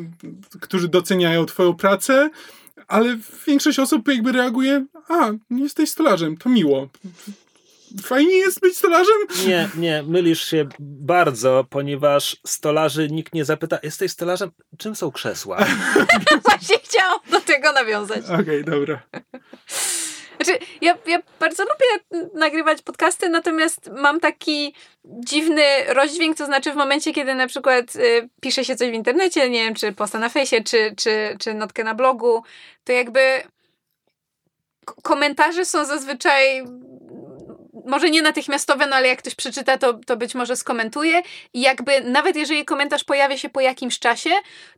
którzy 0.61 0.89
doceniają 0.89 1.47
twoją 1.47 1.74
pracę, 1.74 2.31
ale 2.89 3.19
większość 3.47 3.78
osób 3.78 4.09
jakby 4.09 4.32
reaguje, 4.32 4.86
a, 5.09 5.31
jesteś 5.51 5.90
stolarzem, 5.90 6.36
to 6.36 6.48
miło. 6.48 6.89
fajnie 8.03 8.36
jest 8.36 8.61
być 8.61 8.77
stolarzem? 8.77 9.16
Nie, 9.47 9.69
nie, 9.77 10.03
mylisz 10.03 10.44
się 10.44 10.69
bardzo, 10.81 11.66
ponieważ 11.70 12.36
stolarzy 12.47 13.09
nikt 13.11 13.35
nie 13.35 13.44
zapyta, 13.44 13.78
jesteś 13.82 14.12
stolarzem? 14.12 14.51
Czym 14.78 14.97
są 14.97 15.12
krzesła? 15.12 15.66
Właśnie 16.44 16.77
chciałam 16.85 17.19
do 17.31 17.40
tego 17.40 17.73
nawiązać. 17.73 18.24
Okej, 18.24 18.40
okay, 18.40 18.65
dobra. 18.65 19.03
Znaczy, 20.37 20.59
ja, 20.81 20.99
ja 21.07 21.19
bardzo 21.41 21.63
lubię 21.63 22.21
nagrywać 22.35 22.83
podcasty, 22.83 23.29
natomiast 23.29 23.91
mam 23.97 24.21
taki 24.21 24.75
dziwny 25.05 25.63
rozdźwięk, 25.89 26.37
to 26.37 26.47
znaczy 26.47 26.73
w 26.73 26.77
momencie, 26.77 27.13
kiedy 27.13 27.35
na 27.35 27.47
przykład 27.47 27.97
y, 27.97 28.29
pisze 28.41 28.65
się 28.65 28.77
coś 28.77 28.91
w 28.91 28.95
internecie, 28.95 29.51
nie 29.51 29.65
wiem, 29.65 29.75
czy 29.75 29.93
posta 29.93 30.19
na 30.19 30.29
fejsie, 30.29 30.63
czy, 30.65 30.95
czy, 30.97 31.37
czy 31.41 31.55
notkę 31.55 31.85
na 31.85 31.95
blogu, 31.95 32.43
to 32.85 32.93
jakby 32.93 33.21
komentarze 35.03 35.65
są 35.65 35.85
zazwyczaj 35.85 36.65
może 37.87 38.11
nie 38.11 38.23
natychmiastowe, 38.23 38.87
no 38.87 38.97
ale 38.97 39.09
jak 39.09 39.19
ktoś 39.19 39.35
przeczyta, 39.35 39.79
to, 39.79 39.95
to 39.95 40.17
być 40.17 40.35
może 40.35 40.57
skomentuje. 40.57 41.23
I 41.55 41.61
jakby 41.61 42.01
nawet 42.01 42.37
jeżeli 42.37 42.65
komentarz 42.65 43.05
pojawia 43.05 43.39
się 43.39 43.49
po 43.49 43.61
jakimś 43.61 43.99
czasie, 43.99 44.31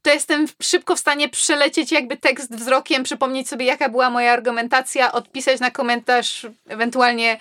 to 0.02 0.10
jestem 0.10 0.46
szybko 0.62 0.96
w 0.96 0.98
stanie 0.98 1.28
przelecieć 1.28 1.92
jakby 1.92 2.16
tekst 2.16 2.54
wzrokiem, 2.54 3.02
przypomnieć 3.02 3.48
sobie, 3.48 3.66
jaka 3.66 3.88
była 3.88 4.10
moja 4.10 4.32
argumentacja, 4.32 5.12
odpisać 5.12 5.60
na 5.60 5.70
komentarz, 5.70 6.46
ewentualnie 6.68 7.38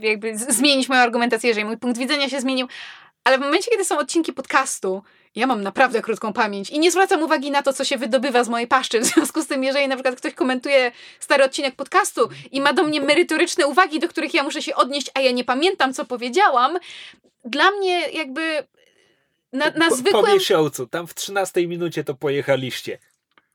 jakby 0.00 0.38
zmienić 0.38 0.88
moją 0.88 1.00
argumentację, 1.00 1.48
jeżeli 1.48 1.66
mój 1.66 1.76
punkt 1.76 1.98
widzenia 1.98 2.28
się 2.28 2.40
zmienił. 2.40 2.68
Ale 3.24 3.38
w 3.38 3.40
momencie, 3.40 3.70
kiedy 3.70 3.84
są 3.84 3.98
odcinki 3.98 4.32
podcastu, 4.32 5.02
ja 5.34 5.46
mam 5.46 5.62
naprawdę 5.62 6.02
krótką 6.02 6.32
pamięć 6.32 6.70
i 6.70 6.78
nie 6.78 6.90
zwracam 6.90 7.22
uwagi 7.22 7.50
na 7.50 7.62
to, 7.62 7.72
co 7.72 7.84
się 7.84 7.98
wydobywa 7.98 8.44
z 8.44 8.48
mojej 8.48 8.66
paszczy. 8.68 9.00
W 9.00 9.04
związku 9.04 9.42
z 9.42 9.46
tym, 9.46 9.64
jeżeli 9.64 9.88
na 9.88 9.96
przykład 9.96 10.16
ktoś 10.16 10.34
komentuje 10.34 10.92
stary 11.20 11.44
odcinek 11.44 11.74
podcastu 11.74 12.28
i 12.50 12.60
ma 12.60 12.72
do 12.72 12.82
mnie 12.82 13.00
merytoryczne 13.00 13.66
uwagi, 13.66 14.00
do 14.00 14.08
których 14.08 14.34
ja 14.34 14.42
muszę 14.42 14.62
się 14.62 14.74
odnieść, 14.74 15.10
a 15.14 15.20
ja 15.20 15.30
nie 15.30 15.44
pamiętam, 15.44 15.94
co 15.94 16.04
powiedziałam, 16.04 16.78
dla 17.44 17.70
mnie 17.70 18.10
jakby 18.10 18.64
na, 19.52 19.70
na 19.70 19.90
zwykłym... 19.90 20.24
Po 20.24 20.32
miesiącu, 20.32 20.86
tam 20.86 21.06
w 21.06 21.14
13 21.14 21.66
minucie 21.66 22.04
to 22.04 22.14
pojechaliście. 22.14 22.98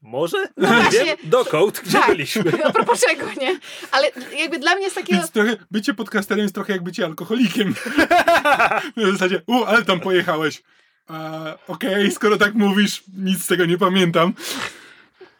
Może? 0.01 0.47
No 0.57 0.67
właśnie. 0.67 1.05
Wiem, 1.05 1.17
dokąd, 1.23 1.79
gdzie 1.79 1.97
tak. 1.97 2.07
byliśmy. 2.07 2.43
A 2.65 2.71
propos 2.71 3.05
czego, 3.07 3.25
nie? 3.41 3.59
Ale 3.91 4.11
jakby 4.39 4.59
dla 4.59 4.75
mnie 4.75 4.83
jest 4.83 4.95
takiego... 4.95 5.19
Więc 5.19 5.31
trochę, 5.31 5.57
bycie 5.71 5.93
podcasterem 5.93 6.43
jest 6.43 6.55
trochę 6.55 6.73
jak 6.73 6.83
bycie 6.83 7.05
alkoholikiem. 7.05 7.73
w 8.97 9.11
zasadzie, 9.11 9.41
u, 9.47 9.63
ale 9.63 9.85
tam 9.85 9.99
pojechałeś. 9.99 10.63
Okej, 11.67 11.93
okay, 11.93 12.11
skoro 12.11 12.37
tak 12.37 12.53
mówisz, 12.53 13.03
nic 13.17 13.43
z 13.43 13.47
tego 13.47 13.65
nie 13.65 13.77
pamiętam. 13.77 14.33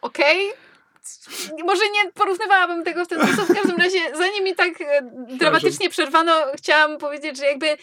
Okej. 0.00 0.48
Okay. 0.48 0.66
Może 1.64 1.82
nie 1.90 2.12
porównywałabym 2.12 2.84
tego 2.84 3.04
w 3.04 3.08
ten 3.08 3.26
sposób. 3.26 3.44
W 3.44 3.54
każdym 3.54 3.76
razie, 3.76 3.98
zanim 4.14 4.44
mi 4.44 4.54
tak 4.54 4.80
e, 4.80 5.02
dramatycznie 5.28 5.90
przerwano, 5.90 6.32
chciałam 6.56 6.98
powiedzieć, 6.98 7.36
że 7.36 7.46
jakby 7.46 7.66
e, 7.68 7.78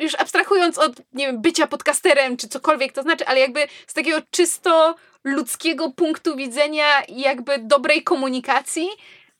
już 0.00 0.14
abstrahując 0.14 0.78
od, 0.78 0.92
nie 1.12 1.26
wiem, 1.26 1.42
bycia 1.42 1.66
podcasterem, 1.66 2.36
czy 2.36 2.48
cokolwiek 2.48 2.92
to 2.92 3.02
znaczy, 3.02 3.26
ale 3.26 3.40
jakby 3.40 3.66
z 3.86 3.94
takiego 3.94 4.18
czysto 4.30 4.94
ludzkiego 5.24 5.90
punktu 5.90 6.36
widzenia 6.36 7.02
i 7.08 7.20
jakby 7.20 7.58
dobrej 7.58 8.02
komunikacji, 8.02 8.88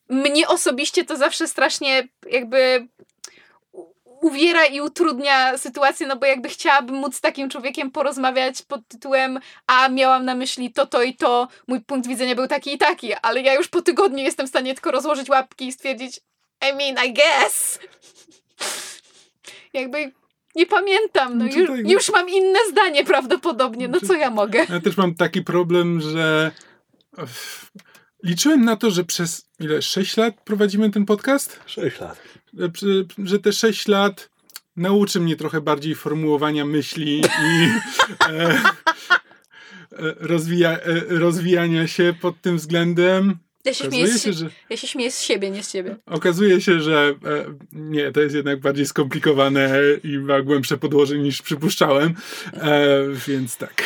mnie 0.09 0.49
osobiście 0.49 1.05
to 1.05 1.17
zawsze 1.17 1.49
strasznie 1.49 2.09
jakby 2.31 2.89
uwiera 4.21 4.67
i 4.67 4.81
utrudnia 4.81 5.59
sytuację, 5.59 6.07
no 6.07 6.17
bo 6.17 6.27
jakby 6.27 6.49
chciałabym 6.49 6.97
móc 6.97 7.17
z 7.17 7.21
takim 7.21 7.51
człowiekiem 7.51 7.91
porozmawiać 7.91 8.63
pod 8.63 8.89
tytułem 8.89 9.41
a 9.67 9.89
miałam 9.89 10.25
na 10.25 10.35
myśli 10.35 10.73
to, 10.73 10.87
to 10.87 11.03
i 11.03 11.15
to, 11.15 11.49
mój 11.67 11.81
punkt 11.81 12.09
widzenia 12.09 12.35
był 12.35 12.47
taki 12.47 12.75
i 12.75 12.79
taki, 12.79 13.15
ale 13.15 13.41
ja 13.43 13.55
już 13.55 13.69
po 13.69 13.83
tygodniu 13.83 14.19
jestem 14.19 14.47
w 14.47 14.49
stanie 14.49 14.75
tylko 14.75 14.91
rozłożyć 14.91 15.29
łapki 15.29 15.67
i 15.67 15.73
stwierdzić 15.73 16.21
I 16.71 16.77
mean, 16.77 17.07
I 17.09 17.13
guess. 17.13 17.79
jakby 19.73 20.13
nie 20.55 20.67
pamiętam, 20.67 21.39
no, 21.39 21.45
no 21.45 21.51
już, 21.61 21.71
już 21.85 22.13
mam 22.13 22.29
inne 22.29 22.59
zdanie 22.71 23.05
prawdopodobnie, 23.05 23.89
no 23.89 24.01
co 24.01 24.15
ja 24.15 24.31
mogę? 24.31 24.67
Ja 24.71 24.81
też 24.81 24.97
mam 24.97 25.15
taki 25.15 25.43
problem, 25.43 26.01
że 26.01 26.51
liczyłem 28.25 28.65
na 28.65 28.77
to, 28.77 28.91
że 28.91 29.05
przez 29.05 29.49
ile, 29.61 29.83
6 29.83 30.17
lat 30.17 30.35
prowadzimy 30.45 30.91
ten 30.91 31.07
podcast? 31.07 31.61
6 31.67 32.01
lat 32.01 32.19
że 33.25 33.39
te 33.39 33.53
6 33.53 33.89
lat 33.89 34.31
nauczy 34.77 35.21
mnie 35.21 35.37
trochę 35.37 35.61
bardziej 35.61 35.95
formułowania 35.95 36.65
myśli 36.65 37.21
i 37.21 37.69
e, 38.29 38.51
e, 38.51 38.61
rozwija, 40.21 40.71
e, 40.71 41.01
rozwijania 41.09 41.87
się 41.87 42.15
pod 42.21 42.41
tym 42.41 42.57
względem. 42.57 43.39
Ja 43.65 43.75
się, 43.75 43.85
śmieję 43.85 44.19
się, 44.19 44.33
że, 44.33 44.51
ja 44.71 44.77
się 44.77 44.87
śmieję 44.87 45.11
z 45.11 45.21
siebie, 45.21 45.51
nie 45.51 45.63
z 45.63 45.73
ciebie. 45.73 45.97
Okazuje 46.07 46.61
się, 46.61 46.81
że 46.81 47.15
e, 47.25 47.45
nie, 47.73 48.13
to 48.13 48.21
jest 48.21 48.35
jednak 48.35 48.61
bardziej 48.61 48.87
skomplikowane 48.87 49.71
i 50.05 50.19
ma 50.19 50.43
głębsze 50.43 50.77
podłoże 50.79 51.19
niż 51.19 51.43
przypuszczałem, 51.43 52.15
e, 52.55 52.89
więc 53.27 53.57
tak. 53.57 53.83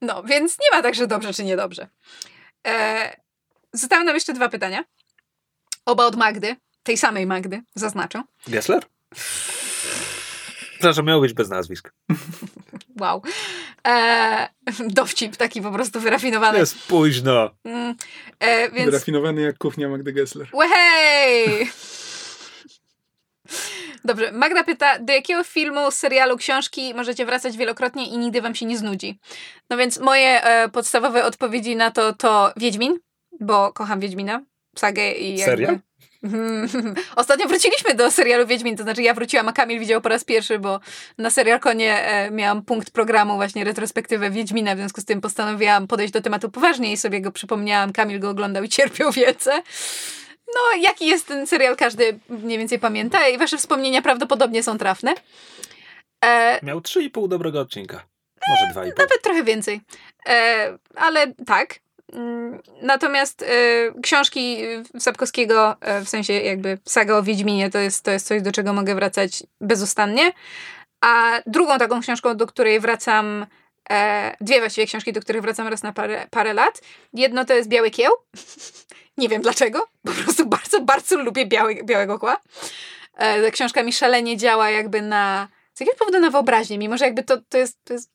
No, 0.00 0.22
więc 0.22 0.58
nie 0.58 0.76
ma 0.76 0.82
tak, 0.82 0.94
że 0.94 1.06
dobrze 1.06 1.32
czy 1.32 1.44
niedobrze. 1.44 1.88
E, 2.66 3.16
zostały 3.72 4.04
nam 4.04 4.14
jeszcze 4.14 4.32
dwa 4.32 4.48
pytania. 4.48 4.84
Oba 5.90 6.06
od 6.06 6.16
Magdy, 6.16 6.56
tej 6.82 6.96
samej 6.96 7.26
Magdy, 7.26 7.62
zaznaczę. 7.74 8.22
Gessler? 8.48 8.82
Przepraszam, 10.72 11.06
miał 11.06 11.20
być 11.20 11.32
bez 11.32 11.48
nazwisk. 11.48 11.92
Wow. 13.00 13.22
Eee, 13.84 14.48
dowcip 14.88 15.36
taki 15.36 15.62
po 15.62 15.70
prostu 15.70 16.00
wyrafinowany. 16.00 16.58
Jest 16.58 16.86
późno. 16.86 17.50
Mm, 17.64 17.94
e, 18.40 18.70
więc... 18.70 18.90
Wyrafinowany 18.90 19.40
jak 19.42 19.58
kuchnia 19.58 19.88
Magdy 19.88 20.12
Gessler. 20.12 20.48
Wehej! 20.58 21.70
Dobrze, 24.04 24.32
Magda 24.32 24.64
pyta, 24.64 24.98
do 24.98 25.12
jakiego 25.12 25.44
filmu, 25.44 25.90
serialu, 25.90 26.36
książki 26.36 26.94
możecie 26.94 27.26
wracać 27.26 27.56
wielokrotnie 27.56 28.08
i 28.08 28.18
nigdy 28.18 28.42
wam 28.42 28.54
się 28.54 28.66
nie 28.66 28.78
znudzi? 28.78 29.18
No 29.70 29.76
więc 29.76 29.98
moje 29.98 30.44
e, 30.44 30.68
podstawowe 30.68 31.24
odpowiedzi 31.24 31.76
na 31.76 31.90
to 31.90 32.12
to 32.12 32.52
Wiedźmin, 32.56 32.98
bo 33.40 33.72
kocham 33.72 34.00
Wiedźmina 34.00 34.42
sagę 34.76 35.12
i 35.12 35.36
jakby... 35.36 35.80
Ostatnio 37.16 37.48
wróciliśmy 37.48 37.94
do 37.94 38.10
serialu 38.10 38.46
Wiedźmin, 38.46 38.76
to 38.76 38.82
znaczy 38.82 39.02
ja 39.02 39.14
wróciłam, 39.14 39.48
a 39.48 39.52
Kamil 39.52 39.80
widział 39.80 40.00
po 40.00 40.08
raz 40.08 40.24
pierwszy, 40.24 40.58
bo 40.58 40.80
na 41.18 41.30
serial 41.30 41.60
konie 41.60 42.04
e, 42.04 42.30
miałam 42.30 42.62
punkt 42.62 42.90
programu, 42.90 43.34
właśnie 43.34 43.64
retrospektywę 43.64 44.30
Wiedźmina, 44.30 44.74
w 44.74 44.78
związku 44.78 45.00
z 45.00 45.04
tym 45.04 45.20
postanowiłam 45.20 45.86
podejść 45.86 46.12
do 46.12 46.20
tematu 46.20 46.50
poważnie 46.50 46.92
i 46.92 46.96
sobie 46.96 47.20
go 47.20 47.32
przypomniałam. 47.32 47.92
Kamil 47.92 48.20
go 48.20 48.30
oglądał 48.30 48.62
i 48.64 48.68
cierpiał 48.78 49.12
wiece. 49.12 49.62
No, 50.54 50.80
jaki 50.80 51.06
jest 51.06 51.26
ten 51.26 51.46
serial, 51.46 51.76
każdy 51.76 52.18
mniej 52.28 52.58
więcej 52.58 52.78
pamięta 52.78 53.28
i 53.28 53.38
wasze 53.38 53.58
wspomnienia 53.58 54.02
prawdopodobnie 54.02 54.62
są 54.62 54.78
trafne. 54.78 55.14
E... 56.24 56.58
Miał 56.62 56.80
3,5 56.80 57.28
dobrego 57.28 57.60
odcinka. 57.60 58.04
Może 58.48 58.80
2,5. 58.80 58.98
Nawet 58.98 59.22
trochę 59.22 59.44
więcej. 59.44 59.80
E, 60.28 60.78
ale 60.96 61.34
tak. 61.46 61.80
Mm, 62.12 62.60
natomiast 62.82 63.42
y, 63.42 63.46
książki 64.02 64.58
Sapkowskiego, 64.98 65.76
y, 66.00 66.04
w 66.04 66.08
sensie 66.08 66.32
jakby 66.32 66.78
saga 66.84 67.16
o 67.16 67.22
Wiedźminie, 67.22 67.70
to 67.70 67.78
jest, 67.78 68.04
to 68.04 68.10
jest 68.10 68.26
coś, 68.26 68.42
do 68.42 68.52
czego 68.52 68.72
mogę 68.72 68.94
wracać 68.94 69.42
bezustannie. 69.60 70.32
A 71.00 71.40
drugą 71.46 71.78
taką 71.78 72.00
książką, 72.00 72.36
do 72.36 72.46
której 72.46 72.80
wracam, 72.80 73.46
e, 73.90 74.36
dwie 74.40 74.60
właściwie 74.60 74.86
książki, 74.86 75.12
do 75.12 75.20
których 75.20 75.42
wracam 75.42 75.68
raz 75.68 75.82
na 75.82 75.92
parę, 75.92 76.26
parę 76.30 76.54
lat. 76.54 76.80
Jedno 77.12 77.44
to 77.44 77.54
jest 77.54 77.68
Biały 77.68 77.90
Kieł. 77.90 78.12
Nie 79.18 79.28
wiem 79.28 79.42
dlaczego, 79.42 79.86
po 80.06 80.12
prostu 80.12 80.46
bardzo, 80.46 80.80
bardzo 80.80 81.16
lubię 81.16 81.46
biały, 81.46 81.74
Białego 81.84 82.18
Kła. 82.18 82.40
E, 83.16 83.50
książka 83.50 83.82
mi 83.82 83.92
szalenie 83.92 84.36
działa 84.36 84.70
jakby 84.70 85.02
na 85.02 85.48
z 85.80 85.82
jakiegoś 85.82 85.98
powodu 85.98 86.20
na 86.20 86.30
wyobraźnię, 86.30 86.78
mimo 86.78 86.96
że 86.96 87.04
jakby 87.04 87.22
to, 87.22 87.36
to, 87.48 87.58
jest, 87.58 87.78
to 87.84 87.92
jest 87.92 88.10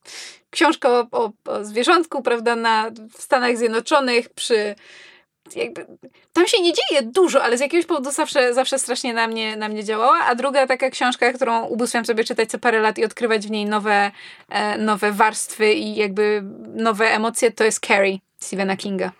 książka 0.49 0.89
o, 0.89 1.07
o, 1.11 1.31
o 1.45 1.65
zwierzątku, 1.65 2.21
prawda, 2.21 2.55
na, 2.55 2.91
w 3.17 3.21
Stanach 3.21 3.57
Zjednoczonych 3.57 4.29
przy 4.29 4.75
jakby, 5.55 5.85
tam 6.33 6.47
się 6.47 6.61
nie 6.61 6.73
dzieje 6.73 7.01
dużo, 7.01 7.43
ale 7.43 7.57
z 7.57 7.61
jakiegoś 7.61 7.85
powodu 7.85 8.11
zawsze, 8.11 8.53
zawsze 8.53 8.79
strasznie 8.79 9.13
na 9.13 9.27
mnie, 9.27 9.55
na 9.55 9.69
mnie 9.69 9.83
działała. 9.83 10.19
A 10.19 10.35
druga 10.35 10.67
taka 10.67 10.89
książka, 10.89 11.33
którą 11.33 11.65
ubóstwiam 11.65 12.05
sobie 12.05 12.23
czytać 12.23 12.49
co 12.49 12.59
parę 12.59 12.79
lat 12.79 12.97
i 12.97 13.05
odkrywać 13.05 13.47
w 13.47 13.51
niej 13.51 13.65
nowe, 13.65 14.11
e, 14.49 14.77
nowe 14.77 15.11
warstwy 15.11 15.73
i 15.73 15.95
jakby 15.95 16.43
nowe 16.75 17.05
emocje, 17.05 17.51
to 17.51 17.63
jest 17.63 17.85
Carrie 17.85 18.17
Stephena 18.39 18.77
Kinga 18.77 19.11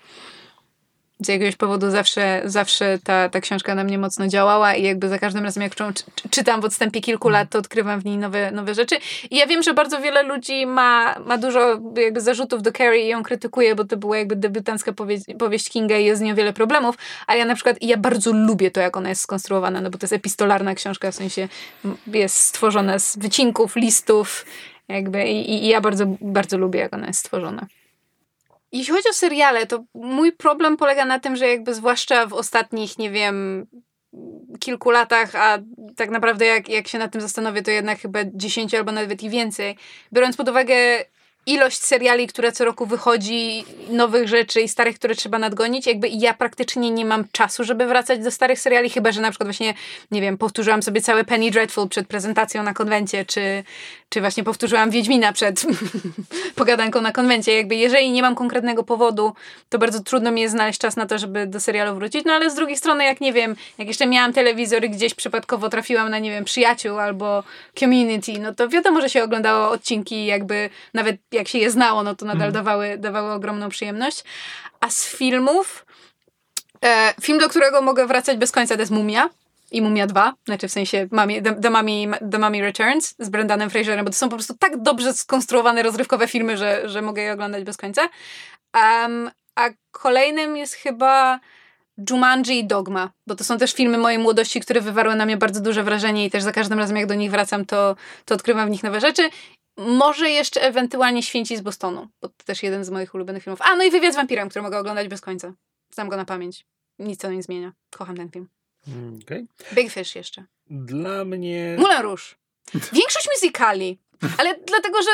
z 1.20 1.28
jakiegoś 1.28 1.56
powodu 1.56 1.92
zawsze, 1.92 2.42
zawsze 2.46 3.00
ta, 3.04 3.30
ta 3.30 3.42
książka 3.42 3.76
na 3.76 3.84
mnie 3.84 3.98
mocno 3.98 4.28
działała 4.28 4.76
i 4.76 4.84
jakby 4.84 5.10
za 5.10 5.20
każdym 5.20 5.44
razem, 5.44 5.64
jak 5.64 5.76
czy, 5.76 6.30
czytam 6.30 6.62
w 6.62 6.66
odstępie 6.66 7.02
kilku 7.02 7.30
lat, 7.30 7.50
to 7.50 7.60
odkrywam 7.60 8.00
w 8.00 8.06
niej 8.06 8.18
nowe, 8.18 8.52
nowe 8.52 8.76
rzeczy. 8.76 8.96
I 9.32 9.38
ja 9.38 9.48
wiem, 9.48 9.64
że 9.64 9.74
bardzo 9.74 10.02
wiele 10.02 10.24
ludzi 10.24 10.66
ma, 10.66 11.20
ma 11.26 11.38
dużo 11.38 11.82
jakby 11.98 12.22
zarzutów 12.22 12.62
do 12.62 12.72
Carrie 12.72 13.06
i 13.06 13.08
ją 13.08 13.24
krytykuje, 13.24 13.76
bo 13.76 13.86
to 13.86 13.98
była 13.98 14.18
jakby 14.18 14.36
debiutancka 14.36 14.94
powieść, 14.94 15.26
powieść 15.40 15.70
Kinga 15.70 15.98
i 15.98 16.06
jest 16.06 16.22
z 16.22 16.24
nią 16.24 16.36
wiele 16.36 16.54
problemów, 16.54 16.96
a 17.28 17.36
ja 17.36 17.46
na 17.46 17.56
przykład, 17.56 17.78
ja 17.82 17.98
bardzo 17.98 18.32
lubię 18.34 18.72
to, 18.72 18.82
jak 18.82 18.98
ona 18.98 19.10
jest 19.10 19.22
skonstruowana, 19.22 19.82
no 19.82 19.90
bo 19.90 19.98
to 19.98 20.04
jest 20.04 20.14
epistolarna 20.14 20.76
książka, 20.76 21.12
w 21.12 21.16
sensie 21.16 21.48
jest 22.08 22.36
stworzona 22.36 23.00
z 23.00 23.18
wycinków, 23.18 23.76
listów, 23.76 24.46
jakby 24.88 25.26
i, 25.28 25.64
i 25.64 25.68
ja 25.68 25.82
bardzo, 25.82 26.06
bardzo 26.22 26.58
lubię, 26.58 26.80
jak 26.80 26.94
ona 26.94 27.08
jest 27.08 27.20
stworzona. 27.20 27.68
Jeśli 28.78 28.94
chodzi 28.94 29.10
o 29.10 29.14
seriale, 29.14 29.68
to 29.68 29.84
mój 29.94 30.32
problem 30.32 30.78
polega 30.78 31.06
na 31.06 31.20
tym, 31.20 31.36
że 31.36 31.48
jakby 31.48 31.74
zwłaszcza 31.74 32.26
w 32.26 32.34
ostatnich, 32.34 32.98
nie 32.98 33.12
wiem, 33.12 33.68
kilku 34.60 34.92
latach, 34.92 35.36
a 35.36 35.58
tak 35.96 36.10
naprawdę 36.10 36.46
jak, 36.46 36.70
jak 36.70 36.88
się 36.88 37.00
nad 37.00 37.12
tym 37.12 37.22
zastanowię, 37.22 37.62
to 37.62 37.72
jednak 37.72 38.00
chyba 38.00 38.20
10 38.34 38.76
albo 38.76 38.92
nawet 38.92 39.24
i 39.24 39.30
więcej. 39.30 39.78
Biorąc 40.14 40.38
pod 40.38 40.50
uwagę 40.50 40.76
ilość 41.46 41.82
seriali, 41.82 42.28
które 42.28 42.52
co 42.52 42.66
roku 42.66 42.86
wychodzi, 42.86 43.66
nowych 43.90 44.28
rzeczy 44.28 44.62
i 44.62 44.70
starych, 44.70 44.96
które 44.96 45.16
trzeba 45.16 45.40
nadgonić, 45.40 45.88
jakby 45.88 46.08
ja 46.08 46.34
praktycznie 46.34 46.92
nie 46.92 47.06
mam 47.06 47.26
czasu, 47.32 47.64
żeby 47.64 47.86
wracać 47.86 48.20
do 48.20 48.32
starych 48.32 48.60
seriali, 48.60 48.90
chyba 48.90 49.12
że 49.12 49.22
na 49.22 49.30
przykład 49.30 49.48
właśnie, 49.48 49.74
nie 50.12 50.22
wiem, 50.22 50.38
powtórzyłam 50.38 50.84
sobie 50.84 51.02
całe 51.02 51.24
Penny 51.24 51.52
Dreadful 51.52 51.90
przed 51.90 52.08
prezentacją 52.08 52.64
na 52.64 52.74
konwencie, 52.74 53.26
czy, 53.26 53.64
czy 54.10 54.22
właśnie 54.22 54.44
powtórzyłam 54.44 54.90
Wiedźmina 54.90 55.34
przed 55.34 55.66
pogadanką 56.56 57.02
na 57.02 57.12
konwencie. 57.12 57.56
Jakby 57.56 57.76
jeżeli 57.76 58.12
nie 58.12 58.22
mam 58.22 58.36
konkretnego 58.36 58.84
powodu, 58.84 59.34
to 59.70 59.80
bardzo 59.80 60.00
trudno 60.00 60.32
mi 60.32 60.42
jest 60.42 60.52
znaleźć 60.52 60.80
czas 60.80 60.96
na 60.96 61.06
to, 61.06 61.18
żeby 61.18 61.48
do 61.48 61.60
serialu 61.60 61.96
wrócić. 61.96 62.26
No 62.26 62.34
ale 62.34 62.50
z 62.50 62.56
drugiej 62.56 62.78
strony, 62.78 63.04
jak 63.04 63.22
nie 63.22 63.34
wiem, 63.34 63.56
jak 63.78 63.88
jeszcze 63.88 64.08
miałam 64.08 64.34
telewizor 64.34 64.86
i 64.86 64.90
gdzieś 64.90 65.14
przypadkowo 65.14 65.70
trafiłam 65.70 66.10
na, 66.10 66.20
nie 66.20 66.32
wiem, 66.32 66.46
przyjaciół 66.46 67.00
albo 67.00 67.44
community, 67.80 68.40
no 68.40 68.56
to 68.56 68.70
wiadomo, 68.70 69.02
że 69.02 69.10
się 69.10 69.24
oglądało 69.24 69.70
odcinki 69.70 70.26
jakby 70.26 70.70
nawet 70.94 71.18
jak 71.36 71.48
się 71.48 71.58
je 71.58 71.72
znało, 71.72 72.04
no 72.04 72.16
to 72.16 72.26
nadal 72.26 72.48
Mhm. 72.48 72.54
dawały, 72.54 72.98
dawały 72.98 73.32
ogromną 73.32 73.70
przyjemność. 73.70 74.24
A 74.80 74.90
z 74.90 75.06
filmów, 75.06 75.86
e, 76.86 77.14
film, 77.22 77.40
do 77.40 77.50
którego 77.50 77.82
mogę 77.82 78.08
wracać 78.08 78.38
bez 78.38 78.52
końca, 78.52 78.76
to 78.76 78.82
jest 78.82 78.92
Mumia. 78.92 79.30
I 79.72 79.82
Mumia 79.82 80.08
2, 80.08 80.34
znaczy 80.46 80.68
w 80.68 80.72
sensie 80.72 81.08
Mummy, 81.12 81.42
The, 81.42 81.54
The, 81.56 81.70
Mummy, 81.70 82.18
The 82.32 82.40
Mummy 82.40 82.62
Returns 82.62 83.16
z 83.20 83.30
Brendanem 83.30 83.70
Fraserem, 83.70 84.06
bo 84.06 84.12
to 84.12 84.18
są 84.18 84.30
po 84.30 84.36
prostu 84.36 84.54
tak 84.60 84.82
dobrze 84.82 85.14
skonstruowane, 85.14 85.84
rozrywkowe 85.84 86.28
filmy, 86.28 86.58
że, 86.58 86.90
że 86.90 87.02
mogę 87.02 87.22
je 87.22 87.34
oglądać 87.34 87.64
bez 87.64 87.78
końca. 87.78 88.02
Um, 88.74 89.32
a 89.56 89.70
kolejnym 89.92 90.58
jest 90.58 90.74
chyba 90.74 91.40
Jumanji 92.10 92.60
i 92.60 92.68
Dogma, 92.68 93.10
bo 93.28 93.36
to 93.36 93.44
są 93.44 93.58
też 93.58 93.74
filmy 93.74 93.98
mojej 93.98 94.20
młodości, 94.20 94.60
które 94.60 94.82
wywarły 94.82 95.16
na 95.16 95.26
mnie 95.26 95.38
bardzo 95.38 95.62
duże 95.62 95.84
wrażenie 95.84 96.26
i 96.26 96.32
też 96.32 96.44
za 96.44 96.52
każdym 96.52 96.80
razem 96.80 96.98
jak 96.98 97.06
do 97.08 97.16
nich 97.16 97.32
wracam, 97.32 97.66
to, 97.66 97.96
to 98.26 98.36
odkrywam 98.36 98.68
w 98.68 98.72
nich 98.72 98.84
nowe 98.84 99.02
rzeczy. 99.02 99.30
Może 99.78 100.30
jeszcze 100.30 100.62
ewentualnie 100.62 101.24
Święci 101.24 101.58
z 101.58 101.62
Bostonu, 101.62 102.08
bo 102.22 102.30
to 102.30 102.44
też 102.46 102.64
jeden 102.64 102.86
z 102.86 102.90
moich 102.90 103.16
ulubionych 103.16 103.44
filmów. 103.44 103.62
A, 103.62 103.76
no 103.76 103.84
i 103.84 103.92
Wywiad 103.92 104.14
z 104.14 104.16
wampirem, 104.16 104.50
który 104.50 104.64
mogę 104.64 104.80
oglądać 104.80 105.08
bez 105.08 105.22
końca. 105.22 105.54
Znam 105.94 106.10
go 106.10 106.18
na 106.18 106.26
pamięć. 106.26 106.66
Nic 107.00 107.20
to 107.20 107.32
nie 107.32 107.44
zmienia. 107.44 107.74
Kocham 107.96 108.18
ten 108.18 108.32
film. 108.32 108.50
Mm, 108.88 109.20
okej. 109.24 109.48
Big 109.74 109.92
Fish 109.92 110.16
jeszcze. 110.16 110.46
Dla 110.70 111.26
mnie... 111.26 111.76
Moulin 111.80 112.02
Rouge. 112.02 112.36
Większość 112.74 113.30
musicali. 113.36 114.00
Ale 114.38 114.56
dlatego, 114.68 114.98
że 115.02 115.10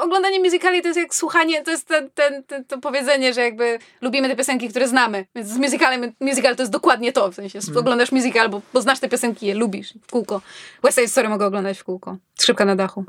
oglądanie 0.00 0.40
musicali 0.40 0.82
to 0.82 0.88
jest 0.88 0.98
jak 0.98 1.14
słuchanie, 1.14 1.62
to 1.62 1.70
jest 1.70 1.88
ten, 1.88 2.10
ten, 2.10 2.44
ten, 2.44 2.64
to 2.64 2.78
powiedzenie, 2.78 3.34
że 3.34 3.40
jakby 3.40 3.78
lubimy 4.00 4.28
te 4.28 4.36
piosenki, 4.36 4.68
które 4.68 4.88
znamy. 4.88 5.26
Więc 5.34 5.48
z 5.48 5.56
musicalem, 5.56 6.12
musical 6.20 6.56
to 6.56 6.62
jest 6.62 6.72
dokładnie 6.72 7.12
to. 7.12 7.32
W 7.32 7.34
sensie 7.34 7.58
oglądasz 7.76 8.12
musical, 8.12 8.48
bo, 8.48 8.62
bo 8.72 8.82
znasz 8.82 9.00
te 9.00 9.08
piosenki, 9.08 9.46
je 9.46 9.54
lubisz 9.54 9.94
w 10.02 10.10
kółko. 10.10 10.40
West 10.82 10.98
Side 10.98 11.08
Story 11.08 11.28
mogę 11.28 11.46
oglądać 11.46 11.78
w 11.78 11.84
kółko. 11.84 12.16
Skrzypka 12.34 12.64
na 12.64 12.76
dachu. 12.76 13.04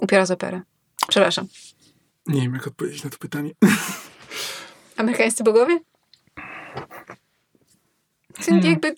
Upiora 0.00 0.26
z 0.26 0.30
operę. 0.30 0.60
Przepraszam. 1.08 1.46
Nie 2.26 2.40
wiem, 2.40 2.54
jak 2.54 2.66
odpowiedzieć 2.66 3.04
na 3.04 3.10
to 3.10 3.18
pytanie. 3.18 3.50
Amerykańscy 4.96 5.44
bogowie? 5.44 5.78
Ty 8.44 8.54
Jakby 8.68 8.94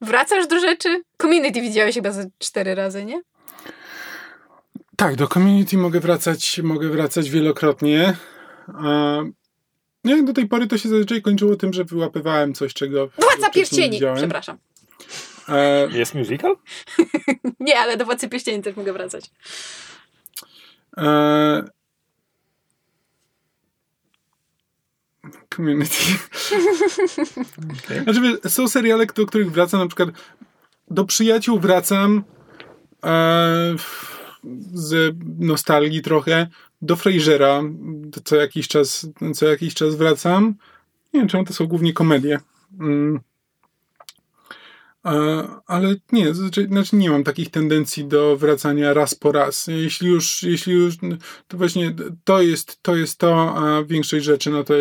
wracasz 0.00 0.46
do 0.46 0.60
rzeczy. 0.60 1.02
Community 1.22 1.60
widziałeś 1.60 1.94
chyba 1.94 2.10
ze 2.12 2.30
cztery 2.38 2.74
razy, 2.74 3.04
nie? 3.04 3.22
Tak, 4.96 5.16
do 5.16 5.28
community 5.28 5.76
mogę 5.76 6.00
wracać, 6.00 6.60
mogę 6.62 6.88
wracać 6.88 7.30
wielokrotnie. 7.30 8.16
A, 8.68 9.16
jak 10.04 10.24
do 10.24 10.32
tej 10.32 10.48
pory 10.48 10.66
to 10.66 10.78
się 10.78 10.88
zazwyczaj 10.88 11.22
kończyło 11.22 11.56
tym, 11.56 11.72
że 11.72 11.84
wyłapywałem 11.84 12.54
coś, 12.54 12.74
czego 12.74 13.08
Władca 13.18 13.50
Pierścieni! 13.50 13.90
widziałem. 13.90 14.16
Przepraszam. 14.16 14.58
E, 15.48 15.88
Jest 15.92 16.14
musical? 16.14 16.56
Nie, 17.60 17.78
ale 17.78 17.96
do 17.96 18.04
Władcy 18.04 18.28
Pierścieni 18.28 18.62
też 18.62 18.76
mogę 18.76 18.92
wracać. 18.92 19.30
E, 20.96 21.64
community. 25.56 26.04
Okej. 27.84 28.02
Znaczy, 28.02 28.50
są 28.50 28.68
seriale, 28.68 29.06
do 29.06 29.26
których 29.26 29.52
wracam, 29.52 29.80
na 29.80 29.86
przykład 29.86 30.08
do 30.90 31.04
przyjaciół 31.04 31.60
wracam 31.60 32.24
e, 33.04 33.74
z 34.74 35.16
nostalgii 35.38 36.02
trochę. 36.02 36.46
Do 36.82 36.96
Frasera 36.96 37.62
co 38.24 38.36
jakiś 38.36 38.68
czas, 38.68 39.06
co 39.34 39.46
jakiś 39.46 39.74
czas 39.74 39.94
wracam. 39.94 40.54
Nie 41.12 41.20
wiem, 41.20 41.28
czemu 41.28 41.44
to 41.44 41.52
są 41.52 41.66
głównie 41.66 41.92
komedie. 41.92 42.40
Mm. 42.80 43.20
Ale 45.66 45.94
nie, 46.12 46.34
znaczy, 46.34 46.66
znaczy 46.66 46.96
nie 46.96 47.10
mam 47.10 47.24
takich 47.24 47.50
tendencji 47.50 48.04
do 48.04 48.36
wracania 48.36 48.94
raz 48.94 49.14
po 49.14 49.32
raz. 49.32 49.66
Jeśli 49.66 50.08
już, 50.08 50.42
jeśli 50.42 50.72
już 50.72 50.94
to 51.48 51.56
właśnie 51.56 51.94
to 52.24 52.42
jest, 52.42 52.82
to 52.82 52.96
jest 52.96 53.18
to, 53.18 53.54
a 53.56 53.84
większość 53.84 54.24
rzeczy, 54.24 54.50
no 54.50 54.64
to 54.64 54.74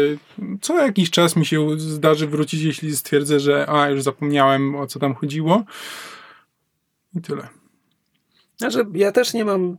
co 0.62 0.78
jakiś 0.78 1.10
czas 1.10 1.36
mi 1.36 1.46
się 1.46 1.80
zdarzy 1.80 2.28
wrócić, 2.28 2.62
jeśli 2.62 2.96
stwierdzę, 2.96 3.40
że 3.40 3.70
a, 3.70 3.90
już 3.90 4.04
zapomniałem 4.04 4.76
o 4.76 4.88
co 4.88 5.00
tam 5.00 5.16
chodziło. 5.16 5.64
I 7.16 7.22
tyle. 7.22 7.48
Znaczy, 8.58 8.86
ja 8.94 9.12
też 9.12 9.34
nie 9.34 9.46
mam, 9.46 9.78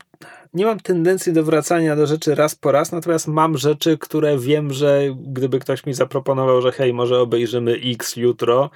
nie 0.55 0.65
mam 0.65 0.81
tendencji 0.81 1.33
do 1.33 1.45
wracania 1.45 1.97
do 1.97 2.07
rzeczy 2.07 2.35
raz 2.35 2.55
po 2.55 2.73
raz, 2.73 2.93
natomiast 2.93 3.29
mam 3.29 3.59
rzeczy, 3.59 3.99
które 3.99 4.39
wiem, 4.39 4.73
że 4.73 5.03
gdyby 5.27 5.59
ktoś 5.59 5.87
mi 5.87 5.95
zaproponował, 5.95 6.62
że 6.62 6.73
hej, 6.73 6.93
może 6.93 7.21
obejrzymy 7.21 7.73
X 7.85 8.16
jutro, 8.16 8.71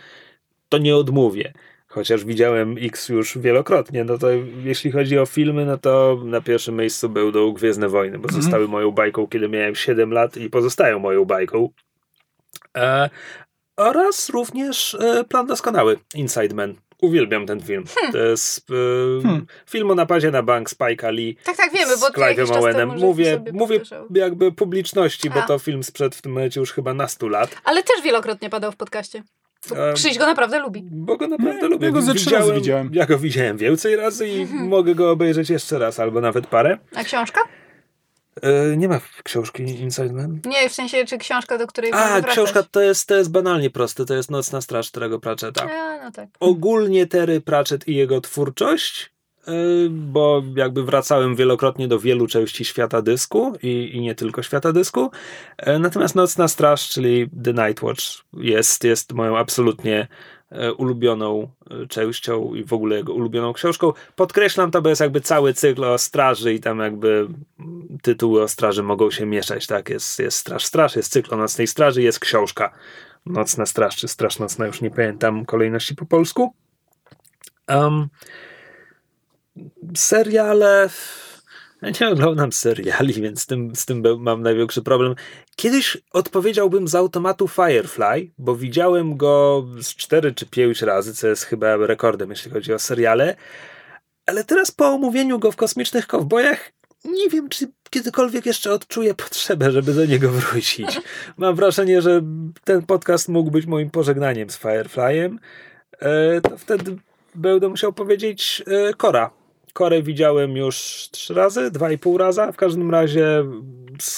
to 0.69 0.79
nie 0.79 0.97
odmówię. 0.97 1.53
Chociaż 1.91 2.25
widziałem 2.25 2.77
X 2.81 3.09
już 3.09 3.39
wielokrotnie, 3.39 4.05
no 4.05 4.19
to 4.19 4.27
jeśli 4.65 4.91
chodzi 4.93 5.19
o 5.19 5.27
filmy, 5.27 5.67
no 5.67 5.79
to 5.79 6.19
na 6.25 6.41
pierwszym 6.41 6.77
miejscu 6.77 7.09
był 7.09 7.33
do 7.33 7.53
Gwiezdne 7.53 7.89
Wojny, 7.89 8.19
bo 8.19 8.29
zostały 8.33 8.69
moją 8.69 8.91
bajką, 8.91 9.27
kiedy 9.27 9.49
miałem 9.49 9.75
7 9.75 10.13
lat 10.13 10.37
i 10.37 10.51
pozostają 10.51 10.99
moją 10.99 11.25
bajką. 11.25 11.69
E, 12.77 13.11
oraz 13.77 14.29
również 14.29 14.95
e, 14.95 15.25
Plan 15.25 15.47
Doskonały, 15.47 15.99
Inside 16.15 16.55
Man. 16.55 16.75
Uwielbiam 17.03 17.47
ten 17.47 17.61
film. 17.61 17.85
To 18.13 18.19
jest 18.19 18.71
e, 18.71 19.23
Hmm. 19.23 19.47
film 19.71 19.91
o 19.91 19.95
napadzie 19.95 20.31
na 20.31 20.43
bank 20.43 20.71
Spike'a 20.71 21.13
Lee 21.13 21.37
Tak, 21.45 21.57
tak, 21.57 21.73
wiemy, 21.73 21.97
bo 21.97 22.07
z 22.07 22.13
to 22.13 22.21
jakiś 22.21 22.49
czas 22.49 22.57
Owenem. 22.57 22.91
żeśmy 22.91 23.07
Mówię, 23.07 23.45
mówię 23.53 23.81
jakby 24.15 24.53
publiczności, 24.53 25.31
bo 25.31 25.43
A. 25.43 25.47
to 25.47 25.59
film 25.59 25.83
sprzed 25.83 26.15
w 26.17 26.23
tym 26.23 26.33
momencie 26.33 26.61
już 26.61 26.73
chyba 26.73 26.95
nastu 26.95 27.29
lat. 27.29 27.57
Ale 27.65 27.83
też 27.83 28.03
wielokrotnie 28.05 28.51
padał 28.51 28.73
w 28.73 28.77
podcaście. 28.77 29.23
Bo 29.69 29.77
Krzyś 29.95 30.19
go 30.19 30.27
naprawdę 30.27 30.59
lubi. 30.59 30.83
Bo 30.91 31.17
go 31.17 31.29
naprawdę 31.29 31.63
Nie, 31.63 31.69
lubię. 31.69 31.87
ja 31.87 31.93
go 31.93 32.03
ze 32.03 32.15
trzy 32.15 32.31
razy 32.31 32.53
widziałem. 32.53 32.91
Ja 32.93 33.07
go 33.07 33.19
widziałem 33.19 33.57
więcej 33.57 33.97
razy 33.97 34.29
i 34.29 34.47
mogę 34.47 34.95
go 34.95 35.11
obejrzeć 35.11 35.51
jeszcze 35.51 35.79
raz, 35.79 36.01
albo 36.01 36.21
nawet 36.21 36.47
parę. 36.47 36.79
A 36.95 37.05
książka? 37.05 37.41
E, 38.43 38.77
nie 38.77 38.89
ma 38.89 39.01
książki 39.25 39.63
Inside 39.63 40.13
Man. 40.13 40.41
Nie, 40.45 40.69
w 40.69 40.73
sensie, 40.75 41.05
czy 41.05 41.19
książka, 41.19 41.59
do 41.59 41.67
której 41.67 41.93
A, 41.95 42.21
książka 42.23 42.63
to 42.63 42.81
jest, 42.81 43.09
to 43.09 43.15
jest 43.17 43.31
banalnie 43.31 43.71
proste. 43.71 44.05
To 44.05 44.15
jest 44.15 44.31
Nocna 44.31 44.61
Straż 44.61 44.91
Terego 44.91 45.21
Pratchetta. 45.21 45.71
A, 45.71 46.05
no 46.05 46.11
tak. 46.11 46.29
Ogólnie 46.41 47.07
Terry 47.07 47.41
Pratchett 47.41 47.89
i 47.89 47.95
jego 47.95 48.21
twórczość, 48.21 49.11
bo 49.91 50.43
jakby 50.57 50.83
wracałem 50.83 51.37
wielokrotnie 51.37 51.89
do 51.89 51.99
wielu 51.99 52.27
części 52.27 52.65
świata 52.65 53.03
dysku 53.03 53.53
i, 53.63 53.91
i 53.97 54.01
nie 54.01 54.15
tylko 54.15 54.43
świata 54.43 54.73
dysku. 54.73 55.11
E, 55.57 55.79
Natomiast 55.79 56.15
Nocna 56.15 56.49
Straż, 56.49 56.89
czyli 56.89 57.31
The 57.45 57.53
Night 57.53 57.83
Watch, 57.83 58.05
jest, 58.33 58.85
jest 58.85 59.13
moją 59.13 59.39
absolutnie 59.39 60.09
e, 60.51 60.73
ulubioną 60.73 61.51
e, 61.71 61.87
częścią 61.87 62.55
i 62.55 62.65
w 62.65 62.73
ogóle 62.73 62.97
jego 62.97 63.15
ulubioną 63.15 63.53
książką. 63.53 63.93
Podkreślam 64.17 64.71
to, 64.71 64.83
bo 64.83 64.89
jest 64.89 65.01
jakby 65.01 65.21
cały 65.21 65.55
cykl 65.55 65.85
o 65.85 65.99
straży 65.99 66.55
i 66.55 66.61
tam 66.61 66.79
jakby 66.79 67.29
tytuły 68.03 68.43
o 68.43 68.49
straży 68.49 68.83
mogą 68.83 69.11
się 69.11 69.27
mieszać, 69.27 69.67
tak? 69.67 69.91
Jest, 69.91 70.19
jest 70.19 70.37
Straż 70.37 70.65
Straż, 70.65 70.97
jest 70.97 71.13
cykl 71.13 71.35
o 71.35 71.37
Nocnej 71.37 71.67
Straży, 71.67 72.03
jest 72.03 72.21
książka 72.21 72.73
Nocna 73.27 73.67
Straż, 73.67 73.97
czy 73.97 74.09
Straż 74.09 74.39
Nocna, 74.39 74.67
już 74.67 74.81
nie 74.81 74.91
pamiętam 74.91 75.45
kolejności 75.45 75.95
po 75.95 76.07
polsku. 76.07 76.55
Um, 77.69 78.09
seriale. 79.97 80.89
Ja 81.83 81.91
nie 82.01 82.09
oglądam 82.09 82.53
seriali, 82.53 83.13
więc 83.13 83.43
z 83.43 83.47
tym, 83.47 83.77
z 83.77 83.87
tym 83.87 84.03
mam 84.19 84.43
największy 84.43 84.83
problem. 84.83 85.15
Kiedyś 85.57 85.97
odpowiedziałbym 86.13 86.89
z 86.89 86.95
automatu 86.95 87.49
Firefly, 87.49 88.31
bo 88.39 88.57
widziałem 88.57 89.17
go 89.17 89.65
z 89.83 89.95
4 89.95 90.35
czy 90.35 90.47
5 90.47 90.83
razy, 90.83 91.15
co 91.15 91.29
jest 91.29 91.45
chyba 91.45 91.77
rekordem, 91.77 92.31
jeśli 92.31 92.51
chodzi 92.51 92.73
o 92.73 92.79
seriale. 92.79 93.37
Ale 94.27 94.45
teraz 94.45 94.71
po 94.71 94.87
omówieniu 94.87 95.39
go 95.39 95.53
w 95.53 95.57
Kosmicznych 95.57 96.07
Kowbojach 96.07 96.73
nie 97.05 97.29
wiem, 97.29 97.49
czy 97.49 97.67
kiedykolwiek 97.91 98.47
jeszcze 98.47 98.73
odczuję 98.73 99.15
potrzebę, 99.15 99.71
żeby 99.73 99.95
do 99.95 100.07
niego 100.07 100.29
wrócić. 100.31 101.01
Mam 101.37 101.55
wrażenie, 101.55 102.03
że 102.03 102.23
ten 102.65 102.83
podcast 102.83 103.29
mógł 103.29 103.51
być 103.51 103.67
moim 103.67 103.91
pożegnaniem 103.91 104.51
z 104.51 104.59
Fireflyem. 104.59 105.39
E, 106.01 106.41
to 106.41 106.59
wtedy 106.59 106.97
będę 107.35 107.69
musiał 107.69 107.93
powiedzieć 107.93 108.63
e, 108.67 108.95
Kora. 108.95 109.38
Korę 109.79 110.03
widziałem 110.03 110.57
już 110.57 111.09
trzy 111.11 111.35
razy, 111.35 111.71
dwa 111.71 111.93
i 111.93 111.99
pół 111.99 112.19
raza. 112.19 112.53
W 112.53 112.57
każdym 112.57 112.91
razie 112.91 113.45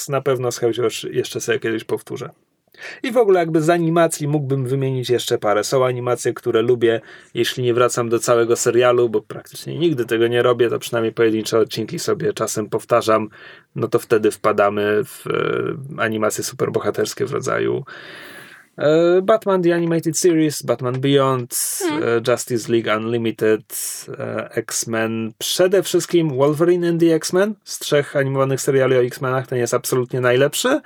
na 0.08 0.20
pewno 0.20 0.52
z 0.52 0.58
chęcią 0.58 0.82
jeszcze 1.10 1.40
sobie 1.40 1.58
kiedyś 1.58 1.84
powtórzę. 1.84 2.30
I 3.02 3.12
w 3.12 3.16
ogóle 3.16 3.40
jakby 3.40 3.62
z 3.62 3.70
animacji 3.70 4.28
mógłbym 4.28 4.66
wymienić 4.66 5.10
jeszcze 5.10 5.38
parę. 5.38 5.64
Są 5.64 5.84
animacje, 5.84 6.34
które 6.34 6.62
lubię, 6.62 7.00
jeśli 7.34 7.62
nie 7.64 7.74
wracam 7.74 8.08
do 8.08 8.18
całego 8.18 8.56
serialu, 8.56 9.08
bo 9.08 9.20
praktycznie 9.20 9.78
nigdy 9.78 10.04
tego 10.04 10.26
nie 10.26 10.42
robię, 10.42 10.70
to 10.70 10.78
przynajmniej 10.78 11.12
pojedyncze 11.12 11.58
odcinki 11.58 11.98
sobie 11.98 12.32
czasem 12.32 12.68
powtarzam, 12.68 13.28
no 13.74 13.88
to 13.88 13.98
wtedy 13.98 14.30
wpadamy 14.30 15.04
w 15.04 15.26
e, 15.26 16.02
animacje 16.02 16.44
superbohaterskie 16.44 17.26
w 17.26 17.32
rodzaju 17.32 17.84
Batman 19.22 19.62
The 19.62 19.74
Animated 19.74 20.18
Series, 20.18 20.62
Batman 20.62 21.00
Beyond, 21.00 21.54
hmm. 21.78 22.02
E, 22.02 22.30
Justice 22.30 22.72
League 22.72 22.96
Unlimited, 22.96 23.62
X-Men, 24.50 25.32
przede 25.38 25.82
wszystkim 25.82 26.28
Wolverine 26.36 26.88
and 26.88 27.00
the 27.00 27.14
X-Men 27.14 27.54
z 27.64 27.78
trzech 27.78 28.16
animowanych 28.16 28.60
seriali 28.60 28.96
o 28.96 29.02
X-Menach, 29.02 29.46
ten 29.46 29.58
jest 29.58 29.74
absolutnie 29.74 30.20
najlepszy. 30.20 30.80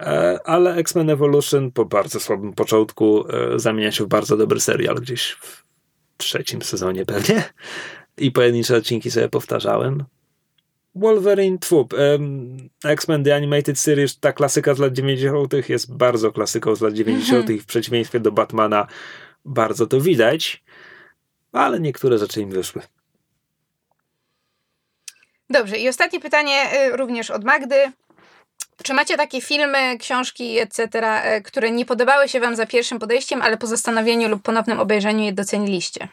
E, 0.00 0.38
ale 0.44 0.74
X-Men 0.74 1.10
Evolution 1.10 1.72
po 1.72 1.84
bardzo 1.84 2.20
słabym 2.20 2.52
początku 2.52 3.24
e, 3.28 3.58
zamienia 3.58 3.92
się 3.92 4.04
w 4.04 4.08
bardzo 4.08 4.36
dobry 4.36 4.60
serial 4.60 4.94
gdzieś 4.94 5.30
w 5.40 5.64
trzecim 6.16 6.62
sezonie 6.62 7.06
pewnie 7.06 7.42
i 8.18 8.30
pojedyncze 8.30 8.76
odcinki 8.76 9.10
sobie 9.10 9.28
powtarzałem. 9.28 10.04
Wolverine, 10.96 11.58
tfu, 11.58 11.88
X-Men 12.84 13.24
The 13.24 13.34
Animated 13.34 13.78
Series, 13.78 14.20
ta 14.20 14.32
klasyka 14.32 14.74
z 14.74 14.78
lat 14.78 14.92
90. 14.92 15.68
jest 15.68 15.96
bardzo 15.96 16.32
klasyką 16.32 16.74
z 16.74 16.80
lat 16.80 16.94
90. 16.94 17.40
Mhm. 17.40 17.58
w 17.58 17.66
przeciwieństwie 17.66 18.20
do 18.20 18.32
Batmana 18.32 18.86
bardzo 19.44 19.86
to 19.86 20.00
widać, 20.00 20.64
ale 21.52 21.80
niektóre 21.80 22.18
rzeczy 22.18 22.40
im 22.40 22.50
wyszły. 22.50 22.82
Dobrze, 25.50 25.78
i 25.78 25.88
ostatnie 25.88 26.20
pytanie 26.20 26.64
y, 26.92 26.96
również 26.96 27.30
od 27.30 27.44
Magdy. 27.44 27.92
Czy 28.82 28.94
macie 28.94 29.16
takie 29.16 29.40
filmy, 29.40 29.98
książki, 29.98 30.58
etc., 30.58 30.88
e, 30.92 31.40
które 31.40 31.70
nie 31.70 31.84
podobały 31.84 32.28
się 32.28 32.40
wam 32.40 32.56
za 32.56 32.66
pierwszym 32.66 32.98
podejściem, 32.98 33.42
ale 33.42 33.56
po 33.56 33.66
zastanowieniu 33.66 34.28
lub 34.28 34.42
ponownym 34.42 34.80
obejrzeniu 34.80 35.24
je 35.24 35.32
doceniliście? 35.32 36.08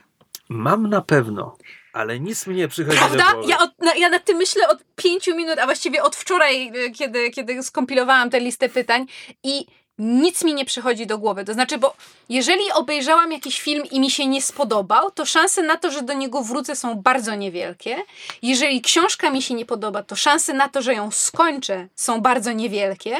Mam 0.49 0.89
na 0.89 1.01
pewno, 1.01 1.57
ale 1.93 2.19
nic 2.19 2.47
mi 2.47 2.55
nie 2.55 2.67
przychodzi 2.67 2.97
Prawda? 2.97 3.25
do 3.25 3.31
głowy. 3.33 3.49
Ja, 3.49 3.59
od, 3.59 3.71
ja 3.97 4.09
nad 4.09 4.25
tym 4.25 4.37
myślę 4.37 4.67
od 4.67 4.83
pięciu 4.95 5.35
minut, 5.35 5.59
a 5.59 5.65
właściwie 5.65 6.03
od 6.03 6.15
wczoraj, 6.15 6.67
e, 6.67 6.89
kiedy, 6.89 7.29
kiedy 7.29 7.63
skompilowałam 7.63 8.29
tę 8.29 8.39
listę 8.39 8.69
pytań 8.69 9.05
i 9.43 9.65
nic 9.97 10.43
mi 10.43 10.53
nie 10.53 10.65
przychodzi 10.65 11.07
do 11.07 11.17
głowy. 11.17 11.45
To 11.45 11.53
znaczy, 11.53 11.77
bo 11.77 11.95
jeżeli 12.29 12.71
obejrzałam 12.73 13.31
jakiś 13.31 13.61
film 13.61 13.83
i 13.91 13.99
mi 13.99 14.11
się 14.11 14.27
nie 14.27 14.41
spodobał, 14.41 15.11
to 15.11 15.25
szanse 15.25 15.61
na 15.61 15.77
to, 15.77 15.91
że 15.91 16.01
do 16.01 16.13
niego 16.13 16.41
wrócę 16.41 16.75
są 16.75 16.95
bardzo 16.95 17.35
niewielkie. 17.35 17.97
Jeżeli 18.41 18.81
książka 18.81 19.29
mi 19.29 19.41
się 19.41 19.53
nie 19.53 19.65
podoba, 19.65 20.03
to 20.03 20.15
szanse 20.15 20.53
na 20.53 20.69
to, 20.69 20.81
że 20.81 20.93
ją 20.93 21.11
skończę 21.11 21.87
są 21.95 22.21
bardzo 22.21 22.51
niewielkie, 22.51 23.17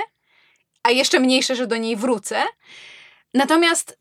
a 0.83 0.91
jeszcze 0.91 1.19
mniejsze, 1.19 1.55
że 1.55 1.67
do 1.67 1.77
niej 1.77 1.95
wrócę. 1.95 2.43
Natomiast 3.33 3.99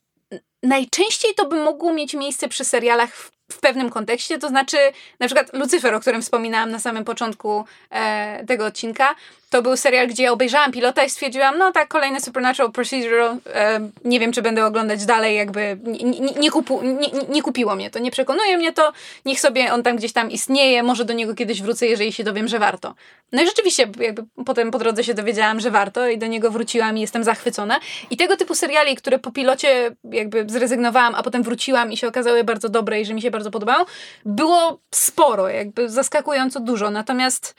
najczęściej 0.62 1.35
to 1.35 1.47
by 1.47 1.65
mogło 1.65 1.93
mieć 1.93 2.15
miejsce 2.15 2.49
przy 2.49 2.65
serialach 2.65 3.31
w 3.53 3.61
pewnym 3.61 3.91
kontekście, 3.91 4.39
to 4.39 4.49
znaczy 4.49 4.77
na 5.20 5.27
przykład 5.27 5.51
Lucyfer, 5.53 5.95
o 5.95 6.01
którym 6.01 6.23
wspominałam 6.23 6.70
na 6.70 6.79
samym 6.79 7.05
początku 7.05 7.65
e, 7.91 8.45
tego 8.47 8.66
odcinka, 8.66 9.15
to 9.53 9.62
był 9.62 9.77
serial, 9.77 10.09
gdzie 10.09 10.23
ja 10.23 10.33
obejrzałam 10.33 10.73
pilota 10.73 11.05
i 11.05 11.11
stwierdziłam, 11.11 11.59
no 11.59 11.73
tak, 11.73 11.89
kolejny 11.89 12.20
Supernatural 12.20 12.73
Procedural, 12.73 13.37
e, 13.55 13.89
nie 14.05 14.20
wiem, 14.20 14.33
czy 14.33 14.43
będę 14.43 14.66
oglądać 14.66 15.05
dalej, 15.05 15.37
jakby 15.37 15.79
nie, 15.83 16.20
nie, 16.20 16.33
nie, 16.33 16.51
kupu, 16.51 16.83
nie, 16.83 17.09
nie, 17.29 17.43
kupiło 17.43 17.77
mnie 17.77 17.91
to, 17.91 17.99
nie 17.99 18.11
przekonuje 18.11 18.59
mnie 18.59 18.73
to, 18.73 18.93
niech 19.24 19.41
sobie 19.41 19.73
on 19.73 19.83
tam 19.83 19.97
gdzieś 19.97 20.12
tam 20.12 20.31
istnieje, 20.31 20.83
może 20.83 21.05
do 21.05 21.12
niego 21.12 21.35
kiedyś 21.35 21.62
wrócę, 21.62 21.87
jeżeli 21.87 22.12
się 22.12 22.24
dowiem, 22.24 22.49
że 22.49 22.59
warto. 22.59 22.95
No 23.33 23.43
i 23.43 23.47
rzeczywiście, 23.47 23.89
jakby 24.01 24.24
potem 24.47 24.70
po 24.70 24.79
drodze 24.79 25.05
się 25.05 25.15
dowiedziałam, 25.15 25.61
że 25.61 25.70
warto 25.70 26.09
i 26.09 26.19
do 26.19 26.27
niego 26.27 26.51
wróciłam 26.51 26.99
i 26.99 27.01
jestem 27.01 27.24
zachwycona. 27.24 27.81
I 28.11 28.16
tego 28.16 28.37
typu 28.37 28.55
seriali, 28.55 28.97
które 28.97 29.19
po 29.19 29.33
pilocie 29.33 29.91
jakby 30.05 30.45
zrezygnowałam, 30.49 31.15
a 31.15 31.23
potem 31.23 31.43
wróciłam 31.43 31.93
i 31.93 31.97
się 31.97 32.09
okazały 32.09 32.45
bardzo 32.45 32.69
dobre 32.69 33.01
i 33.01 33.05
że 33.05 33.15
mi 33.15 33.23
się 33.23 33.31
bardzo 33.31 33.51
podobają, 33.51 33.85
było 34.24 34.79
sporo, 34.91 35.49
jakby 35.49 35.89
zaskakująco 35.89 36.61
dużo, 36.61 36.91
natomiast 36.91 37.55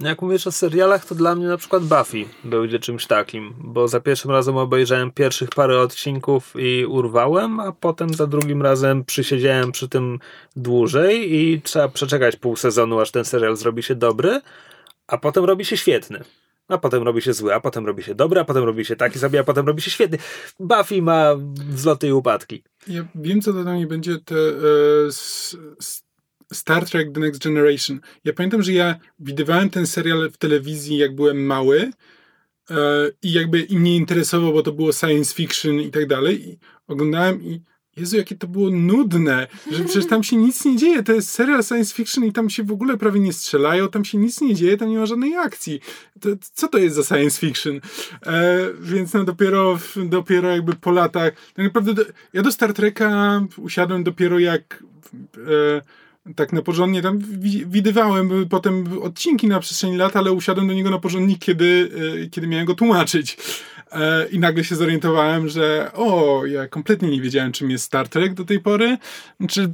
jak 0.00 0.22
mówisz 0.22 0.46
o 0.46 0.52
serialach, 0.52 1.04
to 1.04 1.14
dla 1.14 1.34
mnie 1.34 1.46
na 1.46 1.56
przykład 1.56 1.82
Buffy 1.82 2.24
będzie 2.44 2.78
czymś 2.78 3.06
takim, 3.06 3.54
bo 3.58 3.88
za 3.88 4.00
pierwszym 4.00 4.30
razem 4.30 4.56
obejrzałem 4.56 5.10
pierwszych 5.10 5.48
parę 5.50 5.80
odcinków 5.80 6.54
i 6.58 6.86
urwałem, 6.86 7.60
a 7.60 7.72
potem 7.72 8.14
za 8.14 8.26
drugim 8.26 8.62
razem 8.62 9.04
przysiedziałem 9.04 9.72
przy 9.72 9.88
tym 9.88 10.18
dłużej 10.56 11.34
i 11.34 11.62
trzeba 11.62 11.88
przeczekać 11.88 12.36
pół 12.36 12.56
sezonu, 12.56 13.00
aż 13.00 13.10
ten 13.10 13.24
serial 13.24 13.56
zrobi 13.56 13.82
się 13.82 13.94
dobry, 13.94 14.40
a 15.06 15.18
potem 15.18 15.44
robi 15.44 15.64
się 15.64 15.76
świetny. 15.76 16.24
A 16.68 16.78
potem 16.78 17.02
robi 17.02 17.22
się 17.22 17.32
zły, 17.32 17.54
a 17.54 17.60
potem 17.60 17.86
robi 17.86 18.02
się 18.02 18.14
dobry, 18.14 18.40
a 18.40 18.44
potem 18.44 18.64
robi 18.64 18.84
się 18.84 18.96
taki 18.96 19.18
sobie, 19.18 19.40
a 19.40 19.44
potem 19.44 19.66
robi 19.66 19.82
się 19.82 19.90
świetny. 19.90 20.18
Buffy 20.60 21.02
ma 21.02 21.30
wzloty 21.68 22.08
i 22.08 22.12
upadki. 22.12 22.62
Ja 22.88 23.04
wiem, 23.14 23.40
co 23.40 23.52
dla 23.52 23.72
mnie 23.72 23.86
będzie 23.86 24.18
te 24.18 24.34
e, 24.34 25.12
Star 26.52 26.84
Trek 26.84 27.12
The 27.12 27.20
Next 27.20 27.44
Generation. 27.44 28.00
Ja 28.24 28.32
pamiętam, 28.32 28.62
że 28.62 28.72
ja 28.72 28.98
widywałem 29.18 29.70
ten 29.70 29.86
serial 29.86 30.30
w 30.30 30.36
telewizji, 30.36 30.96
jak 30.96 31.14
byłem 31.14 31.46
mały 31.46 31.90
e, 32.70 32.74
i 33.22 33.32
jakby 33.32 33.60
i 33.60 33.78
mnie 33.78 33.96
interesował, 33.96 34.52
bo 34.52 34.62
to 34.62 34.72
było 34.72 34.92
science 34.92 35.34
fiction 35.34 35.80
i 35.80 35.90
tak 35.90 36.06
dalej. 36.06 36.48
I 36.48 36.58
oglądałem 36.88 37.42
i 37.42 37.60
Jezu, 37.96 38.16
jakie 38.16 38.36
to 38.36 38.46
było 38.46 38.70
nudne, 38.70 39.46
że 39.72 39.84
przecież 39.84 40.06
tam 40.06 40.22
się 40.22 40.36
nic 40.36 40.64
nie 40.64 40.76
dzieje, 40.76 41.02
to 41.02 41.12
jest 41.12 41.30
serial 41.30 41.64
science 41.64 41.94
fiction 41.94 42.24
i 42.24 42.32
tam 42.32 42.50
się 42.50 42.64
w 42.64 42.72
ogóle 42.72 42.96
prawie 42.96 43.20
nie 43.20 43.32
strzelają, 43.32 43.88
tam 43.88 44.04
się 44.04 44.18
nic 44.18 44.40
nie 44.40 44.54
dzieje, 44.54 44.76
tam 44.76 44.88
nie 44.88 44.98
ma 44.98 45.06
żadnej 45.06 45.36
akcji. 45.36 45.80
To, 46.20 46.28
co 46.52 46.68
to 46.68 46.78
jest 46.78 46.96
za 46.96 47.04
science 47.04 47.40
fiction? 47.40 47.80
E, 48.26 48.58
więc 48.80 49.12
no 49.12 49.24
dopiero, 49.24 49.78
dopiero 49.96 50.50
jakby 50.50 50.74
po 50.74 50.90
latach, 50.90 51.32
tak 51.54 51.64
naprawdę 51.64 51.94
do, 51.94 52.04
ja 52.32 52.42
do 52.42 52.52
Star 52.52 52.72
Treka 52.72 53.40
usiadłem 53.56 54.04
dopiero 54.04 54.38
jak 54.38 54.84
e, 55.36 55.82
tak 56.36 56.52
na 56.52 56.62
porządnie 56.62 57.02
tam 57.02 57.18
widywałem 57.66 58.48
potem 58.48 59.02
odcinki 59.02 59.48
na 59.48 59.60
przestrzeni 59.60 59.96
lat, 59.96 60.16
ale 60.16 60.32
usiadłem 60.32 60.68
do 60.68 60.74
niego 60.74 60.90
na 60.90 60.98
porządnik, 60.98 61.38
kiedy, 61.38 61.90
e, 62.24 62.26
kiedy 62.30 62.46
miałem 62.46 62.66
go 62.66 62.74
tłumaczyć. 62.74 63.36
E, 63.92 64.26
I 64.28 64.38
nagle 64.38 64.64
się 64.64 64.76
zorientowałem, 64.76 65.48
że 65.48 65.90
o, 65.94 66.42
ja 66.46 66.68
kompletnie 66.68 67.08
nie 67.08 67.20
wiedziałem, 67.20 67.52
czym 67.52 67.70
jest 67.70 67.84
Star 67.84 68.08
Trek 68.08 68.34
do 68.34 68.44
tej 68.44 68.60
pory. 68.60 68.98
Znaczy, 69.40 69.72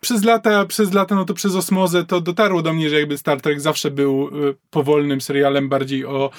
przez 0.00 0.24
lata, 0.24 0.66
przez 0.66 0.92
lata, 0.94 1.14
no 1.14 1.24
to 1.24 1.34
przez 1.34 1.54
osmozę 1.54 2.04
to 2.04 2.20
dotarło 2.20 2.62
do 2.62 2.72
mnie, 2.72 2.90
że 2.90 2.98
jakby 2.98 3.18
Star 3.18 3.40
Trek 3.40 3.60
zawsze 3.60 3.90
był 3.90 4.28
e, 4.28 4.54
powolnym 4.70 5.20
serialem 5.20 5.68
bardziej 5.68 6.06
o 6.06 6.30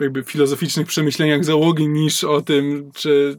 jakby 0.00 0.24
filozoficznych 0.24 0.86
przemyśleniach 0.86 1.44
załogi 1.44 1.88
niż 1.88 2.24
o 2.24 2.40
tym, 2.40 2.90
czy 2.94 3.36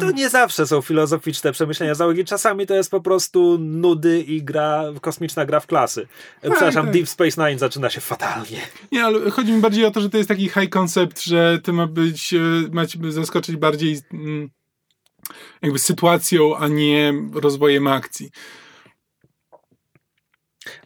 to 0.00 0.10
nie 0.10 0.28
zawsze 0.28 0.66
są 0.66 0.82
filozoficzne 0.82 1.52
przemyślenia 1.52 1.94
załogi. 1.94 2.24
Czasami 2.24 2.66
to 2.66 2.74
jest 2.74 2.90
po 2.90 3.00
prostu 3.00 3.58
nudy 3.58 4.20
i 4.20 4.42
gra, 4.42 4.84
kosmiczna 5.00 5.46
gra 5.46 5.60
w 5.60 5.66
klasy. 5.66 6.06
Tak, 6.40 6.50
Przepraszam, 6.50 6.84
tak. 6.84 6.94
Deep 6.94 7.08
Space 7.08 7.46
Nine 7.46 7.58
zaczyna 7.58 7.90
się 7.90 8.00
fatalnie. 8.00 8.60
Nie, 8.92 9.04
ale 9.04 9.30
chodzi 9.30 9.52
mi 9.52 9.60
bardziej 9.60 9.84
o 9.84 9.90
to, 9.90 10.00
że 10.00 10.10
to 10.10 10.16
jest 10.16 10.28
taki 10.28 10.48
high 10.48 10.70
concept, 10.70 11.22
że 11.22 11.58
to 11.62 11.72
ma 11.72 11.86
być, 11.86 12.34
e, 12.34 12.38
ma 12.72 12.82
zaskoczyć 13.08 13.56
bardziej 13.56 14.00
mm, 14.12 14.50
jakby 15.62 15.78
sytuacją, 15.78 16.56
a 16.56 16.68
nie 16.68 17.14
rozwojem 17.34 17.86
akcji. 17.86 18.30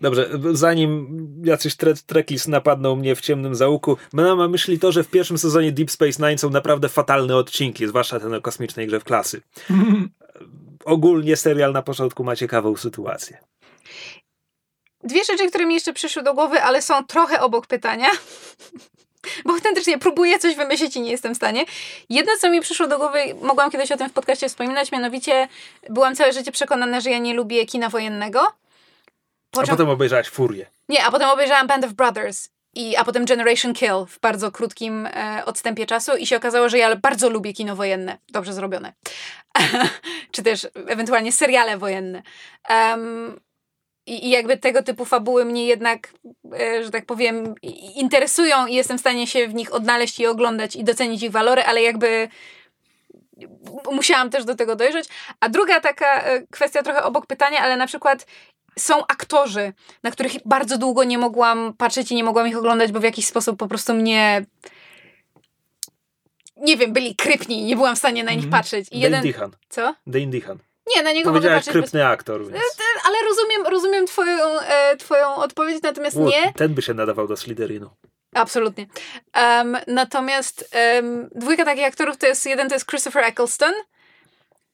Dobrze, 0.01 0.31
zanim 0.53 1.17
jacyś 1.45 1.77
tre 1.77 1.95
trekis 2.07 2.49
napadną 2.49 2.97
mnie 2.97 3.15
w 3.15 3.21
ciemnym 3.21 3.55
załuku, 3.55 3.97
mam 4.13 4.39
na 4.39 4.49
myśli 4.49 4.79
to, 4.79 4.93
że 4.93 5.05
w 5.05 5.09
pierwszym 5.09 5.39
sezonie 5.39 5.73
Deep 5.73 5.91
Space 5.91 6.27
Nine 6.27 6.39
są 6.39 6.51
naprawdę 6.51 6.89
fatalne 6.89 7.37
odcinki, 7.37 7.87
zwłaszcza 7.87 8.21
ten 8.21 8.35
o 8.35 8.41
kosmicznej 8.41 8.87
grze 8.87 9.01
w 9.01 9.05
klasy. 9.05 9.43
Ogólnie 10.85 11.37
serial 11.37 11.73
na 11.73 11.83
początku 11.83 12.25
ma 12.25 12.37
ciekawą 12.37 12.77
sytuację. 12.77 13.39
Dwie 15.05 15.25
rzeczy, 15.25 15.49
które 15.49 15.67
mi 15.67 15.75
jeszcze 15.75 15.93
przyszły 15.93 16.23
do 16.23 16.35
głowy, 16.35 16.63
ale 16.63 16.83
są 16.83 17.05
trochę 17.05 17.41
obok 17.41 17.67
pytania. 17.67 18.09
Bo 19.45 19.53
autentycznie 19.53 19.99
próbuję 19.99 20.39
coś 20.39 20.57
wymyślić 20.57 20.97
i 20.97 21.01
nie 21.01 21.11
jestem 21.11 21.35
w 21.35 21.37
stanie. 21.37 21.65
Jedno, 22.11 22.33
co 22.41 22.51
mi 22.51 22.61
przyszło 22.61 22.87
do 22.87 22.99
głowy, 22.99 23.19
mogłam 23.43 23.71
kiedyś 23.71 23.93
o 23.93 23.97
tym 23.97 24.09
w 24.09 24.13
podcaście 24.13 24.49
wspominać, 24.49 24.93
mianowicie 24.93 25.49
byłam 25.91 26.17
całe 26.17 26.33
życie 26.33 26.53
przekonana, 26.53 27.01
że 27.01 27.11
ja 27.11 27.19
nie 27.19 27.35
lubię 27.35 27.67
kina 27.67 27.89
wojennego 27.89 28.41
a 29.53 29.67
potem 29.67 29.89
obejrzałaś 29.89 30.29
Furię. 30.29 30.67
Nie, 30.89 31.05
a 31.05 31.11
potem 31.11 31.29
obejrzałam 31.29 31.67
Band 31.67 31.85
of 31.85 31.93
Brothers. 31.93 32.49
I, 32.75 32.97
a 32.97 33.05
potem 33.05 33.25
Generation 33.25 33.75
Kill 33.75 34.07
w 34.09 34.21
bardzo 34.21 34.53
krótkim 34.53 35.07
e, 35.07 35.43
odstępie 35.45 35.87
czasu 35.87 36.17
i 36.17 36.27
się 36.27 36.37
okazało, 36.37 36.69
że 36.69 36.79
ja 36.79 36.97
bardzo 36.97 37.31
lubię 37.31 37.53
kino 37.53 37.77
wojenne, 37.77 38.19
dobrze 38.29 38.53
zrobione. 38.53 38.93
Czy 40.33 40.43
też 40.43 40.69
ewentualnie 40.87 41.33
seriale 41.33 41.79
wojenne. 41.79 42.23
Um, 42.71 43.41
i, 44.07 44.27
I 44.27 44.31
jakby 44.31 44.57
tego 44.57 44.83
typu 44.83 45.05
fabuły 45.05 45.45
mnie 45.45 45.67
jednak, 45.67 46.13
e, 46.61 46.85
że 46.85 46.91
tak 46.91 47.07
powiem, 47.07 47.55
interesują 47.95 48.67
i 48.67 48.75
jestem 48.75 48.99
w 48.99 49.01
stanie 49.01 49.27
się 49.27 49.49
w 49.49 49.55
nich 49.55 49.75
odnaleźć 49.75 50.21
i 50.21 50.27
oglądać 50.27 50.77
i 50.77 50.85
docenić 50.85 51.23
ich 51.23 51.31
walory, 51.31 51.63
ale 51.63 51.83
jakby 51.83 52.29
musiałam 53.93 54.31
też 54.31 54.45
do 54.45 54.55
tego 54.55 54.77
dojrzeć. 54.77 55.09
A 55.41 55.49
druga 55.49 55.81
taka 55.81 56.23
e, 56.23 56.47
kwestia 56.51 56.83
trochę 56.83 57.03
obok 57.03 57.27
pytania, 57.27 57.61
ale 57.61 57.77
na 57.77 57.87
przykład 57.87 58.27
są 58.79 59.07
aktorzy, 59.07 59.73
na 60.03 60.11
których 60.11 60.33
bardzo 60.45 60.79
długo 60.79 61.05
nie 61.05 61.19
mogłam 61.19 61.75
patrzeć 61.79 62.13
i 62.13 62.15
nie 62.15 62.25
mogłam 62.25 62.49
ich 62.49 62.57
oglądać, 62.57 62.93
bo 62.93 63.01
w 63.01 63.05
jakiś 63.05 63.27
sposób 63.27 63.59
po 63.59 63.69
prostu 63.69 63.95
mnie 63.95 64.45
nie 66.57 66.77
wiem, 66.77 66.93
byli 66.93 67.17
krypni 67.17 67.65
nie 67.65 67.77
byłam 67.77 67.97
w 67.97 67.99
stanie 67.99 68.25
na 68.25 68.31
nich 68.31 68.45
Mhm. 68.45 68.63
patrzeć. 68.63 68.89
I 68.93 69.01
jeden... 69.01 69.33
Co? 69.69 69.95
Dane 70.07 70.27
Dehan. 70.27 70.59
Nie, 70.97 71.03
na 71.03 71.13
niego 71.13 71.33
mogę 71.33 71.49
patrzeć. 71.51 71.75
Bez... 71.75 71.83
krypny 71.83 72.07
aktor, 72.07 72.41
więc... 72.41 72.63
Ale 73.07 73.17
rozumiem, 73.29 73.67
rozumiem 73.67 74.07
twoją, 74.07 74.61
e, 74.61 74.97
twoją 74.97 75.35
odpowiedź, 75.35 75.83
natomiast 75.83 76.17
U, 76.17 76.29
nie. 76.29 76.53
Ten 76.53 76.75
by 76.75 76.83
się 76.83 76.95
nadawał 76.95 77.29
do 77.29 77.37
Slytherinu. 77.37 77.91
Absolutnie. 78.35 78.87
Um, 79.37 79.77
natomiast 79.87 80.75
um, 80.97 81.29
dwójka 81.35 81.65
takich 81.65 81.85
aktorów 81.85 82.17
to 82.17 82.27
jest, 82.27 82.47
jeden 82.47 82.69
to 82.69 82.75
jest 82.75 82.87
Christopher 82.91 83.25
Eccleston, 83.25 83.73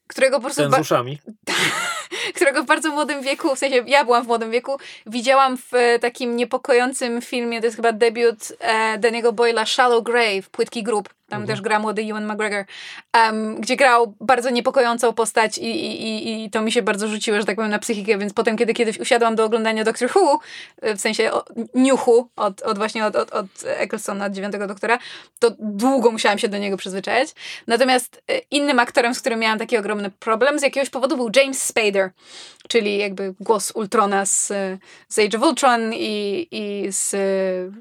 którego 0.07 0.37
po 0.37 0.41
prostu... 0.41 0.61
Ten 0.61 0.71
z 0.71 0.79
uszami. 0.79 1.19
którego 2.35 2.63
w 2.63 2.65
bardzo 2.65 2.91
młodym 2.91 3.21
wieku, 3.21 3.55
w 3.55 3.59
sensie 3.59 3.83
ja 3.87 4.05
byłam 4.05 4.23
w 4.23 4.27
młodym 4.27 4.51
wieku, 4.51 4.77
widziałam 5.05 5.57
w 5.57 5.73
e, 5.73 5.99
takim 5.99 6.35
niepokojącym 6.35 7.21
filmie, 7.21 7.59
to 7.59 7.65
jest 7.65 7.75
chyba 7.75 7.91
debiut 7.91 8.53
e, 8.59 8.97
Daniego 8.97 9.33
Boyla 9.33 9.65
Shallow 9.65 10.03
Grave, 10.03 10.49
Płytki 10.51 10.83
Grób, 10.83 11.09
tam 11.33 11.47
też 11.47 11.61
gra 11.61 11.79
młody 11.79 12.01
Ewan 12.01 12.25
McGregor, 12.25 12.65
em, 13.13 13.61
gdzie 13.61 13.75
grał 13.75 14.15
bardzo 14.21 14.49
niepokojącą 14.49 15.13
postać 15.13 15.57
i, 15.57 15.65
i, 15.65 16.45
i, 16.45 16.49
to 16.49 16.61
mi 16.61 16.71
się 16.71 16.81
bardzo 16.81 17.07
rzuciło, 17.07 17.39
że 17.39 17.45
tak 17.45 17.55
powiem, 17.55 17.71
na 17.71 17.79
psychikę, 17.79 18.17
więc 18.17 18.33
potem, 18.33 18.57
kiedy 18.57 18.73
kiedyś 18.73 18.99
usiadłam 18.99 19.35
do 19.35 19.45
oglądania 19.45 19.83
Doctor 19.83 20.09
Who, 20.15 20.39
e, 20.81 20.95
w 20.95 21.01
sensie 21.01 21.31
Who, 21.75 22.27
od, 22.35 22.61
od 22.61 22.77
właśnie 22.77 23.05
od, 23.05 23.15
od, 23.15 23.31
od 23.31 23.45
Ecclestona, 23.65 24.25
od 24.25 24.33
dziewiątego 24.33 24.67
doktora, 24.67 24.99
to 25.39 25.51
długo 25.59 26.11
musiałam 26.11 26.39
się 26.39 26.47
do 26.47 26.57
niego 26.57 26.77
przyzwyczaić. 26.77 27.29
Natomiast 27.67 28.23
e, 28.27 28.37
innym 28.51 28.79
aktorem, 28.79 29.15
z 29.15 29.19
którym 29.19 29.39
miałam 29.39 29.59
taki 29.59 29.77
ogromny 29.77 30.09
problem, 30.09 30.59
z 30.59 30.61
jakiegoś 30.61 30.89
powodu 30.89 31.17
był 31.17 31.29
James 31.35 31.63
Spader, 31.63 32.11
czyli 32.67 32.97
jakby 32.97 33.33
głos 33.39 33.71
Ultrona 33.75 34.25
z, 34.25 34.47
z 35.09 35.19
Age 35.19 35.37
of 35.37 35.43
Ultron 35.43 35.93
i, 35.93 36.47
i 36.51 36.91
z 36.91 37.13
e, 37.13 37.17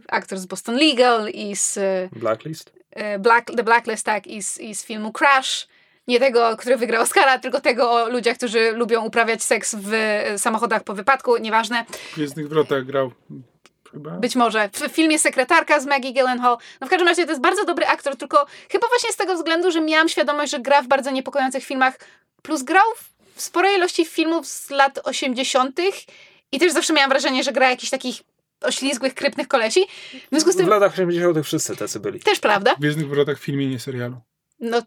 aktor 0.08 0.38
z 0.38 0.46
Boston 0.46 0.76
Legal 0.76 1.28
i 1.28 1.56
z 1.56 1.78
Blacklist. 2.12 2.81
Black, 3.18 3.46
The 3.56 3.64
Blacklist, 3.64 4.06
tak, 4.06 4.26
i 4.26 4.42
z, 4.42 4.58
i 4.58 4.74
z 4.74 4.84
filmu 4.84 5.12
Crash. 5.12 5.68
Nie 6.08 6.20
tego, 6.20 6.56
który 6.56 6.76
wygrał 6.76 7.02
Oscara, 7.02 7.38
tylko 7.38 7.60
tego 7.60 7.92
o 7.92 8.08
ludziach, 8.08 8.36
którzy 8.36 8.72
lubią 8.72 9.04
uprawiać 9.04 9.42
seks 9.42 9.74
w 9.74 9.94
e, 9.94 10.38
samochodach 10.38 10.84
po 10.84 10.94
wypadku, 10.94 11.36
nieważne. 11.36 11.84
W 11.84 12.14
Gwiezdnych 12.14 12.48
Wrotach 12.48 12.84
grał 12.84 13.12
chyba. 13.92 14.10
Być 14.10 14.36
może. 14.36 14.68
W 14.72 14.92
filmie 14.92 15.18
Sekretarka 15.18 15.80
z 15.80 15.86
Maggie 15.86 16.12
Gyllenhaal. 16.12 16.56
No 16.80 16.86
w 16.86 16.90
każdym 16.90 17.08
razie 17.08 17.24
to 17.24 17.30
jest 17.30 17.42
bardzo 17.42 17.64
dobry 17.64 17.86
aktor, 17.86 18.16
tylko 18.16 18.46
chyba 18.72 18.88
właśnie 18.88 19.12
z 19.12 19.16
tego 19.16 19.34
względu, 19.34 19.70
że 19.70 19.80
miałam 19.80 20.08
świadomość, 20.08 20.52
że 20.52 20.60
gra 20.60 20.82
w 20.82 20.86
bardzo 20.86 21.10
niepokojących 21.10 21.64
filmach, 21.64 21.98
plus 22.42 22.62
grał 22.62 22.84
w 23.34 23.42
sporej 23.42 23.76
ilości 23.76 24.04
filmów 24.04 24.46
z 24.46 24.70
lat 24.70 25.00
80. 25.04 25.80
i 26.52 26.58
też 26.58 26.72
zawsze 26.72 26.92
miałam 26.92 27.10
wrażenie, 27.10 27.44
że 27.44 27.52
gra 27.52 27.70
jakichś 27.70 27.90
takich 27.90 28.22
oślizgłych, 28.62 29.14
krypnych 29.14 29.48
kolesi. 29.48 29.86
W 30.12 30.28
związku 30.30 30.52
z 30.52 30.54
W 30.54 30.58
tym 30.58 30.68
latach 30.68 30.92
80. 30.92 31.38
wszyscy 31.46 31.76
tacy 31.76 32.00
byli. 32.00 32.20
też 32.20 32.40
prawda. 32.40 32.74
W 32.74 32.78
Gwiezdnych 32.78 33.08
Wrotach 33.08 33.38
w 33.38 33.42
filmie, 33.42 33.66
nie 33.66 33.78
serialu. 33.80 34.16
No, 34.60 34.82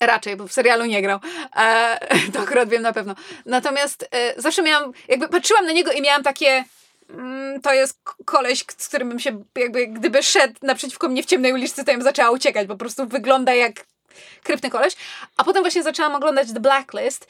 raczej, 0.00 0.36
bo 0.36 0.48
w 0.48 0.52
serialu 0.52 0.84
nie 0.84 1.02
grał. 1.02 1.20
E, 1.56 1.98
to 2.32 2.40
akurat 2.40 2.68
wiem 2.68 2.82
na 2.82 2.92
pewno. 2.92 3.14
Natomiast 3.46 4.08
e, 4.10 4.40
zawsze 4.42 4.62
miałam, 4.62 4.92
jakby 5.08 5.28
patrzyłam 5.28 5.66
na 5.66 5.72
niego 5.72 5.92
i 5.92 6.02
miałam 6.02 6.22
takie. 6.22 6.64
Mm, 7.10 7.60
to 7.60 7.74
jest 7.74 8.00
koleś, 8.24 8.64
z 8.78 8.88
którym 8.88 9.08
bym 9.08 9.18
się, 9.18 9.44
jakby, 9.56 9.86
gdyby 9.86 10.22
szedł 10.22 10.54
naprzeciwko 10.62 11.08
mnie 11.08 11.22
w 11.22 11.26
ciemnej 11.26 11.52
uliczce, 11.52 11.84
to 11.84 11.90
ja 11.90 11.96
bym 11.96 12.04
zaczęła 12.04 12.30
uciekać. 12.30 12.68
Po 12.68 12.76
prostu 12.76 13.06
wygląda 13.06 13.54
jak 13.54 13.86
krypny 14.42 14.70
koleś. 14.70 14.96
A 15.36 15.44
potem 15.44 15.62
właśnie 15.62 15.82
zaczęłam 15.82 16.14
oglądać 16.14 16.52
The 16.52 16.60
Blacklist 16.60 17.28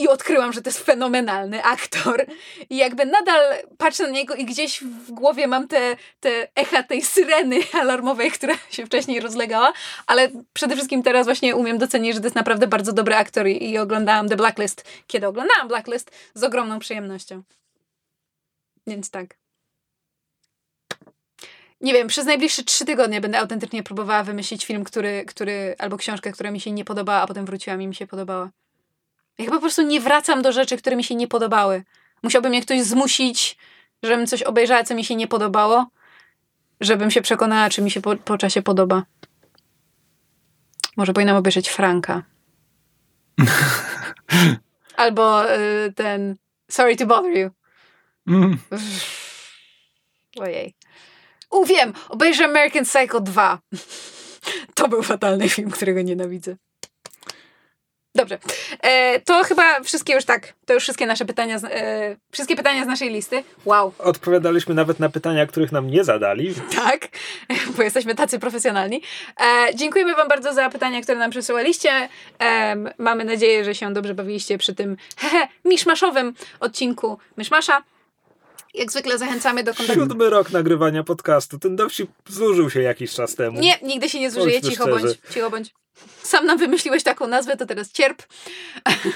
i 0.00 0.08
odkryłam, 0.08 0.52
że 0.52 0.62
to 0.62 0.70
jest 0.70 0.84
fenomenalny 0.84 1.64
aktor. 1.64 2.26
I 2.70 2.76
jakby 2.76 3.06
nadal 3.06 3.54
patrzę 3.78 4.02
na 4.02 4.10
niego 4.10 4.34
i 4.34 4.44
gdzieś 4.44 4.80
w 4.80 5.10
głowie 5.10 5.46
mam 5.46 5.68
te, 5.68 5.96
te 6.20 6.48
echa 6.54 6.82
tej 6.82 7.02
syreny 7.02 7.60
alarmowej, 7.72 8.30
która 8.36 8.54
się 8.70 8.86
wcześniej 8.86 9.20
rozlegała, 9.20 9.72
ale 10.06 10.28
przede 10.52 10.74
wszystkim 10.74 11.02
teraz 11.02 11.26
właśnie 11.26 11.56
umiem 11.56 11.78
docenić, 11.78 12.14
że 12.14 12.20
to 12.20 12.26
jest 12.26 12.36
naprawdę 12.36 12.66
bardzo 12.66 12.92
dobry 12.92 13.14
aktor 13.14 13.48
i, 13.48 13.70
i 13.70 13.78
oglądałam 13.78 14.28
The 14.28 14.36
Blacklist, 14.36 14.84
kiedy 15.06 15.26
oglądałam 15.26 15.68
Blacklist 15.68 16.10
z 16.34 16.44
ogromną 16.44 16.78
przyjemnością. 16.78 17.42
Więc 18.86 19.10
tak. 19.10 19.40
Nie 21.80 21.92
wiem, 21.92 22.08
przez 22.08 22.26
najbliższe 22.26 22.64
trzy 22.64 22.84
tygodnie 22.84 23.20
będę 23.20 23.38
autentycznie 23.38 23.82
próbowała 23.82 24.22
wymyślić 24.22 24.66
film, 24.66 24.84
który, 24.84 25.24
który, 25.24 25.74
albo 25.78 25.96
książkę, 25.96 26.32
która 26.32 26.50
mi 26.50 26.60
się 26.60 26.72
nie 26.72 26.84
podobała, 26.84 27.20
a 27.20 27.26
potem 27.26 27.46
wróciłam 27.46 27.82
i 27.82 27.86
mi 27.86 27.94
się 27.94 28.06
podobała. 28.06 28.50
Ja 29.40 29.46
chyba 29.46 29.56
po 29.56 29.60
prostu 29.60 29.82
nie 29.82 30.00
wracam 30.00 30.42
do 30.42 30.52
rzeczy, 30.52 30.76
które 30.76 30.96
mi 30.96 31.04
się 31.04 31.14
nie 31.14 31.28
podobały. 31.28 31.84
Musiałby 32.22 32.48
mnie 32.48 32.62
ktoś 32.62 32.82
zmusić, 32.82 33.56
żebym 34.02 34.26
coś 34.26 34.42
obejrzała, 34.42 34.84
co 34.84 34.94
mi 34.94 35.04
się 35.04 35.16
nie 35.16 35.26
podobało, 35.26 35.86
żebym 36.80 37.10
się 37.10 37.22
przekonała, 37.22 37.70
czy 37.70 37.82
mi 37.82 37.90
się 37.90 38.00
po, 38.00 38.16
po 38.16 38.38
czasie 38.38 38.62
podoba. 38.62 39.02
Może 40.96 41.12
powinnam 41.12 41.36
obejrzeć 41.36 41.68
Franka. 41.68 42.22
Albo 44.96 45.54
y, 45.54 45.92
ten 45.96 46.36
Sorry 46.70 46.96
to 46.96 47.06
bother 47.06 47.36
you. 47.38 47.50
Mm. 48.26 48.58
Ojej. 50.40 50.74
U, 51.50 51.64
wiem! 51.64 51.92
Obejrzę 52.08 52.44
American 52.44 52.84
Psycho 52.84 53.20
2. 53.20 53.58
To 54.74 54.88
był 54.88 55.02
fatalny 55.02 55.48
film, 55.48 55.70
którego 55.70 56.02
nienawidzę. 56.02 56.56
Dobrze. 58.14 58.38
E, 58.82 59.20
to 59.20 59.44
chyba 59.44 59.80
wszystkie 59.80 60.12
już 60.14 60.24
tak. 60.24 60.54
To 60.66 60.74
już 60.74 60.82
wszystkie 60.82 61.06
nasze 61.06 61.24
pytania. 61.24 61.58
Z, 61.58 61.64
e, 61.64 62.16
wszystkie 62.30 62.56
pytania 62.56 62.84
z 62.84 62.86
naszej 62.86 63.10
listy. 63.10 63.44
Wow. 63.64 63.92
Odpowiadaliśmy 63.98 64.74
nawet 64.74 65.00
na 65.00 65.08
pytania, 65.08 65.46
których 65.46 65.72
nam 65.72 65.90
nie 65.90 66.04
zadali. 66.04 66.54
Tak, 66.74 67.08
bo 67.76 67.82
jesteśmy 67.82 68.14
tacy 68.14 68.38
profesjonalni. 68.38 69.02
E, 69.40 69.74
dziękujemy 69.74 70.14
Wam 70.14 70.28
bardzo 70.28 70.54
za 70.54 70.70
pytania, 70.70 71.02
które 71.02 71.18
nam 71.18 71.30
przesyłaliście. 71.30 72.08
Em, 72.38 72.88
mamy 72.98 73.24
nadzieję, 73.24 73.64
że 73.64 73.74
się 73.74 73.92
dobrze 73.92 74.14
bawiliście 74.14 74.58
przy 74.58 74.74
tym 74.74 74.96
hehe, 75.16 75.48
miszmaszowym 75.64 76.34
odcinku 76.60 77.18
Myszmasza. 77.36 77.82
Jak 78.74 78.90
zwykle 78.90 79.18
zachęcamy 79.18 79.64
do 79.64 79.74
kontaktu. 79.74 80.00
Siódmy 80.00 80.30
rok 80.30 80.50
nagrywania 80.50 81.04
podcastu. 81.04 81.58
Ten 81.58 81.76
dowcip 81.76 82.10
zużył 82.28 82.70
się 82.70 82.82
jakiś 82.82 83.12
czas 83.12 83.34
temu. 83.34 83.60
Nie, 83.60 83.78
nigdy 83.82 84.08
się 84.08 84.20
nie 84.20 84.30
zużyje, 84.30 84.62
cicho 84.62 84.86
bądź, 84.86 85.18
cicho 85.34 85.50
bądź. 85.50 85.74
Sam 86.22 86.46
nam 86.46 86.58
wymyśliłeś 86.58 87.02
taką 87.02 87.26
nazwę, 87.26 87.56
to 87.56 87.66
teraz 87.66 87.92
cierp. 87.92 88.22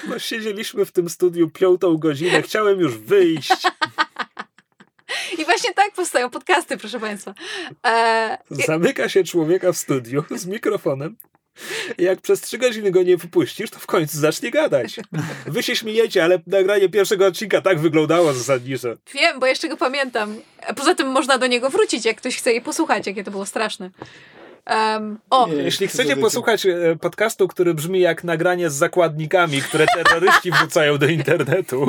No, 0.08 0.18
siedzieliśmy 0.18 0.84
w 0.84 0.92
tym 0.92 1.08
studiu 1.10 1.50
piątą 1.50 1.96
godzinę, 1.96 2.42
chciałem 2.42 2.80
już 2.80 2.98
wyjść. 2.98 3.52
I 5.38 5.44
właśnie 5.44 5.74
tak 5.74 5.92
powstają 5.92 6.30
podcasty, 6.30 6.76
proszę 6.76 7.00
Państwa. 7.00 7.34
E, 7.86 8.38
Zamyka 8.50 9.08
się 9.08 9.24
człowieka 9.24 9.72
w 9.72 9.76
studiu 9.76 10.24
z 10.30 10.46
mikrofonem. 10.46 11.16
I 11.98 12.02
Jak 12.02 12.20
przez 12.20 12.40
trzy 12.40 12.58
godziny 12.58 12.90
go 12.90 13.02
nie 13.02 13.16
wypuścisz, 13.16 13.70
to 13.70 13.78
w 13.78 13.86
końcu 13.86 14.18
zacznie 14.18 14.50
gadać. 14.50 14.96
Wy 15.46 15.62
się 15.62 15.76
śmiejecie, 15.76 16.24
ale 16.24 16.38
nagranie 16.46 16.88
pierwszego 16.88 17.26
odcinka 17.26 17.60
tak 17.60 17.78
wyglądało 17.78 18.32
zasadniczo. 18.32 18.88
wiem, 19.14 19.40
bo 19.40 19.46
jeszcze 19.46 19.68
go 19.68 19.76
pamiętam. 19.76 20.36
Poza 20.76 20.94
tym 20.94 21.08
można 21.08 21.38
do 21.38 21.46
niego 21.46 21.70
wrócić, 21.70 22.04
jak 22.04 22.16
ktoś 22.16 22.36
chce 22.36 22.52
je 22.52 22.60
posłuchać, 22.60 23.06
jakie 23.06 23.24
to 23.24 23.30
było 23.30 23.46
straszne. 23.46 23.90
Em, 24.66 25.18
o, 25.30 25.46
Nie. 25.48 25.54
Jeśli 25.54 25.88
chcecie 25.88 26.16
posłuchać 26.16 26.66
e, 26.66 26.96
podcastu, 27.00 27.48
który 27.48 27.74
brzmi 27.74 28.00
jak 28.00 28.24
nagranie 28.24 28.70
z 28.70 28.74
zakładnikami, 28.74 29.62
które 29.62 29.86
terroryści 29.86 30.50
wrzucają 30.52 30.98
do 30.98 31.06
internetu. 31.06 31.86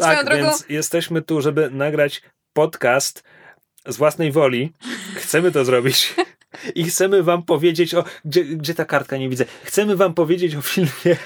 Swoją 0.00 0.16
Tak, 0.16 0.26
drogą- 0.26 0.42
więc 0.42 0.64
jesteśmy 0.68 1.22
tu, 1.22 1.40
żeby 1.40 1.70
nagrać 1.70 2.22
podcast 2.52 3.22
z 3.86 3.96
własnej 3.96 4.32
woli. 4.32 4.72
Chcemy 5.16 5.52
to 5.52 5.64
zrobić. 5.64 6.14
I 6.74 6.84
chcemy 6.84 7.22
wam 7.22 7.42
powiedzieć 7.42 7.94
o... 7.94 8.04
Gdzie, 8.24 8.44
gdzie 8.44 8.74
ta 8.74 8.84
kartka? 8.84 9.16
Nie 9.16 9.28
widzę. 9.28 9.44
Chcemy 9.64 9.96
wam 9.96 10.14
powiedzieć 10.14 10.54
o 10.56 10.62
filmie 10.62 11.16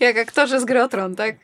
jak 0.00 0.18
aktorzy 0.18 0.60
z 0.60 0.64
Gry 0.64 0.82
o 0.82 0.88
Tron, 0.88 1.16
tak? 1.16 1.36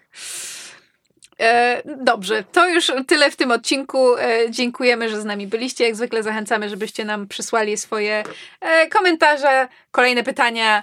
E, 1.40 1.82
dobrze, 1.84 2.44
to 2.52 2.68
już 2.68 2.92
tyle 3.06 3.30
w 3.30 3.36
tym 3.36 3.50
odcinku. 3.50 4.16
E, 4.16 4.50
dziękujemy, 4.50 5.08
że 5.08 5.20
z 5.20 5.24
nami 5.24 5.46
byliście. 5.46 5.84
Jak 5.84 5.96
zwykle 5.96 6.22
zachęcamy, 6.22 6.68
żebyście 6.68 7.04
nam 7.04 7.28
przysłali 7.28 7.76
swoje 7.76 8.24
e, 8.60 8.88
komentarze, 8.88 9.68
kolejne 9.90 10.22
pytania, 10.22 10.82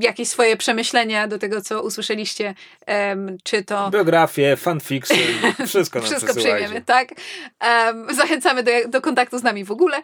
jakieś 0.00 0.28
swoje 0.28 0.56
przemyślenia 0.56 1.28
do 1.28 1.38
tego, 1.38 1.60
co 1.60 1.82
usłyszeliście. 1.82 2.54
Czy 3.42 3.64
to. 3.64 3.90
biografię, 3.90 4.56
fanfiction, 4.56 5.18
wszystko 5.66 5.98
nam 5.98 6.08
Wszystko 6.08 6.34
przyjmiemy, 6.34 6.80
tak? 6.80 7.08
Zachęcamy 8.10 8.62
do, 8.62 8.70
do 8.88 9.00
kontaktu 9.00 9.38
z 9.38 9.42
nami 9.42 9.64
w 9.64 9.70
ogóle. 9.70 10.00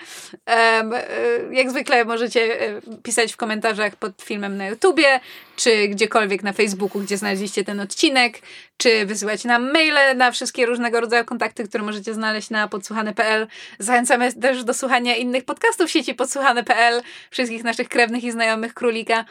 Jak 1.50 1.70
zwykle 1.70 2.04
możecie 2.04 2.58
pisać 3.02 3.32
w 3.32 3.36
komentarzach 3.36 3.96
pod 3.96 4.22
filmem 4.22 4.56
na 4.56 4.66
YouTubie, 4.66 5.20
czy 5.60 5.88
gdziekolwiek 5.88 6.42
na 6.42 6.52
Facebooku, 6.52 7.02
gdzie 7.02 7.16
znaleźliście 7.16 7.64
ten 7.64 7.80
odcinek, 7.80 8.42
czy 8.76 9.06
wysyłać 9.06 9.44
nam 9.44 9.72
maile 9.72 10.16
na 10.16 10.30
wszystkie 10.30 10.66
różnego 10.66 11.00
rodzaju 11.00 11.24
kontakty, 11.24 11.64
które 11.64 11.84
możecie 11.84 12.14
znaleźć 12.14 12.50
na 12.50 12.68
podsłuchane.pl. 12.68 13.46
Zachęcamy 13.78 14.32
też 14.32 14.64
do 14.64 14.74
słuchania 14.74 15.16
innych 15.16 15.44
podcastów 15.44 15.88
w 15.88 15.90
sieci 15.90 16.14
podsłuchane.pl, 16.14 17.02
wszystkich 17.30 17.64
naszych 17.64 17.88
krewnych 17.88 18.24
i 18.24 18.32
znajomych 18.32 18.74
królika. 18.74 19.24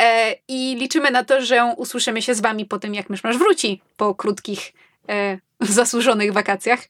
E, 0.00 0.34
I 0.48 0.76
liczymy 0.80 1.10
na 1.10 1.24
to, 1.24 1.40
że 1.40 1.74
usłyszymy 1.76 2.22
się 2.22 2.34
z 2.34 2.40
wami 2.40 2.64
po 2.64 2.78
tym, 2.78 2.94
jak 2.94 3.10
Myszmasz 3.10 3.38
wróci 3.38 3.82
po 3.96 4.14
krótkich, 4.14 4.72
e, 5.08 5.38
zasłużonych 5.60 6.32
wakacjach. 6.32 6.80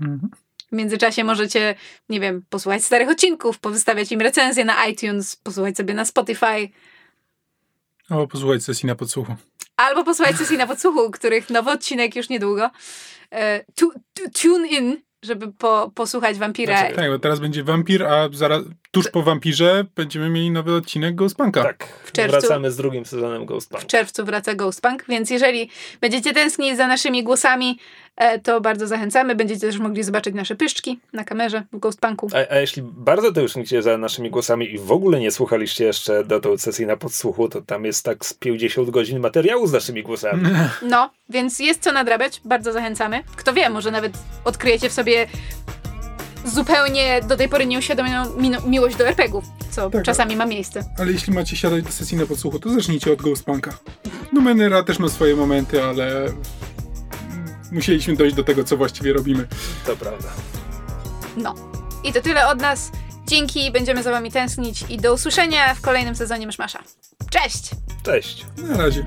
Mhm. 0.00 0.30
W 0.72 0.76
międzyczasie 0.76 1.24
możecie, 1.24 1.74
nie 2.08 2.20
wiem, 2.20 2.42
posłuchać 2.50 2.84
starych 2.84 3.08
odcinków, 3.08 3.58
powystawiać 3.58 4.12
im 4.12 4.20
recenzje 4.20 4.64
na 4.64 4.86
iTunes, 4.86 5.36
posłuchać 5.36 5.76
sobie 5.76 5.94
na 5.94 6.04
Spotify, 6.04 6.68
O, 8.10 8.26
posłuchaj 8.26 8.60
sesji 8.60 8.86
na 8.86 8.94
podsłuchu. 8.94 9.34
albo 9.76 10.04
posłuchać 10.04 10.36
sesji 10.36 10.56
na 10.58 10.66
podsłuchu, 10.66 11.10
których 11.10 11.50
nowy 11.50 11.70
odcinek 11.70 12.16
już 12.16 12.28
niedługo. 12.28 12.70
E, 13.32 13.64
tu, 13.74 13.92
tu, 14.14 14.22
tune 14.42 14.68
in, 14.68 14.96
żeby 15.22 15.52
po, 15.52 15.92
posłuchać 15.94 16.38
wampira. 16.38 16.78
Znaczy, 16.78 16.94
Tak, 16.94 17.10
bo 17.10 17.18
teraz 17.18 17.40
będzie 17.40 17.64
wampir, 17.64 18.04
a 18.04 18.28
zaraz 18.32 18.62
tuż 18.90 19.08
po 19.10 19.22
wampirze 19.22 19.84
będziemy 19.96 20.30
mieli 20.30 20.50
nowy 20.50 20.74
odcinek 20.74 21.14
Ghostpunka. 21.14 21.62
Tak, 21.62 21.88
czerwcu. 22.12 22.40
wracamy 22.40 22.70
z 22.70 22.76
drugim 22.76 23.06
sezonem 23.06 23.46
Ghost 23.46 23.70
Punk. 23.70 23.82
W 23.82 23.86
czerwcu 23.86 24.24
wraca 24.24 24.54
Ghostpunk, 24.54 25.04
więc 25.08 25.30
jeżeli 25.30 25.70
będziecie 26.00 26.32
tęsknić 26.32 26.76
za 26.76 26.86
naszymi 26.86 27.24
głosami, 27.24 27.78
to 28.42 28.60
bardzo 28.60 28.86
zachęcamy. 28.86 29.34
Będziecie 29.34 29.60
też 29.60 29.78
mogli 29.78 30.02
zobaczyć 30.02 30.34
nasze 30.34 30.56
pyszczki 30.56 31.00
na 31.12 31.24
kamerze 31.24 31.62
w 31.72 31.78
Ghostpunku. 31.78 32.28
A, 32.34 32.52
a 32.54 32.58
jeśli 32.58 32.82
bardzo 32.82 33.32
tęsknicie 33.32 33.82
za 33.82 33.98
naszymi 33.98 34.30
głosami 34.30 34.74
i 34.74 34.78
w 34.78 34.92
ogóle 34.92 35.20
nie 35.20 35.30
słuchaliście 35.30 35.84
jeszcze 35.84 36.24
dotąd 36.24 36.62
sesji 36.62 36.86
na 36.86 36.96
podsłuchu, 36.96 37.48
to 37.48 37.62
tam 37.62 37.84
jest 37.84 38.04
tak 38.04 38.24
z 38.26 38.34
50 38.34 38.90
godzin 38.90 39.18
materiału 39.20 39.66
z 39.66 39.72
naszymi 39.72 40.02
głosami. 40.02 40.42
No, 40.82 41.10
więc 41.30 41.58
jest 41.58 41.82
co 41.82 41.92
nadrabiać, 41.92 42.40
bardzo 42.44 42.72
zachęcamy. 42.72 43.22
Kto 43.36 43.52
wie, 43.52 43.70
może 43.70 43.90
nawet 43.90 44.12
odkryjecie 44.44 44.88
w 44.88 44.92
sobie 44.92 45.26
zupełnie 46.44 47.20
do 47.28 47.36
tej 47.36 47.48
pory 47.48 47.66
nieuświadomioną 47.66 48.36
mi- 48.36 48.50
miłość 48.66 48.96
do 48.96 49.06
RPGów, 49.08 49.44
co 49.70 49.90
Tak, 49.90 50.02
czasami 50.04 50.36
ma 50.36 50.46
miejsce. 50.46 50.84
Ale 50.98 51.12
jeśli 51.12 51.32
macie 51.32 51.56
siadać 51.56 51.84
do 51.84 51.92
sesji 51.92 52.16
na 52.18 52.26
podsłuchu, 52.26 52.58
to 52.58 52.70
zacznijcie 52.70 53.12
od 53.12 53.22
Ghostpunka. 53.22 53.78
Numenera 54.32 54.82
też 54.82 54.98
ma 54.98 55.08
swoje 55.08 55.36
momenty, 55.36 55.82
ale 55.82 56.26
musieliśmy 57.72 58.16
dojść 58.16 58.36
do 58.36 58.44
tego, 58.44 58.64
co 58.64 58.76
właściwie 58.76 59.12
robimy. 59.12 59.46
To 59.86 59.96
prawda. 59.96 60.28
No. 61.36 61.54
I 62.04 62.12
to 62.12 62.22
tyle 62.22 62.48
od 62.48 62.60
nas. 62.60 62.90
Dzięki, 63.26 63.70
będziemy 63.70 64.02
za 64.02 64.10
wami 64.10 64.30
tęsknić 64.30 64.84
i 64.88 64.96
do 64.98 65.14
usłyszenia 65.14 65.74
w 65.74 65.80
kolejnym 65.80 66.14
sezonie 66.14 66.46
Myszmasza. 66.46 66.82
Cześć! 67.30 67.70
Cześć. 68.02 68.46
Na 68.56 68.76
razie. 68.76 69.06